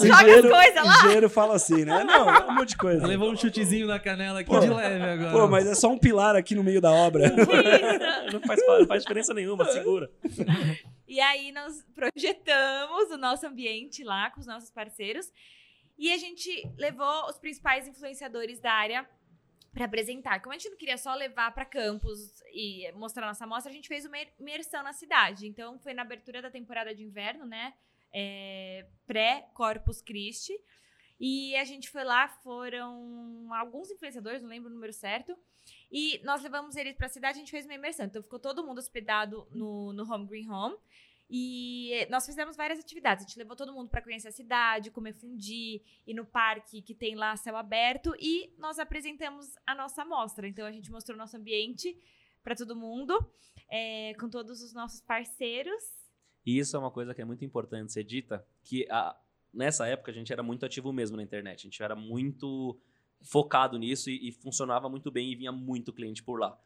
Joga 0.07 0.15
as 0.17 0.23
engenheiro- 0.23 0.51
coisas 0.51 0.85
lá. 0.85 0.97
engenheiro 0.99 1.31
fala 1.31 1.55
assim, 1.55 1.85
né? 1.85 2.05
Não, 2.05 2.29
é 2.29 2.45
um 2.47 2.55
monte 2.55 2.69
de 2.71 2.77
coisa. 2.77 3.07
Levou 3.07 3.31
um 3.33 3.37
chutezinho 3.37 3.87
na 3.87 3.99
canela 3.99 4.41
aqui 4.41 4.51
Pô. 4.51 4.59
de 4.61 4.69
leve 4.69 5.03
agora. 5.05 5.33
Pô, 5.33 5.49
mas 5.49 5.67
é 5.67 5.75
só 5.75 5.89
um 5.89 5.99
pilar 5.99 6.37
aqui 6.37 6.55
no 6.55 6.63
meio 6.65 6.81
da 6.81 6.91
obra. 6.91 7.33
Não, 8.33 8.41
faz, 8.41 8.61
não 8.67 8.87
faz 8.87 9.03
diferença 9.03 9.35
nenhuma, 9.35 9.65
segura. 9.67 10.11
E 11.13 11.21
aí 11.21 11.53
nós 11.53 11.85
projetamos 11.95 13.11
o 13.11 13.19
nosso 13.19 13.47
ambiente 13.47 14.03
lá 14.03 14.31
com 14.31 14.41
os 14.41 14.47
nossos 14.47 14.71
parceiros 14.71 15.31
e 15.99 16.11
a 16.11 16.17
gente 16.17 16.51
levou 16.79 17.27
os 17.29 17.37
principais 17.37 17.87
influenciadores 17.87 18.59
da 18.59 18.73
área 18.73 19.07
para 19.75 19.85
apresentar. 19.85 20.41
Como 20.41 20.55
a 20.55 20.57
gente 20.57 20.71
não 20.71 20.79
queria 20.79 20.97
só 20.97 21.15
levar 21.15 21.53
para 21.53 21.67
campus 21.67 22.43
e 22.55 22.91
mostrar 22.93 23.27
nossa 23.27 23.45
amostra, 23.45 23.71
a 23.71 23.75
gente 23.75 23.89
fez 23.89 24.07
uma 24.07 24.17
imersão 24.41 24.83
na 24.83 24.95
cidade. 24.95 25.47
Então 25.47 25.79
foi 25.81 25.93
na 25.93 26.01
abertura 26.01 26.41
da 26.41 26.51
temporada 26.51 26.95
de 26.95 27.05
inverno, 27.05 27.45
né? 27.45 27.75
É, 28.11 28.87
Pré-Corpus 29.07 30.01
Christi. 30.01 30.59
E 31.21 31.55
a 31.57 31.65
gente 31.65 31.91
foi 31.91 32.05
lá, 32.05 32.27
foram 32.27 33.53
alguns 33.53 33.91
influenciadores, 33.91 34.41
não 34.41 34.49
lembro 34.49 34.71
o 34.71 34.75
número 34.75 34.95
certo. 34.95 35.37
E 35.93 36.21
nós 36.25 36.43
levamos 36.43 36.75
eles 36.75 36.97
pra 36.97 37.09
cidade, 37.09 37.37
a 37.37 37.41
gente 37.41 37.51
fez 37.51 37.67
uma 37.67 37.75
imersão. 37.75 38.07
Então 38.07 38.23
ficou 38.23 38.39
todo 38.39 38.65
mundo 38.65 38.79
hospedado 38.79 39.47
no, 39.51 39.93
no 39.93 40.11
Home 40.11 40.27
Green 40.27 40.49
Home. 40.49 40.75
E 41.35 42.07
nós 42.11 42.27
fizemos 42.27 42.57
várias 42.57 42.79
atividades. 42.79 43.25
A 43.25 43.29
gente 43.29 43.39
levou 43.39 43.57
todo 43.57 43.73
mundo 43.73 43.89
para 43.89 44.03
conhecer 44.03 44.29
a 44.29 44.33
cidade, 44.33 44.91
comer 44.91 45.15
fundi, 45.15 45.83
ir 46.07 46.15
no 46.15 46.27
parque 46.27 46.83
que 46.83 46.95
tem 46.95 47.15
lá 47.15 47.37
céu 47.37 47.57
aberto. 47.57 48.15
E 48.19 48.53
nós 48.59 48.79
apresentamos 48.79 49.55
a 49.67 49.75
nossa 49.75 50.03
amostra. 50.03 50.47
Então 50.49 50.67
a 50.67 50.73
gente 50.73 50.91
mostrou 50.91 51.15
o 51.15 51.19
nosso 51.19 51.37
ambiente 51.37 51.97
para 52.43 52.55
todo 52.57 52.75
mundo, 52.77 53.15
é, 53.71 54.15
com 54.21 54.29
todos 54.29 54.63
os 54.63 54.73
nossos 54.75 55.01
parceiros. 55.01 55.83
E 56.45 56.59
isso 56.59 56.75
é 56.77 56.79
uma 56.79 56.91
coisa 56.91 57.15
que 57.15 57.23
é 57.23 57.25
muito 57.25 57.45
importante 57.45 57.93
ser 57.93 58.03
dita, 58.05 58.45
que 58.65 58.87
a- 58.91 59.17
nessa 59.55 59.87
época 59.87 60.11
a 60.11 60.15
gente 60.15 60.33
era 60.33 60.43
muito 60.43 60.67
ativo 60.67 60.93
mesmo 60.93 61.17
na 61.17 61.23
internet. 61.23 61.61
A 61.61 61.63
gente 61.63 61.83
era 61.83 61.95
muito 61.95 62.79
focado 63.23 63.79
nisso 63.79 64.11
e, 64.11 64.29
e 64.29 64.33
funcionava 64.33 64.89
muito 64.89 65.11
bem 65.11 65.31
e 65.31 65.37
vinha 65.37 65.53
muito 65.53 65.93
cliente 65.93 66.23
por 66.23 66.39
lá. 66.41 66.59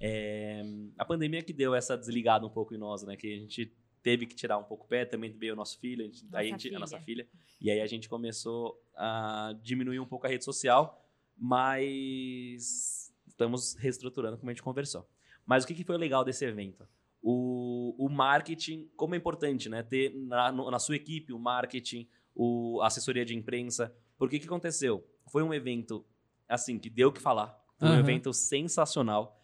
É, 0.00 0.62
a 0.96 1.04
pandemia 1.04 1.42
que 1.42 1.52
deu 1.52 1.74
essa 1.74 1.96
desligada 1.96 2.46
um 2.46 2.50
pouco 2.50 2.74
em 2.74 2.78
nós, 2.78 3.02
né? 3.02 3.16
Que 3.16 3.34
a 3.34 3.38
gente 3.38 3.72
teve 4.02 4.26
que 4.26 4.34
tirar 4.34 4.56
um 4.58 4.62
pouco 4.64 4.84
o 4.84 4.88
pé, 4.88 5.04
também 5.04 5.30
veio 5.32 5.52
o 5.54 5.56
nosso 5.56 5.78
filho, 5.80 6.02
a, 6.02 6.06
gente, 6.06 6.24
Nossa 6.24 6.38
aí 6.38 6.46
a, 6.48 6.50
gente- 6.52 6.66
a 6.66 6.70
filha. 6.70 6.78
nossa 6.78 7.00
filha. 7.00 7.28
E 7.60 7.70
aí 7.70 7.80
a 7.80 7.86
gente 7.86 8.08
começou 8.08 8.80
a 8.96 9.54
diminuir 9.62 9.98
um 9.98 10.06
pouco 10.06 10.26
a 10.26 10.30
rede 10.30 10.44
social, 10.44 11.04
mas 11.36 13.12
estamos 13.26 13.74
reestruturando 13.74 14.36
como 14.38 14.50
a 14.50 14.52
gente 14.52 14.62
conversou. 14.62 15.08
Mas 15.44 15.64
o 15.64 15.66
que, 15.66 15.74
que 15.74 15.84
foi 15.84 15.96
legal 15.96 16.24
desse 16.24 16.44
evento? 16.44 16.86
O, 17.22 17.94
o 17.98 18.08
marketing, 18.08 18.88
como 18.96 19.14
é 19.14 19.18
importante, 19.18 19.68
né? 19.68 19.82
Ter 19.82 20.14
na, 20.14 20.52
na 20.52 20.78
sua 20.78 20.96
equipe 20.96 21.32
o 21.32 21.38
marketing, 21.38 22.08
o, 22.34 22.80
a 22.82 22.86
assessoria 22.86 23.24
de 23.24 23.34
imprensa. 23.34 23.94
Por 24.16 24.28
que 24.28 24.38
que 24.38 24.46
aconteceu? 24.46 25.04
Foi 25.30 25.42
um 25.42 25.52
evento, 25.54 26.04
assim, 26.48 26.78
que 26.78 26.88
deu 26.90 27.08
o 27.08 27.12
que 27.12 27.20
falar. 27.20 27.58
Foi 27.78 27.88
um 27.88 27.92
Aham. 27.92 28.00
evento 28.00 28.32
sensacional. 28.32 29.34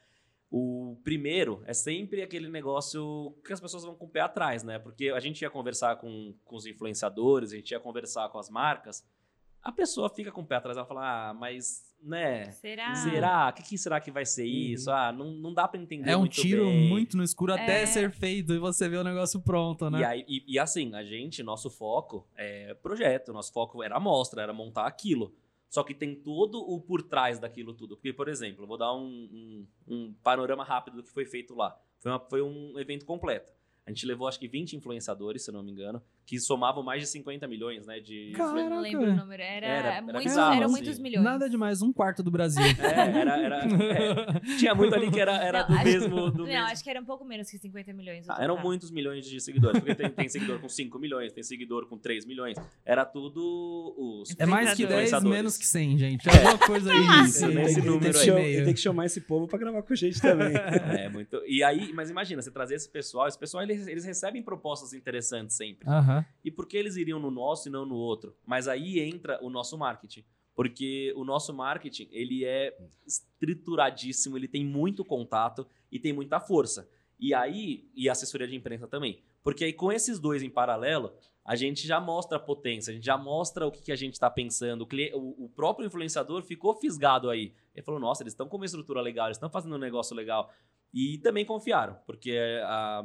O 0.50 0.96
primeiro 1.02 1.62
é 1.66 1.74
sempre 1.74 2.22
aquele 2.22 2.48
negócio 2.48 3.36
que 3.44 3.52
as 3.52 3.60
pessoas 3.60 3.84
vão 3.84 3.96
com 3.96 4.04
o 4.04 4.08
pé 4.08 4.20
atrás, 4.20 4.62
né? 4.62 4.78
Porque 4.78 5.08
a 5.08 5.18
gente 5.18 5.42
ia 5.42 5.50
conversar 5.50 5.96
com, 5.96 6.34
com 6.44 6.56
os 6.56 6.64
influenciadores, 6.66 7.52
a 7.52 7.56
gente 7.56 7.70
ia 7.72 7.80
conversar 7.80 8.28
com 8.28 8.38
as 8.38 8.48
marcas. 8.48 9.04
A 9.60 9.72
pessoa 9.72 10.08
fica 10.08 10.30
com 10.30 10.42
o 10.42 10.46
pé 10.46 10.56
atrás, 10.56 10.76
ela 10.76 10.86
fala, 10.86 11.30
ah, 11.30 11.34
mas, 11.34 11.92
né? 12.00 12.52
Será? 12.52 12.94
Será? 12.94 13.48
O 13.48 13.52
que, 13.54 13.62
que 13.62 13.78
será 13.78 13.98
que 14.00 14.10
vai 14.12 14.24
ser 14.26 14.44
Uhum. 14.44 14.48
isso? 14.72 14.90
Ah, 14.92 15.10
não, 15.10 15.32
não 15.32 15.52
dá 15.54 15.66
pra 15.66 15.80
entender 15.80 16.10
É 16.10 16.16
um 16.16 16.20
muito 16.20 16.40
tiro 16.42 16.66
bem. 16.70 16.86
muito 16.88 17.16
no 17.16 17.24
escuro 17.24 17.52
até 17.54 17.82
É. 17.82 17.86
ser 17.86 18.10
feito 18.12 18.52
e 18.52 18.58
você 18.58 18.88
vê 18.88 18.96
o 18.98 19.02
negócio 19.04 19.40
pronto, 19.40 19.90
né? 19.90 20.00
E, 20.00 20.04
aí, 20.04 20.24
e, 20.28 20.44
e 20.54 20.58
assim, 20.58 20.94
a 20.94 21.02
gente, 21.02 21.42
nosso 21.42 21.68
foco 21.70 22.28
é 22.36 22.74
projeto, 22.74 23.32
nosso 23.32 23.52
foco 23.52 23.82
era 23.82 23.96
amostra, 23.96 24.42
era 24.42 24.52
montar 24.52 24.86
aquilo. 24.86 25.34
Só 25.74 25.82
que 25.82 25.92
tem 25.92 26.14
todo 26.14 26.60
o 26.60 26.80
por 26.80 27.02
trás 27.02 27.40
daquilo 27.40 27.74
tudo. 27.74 27.96
Porque, 27.96 28.12
por 28.12 28.28
exemplo, 28.28 28.64
vou 28.64 28.78
dar 28.78 28.94
um, 28.94 29.08
um- 29.08 29.66
um 29.88 30.12
panorama 30.22 30.62
rápido 30.62 30.98
do 30.98 31.02
que 31.02 31.10
foi 31.10 31.26
feito 31.26 31.52
lá. 31.52 31.76
Foi, 31.98 32.12
uma- 32.12 32.20
foi 32.20 32.42
um 32.42 32.78
evento 32.78 33.04
completo. 33.04 33.52
A 33.84 33.90
gente 33.90 34.06
levou 34.06 34.28
acho 34.28 34.38
que 34.38 34.46
20 34.46 34.76
influenciadores, 34.76 35.42
se 35.42 35.50
eu 35.50 35.52
não 35.54 35.64
me 35.64 35.72
engano, 35.72 36.00
que 36.26 36.40
somavam 36.40 36.82
mais 36.82 37.02
de 37.02 37.08
50 37.08 37.46
milhões, 37.46 37.86
né? 37.86 38.00
De 38.00 38.32
Caraca. 38.34 38.58
Eu 38.60 38.70
não 38.70 38.80
lembro 38.80 39.10
o 39.10 39.14
número. 39.14 39.42
Era, 39.42 39.66
Era- 39.66 39.88
era 39.94 40.02
muito- 40.02 40.18
bizarro, 40.22 40.54
eram 40.54 40.64
assim. 40.66 40.72
muitos 40.74 40.98
milhões. 40.98 41.24
Nada 41.24 41.50
demais, 41.50 41.82
um 41.82 41.92
quarto 41.92 42.22
do 42.22 42.30
Brasil. 42.30 42.62
É, 42.62 43.18
era, 43.20 43.38
era- 43.38 43.58
é, 43.64 44.56
tinha 44.58 44.74
muito 44.74 44.94
ali 44.94 45.10
que 45.10 45.20
era, 45.20 45.36
era 45.36 45.60
Não, 45.62 45.68
do 45.68 45.74
acho- 45.74 45.84
mesmo. 45.84 46.30
Do 46.30 46.38
Não, 46.38 46.44
mesmo. 46.46 46.64
acho 46.66 46.82
que 46.84 46.90
era 46.90 47.00
um 47.00 47.04
pouco 47.04 47.24
menos 47.24 47.50
que 47.50 47.58
50 47.58 47.92
milhões. 47.92 48.28
Ah, 48.28 48.36
eram 48.40 48.54
total. 48.54 48.64
muitos 48.70 48.90
milhões 48.90 49.26
de 49.26 49.40
seguidores, 49.40 49.78
porque 49.80 49.94
tem, 49.94 50.08
tem 50.10 50.28
seguidor 50.28 50.58
com 50.60 50.68
5 50.68 50.98
milhões, 50.98 51.32
tem 51.32 51.42
seguidor 51.42 51.86
com 51.88 51.98
3 51.98 52.24
milhões. 52.24 52.56
Era 52.84 53.04
tudo 53.04 53.94
os. 53.96 54.34
É 54.38 54.46
mais 54.46 54.70
que 54.74 54.86
10, 54.86 54.90
influenciadores. 54.92 55.36
menos 55.36 55.56
que 55.58 55.66
100, 55.66 55.98
gente. 55.98 56.28
É 56.28 56.32
alguma 56.36 56.58
coisa 56.58 56.90
aí. 56.92 57.24
Isso, 57.24 57.46
nesse- 57.48 57.74
tem, 57.80 57.84
número 57.90 58.18
que 58.18 58.30
aí. 58.30 58.64
tem 58.64 58.74
que 58.74 58.80
chamar 58.80 59.06
esse 59.06 59.20
povo 59.20 59.46
pra 59.46 59.58
gravar 59.58 59.82
com 59.82 59.92
a 59.92 59.96
gente 59.96 60.20
também. 60.20 60.54
É, 61.04 61.08
muito. 61.08 61.42
E 61.46 61.62
aí, 61.62 61.92
mas 61.92 62.08
imagina, 62.10 62.40
você 62.40 62.50
trazer 62.50 62.74
esse 62.76 62.88
pessoal, 62.88 63.26
esse 63.28 63.38
pessoal 63.38 63.62
eles, 63.62 63.86
eles 63.86 64.04
recebem 64.04 64.42
propostas 64.42 64.92
interessantes 64.94 65.56
sempre. 65.56 65.88
Aham. 65.88 66.13
E 66.44 66.50
por 66.50 66.66
que 66.66 66.76
eles 66.76 66.96
iriam 66.96 67.18
no 67.18 67.30
nosso 67.30 67.68
e 67.68 67.72
não 67.72 67.86
no 67.86 67.94
outro? 67.94 68.36
Mas 68.46 68.68
aí 68.68 69.00
entra 69.00 69.38
o 69.42 69.48
nosso 69.48 69.78
marketing. 69.78 70.24
Porque 70.54 71.12
o 71.16 71.24
nosso 71.24 71.52
marketing, 71.52 72.08
ele 72.12 72.44
é 72.44 72.76
estruturadíssimo, 73.06 74.36
ele 74.36 74.46
tem 74.46 74.64
muito 74.64 75.04
contato 75.04 75.66
e 75.90 75.98
tem 75.98 76.12
muita 76.12 76.38
força. 76.38 76.88
E 77.18 77.34
aí, 77.34 77.88
e 77.94 78.08
assessoria 78.08 78.46
de 78.46 78.54
imprensa 78.54 78.86
também. 78.86 79.20
Porque 79.42 79.64
aí, 79.64 79.72
com 79.72 79.90
esses 79.90 80.18
dois 80.20 80.42
em 80.42 80.50
paralelo, 80.50 81.12
a 81.44 81.54
gente 81.56 81.86
já 81.86 82.00
mostra 82.00 82.38
a 82.38 82.40
potência, 82.40 82.90
a 82.90 82.94
gente 82.94 83.04
já 83.04 83.18
mostra 83.18 83.66
o 83.66 83.70
que, 83.70 83.82
que 83.82 83.92
a 83.92 83.96
gente 83.96 84.14
está 84.14 84.30
pensando. 84.30 84.82
O, 84.82 85.18
o, 85.18 85.44
o, 85.44 85.48
próprio 85.50 85.86
influenciador 85.86 86.42
ficou 86.42 86.74
fisgado 86.74 87.28
aí. 87.28 87.52
Ele 87.74 87.84
falou: 87.84 88.00
nossa, 88.00 88.22
eles 88.22 88.32
estão 88.32 88.48
com 88.48 88.56
uma 88.56 88.64
estrutura 88.64 89.00
legal, 89.00 89.26
eles 89.26 89.36
estão 89.36 89.50
fazendo 89.50 89.74
um 89.74 89.78
negócio 89.78 90.16
legal. 90.16 90.50
E 90.92 91.18
também 91.18 91.44
confiaram, 91.44 91.98
porque 92.06 92.38
a, 92.62 93.04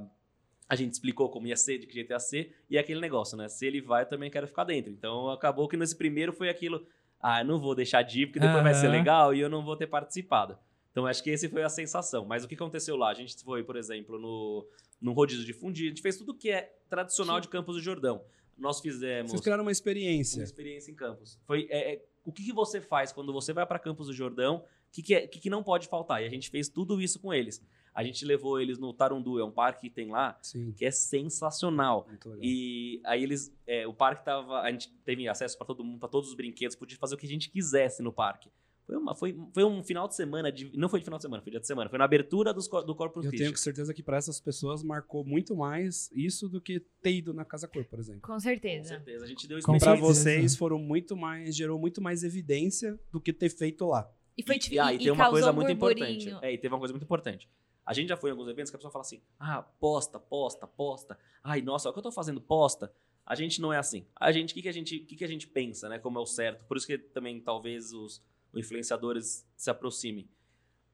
a 0.70 0.76
gente 0.76 0.94
explicou 0.94 1.30
como 1.30 1.48
ia 1.48 1.58
ser, 1.58 1.80
de 1.80 1.88
que 1.88 1.94
jeito 1.94 2.12
ia 2.12 2.20
ser, 2.20 2.56
e 2.70 2.78
é 2.78 2.80
aquele 2.80 3.02
negócio, 3.02 3.36
né? 3.36 3.50
Se 3.50 3.66
ele 3.66 3.82
vai, 3.82 4.04
eu 4.04 4.08
também 4.08 4.30
quero 4.30 4.48
ficar 4.48 4.64
dentro. 4.64 4.92
Então 4.92 5.30
acabou 5.32 5.68
que 5.68 5.76
nesse 5.76 5.96
primeiro 5.96 6.32
foi 6.32 6.48
aquilo: 6.48 6.86
ah, 7.20 7.42
eu 7.42 7.46
não 7.46 7.60
vou 7.60 7.74
deixar 7.74 8.04
de 8.04 8.22
ir, 8.22 8.28
porque 8.28 8.40
depois 8.40 8.58
uhum. 8.58 8.64
vai 8.64 8.74
ser 8.76 8.88
legal 8.88 9.34
e 9.34 9.40
eu 9.40 9.50
não 9.50 9.66
vou 9.66 9.76
ter 9.76 9.88
participado. 9.88 10.56
Então 10.92 11.08
acho 11.08 11.24
que 11.24 11.32
esse 11.32 11.50
foi 11.50 11.64
a 11.64 11.70
sensação. 11.70 12.24
Mas 12.26 12.44
o 12.44 12.48
que 12.48 12.54
aconteceu 12.54 12.96
lá? 12.96 13.10
A 13.10 13.14
gente 13.16 13.44
foi, 13.44 13.64
por 13.64 13.76
exemplo, 13.76 14.20
no, 14.20 14.68
no 15.02 15.12
rodízio 15.12 15.44
de 15.46 15.54
fundir, 15.54 15.88
a 15.88 15.90
gente 15.90 16.04
fez 16.04 16.18
tudo 16.18 16.36
que 16.36 16.52
é 16.52 16.72
tradicional 16.88 17.38
Sim. 17.38 17.42
de 17.42 17.48
Campos 17.48 17.76
do 17.76 17.82
Jordão. 17.82 18.22
Nós 18.56 18.80
fizemos. 18.80 19.32
Vocês 19.32 19.42
criaram 19.42 19.64
uma 19.64 19.72
experiência. 19.72 20.40
Uma 20.40 20.44
experiência 20.44 20.92
em 20.92 20.96
Campos. 20.96 21.40
Foi, 21.48 21.68
é, 21.72 21.94
é, 21.94 22.06
o 22.24 22.32
que, 22.32 22.44
que 22.44 22.54
você 22.54 22.80
faz 22.80 23.12
quando 23.12 23.34
você 23.34 23.54
vai 23.54 23.66
para 23.66 23.80
Campos 23.80 24.08
do 24.08 24.14
Jordão? 24.14 24.58
O 24.58 24.92
que, 24.92 25.02
que, 25.02 25.16
é, 25.16 25.28
que, 25.28 25.40
que 25.40 25.50
não 25.50 25.64
pode 25.64 25.88
faltar? 25.88 26.22
E 26.22 26.26
a 26.26 26.30
gente 26.30 26.50
fez 26.50 26.68
tudo 26.68 27.02
isso 27.02 27.20
com 27.20 27.34
eles. 27.34 27.64
A 28.00 28.04
gente 28.04 28.24
levou 28.24 28.62
eles 28.62 28.80
no 28.80 28.94
Tarundu, 28.94 29.42
é 29.42 29.44
um 29.44 29.52
parque 29.52 29.90
que 29.90 29.94
tem 29.94 30.10
lá, 30.10 30.40
Sim. 30.42 30.72
que 30.72 30.86
é 30.86 30.92
sensacional. 30.92 32.08
E 32.42 33.02
aí 33.04 33.22
eles, 33.22 33.54
é, 33.68 33.86
o 33.86 33.94
parque 33.94 34.24
tava, 34.24 34.62
a 34.62 34.72
gente 34.72 34.90
teve 35.04 35.28
acesso 35.28 35.58
para 35.58 35.68
todo 35.68 35.84
mundo, 35.84 36.00
para 36.00 36.08
todos 36.08 36.30
os 36.30 36.34
brinquedos, 36.34 36.78
podia 36.78 36.98
fazer 36.98 37.16
o 37.16 37.18
que 37.18 37.26
a 37.26 37.30
gente 37.30 37.50
quisesse 37.50 38.02
no 38.02 38.14
parque. 38.14 38.50
Foi, 38.86 38.96
uma, 38.96 39.14
foi, 39.14 39.38
foi 39.54 39.66
um 39.66 39.84
final 39.84 40.08
de 40.08 40.16
semana, 40.16 40.50
de, 40.50 40.72
não 40.78 40.88
foi 40.88 41.02
de 41.02 41.04
final 41.04 41.18
de 41.18 41.24
semana, 41.24 41.44
foi 41.44 41.52
dia 41.52 41.60
de 41.60 41.68
semana. 41.68 41.90
Foi 41.90 42.00
na 42.00 42.06
abertura 42.06 42.54
dos, 42.54 42.70
do 42.70 42.96
Corpus 42.96 43.26
Eu 43.26 43.32
tenho 43.32 43.58
certeza 43.58 43.94
que 43.94 44.02
para 44.02 44.16
essas 44.16 44.40
pessoas 44.40 44.82
marcou 44.82 45.26
muito 45.26 45.54
mais 45.54 46.10
isso 46.16 46.48
do 46.48 46.62
que 46.62 46.80
ter 47.02 47.16
ido 47.16 47.34
na 47.34 47.44
Casa 47.44 47.68
Cor, 47.68 47.84
por 47.84 48.00
exemplo. 48.00 48.22
Com 48.22 48.40
certeza. 48.40 48.98
Com 48.98 49.04
certeza. 49.04 49.26
A 49.26 49.28
gente 49.28 49.46
deu 49.46 49.60
Para 49.78 49.96
vocês 49.96 50.56
foram 50.56 50.80
muito 50.80 51.18
mais, 51.18 51.54
gerou 51.54 51.78
muito 51.78 52.02
mais 52.02 52.24
evidência 52.24 52.98
do 53.12 53.20
que 53.20 53.34
ter 53.34 53.50
feito 53.50 53.86
lá. 53.86 54.10
E 54.38 54.44
foi 54.44 54.56
e, 54.56 54.74
e, 54.74 54.80
ah, 54.80 54.94
e, 54.94 54.96
e 54.96 55.00
tem 55.00 55.12
uma 55.12 55.30
coisa 55.30 55.52
um 55.52 55.54
muito 55.54 55.72
importante. 55.72 56.34
É, 56.42 56.54
e 56.54 56.58
teve 56.58 56.74
uma 56.74 56.80
coisa 56.80 56.94
muito 56.94 57.04
importante. 57.04 57.50
A 57.90 57.94
gente 57.94 58.10
já 58.10 58.18
foi 58.18 58.30
em 58.30 58.32
alguns 58.32 58.48
eventos 58.48 58.70
que 58.70 58.76
a 58.76 58.80
pessoa 58.80 58.92
fala 58.92 59.04
assim: 59.04 59.22
ah, 59.40 59.64
posta, 59.80 60.20
posta, 60.20 60.68
posta. 60.68 61.18
Ai, 61.44 61.62
nossa, 61.62 61.90
o 61.90 61.94
que 61.94 62.00
eu 62.00 62.04
tô 62.04 62.12
fazendo 62.12 62.40
posta. 62.40 62.94
A 63.26 63.36
gente 63.36 63.62
não 63.62 63.72
é 63.72 63.78
assim. 63.78 64.06
A 64.16 64.32
gente, 64.32 64.52
o 64.52 64.56
que, 64.56 64.62
que, 64.62 64.70
a 64.70 64.72
gente, 64.72 65.00
que, 65.00 65.16
que 65.16 65.24
a 65.24 65.28
gente 65.28 65.48
pensa, 65.48 65.88
né? 65.88 66.00
Como 66.00 66.18
é 66.18 66.22
o 66.22 66.26
certo. 66.26 66.66
Por 66.66 66.78
isso 66.78 66.88
que 66.88 66.98
também 66.98 67.40
talvez 67.40 67.94
os 67.94 68.24
os 68.54 68.60
influenciadores 68.60 69.48
se 69.56 69.70
aproximem. 69.70 70.28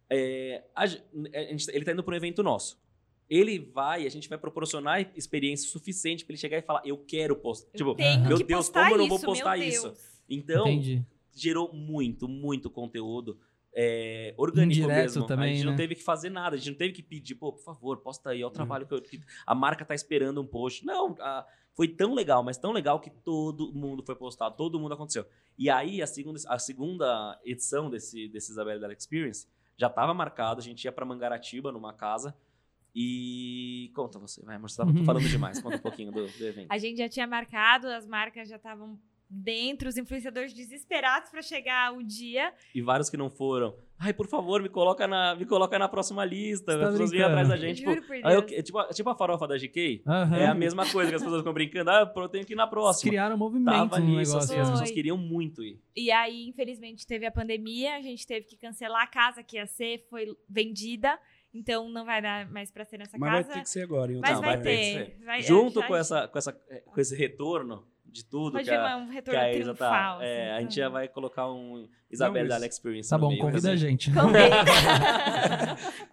É, 0.10 0.64
a, 0.76 0.84
a 0.84 0.88
gente, 0.88 1.70
ele 1.70 1.80
está 1.80 1.92
indo 1.92 2.04
para 2.04 2.14
um 2.14 2.18
evento 2.18 2.44
nosso. 2.44 2.80
Ele 3.28 3.58
vai, 3.58 4.06
a 4.06 4.10
gente 4.10 4.30
vai 4.30 4.38
proporcionar 4.38 5.12
experiência 5.16 5.68
suficiente 5.68 6.24
para 6.24 6.34
ele 6.34 6.40
chegar 6.40 6.58
e 6.58 6.62
falar: 6.62 6.82
Eu 6.86 6.98
quero 6.98 7.36
postar. 7.36 7.70
Eu 7.74 7.78
tipo, 7.78 7.96
meu 8.28 8.38
Deus, 8.38 8.70
como 8.70 8.92
eu 8.92 8.98
não 8.98 9.08
vou 9.08 9.20
postar 9.20 9.58
isso? 9.58 9.94
Então, 10.30 10.68
Entendi. 10.68 11.04
gerou 11.34 11.74
muito, 11.74 12.28
muito 12.28 12.70
conteúdo. 12.70 13.40
É, 13.78 14.34
orgânico 14.38 14.80
Indireto 14.80 15.02
mesmo. 15.02 15.28
Também, 15.28 15.52
a 15.52 15.54
gente 15.54 15.66
né? 15.66 15.72
não 15.72 15.76
teve 15.76 15.96
que 15.96 16.04
fazer 16.04 16.30
nada, 16.30 16.56
a 16.56 16.58
gente 16.58 16.70
não 16.70 16.78
teve 16.78 16.94
que 16.94 17.04
pedir, 17.04 17.36
pô, 17.36 17.52
por 17.52 17.62
favor, 17.62 17.98
posta 17.98 18.30
aí, 18.30 18.42
é 18.42 18.46
o 18.46 18.50
trabalho 18.50 18.84
uhum. 18.84 19.02
que, 19.02 19.16
eu, 19.16 19.20
que 19.20 19.22
a 19.46 19.54
marca 19.54 19.84
tá 19.84 19.94
esperando 19.94 20.40
um 20.42 20.48
post. 20.48 20.86
Não, 20.86 21.14
a, 21.20 21.46
foi 21.74 21.90
tão 21.90 22.14
legal, 22.14 22.42
mas 22.42 22.58
tão 22.58 22.72
legal 22.72 23.02
que 23.02 23.10
todo 23.10 23.74
mundo 23.74 24.02
foi 24.02 24.16
postado, 24.16 24.56
todo 24.56 24.80
mundo 24.80 24.94
aconteceu. 24.94 25.26
E 25.58 25.70
aí, 25.70 26.02
a 26.02 26.08
segunda, 26.08 26.40
a 26.48 26.58
segunda 26.58 27.42
edição 27.44 27.90
desse, 27.90 28.30
desse 28.30 28.52
Isabela 28.52 28.94
Experience 28.94 29.46
já 29.78 29.88
estava 29.88 30.14
marcada, 30.14 30.62
a 30.62 30.64
gente 30.64 30.86
ia 30.86 30.92
para 30.92 31.06
Mangaratiba, 31.06 31.70
numa 31.70 31.92
casa, 31.92 32.34
e 32.96 33.92
conta 33.94 34.18
você, 34.18 34.42
vai, 34.42 34.56
amor, 34.56 34.70
você 34.70 34.78
tava 34.78 34.94
falando 35.04 35.28
demais, 35.28 35.60
conta 35.62 35.76
um 35.76 35.82
pouquinho 35.82 36.14
do, 36.14 36.26
do 36.26 36.46
evento. 36.46 36.72
A 36.72 36.78
gente 36.78 36.98
já 36.98 37.10
tinha 37.10 37.28
marcado, 37.28 37.88
as 37.88 38.08
marcas 38.08 38.48
já 38.48 38.56
estavam 38.56 38.98
dentro, 39.36 39.90
os 39.90 39.98
influenciadores 39.98 40.54
desesperados 40.54 41.30
para 41.30 41.42
chegar 41.42 41.94
o 41.94 42.02
dia. 42.02 42.54
E 42.74 42.82
vários 42.82 43.10
que 43.10 43.18
não 43.18 43.30
foram. 43.30 43.76
Ai, 43.98 44.14
por 44.14 44.28
favor, 44.28 44.62
me 44.62 44.70
coloca 44.70 45.08
na, 45.08 45.36
me 45.36 45.46
coloca 45.46 45.80
na 45.80 45.88
próxima 45.88 46.26
lista. 46.26 46.74
As 46.74 46.80
tá 46.80 46.92
pessoas 46.92 47.12
vêm 47.12 47.24
atrás 47.24 47.48
da 47.48 47.56
gente. 47.56 47.78
Tipo, 47.78 48.14
eu, 48.14 48.42
tipo, 48.64 48.84
tipo, 48.94 49.10
a 49.10 49.16
farofa 49.16 49.48
da 49.48 49.58
GK. 49.58 50.04
Uhum. 50.06 50.36
É 50.36 50.48
a 50.48 50.54
mesma 50.54 50.90
coisa 50.90 51.10
que 51.10 51.16
as 51.16 51.22
pessoas 51.22 51.42
ficam 51.42 51.54
brincando. 51.54 51.90
Ah, 51.90 52.12
eu 52.16 52.30
tenho 52.30 52.46
que 52.46 52.54
ir 52.54 52.56
na 52.56 52.68
próxima. 52.68 53.10
Criaram 53.10 53.36
um 53.36 53.40
movimento 53.40 53.74
Tava 53.74 54.00
no 54.00 54.18
nisso, 54.18 54.38
assim, 54.38 54.58
as 54.58 54.70
pessoas 54.70 54.92
queriam 54.92 55.18
muito 55.18 55.64
ir. 55.64 55.80
E 55.96 56.12
aí, 56.12 56.48
infelizmente, 56.48 57.08
teve 57.08 57.26
a 57.26 57.32
pandemia. 57.32 57.96
A 57.96 58.02
gente 58.02 58.28
teve 58.28 58.46
que 58.46 58.58
cancelar 58.58 59.04
a 59.04 59.08
casa 59.08 59.42
que 59.42 59.56
ia 59.56 59.66
ser. 59.66 60.06
Foi 60.10 60.36
vendida. 60.50 61.18
Então 61.54 61.88
não 61.90 62.04
vai 62.04 62.22
dar 62.22 62.52
mais 62.52 62.70
para 62.70 62.84
ser 62.84 62.98
nessa 62.98 63.18
Mas 63.18 63.30
casa. 63.30 63.38
Mas 63.38 63.48
vai 63.48 63.56
ter 63.56 63.62
que 63.62 63.70
ser 63.70 63.84
agora. 63.84 64.12
Mas 64.20 64.32
não, 64.32 64.42
vai, 64.42 64.56
vai 64.56 64.62
ter. 64.62 65.18
Vai, 65.24 65.42
Junto 65.42 65.82
com, 65.84 65.96
essa, 65.96 66.28
com, 66.28 66.38
essa, 66.38 66.52
com 66.52 67.00
esse 67.00 67.16
retorno, 67.16 67.88
de 68.16 68.24
tudo. 68.24 68.54
Pode 68.54 68.64
que 68.64 68.74
a, 68.74 68.96
um 68.96 69.10
retorno 69.10 69.40
que 69.40 69.46
a 69.46 69.54
Isa 69.54 69.76
tá. 69.76 70.20
É, 70.22 70.54
a 70.54 70.62
gente 70.62 70.76
já 70.76 70.88
vai 70.88 71.10
colocar 71.10 71.52
um 71.52 71.86
Isabelle 72.10 72.48
da 72.48 72.66
Experience. 72.66 73.10
Tá 73.10 73.18
bom, 73.18 73.28
meio, 73.28 73.42
convida 73.42 73.72
a 73.72 73.76
gente. 73.76 74.10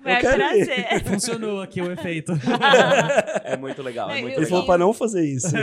vai 0.02 0.20
prazer. 0.20 1.04
Funcionou 1.06 1.62
aqui 1.62 1.80
o 1.80 1.92
efeito. 1.92 2.32
é 3.44 3.56
muito 3.56 3.80
legal. 3.82 4.10
É 4.10 4.20
muito 4.20 4.36
Ele 4.36 4.46
falou 4.46 4.66
pra 4.66 4.76
não 4.76 4.92
fazer 4.92 5.24
isso. 5.24 5.54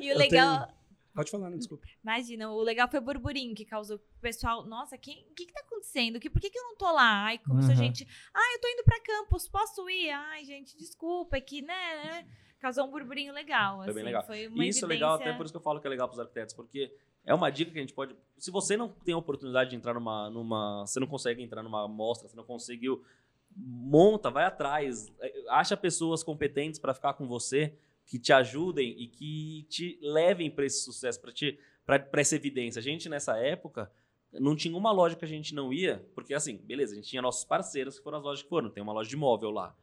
e 0.00 0.12
o 0.12 0.16
legal. 0.16 0.68
Pode 1.12 1.30
falar, 1.30 1.50
não, 1.50 1.58
desculpa. 1.58 1.84
Imagina, 2.04 2.52
o 2.52 2.60
legal 2.62 2.88
foi 2.88 3.00
o 3.00 3.02
burburinho 3.02 3.54
que 3.54 3.64
causou 3.64 3.96
o 3.96 4.20
pessoal. 4.20 4.64
Nossa, 4.66 4.94
o 4.96 4.98
que, 4.98 5.14
que, 5.34 5.46
que 5.46 5.52
tá 5.52 5.60
acontecendo? 5.66 6.20
Que, 6.20 6.28
por 6.30 6.40
que, 6.40 6.50
que 6.50 6.58
eu 6.58 6.64
não 6.64 6.76
tô 6.76 6.92
lá? 6.92 7.24
Ai, 7.24 7.38
como 7.38 7.56
uhum. 7.56 7.62
se 7.62 7.72
a 7.72 7.74
gente. 7.74 8.06
Ai, 8.32 8.54
eu 8.54 8.60
tô 8.60 8.68
indo 8.68 8.84
pra 8.84 9.00
campus, 9.00 9.48
posso 9.48 9.88
ir? 9.88 10.10
Ai, 10.10 10.44
gente, 10.44 10.76
desculpa, 10.76 11.38
é 11.38 11.40
que, 11.40 11.62
né? 11.62 11.74
né? 12.04 12.26
Causou 12.60 12.86
um 12.86 12.90
burburinho 12.90 13.32
legal. 13.32 13.78
Foi 13.78 13.84
assim, 13.84 13.94
bem 13.94 14.04
legal. 14.04 14.24
Foi 14.24 14.46
uma 14.48 14.64
e 14.64 14.68
isso 14.68 14.84
evidência... 14.84 14.84
é 14.84 14.88
legal, 14.88 15.14
até 15.14 15.32
por 15.32 15.44
isso 15.44 15.52
que 15.52 15.56
eu 15.56 15.62
falo 15.62 15.80
que 15.80 15.86
é 15.86 15.90
legal 15.90 16.08
para 16.08 16.14
os 16.14 16.20
arquitetos, 16.20 16.54
porque 16.54 16.92
é 17.24 17.34
uma 17.34 17.50
dica 17.50 17.70
que 17.70 17.78
a 17.78 17.80
gente 17.80 17.92
pode. 17.92 18.14
Se 18.38 18.50
você 18.50 18.76
não 18.76 18.88
tem 18.88 19.14
a 19.14 19.18
oportunidade 19.18 19.70
de 19.70 19.76
entrar 19.76 19.94
numa. 19.94 20.30
numa 20.30 20.86
você 20.86 21.00
não 21.00 21.06
consegue 21.06 21.42
entrar 21.42 21.62
numa 21.62 21.86
mostra, 21.88 22.28
você 22.28 22.36
não 22.36 22.44
conseguiu. 22.44 23.02
Monta, 23.58 24.30
vai 24.30 24.44
atrás, 24.44 25.10
é, 25.18 25.32
acha 25.48 25.76
pessoas 25.76 26.22
competentes 26.22 26.78
para 26.78 26.92
ficar 26.92 27.14
com 27.14 27.26
você, 27.26 27.74
que 28.04 28.18
te 28.18 28.32
ajudem 28.32 28.90
e 29.00 29.08
que 29.08 29.66
te 29.70 29.98
levem 30.02 30.50
para 30.50 30.66
esse 30.66 30.82
sucesso, 30.82 31.18
para 31.86 32.20
essa 32.20 32.36
evidência. 32.36 32.80
A 32.80 32.82
gente, 32.82 33.08
nessa 33.08 33.38
época, 33.38 33.90
não 34.30 34.54
tinha 34.54 34.76
uma 34.76 34.92
loja 34.92 35.16
que 35.16 35.24
a 35.24 35.28
gente 35.28 35.54
não 35.54 35.72
ia, 35.72 36.06
porque 36.14 36.34
assim, 36.34 36.58
beleza, 36.58 36.92
a 36.92 36.96
gente 36.96 37.08
tinha 37.08 37.22
nossos 37.22 37.46
parceiros 37.46 37.96
que 37.96 38.04
foram 38.04 38.18
as 38.18 38.24
lojas 38.24 38.42
que 38.42 38.48
foram, 38.48 38.68
tem 38.68 38.82
uma 38.82 38.92
loja 38.92 39.08
de 39.08 39.16
móvel 39.16 39.50
lá 39.50 39.74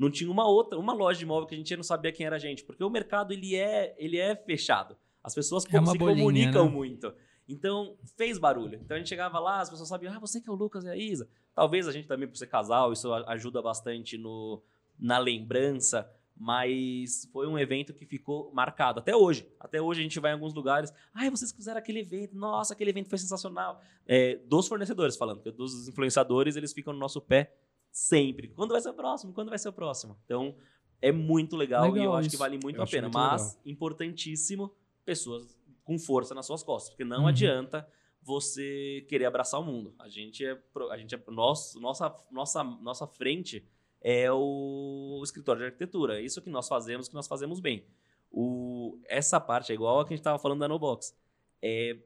não 0.00 0.10
tinha 0.10 0.30
uma 0.30 0.48
outra, 0.48 0.78
uma 0.78 0.94
loja 0.94 1.18
de 1.18 1.24
imóvel 1.26 1.46
que 1.46 1.54
a 1.54 1.58
gente 1.58 1.76
não 1.76 1.82
sabia 1.82 2.10
quem 2.10 2.24
era 2.24 2.36
a 2.36 2.38
gente, 2.38 2.64
porque 2.64 2.82
o 2.82 2.88
mercado 2.88 3.34
ele 3.34 3.54
é, 3.54 3.94
ele 3.98 4.16
é 4.16 4.34
fechado. 4.34 4.96
As 5.22 5.34
pessoas 5.34 5.66
é 5.66 5.68
se 5.68 5.98
bolinha, 5.98 6.16
comunicam 6.16 6.64
né? 6.64 6.70
muito. 6.70 7.12
Então, 7.46 7.98
fez 8.16 8.38
barulho. 8.38 8.80
Então 8.82 8.94
a 8.94 8.98
gente 8.98 9.10
chegava 9.10 9.38
lá, 9.38 9.60
as 9.60 9.68
pessoas 9.68 9.90
sabiam, 9.90 10.10
ah, 10.10 10.18
você 10.18 10.40
que 10.40 10.48
é 10.48 10.52
o 10.52 10.54
Lucas 10.54 10.84
e 10.84 10.88
a 10.88 10.96
Isa. 10.96 11.28
Talvez 11.54 11.86
a 11.86 11.92
gente 11.92 12.08
também, 12.08 12.26
por 12.26 12.34
ser 12.38 12.46
casal, 12.46 12.94
isso 12.94 13.12
ajuda 13.12 13.60
bastante 13.60 14.16
no, 14.16 14.62
na 14.98 15.18
lembrança, 15.18 16.10
mas 16.34 17.28
foi 17.30 17.46
um 17.46 17.58
evento 17.58 17.92
que 17.92 18.06
ficou 18.06 18.50
marcado 18.54 19.00
até 19.00 19.14
hoje. 19.14 19.46
Até 19.60 19.82
hoje 19.82 20.00
a 20.00 20.02
gente 20.02 20.18
vai 20.18 20.30
em 20.30 20.34
alguns 20.34 20.54
lugares, 20.54 20.90
ai, 21.12 21.26
ah, 21.26 21.30
vocês 21.30 21.52
fizeram 21.52 21.78
aquele 21.78 21.98
evento, 22.00 22.34
nossa, 22.34 22.72
aquele 22.72 22.88
evento 22.88 23.10
foi 23.10 23.18
sensacional. 23.18 23.82
É, 24.06 24.36
dos 24.46 24.66
fornecedores 24.66 25.14
falando, 25.14 25.42
porque 25.42 25.50
dos 25.50 25.88
influenciadores 25.88 26.56
eles 26.56 26.72
ficam 26.72 26.94
no 26.94 26.98
nosso 26.98 27.20
pé 27.20 27.52
sempre. 27.90 28.48
Quando 28.48 28.72
vai 28.72 28.80
ser 28.80 28.90
o 28.90 28.94
próximo? 28.94 29.32
Quando 29.32 29.48
vai 29.48 29.58
ser 29.58 29.68
o 29.68 29.72
próximo? 29.72 30.18
Então, 30.24 30.54
é 31.00 31.10
muito 31.10 31.56
legal, 31.56 31.84
legal 31.84 31.96
e 31.96 32.04
eu 32.04 32.10
isso. 32.10 32.18
acho 32.18 32.30
que 32.30 32.36
vale 32.36 32.58
muito 32.62 32.76
eu 32.76 32.82
a 32.82 32.86
pena. 32.86 33.02
Muito 33.08 33.14
mas, 33.14 33.42
legal. 33.42 33.62
importantíssimo, 33.66 34.74
pessoas 35.04 35.58
com 35.84 35.98
força 35.98 36.34
nas 36.34 36.46
suas 36.46 36.62
costas. 36.62 36.90
Porque 36.90 37.04
não 37.04 37.22
uhum. 37.22 37.26
adianta 37.28 37.88
você 38.22 39.04
querer 39.08 39.24
abraçar 39.24 39.60
o 39.60 39.64
mundo. 39.64 39.94
A 39.98 40.08
gente 40.08 40.44
é. 40.44 40.60
A 40.90 40.96
gente 40.98 41.14
é 41.14 41.22
nosso, 41.28 41.80
nossa, 41.80 42.14
nossa, 42.30 42.62
nossa 42.62 43.06
frente 43.06 43.66
é 44.00 44.30
o 44.32 45.20
escritório 45.24 45.60
de 45.60 45.66
arquitetura. 45.66 46.18
É 46.18 46.22
isso 46.22 46.40
que 46.42 46.50
nós 46.50 46.68
fazemos, 46.68 47.08
que 47.08 47.14
nós 47.14 47.26
fazemos 47.26 47.60
bem. 47.60 47.86
O, 48.30 48.98
essa 49.08 49.40
parte 49.40 49.72
é 49.72 49.74
igual 49.74 50.00
a 50.00 50.04
que 50.04 50.12
a 50.12 50.16
gente 50.16 50.20
estava 50.20 50.38
falando 50.38 50.60
da 50.60 50.68
No 50.68 50.78
Box. 50.78 51.16
É 51.62 51.98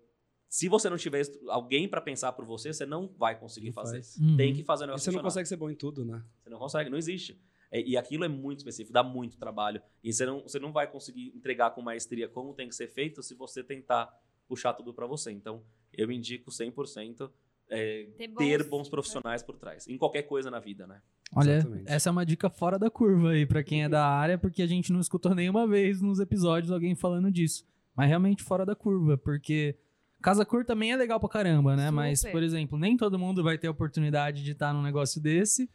se 0.55 0.69
você 0.69 0.89
não 0.89 0.97
tiver 0.97 1.21
alguém 1.49 1.89
para 1.89 2.01
pensar 2.01 2.31
por 2.31 2.45
você, 2.45 2.73
você 2.73 2.87
não 2.87 3.13
vai 3.19 3.37
conseguir 3.37 3.71
não 3.71 3.75
fazer. 3.75 4.03
Uhum. 4.21 4.37
Tem 4.37 4.55
que 4.55 4.63
fazer 4.63 4.85
o 4.85 4.87
negócio 4.87 5.03
E 5.03 5.11
você 5.11 5.17
não 5.17 5.25
consegue 5.25 5.49
ser 5.49 5.57
bom 5.57 5.69
em 5.69 5.75
tudo, 5.75 6.05
né? 6.05 6.23
Você 6.41 6.49
não 6.49 6.61
consegue, 6.61 6.89
não 6.89 6.97
existe. 6.97 7.37
É, 7.73 7.83
e 7.83 7.97
aquilo 7.97 8.23
é 8.23 8.29
muito 8.29 8.59
específico, 8.59 8.93
dá 8.93 9.03
muito 9.03 9.37
trabalho. 9.37 9.83
E 10.01 10.13
você 10.13 10.25
não, 10.25 10.43
você 10.43 10.61
não 10.61 10.73
vai 10.73 10.89
conseguir 10.89 11.33
entregar 11.35 11.71
com 11.73 11.83
maestria 11.83 12.29
como 12.29 12.55
tem 12.55 12.69
que 12.69 12.75
ser 12.77 12.87
feito 12.87 13.21
se 13.21 13.35
você 13.35 13.65
tentar 13.65 14.17
puxar 14.47 14.75
tudo 14.75 14.95
para 14.95 15.09
você. 15.09 15.33
Então, 15.33 15.61
eu 15.93 16.09
indico 16.13 16.53
100% 16.53 17.29
é, 17.69 18.07
ter, 18.17 18.29
bons, 18.29 18.39
ter 18.39 18.63
bons 18.69 18.89
profissionais 18.89 19.43
por 19.43 19.59
trás. 19.59 19.89
Em 19.89 19.99
qualquer 19.99 20.23
coisa 20.23 20.53
na 20.53 20.61
vida, 20.61 20.87
né? 20.87 21.03
Olha, 21.35 21.57
Exatamente. 21.57 21.91
essa 21.91 22.11
é 22.11 22.13
uma 22.13 22.25
dica 22.25 22.49
fora 22.49 22.79
da 22.79 22.89
curva 22.89 23.31
aí 23.31 23.45
para 23.45 23.65
quem 23.65 23.83
é 23.83 23.89
da 23.89 24.07
área, 24.07 24.39
porque 24.39 24.63
a 24.63 24.69
gente 24.69 24.93
não 24.93 25.01
escutou 25.01 25.35
nenhuma 25.35 25.67
vez 25.67 26.01
nos 26.01 26.21
episódios 26.21 26.71
alguém 26.71 26.95
falando 26.95 27.29
disso. 27.29 27.67
Mas 27.97 28.09
realmente 28.09 28.45
fora 28.45 28.65
da 28.65 28.77
curva, 28.77 29.19
porque 29.19 29.77
Casa 30.25 30.43
Cor 30.43 30.65
também 30.65 30.91
é 30.91 30.97
legal 30.97 31.21
pra 31.21 31.29
caramba, 31.29 31.77
né? 31.77 31.89
Super. 31.89 31.93
Mas, 31.93 32.23
por 32.23 32.43
exemplo, 32.43 32.79
nem 32.79 32.97
todo 32.97 33.19
mundo 33.19 33.45
vai 33.45 33.59
ter 33.59 33.67
a 33.67 33.71
oportunidade 33.71 34.43
de 34.43 34.53
estar 34.53 34.73
num 34.73 34.81
negócio 34.81 35.21
desse. 35.21 35.69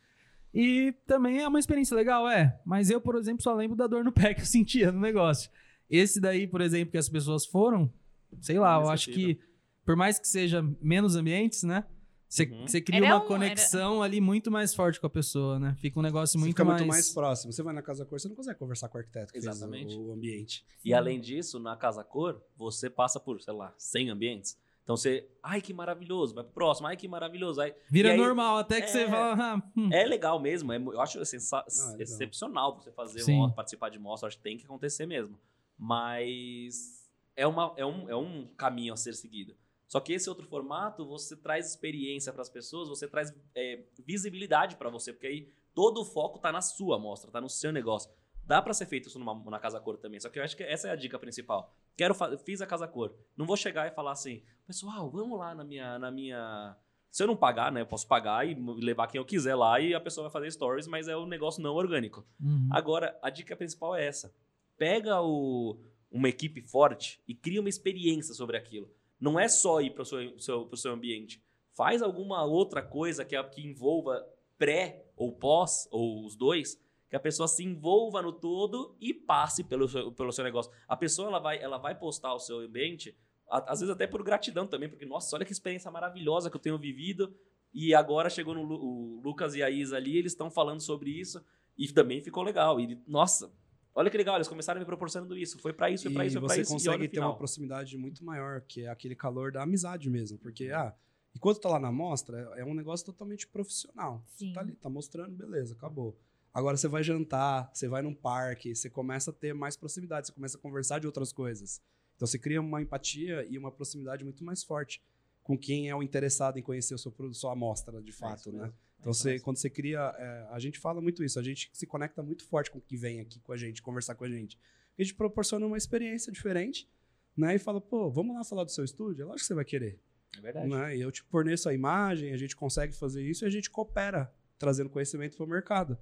E 0.51 0.91
também 1.05 1.37
é 1.37 1.47
uma 1.47 1.59
experiência 1.59 1.95
legal, 1.95 2.27
é. 2.27 2.59
Mas 2.65 2.89
eu, 2.89 2.99
por 2.99 3.15
exemplo, 3.15 3.43
só 3.43 3.53
lembro 3.53 3.77
da 3.77 3.85
dor 3.85 4.03
no 4.03 4.11
pé 4.11 4.33
que 4.33 4.41
eu 4.41 4.45
sentia 4.47 4.91
no 4.91 4.99
negócio. 4.99 5.51
Esse 5.87 6.19
daí, 6.19 6.47
por 6.47 6.61
exemplo, 6.61 6.89
que 6.91 6.97
as 6.97 7.07
pessoas 7.07 7.45
foram, 7.45 7.93
sei 8.41 8.57
lá, 8.57 8.73
eu 8.81 8.89
acho 8.89 9.11
que, 9.11 9.39
por 9.85 9.95
mais 9.95 10.17
que 10.17 10.27
seja 10.27 10.67
menos 10.81 11.15
ambientes, 11.15 11.61
né? 11.61 11.83
Você 12.29 12.43
Uhum. 12.43 12.67
você 12.67 12.79
cria 12.79 12.99
Era 12.99 13.15
uma 13.15 13.23
um- 13.23 13.27
conexão 13.27 14.03
ali 14.03 14.21
muito 14.21 14.51
mais 14.51 14.75
forte 14.75 14.99
com 15.01 15.07
a 15.07 15.09
pessoa, 15.09 15.57
né? 15.59 15.75
Fica 15.81 15.97
um 15.99 16.03
negócio 16.03 16.33
Você 16.33 16.37
muito 16.37 16.51
fica 16.51 16.63
mais... 16.63 16.79
muito 16.81 16.87
mais 16.91 17.09
próximo. 17.11 17.51
Você 17.51 17.63
vai 17.63 17.73
na 17.73 17.81
Casa 17.81 18.05
Cor, 18.05 18.19
você 18.19 18.27
não 18.29 18.35
consegue 18.35 18.59
conversar 18.59 18.87
com 18.87 18.97
o 18.97 19.01
arquiteto 19.01 19.31
que 19.33 19.39
Exatamente. 19.39 19.87
fez 19.87 19.95
o, 19.95 20.09
o 20.09 20.13
ambiente. 20.13 20.63
E 20.85 20.93
além 20.93 21.19
disso, 21.19 21.59
na 21.59 21.75
Casa 21.75 22.03
Cor, 22.03 22.39
você 22.55 22.87
passa 22.87 23.19
por, 23.19 23.41
sei 23.41 23.53
lá, 23.53 23.73
100 23.77 24.11
ambientes. 24.11 24.55
Então 24.83 24.95
você, 24.95 25.27
ai 25.41 25.59
que 25.61 25.73
maravilhoso, 25.73 26.33
vai 26.35 26.43
pro 26.43 26.53
próximo, 26.53 26.87
ai 26.87 26.95
que 26.97 27.07
maravilhoso. 27.07 27.61
Aí, 27.61 27.73
Vira 27.89 28.11
aí, 28.11 28.17
normal, 28.17 28.57
até 28.57 28.79
que 28.81 28.87
é- 28.87 28.91
você 28.91 29.07
fala... 29.07 29.35
ah, 29.55 29.63
hum. 29.75 29.89
É 29.91 30.05
legal 30.05 30.39
mesmo, 30.39 30.71
é 30.71 30.77
eu 30.77 31.01
acho 31.01 31.23
sensa- 31.25 31.63
Não, 31.77 31.83
é 31.83 31.87
legal. 31.91 32.01
excepcional 32.03 32.75
você 32.79 32.91
fazer 32.91 33.19
Sim. 33.21 33.33
uma, 33.37 33.51
participar 33.51 33.89
de 33.89 33.97
mostra, 33.99 34.27
acho 34.27 34.37
que 34.37 34.43
tem 34.43 34.55
que 34.57 34.65
acontecer 34.65 35.05
mesmo. 35.07 35.35
Mas 35.77 37.07
é, 37.35 37.47
uma, 37.47 37.73
é, 37.77 37.85
um, 37.85 38.09
é 38.09 38.15
um 38.15 38.47
caminho 38.57 38.93
a 38.93 38.97
ser 38.97 39.13
seguido. 39.13 39.55
Só 39.89 39.99
que 39.99 40.13
esse 40.13 40.29
outro 40.29 40.47
formato, 40.47 41.05
você 41.05 41.35
traz 41.35 41.67
experiência 41.69 42.31
para 42.31 42.41
as 42.43 42.49
pessoas, 42.49 42.87
você 42.87 43.07
traz 43.07 43.33
é, 43.53 43.83
visibilidade 44.05 44.77
para 44.77 44.89
você, 44.89 45.11
porque 45.11 45.27
aí 45.27 45.49
todo 45.75 45.99
o 46.01 46.05
foco 46.05 46.39
tá 46.39 46.51
na 46.51 46.61
sua 46.61 46.95
amostra, 46.95 47.29
tá 47.31 47.41
no 47.41 47.49
seu 47.49 47.71
negócio. 47.73 48.09
Dá 48.45 48.61
para 48.61 48.73
ser 48.73 48.85
feito 48.85 49.09
isso 49.09 49.19
numa, 49.19 49.33
na 49.49 49.59
Casa 49.59 49.79
Cor 49.79 49.97
também, 49.97 50.19
só 50.19 50.29
que 50.29 50.39
eu 50.39 50.43
acho 50.43 50.55
que 50.55 50.63
essa 50.63 50.87
é 50.87 50.91
a 50.91 50.95
dica 50.95 51.17
principal. 51.19 51.75
Quero 51.97 52.15
fiz 52.37 52.61
a 52.61 52.67
Casa 52.67 52.87
Cor. 52.87 53.13
Não 53.35 53.45
vou 53.45 53.57
chegar 53.57 53.87
e 53.87 53.91
falar 53.91 54.11
assim, 54.11 54.43
pessoal, 54.65 55.09
vamos 55.09 55.37
lá 55.37 55.53
na 55.55 55.63
minha, 55.63 55.97
na 55.99 56.11
minha 56.11 56.75
se 57.11 57.23
eu 57.23 57.27
não 57.27 57.35
pagar, 57.35 57.71
né? 57.71 57.81
Eu 57.81 57.87
posso 57.87 58.07
pagar 58.07 58.47
e 58.47 58.53
levar 58.79 59.07
quem 59.07 59.17
eu 59.19 59.25
quiser 59.25 59.55
lá 59.55 59.79
e 59.79 59.95
a 59.95 59.99
pessoa 59.99 60.25
vai 60.25 60.31
fazer 60.31 60.51
stories, 60.51 60.85
mas 60.87 61.07
é 61.07 61.17
um 61.17 61.25
negócio 61.25 61.61
não 61.63 61.73
orgânico. 61.73 62.23
Uhum. 62.39 62.69
Agora, 62.71 63.17
a 63.23 63.31
dica 63.31 63.55
principal 63.55 63.95
é 63.95 64.05
essa. 64.05 64.31
Pega 64.77 65.19
o- 65.21 65.79
uma 66.11 66.29
equipe 66.29 66.61
forte 66.61 67.19
e 67.27 67.33
cria 67.33 67.59
uma 67.59 67.69
experiência 67.69 68.33
sobre 68.35 68.55
aquilo. 68.57 68.89
Não 69.19 69.39
é 69.39 69.47
só 69.47 69.81
ir 69.81 69.91
para 69.91 70.03
o 70.03 70.05
seu, 70.05 70.39
seu, 70.39 70.75
seu 70.75 70.93
ambiente. 70.93 71.43
Faz 71.73 72.01
alguma 72.01 72.43
outra 72.43 72.81
coisa 72.81 73.25
que, 73.25 73.41
que 73.43 73.65
envolva 73.65 74.25
pré 74.57 75.05
ou 75.15 75.31
pós, 75.31 75.87
ou 75.91 76.25
os 76.25 76.35
dois, 76.35 76.79
que 77.09 77.15
a 77.15 77.19
pessoa 77.19 77.47
se 77.47 77.63
envolva 77.63 78.21
no 78.21 78.31
todo 78.31 78.95
e 78.99 79.13
passe 79.13 79.63
pelo 79.63 79.87
seu, 79.87 80.11
pelo 80.11 80.31
seu 80.31 80.43
negócio. 80.43 80.71
A 80.87 80.95
pessoa 80.95 81.27
ela 81.27 81.39
vai, 81.39 81.57
ela 81.61 81.77
vai 81.77 81.97
postar 81.97 82.33
o 82.33 82.39
seu 82.39 82.59
ambiente, 82.59 83.15
às 83.49 83.79
vezes 83.79 83.93
até 83.93 84.05
por 84.05 84.21
gratidão 84.23 84.67
também, 84.67 84.87
porque, 84.87 85.05
nossa, 85.05 85.35
olha 85.35 85.45
que 85.45 85.51
experiência 85.51 85.89
maravilhosa 85.89 86.49
que 86.49 86.55
eu 86.55 86.61
tenho 86.61 86.77
vivido. 86.77 87.33
E 87.73 87.95
agora 87.95 88.29
chegou 88.29 88.53
no 88.53 88.61
o 88.61 89.21
Lucas 89.23 89.55
e 89.55 89.63
a 89.63 89.69
Isa 89.69 89.97
ali, 89.97 90.17
eles 90.17 90.33
estão 90.33 90.51
falando 90.51 90.81
sobre 90.81 91.09
isso. 91.09 91.43
E 91.77 91.87
também 91.91 92.21
ficou 92.21 92.43
legal. 92.43 92.79
E, 92.79 93.01
nossa, 93.07 93.51
olha 93.99 94.09
que 94.09 94.17
legal, 94.17 94.35
eles 94.35 94.47
começaram 94.47 94.79
me 94.79 94.85
proporcionando 94.85 95.37
isso. 95.37 95.59
Foi 95.59 95.73
pra 95.73 95.89
isso, 95.89 96.03
foi 96.05 96.13
pra 96.13 96.23
e 96.23 96.27
isso, 96.27 96.39
foi 96.39 96.47
pra 96.47 96.55
você 96.55 96.61
isso. 96.61 96.71
e 96.71 96.73
olha 96.73 96.79
consegue 96.83 97.07
ter 97.09 97.15
final. 97.17 97.29
uma 97.31 97.37
proximidade 97.37 97.97
muito 97.97 98.23
maior, 98.23 98.61
que 98.61 98.83
é 98.83 98.87
aquele 98.89 99.15
calor 99.15 99.51
da 99.51 99.61
amizade 99.63 100.09
mesmo. 100.09 100.37
Porque, 100.37 100.71
ah, 100.71 100.93
enquanto 101.35 101.59
tá 101.59 101.69
lá 101.69 101.79
na 101.79 101.91
mostra, 101.91 102.39
é 102.55 102.63
um 102.63 102.73
negócio 102.73 103.05
totalmente 103.05 103.45
profissional. 103.47 104.23
Sim. 104.27 104.47
Você 104.47 104.53
tá 104.53 104.61
ali, 104.61 104.71
tá 104.75 104.89
mostrando, 104.89 105.35
beleza, 105.35 105.73
acabou. 105.73 106.17
Agora 106.53 106.77
você 106.77 106.87
vai 106.87 107.03
jantar, 107.03 107.69
você 107.73 107.87
vai 107.87 108.01
num 108.01 108.13
parque, 108.13 108.73
você 108.75 108.89
começa 108.89 109.29
a 109.31 109.33
ter 109.33 109.53
mais 109.53 109.75
proximidade, 109.77 110.27
você 110.27 110.33
começa 110.33 110.57
a 110.57 110.59
conversar 110.61 110.99
de 110.99 111.05
outras 111.05 111.31
coisas. 111.31 111.81
Então 112.15 112.25
você 112.27 112.39
cria 112.39 112.59
uma 112.59 112.81
empatia 112.81 113.45
e 113.49 113.57
uma 113.57 113.71
proximidade 113.71 114.23
muito 114.23 114.43
mais 114.43 114.63
forte 114.63 115.01
com 115.43 115.57
quem 115.57 115.89
é 115.89 115.95
o 115.95 116.01
interessado 116.01 116.57
em 116.57 116.61
conhecer 116.61 116.93
o 116.95 116.97
seu 116.97 117.11
produto, 117.11 117.37
sua 117.37 117.51
amostra, 117.53 118.01
de 118.01 118.09
É 118.09 118.13
fato, 118.13 118.39
isso 118.39 118.51
né? 118.51 118.59
mesmo, 118.63 118.73
é 118.73 118.88
Então, 118.99 119.13
você, 119.13 119.39
quando 119.39 119.57
você 119.57 119.69
cria. 119.69 120.13
é, 120.17 120.47
a 120.51 120.59
gente 120.59 120.77
fala 120.77 121.01
muito 121.01 121.23
isso, 121.23 121.39
a 121.39 121.43
gente 121.43 121.69
se 121.73 121.87
conecta 121.87 122.21
muito 122.21 122.43
forte 122.45 122.69
com 122.69 122.79
o 122.79 122.81
que 122.81 122.97
vem 122.97 123.21
aqui 123.21 123.39
com 123.39 123.53
a 123.53 123.57
gente, 123.57 123.81
conversar 123.81 124.15
com 124.15 124.25
a 124.25 124.29
gente. 124.29 124.57
A 124.97 125.01
gente 125.01 125.15
proporciona 125.15 125.65
uma 125.65 125.77
experiência 125.77 126.31
diferente, 126.31 126.89
né? 127.35 127.55
E 127.55 127.59
fala, 127.59 127.79
pô, 127.79 128.09
vamos 128.09 128.35
lá 128.35 128.43
falar 128.43 128.65
do 128.65 128.71
seu 128.71 128.83
estúdio? 128.83 129.23
É 129.23 129.25
lógico 129.25 129.39
que 129.39 129.45
você 129.45 129.53
vai 129.53 129.65
querer. 129.65 129.99
É 130.37 130.41
verdade. 130.41 130.67
Né? 130.67 130.97
E 130.97 131.01
eu 131.01 131.11
te 131.11 131.23
forneço 131.23 131.69
a 131.69 131.73
imagem, 131.73 132.33
a 132.33 132.37
gente 132.37 132.55
consegue 132.55 132.93
fazer 132.93 133.23
isso 133.23 133.45
e 133.45 133.47
a 133.47 133.49
gente 133.49 133.69
coopera, 133.69 134.31
trazendo 134.57 134.89
conhecimento 134.89 135.37
para 135.37 135.45
o 135.45 135.49
mercado. 135.49 135.97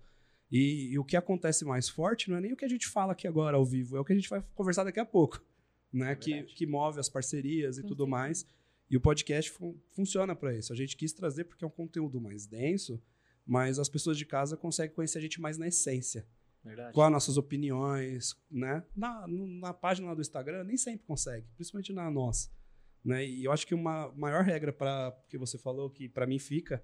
E, 0.52 0.92
e 0.92 1.00
o 1.00 1.04
que 1.04 1.16
acontece 1.16 1.66
mais 1.66 1.90
forte 1.90 2.30
não 2.30 2.38
é 2.38 2.42
nem 2.42 2.54
o 2.54 2.58
que 2.58 2.66
a 2.66 2.70
gente 2.70 2.88
fala 2.88 3.12
aqui 3.12 3.28
agora 3.28 3.58
ao 3.58 3.66
vivo, 3.66 3.98
é 3.98 4.00
o 4.00 4.06
que 4.06 4.14
a 4.14 4.16
gente 4.16 4.30
vai 4.30 4.44
conversar 4.56 4.84
daqui 4.84 5.00
a 5.00 5.06
pouco, 5.06 5.44
né? 5.92 6.14
É 6.14 6.16
que, 6.16 6.44
que 6.44 6.66
move 6.66 7.00
as 7.00 7.10
parcerias 7.10 7.78
e 7.78 7.82
Com 7.82 7.90
tudo 7.90 8.08
mais. 8.08 8.48
E 8.90 8.96
o 8.96 9.02
podcast 9.02 9.52
fun- 9.52 9.76
funciona 9.92 10.36
para 10.36 10.56
isso. 10.56 10.72
A 10.72 10.76
gente 10.76 10.96
quis 10.96 11.12
trazer 11.14 11.44
porque 11.46 11.64
é 11.64 11.68
um 11.68 11.72
conteúdo 11.72 12.22
mais 12.22 12.46
denso, 12.46 13.02
mas 13.46 13.80
as 13.80 13.90
pessoas 13.90 14.18
de 14.18 14.26
casa 14.26 14.56
conseguem 14.56 14.96
conhecer 14.96 15.18
a 15.18 15.22
gente 15.22 15.42
mais 15.42 15.58
na 15.58 15.68
essência. 15.68 16.26
Verdade. 16.64 16.94
Com 16.94 17.02
as 17.02 17.12
nossas 17.12 17.38
opiniões, 17.38 18.36
né? 18.52 18.84
Na, 18.96 19.26
na 19.28 19.74
página 19.74 20.14
do 20.14 20.22
Instagram, 20.22 20.64
nem 20.64 20.76
sempre 20.78 21.06
consegue, 21.06 21.48
principalmente 21.56 21.94
na 21.94 22.10
nossa. 22.12 22.50
Né? 23.04 23.26
E 23.26 23.46
eu 23.46 23.52
acho 23.52 23.66
que 23.66 23.74
uma 23.76 24.12
maior 24.14 24.44
regra 24.44 24.74
para 24.74 25.18
que 25.30 25.38
você 25.38 25.58
falou 25.58 25.90
que 25.90 26.10
para 26.10 26.28
mim 26.28 26.40
fica, 26.40 26.84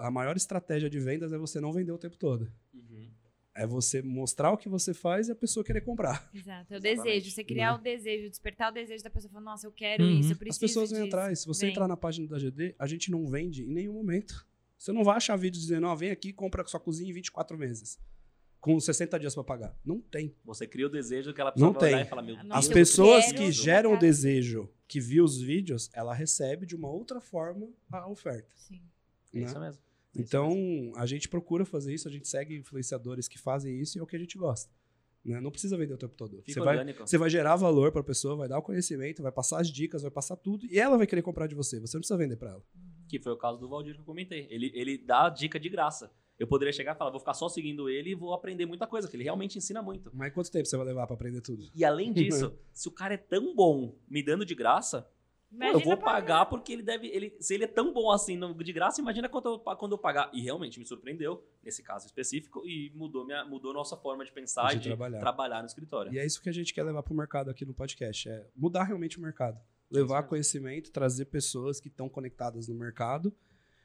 a 0.00 0.10
maior 0.10 0.36
estratégia 0.36 0.90
de 0.90 0.98
vendas 0.98 1.32
é 1.32 1.38
você 1.38 1.60
não 1.60 1.72
vender 1.72 1.92
o 1.92 1.98
tempo 1.98 2.16
todo. 2.16 2.50
Uhum. 2.74 3.10
É 3.54 3.66
você 3.66 4.00
mostrar 4.00 4.52
o 4.52 4.56
que 4.56 4.68
você 4.68 4.94
faz 4.94 5.28
e 5.28 5.32
a 5.32 5.34
pessoa 5.34 5.64
querer 5.64 5.80
comprar. 5.80 6.30
Exato. 6.32 6.72
É 6.72 6.76
o 6.76 6.78
Exatamente. 6.78 7.04
desejo. 7.04 7.30
Você 7.34 7.44
criar 7.44 7.74
o 7.74 7.78
desejo, 7.78 8.30
despertar 8.30 8.70
o 8.70 8.74
desejo 8.74 9.02
da 9.02 9.10
pessoa. 9.10 9.30
Falar, 9.32 9.44
nossa, 9.44 9.66
eu 9.66 9.72
quero 9.72 10.04
Uhum. 10.04 10.20
isso, 10.20 10.28
eu 10.30 10.32
As 10.32 10.38
preciso 10.38 10.60
pessoas 10.60 10.90
vêm 10.90 11.02
disso. 11.04 11.16
atrás. 11.16 11.40
Se 11.40 11.46
você 11.46 11.66
Vem. 11.66 11.70
entrar 11.70 11.88
na 11.88 11.96
página 11.96 12.28
da 12.28 12.38
GD, 12.38 12.74
a 12.78 12.86
gente 12.86 13.10
não 13.10 13.26
vende 13.28 13.64
em 13.64 13.72
nenhum 13.72 13.92
momento. 13.94 14.46
Você 14.78 14.92
não 14.92 15.02
vai 15.04 15.16
achar 15.16 15.36
vídeo 15.36 15.60
dizendo, 15.60 15.86
ó, 15.88 15.94
vem 15.94 16.10
aqui 16.10 16.28
e 16.28 16.32
compra 16.32 16.64
sua 16.66 16.80
cozinha 16.80 17.10
em 17.10 17.12
24 17.12 17.58
meses. 17.58 17.98
Com 18.60 18.78
60 18.78 19.18
dias 19.18 19.34
para 19.34 19.42
pagar. 19.42 19.76
Não 19.84 20.00
tem. 20.00 20.34
Você 20.44 20.66
cria 20.66 20.86
o 20.86 20.90
desejo 20.90 21.32
que 21.34 21.40
ela 21.40 21.50
pessoa 21.50 21.72
Não 21.72 21.78
tem. 21.78 22.00
e 22.00 22.04
falar, 22.04 22.22
meu 22.22 22.36
As 22.36 22.42
Deus. 22.42 22.54
As 22.56 22.68
pessoas 22.68 23.24
quero 23.26 23.38
que 23.38 23.52
geram 23.52 23.94
o 23.94 23.98
desejo, 23.98 24.70
que 24.86 25.00
viu 25.00 25.24
os 25.24 25.40
vídeos, 25.40 25.90
ela 25.92 26.14
recebe 26.14 26.66
de 26.66 26.76
uma 26.76 26.88
outra 26.88 27.20
forma 27.20 27.68
a 27.90 28.06
oferta. 28.08 28.48
Sim. 28.54 28.80
É 29.34 29.38
né? 29.40 29.44
isso 29.46 29.58
mesmo. 29.58 29.82
Então, 30.14 30.92
a 30.96 31.06
gente 31.06 31.28
procura 31.28 31.64
fazer 31.64 31.94
isso, 31.94 32.08
a 32.08 32.10
gente 32.10 32.28
segue 32.28 32.56
influenciadores 32.56 33.28
que 33.28 33.38
fazem 33.38 33.78
isso 33.80 33.96
e 33.96 34.00
é 34.00 34.02
o 34.02 34.06
que 34.06 34.16
a 34.16 34.18
gente 34.18 34.36
gosta. 34.36 34.72
né? 35.24 35.40
Não 35.40 35.50
precisa 35.50 35.76
vender 35.76 35.94
o 35.94 35.98
tempo 35.98 36.14
todo. 36.16 36.42
Fica 36.42 36.52
Você 36.52 36.60
vai, 36.60 36.92
você 36.94 37.18
vai 37.18 37.30
gerar 37.30 37.56
valor 37.56 37.92
para 37.92 38.00
a 38.00 38.04
pessoa, 38.04 38.36
vai 38.36 38.48
dar 38.48 38.58
o 38.58 38.62
conhecimento, 38.62 39.22
vai 39.22 39.32
passar 39.32 39.60
as 39.60 39.70
dicas, 39.70 40.02
vai 40.02 40.10
passar 40.10 40.36
tudo 40.36 40.66
e 40.66 40.78
ela 40.78 40.96
vai 40.96 41.06
querer 41.06 41.22
comprar 41.22 41.46
de 41.46 41.54
você. 41.54 41.78
Você 41.78 41.96
não 41.96 42.00
precisa 42.00 42.16
vender 42.18 42.36
para 42.36 42.50
ela. 42.50 42.62
Que 43.08 43.20
foi 43.20 43.32
o 43.32 43.36
caso 43.36 43.58
do 43.58 43.68
Valdir 43.68 43.94
que 43.94 44.00
eu 44.00 44.04
comentei. 44.04 44.46
Ele, 44.50 44.72
ele 44.74 44.98
dá 44.98 45.28
dica 45.28 45.58
de 45.58 45.68
graça. 45.68 46.12
Eu 46.38 46.46
poderia 46.46 46.72
chegar 46.72 46.94
e 46.94 46.98
falar, 46.98 47.10
vou 47.10 47.20
ficar 47.20 47.34
só 47.34 47.50
seguindo 47.50 47.90
ele 47.90 48.12
e 48.12 48.14
vou 48.14 48.32
aprender 48.32 48.64
muita 48.64 48.86
coisa, 48.86 49.06
que 49.06 49.14
ele 49.14 49.24
realmente 49.24 49.58
ensina 49.58 49.82
muito. 49.82 50.10
Mas 50.14 50.32
quanto 50.32 50.50
tempo 50.50 50.66
você 50.66 50.74
vai 50.74 50.86
levar 50.86 51.06
para 51.06 51.14
aprender 51.14 51.42
tudo? 51.42 51.68
E 51.74 51.84
além 51.84 52.14
disso, 52.14 52.56
se 52.72 52.88
o 52.88 52.92
cara 52.92 53.12
é 53.12 53.18
tão 53.18 53.54
bom 53.54 53.94
me 54.08 54.22
dando 54.22 54.46
de 54.46 54.54
graça, 54.54 55.06
pô, 55.50 55.64
eu 55.64 55.80
vou 55.80 55.96
pagar 55.96 56.46
porque 56.46 56.72
ele 56.72 56.82
deve. 56.82 57.08
Ele, 57.08 57.36
se 57.40 57.54
ele 57.54 57.64
é 57.64 57.66
tão 57.66 57.92
bom 57.92 58.10
assim 58.10 58.36
no- 58.36 58.54
de 58.54 58.72
graça, 58.72 59.00
imagina 59.00 59.28
quando 59.28 59.46
eu, 59.48 59.58
quando 59.58 59.92
eu 59.92 59.98
pagar. 59.98 60.30
E 60.32 60.40
realmente 60.40 60.78
me 60.78 60.86
surpreendeu, 60.86 61.44
nesse 61.62 61.82
caso 61.82 62.06
específico, 62.06 62.66
e 62.66 62.92
mudou, 62.94 63.24
minha, 63.26 63.44
mudou 63.44 63.72
nossa 63.74 63.96
forma 63.96 64.24
de 64.24 64.32
pensar 64.32 64.68
De 64.70 64.76
e 64.76 64.78
de 64.80 64.88
trabalhar. 64.88 65.18
trabalhar 65.20 65.60
no 65.60 65.66
escritório. 65.66 66.12
E 66.12 66.18
é 66.18 66.24
isso 66.26 66.40
que 66.42 66.48
a 66.48 66.52
gente 66.52 66.72
quer 66.72 66.84
levar 66.84 67.02
para 67.02 67.12
o 67.12 67.16
mercado 67.16 67.50
aqui 67.50 67.64
no 67.64 67.74
podcast, 67.74 68.28
é 68.28 68.46
mudar 68.54 68.84
realmente 68.84 69.18
o 69.18 69.20
mercado. 69.22 69.60
Levar 69.90 70.16
mesmo. 70.18 70.28
conhecimento, 70.28 70.92
trazer 70.92 71.24
pessoas 71.26 71.80
que 71.80 71.88
estão 71.88 72.08
conectadas 72.08 72.68
no 72.68 72.74
mercado 72.76 73.34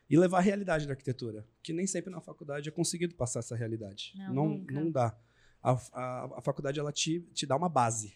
e 0.08 0.16
levar 0.16 0.38
a 0.38 0.42
realidade 0.42 0.86
da 0.86 0.94
arquitetura, 0.94 1.48
que 1.64 1.74
nem 1.74 1.88
sempre 1.88 2.12
na 2.12 2.22
faculdade 2.22 2.70
é 2.70 2.72
conseguido 2.72 3.16
passar 3.16 3.40
essa 3.40 3.56
realidade. 3.56 4.14
Não, 4.16 4.34
não, 4.36 4.50
nunca. 4.50 4.74
não 4.76 4.92
dá. 4.92 5.18
A, 5.64 5.72
a, 5.94 6.26
a 6.38 6.42
faculdade 6.44 6.80
ela 6.80 6.92
te, 6.92 7.22
te 7.34 7.48
dá 7.48 7.56
uma 7.56 7.68
base, 7.68 8.14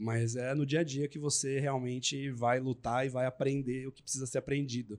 mas 0.00 0.34
é 0.34 0.54
no 0.54 0.64
dia 0.64 0.80
a 0.80 0.82
dia 0.82 1.06
que 1.06 1.18
você 1.18 1.60
realmente 1.60 2.30
vai 2.30 2.58
lutar 2.58 3.04
e 3.04 3.10
vai 3.10 3.26
aprender 3.26 3.86
o 3.86 3.92
que 3.92 4.02
precisa 4.02 4.26
ser 4.26 4.38
aprendido. 4.38 4.98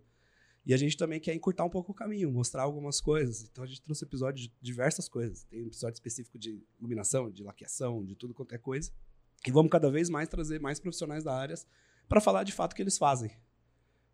E 0.63 0.75
a 0.75 0.77
gente 0.77 0.95
também 0.95 1.19
quer 1.19 1.33
encurtar 1.33 1.65
um 1.65 1.69
pouco 1.71 1.91
o 1.91 1.95
caminho, 1.95 2.31
mostrar 2.31 2.61
algumas 2.61 3.01
coisas. 3.01 3.43
Então 3.51 3.63
a 3.63 3.67
gente 3.67 3.81
trouxe 3.81 4.05
episódio 4.05 4.43
de 4.43 4.53
diversas 4.61 5.09
coisas. 5.09 5.43
Tem 5.45 5.63
um 5.63 5.65
episódio 5.65 5.95
específico 5.95 6.37
de 6.37 6.63
iluminação, 6.79 7.31
de 7.31 7.43
laqueação, 7.43 8.05
de 8.05 8.15
tudo 8.15 8.31
quanto 8.35 8.53
é 8.53 8.59
coisa. 8.59 8.91
E 9.47 9.49
vamos 9.49 9.71
cada 9.71 9.89
vez 9.89 10.07
mais 10.07 10.29
trazer 10.29 10.61
mais 10.61 10.79
profissionais 10.79 11.23
da 11.23 11.35
área 11.35 11.55
para 12.07 12.21
falar 12.21 12.43
de 12.43 12.51
fato 12.51 12.73
o 12.73 12.75
que 12.75 12.83
eles 12.83 12.99
fazem. 12.99 13.31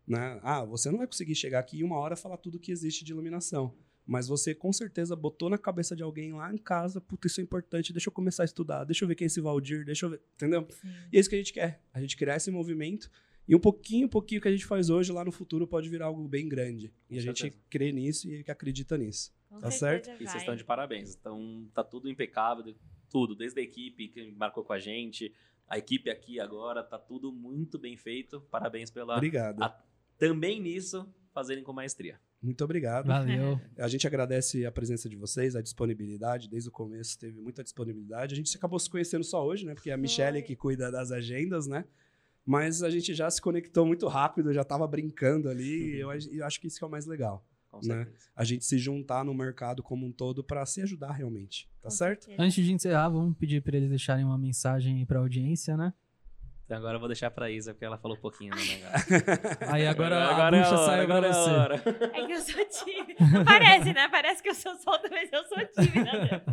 Né? 0.06 0.40
Ah, 0.42 0.64
você 0.64 0.90
não 0.90 0.96
vai 0.96 1.06
conseguir 1.06 1.34
chegar 1.34 1.58
aqui 1.58 1.80
em 1.80 1.84
uma 1.84 1.98
hora 1.98 2.16
falar 2.16 2.38
tudo 2.38 2.58
que 2.58 2.72
existe 2.72 3.04
de 3.04 3.12
iluminação. 3.12 3.74
Mas 4.10 4.26
você 4.26 4.54
com 4.54 4.72
certeza 4.72 5.14
botou 5.14 5.50
na 5.50 5.58
cabeça 5.58 5.94
de 5.94 6.02
alguém 6.02 6.32
lá 6.32 6.50
em 6.50 6.56
casa, 6.56 6.98
puta, 6.98 7.26
isso 7.26 7.42
é 7.42 7.44
importante, 7.44 7.92
deixa 7.92 8.08
eu 8.08 8.12
começar 8.12 8.42
a 8.42 8.46
estudar, 8.46 8.84
deixa 8.84 9.04
eu 9.04 9.08
ver 9.08 9.14
quem 9.14 9.26
é 9.26 9.26
esse 9.26 9.38
Valdir, 9.38 9.84
deixa 9.84 10.06
eu 10.06 10.10
ver. 10.10 10.22
Entendeu? 10.34 10.66
Sim. 10.70 10.88
E 11.12 11.18
é 11.18 11.20
isso 11.20 11.28
que 11.28 11.34
a 11.34 11.38
gente 11.38 11.52
quer. 11.52 11.82
A 11.92 12.00
gente 12.00 12.16
criar 12.16 12.36
esse 12.36 12.50
movimento. 12.50 13.10
E 13.46 13.54
um 13.54 13.58
pouquinho, 13.60 14.06
um 14.06 14.08
pouquinho 14.10 14.40
que 14.40 14.48
a 14.48 14.50
gente 14.50 14.64
faz 14.64 14.88
hoje, 14.88 15.12
lá 15.12 15.22
no 15.24 15.30
futuro, 15.30 15.66
pode 15.66 15.90
virar 15.90 16.06
algo 16.06 16.26
bem 16.26 16.48
grande. 16.48 16.86
E 17.10 17.14
Com 17.14 17.18
a 17.18 17.22
gente 17.22 17.40
certeza. 17.42 17.62
crê 17.68 17.92
nisso 17.92 18.26
e 18.28 18.42
acredita 18.48 18.96
nisso. 18.96 19.30
Com 19.50 19.58
Tá 19.58 19.70
certeza 19.70 20.14
E 20.14 20.18
vocês 20.20 20.30
vai. 20.32 20.38
estão 20.38 20.56
de 20.56 20.64
parabéns. 20.64 21.14
Então, 21.14 21.68
tá 21.74 21.84
tudo 21.84 22.08
impecável, 22.08 22.74
tudo, 23.10 23.34
desde 23.34 23.60
a 23.60 23.62
equipe 23.62 24.08
que 24.08 24.30
marcou 24.32 24.64
com 24.64 24.72
a 24.72 24.78
gente, 24.78 25.32
a 25.66 25.76
equipe 25.76 26.08
aqui 26.10 26.40
agora, 26.40 26.82
tá 26.82 26.98
tudo 26.98 27.30
muito 27.30 27.78
bem 27.78 27.94
feito. 27.96 28.40
Parabéns 28.50 28.90
pela 28.90 29.16
Obrigado. 29.16 29.62
a- 29.62 29.82
também 30.18 30.60
nisso 30.60 31.06
fazerem 31.32 31.62
com 31.62 31.72
maestria. 31.74 32.18
Muito 32.40 32.62
obrigado. 32.62 33.06
Valeu. 33.06 33.60
A 33.78 33.88
gente 33.88 34.06
agradece 34.06 34.64
a 34.64 34.70
presença 34.70 35.08
de 35.08 35.16
vocês, 35.16 35.56
a 35.56 35.60
disponibilidade. 35.62 36.48
Desde 36.48 36.68
o 36.68 36.72
começo 36.72 37.18
teve 37.18 37.40
muita 37.40 37.64
disponibilidade. 37.64 38.32
A 38.34 38.36
gente 38.36 38.56
acabou 38.56 38.78
se 38.78 38.88
conhecendo 38.88 39.24
só 39.24 39.44
hoje, 39.44 39.66
né? 39.66 39.74
Porque 39.74 39.90
é 39.90 39.92
a 39.94 39.96
Michelle 39.96 40.40
que 40.42 40.54
cuida 40.54 40.90
das 40.90 41.10
agendas, 41.10 41.66
né? 41.66 41.84
Mas 42.46 42.82
a 42.82 42.88
gente 42.90 43.12
já 43.12 43.28
se 43.30 43.42
conectou 43.42 43.84
muito 43.84 44.06
rápido, 44.06 44.52
já 44.54 44.62
estava 44.62 44.86
brincando 44.86 45.48
ali. 45.48 45.96
e 45.96 46.00
eu, 46.00 46.10
eu 46.32 46.44
acho 46.46 46.60
que 46.60 46.66
isso 46.68 46.78
que 46.78 46.84
é 46.84 46.86
o 46.86 46.90
mais 46.90 47.06
legal. 47.06 47.44
Com 47.70 47.78
Né? 47.86 48.04
certeza. 48.04 48.24
A 48.34 48.44
gente 48.44 48.64
se 48.64 48.78
juntar 48.78 49.24
no 49.24 49.34
mercado 49.34 49.82
como 49.82 50.06
um 50.06 50.12
todo 50.12 50.42
para 50.42 50.64
se 50.64 50.80
ajudar 50.80 51.10
realmente. 51.12 51.68
Tá 51.82 51.88
Com 51.88 51.90
certo? 51.90 52.24
certeza. 52.24 52.42
Antes 52.42 52.64
de 52.64 52.72
encerrar, 52.72 53.08
vamos 53.10 53.36
pedir 53.36 53.60
para 53.62 53.76
eles 53.76 53.90
deixarem 53.90 54.24
uma 54.24 54.38
mensagem 54.38 54.96
aí 54.98 55.04
pra 55.04 55.18
audiência, 55.18 55.76
né? 55.76 55.92
Então 56.68 56.76
agora 56.76 56.96
eu 56.96 57.00
vou 57.00 57.08
deixar 57.08 57.30
pra 57.30 57.50
Isa, 57.50 57.72
porque 57.72 57.86
ela 57.86 57.96
falou 57.96 58.14
um 58.14 58.20
pouquinho 58.20 58.54
no 58.54 58.60
negócio. 58.62 59.16
Aí 59.72 59.86
agora, 59.86 60.18
a 60.18 60.30
Agora 60.34 60.56
é 60.58 60.60
bucha 60.60 60.74
hora, 60.74 60.84
saiu 60.84 61.06
pra 61.06 61.16
agora 61.16 61.26
é 61.26 61.30
a 61.30 61.32
você. 61.32 61.50
hora. 61.50 61.74
É 62.12 62.26
que 62.26 62.32
eu 62.32 62.40
sou 62.42 62.64
tímida. 62.84 63.14
Não 63.32 63.42
parece, 63.42 63.92
né? 63.94 64.08
Parece 64.08 64.42
que 64.42 64.50
eu 64.50 64.54
sou 64.54 64.76
solta, 64.76 65.08
mas 65.10 65.32
eu 65.32 65.44
sou 65.46 65.56
tímida. 65.66 66.44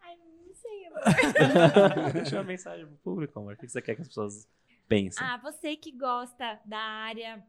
Ai, 0.00 0.16
não 0.16 0.54
sei, 0.54 0.86
amor. 0.86 2.12
Deixa 2.14 2.36
uma 2.36 2.44
mensagem 2.44 2.86
pro 2.86 2.96
público, 2.98 3.36
amor. 3.40 3.54
O 3.54 3.56
que 3.56 3.66
você 3.68 3.82
quer 3.82 3.96
que 3.96 4.02
as 4.02 4.06
pessoas 4.06 4.48
pensem? 4.86 5.26
Ah, 5.26 5.36
você 5.38 5.74
que 5.74 5.90
gosta 5.90 6.60
da 6.64 6.78
área, 6.78 7.42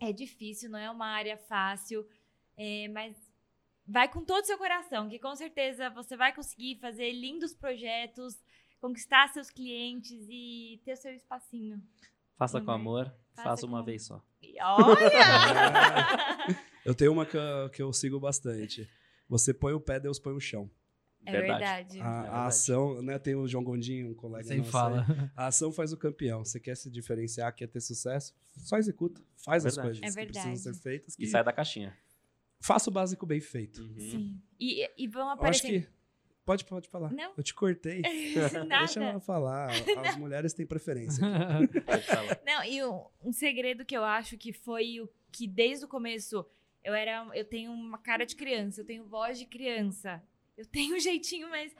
é 0.00 0.12
difícil, 0.12 0.68
não 0.68 0.80
é 0.80 0.90
uma 0.90 1.06
área 1.06 1.36
fácil, 1.48 2.04
é, 2.56 2.88
mas 2.88 3.14
vai 3.86 4.08
com 4.08 4.24
todo 4.24 4.42
o 4.42 4.46
seu 4.46 4.58
coração, 4.58 5.08
que 5.08 5.20
com 5.20 5.36
certeza 5.36 5.90
você 5.90 6.16
vai 6.16 6.34
conseguir 6.34 6.80
fazer 6.80 7.12
lindos 7.12 7.54
projetos, 7.54 8.34
conquistar 8.88 9.28
seus 9.28 9.48
clientes 9.50 10.26
e 10.28 10.80
ter 10.84 10.92
o 10.92 10.96
seu 10.96 11.12
espacinho. 11.14 11.82
faça 12.36 12.60
com 12.60 12.70
Amor. 12.70 13.06
Faça 13.34 13.48
faça 13.48 13.66
uma 13.66 13.78
com- 13.80 13.84
vez 13.86 14.02
só. 14.04 14.22
Olha! 14.62 14.96
Eu 16.84 16.94
tenho 16.94 17.12
uma 17.12 17.24
que 17.24 17.34
eu, 17.36 17.70
que 17.70 17.80
eu 17.82 17.90
sigo 17.94 18.20
bastante. 18.20 18.86
Você 19.26 19.54
põe 19.54 19.72
o 19.72 19.80
pé, 19.80 19.98
Deus 19.98 20.18
põe 20.18 20.34
o 20.34 20.40
chão. 20.40 20.70
É 21.24 21.32
verdade. 21.32 21.98
A, 21.98 22.06
a 22.06 22.22
verdade. 22.22 22.46
ação, 22.48 23.00
né? 23.00 23.18
Tem 23.18 23.34
o 23.34 23.48
João 23.48 23.64
Gondinho, 23.64 24.10
um 24.10 24.14
colega 24.14 24.46
Sem 24.46 24.58
nosso 24.58 24.70
fala. 24.70 25.00
aí. 25.08 25.30
A 25.34 25.46
ação 25.46 25.72
faz 25.72 25.94
o 25.94 25.96
campeão. 25.96 26.44
Você 26.44 26.60
quer 26.60 26.76
se 26.76 26.90
diferenciar, 26.90 27.54
quer 27.54 27.68
ter 27.68 27.80
sucesso, 27.80 28.34
só 28.58 28.76
executa. 28.76 29.22
Faz 29.42 29.64
as 29.64 29.76
Verdade. 29.76 30.00
coisas 30.00 30.16
É 30.16 30.20
que 30.20 30.26
precisam 30.32 30.52
verdade. 30.54 30.76
ser 30.76 30.82
feitas. 30.82 31.14
E 31.14 31.16
que- 31.16 31.26
sai 31.26 31.42
da 31.42 31.54
caixinha. 31.54 31.96
Faça 32.60 32.90
o 32.90 32.92
básico 32.92 33.24
bem 33.24 33.40
feito. 33.40 33.80
Uhum. 33.80 33.98
Sim. 33.98 34.42
E, 34.60 34.86
e 34.98 35.08
vão 35.08 35.22
Eu 35.22 35.28
acho 35.30 35.38
aparecer. 35.40 35.82
que. 35.86 35.88
Pode, 36.44 36.64
pode 36.64 36.88
falar. 36.88 37.12
Não. 37.12 37.32
Eu 37.36 37.42
te 37.42 37.54
cortei. 37.54 38.02
Deixa 38.34 38.64
Nada. 38.64 39.00
ela 39.00 39.20
falar. 39.20 39.70
As 40.06 40.16
mulheres 40.16 40.52
têm 40.52 40.66
preferência. 40.66 41.24
Pode 41.86 42.02
falar. 42.02 42.40
Não, 42.44 42.62
e 42.64 42.84
um, 42.84 43.04
um 43.22 43.32
segredo 43.32 43.84
que 43.84 43.96
eu 43.96 44.04
acho 44.04 44.36
que 44.36 44.52
foi 44.52 45.00
o 45.00 45.08
que 45.32 45.48
desde 45.48 45.86
o 45.86 45.88
começo 45.88 46.44
eu 46.82 46.92
era, 46.92 47.26
eu 47.32 47.44
tenho 47.44 47.72
uma 47.72 47.96
cara 47.96 48.26
de 48.26 48.36
criança, 48.36 48.82
eu 48.82 48.84
tenho 48.84 49.06
voz 49.06 49.38
de 49.38 49.46
criança, 49.46 50.22
eu 50.54 50.66
tenho 50.66 50.94
um 50.94 51.00
jeitinho, 51.00 51.48
mas 51.48 51.74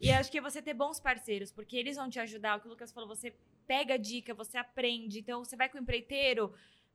e 0.00 0.10
acho 0.10 0.30
que 0.30 0.38
é 0.38 0.40
você 0.40 0.60
ter 0.60 0.74
bons 0.74 1.00
parceiros, 1.00 1.50
porque 1.50 1.76
eles 1.76 1.96
vão 1.96 2.08
te 2.08 2.20
ajudar. 2.20 2.56
O 2.56 2.60
que 2.60 2.66
o 2.66 2.70
Lucas 2.70 2.92
falou, 2.92 3.08
você 3.08 3.34
pega 3.66 3.94
a 3.94 3.96
dica, 3.96 4.34
você 4.34 4.58
aprende. 4.58 5.20
Então 5.20 5.44
você 5.44 5.56
vai 5.56 5.68
com 5.68 5.78
o 5.78 5.80
empreiteiro. 5.80 6.52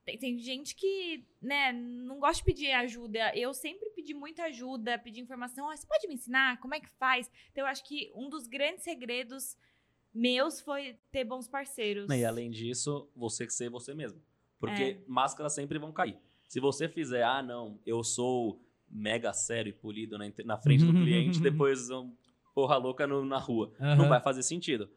Tem, 0.10 0.18
tem 0.18 0.40
gente 0.40 0.76
que, 0.76 1.24
né, 1.42 1.72
não 1.72 2.20
gosta 2.20 2.38
de 2.38 2.44
pedir 2.44 2.72
ajuda. 2.72 3.32
Eu 3.36 3.54
sempre 3.54 3.90
pedi 3.92 4.14
muita 4.14 4.44
ajuda, 4.46 4.98
pedi 4.98 5.20
informação. 5.22 5.68
"Ó, 5.68 5.76
você 5.76 5.86
pode 5.86 6.08
me 6.08 6.16
ensinar 6.16 6.60
como 6.60 6.74
é 6.74 6.80
que 6.80 6.90
faz? 6.90 7.30
Então 7.52 7.64
eu 7.64 7.68
acho 7.70 7.84
que 7.84 8.12
um 8.16 8.30
dos 8.30 8.48
grandes 8.48 8.84
segredos 8.84 9.56
meus 10.14 10.60
foi 10.62 10.98
ter 11.12 11.24
bons 11.24 11.48
parceiros. 11.48 12.10
E 12.10 12.26
além 12.26 12.50
disso, 12.50 13.08
você 13.16 13.48
ser 13.50 13.70
você 13.70 13.94
mesmo. 13.94 14.20
Porque 14.60 14.84
É. 14.84 15.00
máscaras 15.08 15.54
sempre 15.54 15.78
vão 15.78 15.92
cair. 15.92 16.18
Se 16.48 16.60
você 16.60 16.90
fizer, 16.90 17.24
ah, 17.24 17.44
não, 17.44 17.80
eu 17.86 18.04
sou 18.04 18.60
mega 18.90 19.32
sério 19.34 19.70
e 19.70 19.74
polido 19.74 20.18
na, 20.18 20.26
na 20.44 20.58
frente 20.58 20.84
do 20.84 20.92
cliente, 21.38 21.40
depois 21.40 21.92
um 21.92 22.12
porra 22.56 22.76
louca 22.78 23.06
no- 23.06 23.24
na 23.24 23.38
rua. 23.38 23.72
Não 23.80 23.88
Aham. 23.92 24.10
vai 24.10 24.20
fazer 24.20 24.42
sentido. 24.42 24.90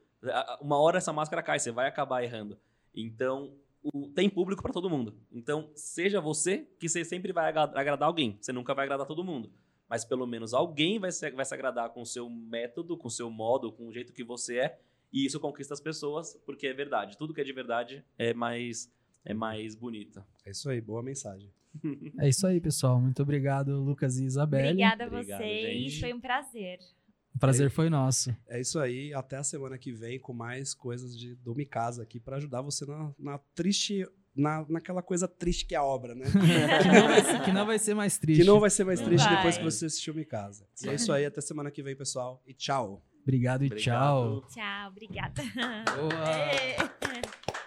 Uma 0.60 0.78
hora 0.80 0.97
essa 0.98 1.12
máscara 1.12 1.43
cai, 1.43 1.59
você 1.59 1.70
vai 1.70 1.86
acabar 1.89 2.22
errando. 2.24 2.59
Então, 2.94 3.55
o- 3.82 4.09
tem 4.09 4.28
público 4.28 4.62
pra 4.62 4.72
todo 4.72 4.88
mundo. 4.90 5.16
Então, 5.30 5.70
seja 5.74 6.20
você 6.20 6.66
que 6.78 6.88
você 6.88 7.04
sempre 7.04 7.32
vai 7.32 7.48
agra- 7.48 7.72
agradar 7.78 8.09
alguém. 8.09 8.36
Você 8.40 8.52
nunca 8.52 8.74
vai 8.74 8.84
agradar 8.84 9.06
todo 9.06 9.24
mundo. 9.24 9.52
Mas 9.88 10.04
pelo 10.04 10.26
menos 10.26 10.54
alguém 10.54 10.98
vai 10.98 11.10
se, 11.12 11.30
vai 11.32 11.44
se 11.44 11.52
agradar 11.54 11.90
com 11.90 12.00
o 12.02 12.06
seu 12.06 12.28
método, 12.30 12.96
com 12.96 13.09
o 13.09 13.10
seu 13.10 13.30
modo, 13.30 13.70
com 13.72 13.88
o 13.88 13.92
jeito 13.92 14.12
que 14.12 14.24
você 14.24 14.59
é. 14.59 14.78
E 15.12 15.26
isso 15.26 15.38
conquista 15.38 15.74
as 15.74 15.80
pessoas, 15.80 16.34
porque 16.46 16.66
é 16.66 16.72
verdade. 16.72 17.18
Tudo 17.18 17.34
que 17.34 17.40
é 17.40 17.44
de 17.44 17.52
verdade 17.52 18.02
é 18.16 18.32
mais, 18.32 18.90
é 19.24 19.34
mais 19.34 19.74
bonito. 19.74 20.24
É 20.46 20.50
isso 20.50 20.70
aí, 20.70 20.80
boa 20.80 21.02
mensagem. 21.02 21.50
É 22.20 22.28
isso 22.28 22.46
aí, 22.46 22.60
pessoal. 22.60 23.00
Muito 23.00 23.22
obrigado, 23.22 23.78
Lucas 23.82 24.18
e 24.18 24.24
Isabelle. 24.24 24.68
Obrigada 24.68 25.04
a 25.04 25.06
Obrigado, 25.06 25.38
vocês, 25.38 25.82
gente. 25.92 26.00
foi 26.00 26.12
um 26.14 26.20
prazer. 26.20 26.78
O 27.34 27.38
prazer 27.38 27.70
foi 27.70 27.88
nosso. 27.88 28.34
É 28.48 28.60
isso 28.60 28.78
aí. 28.78 29.12
Até 29.14 29.36
a 29.36 29.42
semana 29.44 29.78
que 29.78 29.92
vem 29.92 30.18
com 30.20 30.32
mais 30.32 30.74
coisas 30.74 31.16
de 31.16 31.34
do 31.36 31.54
Mi 31.54 31.64
Casa 31.66 32.02
aqui 32.02 32.20
para 32.20 32.36
ajudar 32.36 32.60
você 32.62 32.84
na, 32.86 33.12
na 33.18 33.38
triste. 33.54 34.06
Na, 34.34 34.64
naquela 34.66 35.02
coisa 35.02 35.28
triste 35.28 35.66
que 35.66 35.74
é 35.74 35.78
a 35.78 35.84
obra, 35.84 36.14
né? 36.14 36.24
que, 36.82 36.88
não 36.88 37.06
vai 37.09 37.22
ser, 37.22 37.42
que 37.42 37.52
não 37.52 37.66
vai 37.66 37.78
ser 37.78 37.94
mais 37.94 38.16
triste. 38.18 38.40
que 38.40 38.46
não 38.46 38.60
vai 38.60 38.70
ser 38.70 38.84
mais 38.84 38.98
Não 39.00 39.06
triste 39.09 39.24
vai. 39.26 39.36
depois 39.36 39.59
que 39.59 39.64
você 39.64 39.84
assistiu 39.86 40.14
Mi 40.14 40.24
Casa. 40.24 40.66
E 40.82 40.88
é 40.88 40.94
isso 40.94 41.12
aí. 41.12 41.26
Até 41.26 41.40
semana 41.42 41.70
que 41.70 41.82
vem, 41.82 41.94
pessoal. 41.94 42.42
E 42.46 42.54
tchau. 42.54 43.04
Obrigado 43.22 43.62
e 43.62 43.66
Obrigado. 43.66 44.40
tchau. 44.40 44.48
Tchau, 44.48 44.88
obrigada. 44.90 45.42
Boa. 45.94 47.52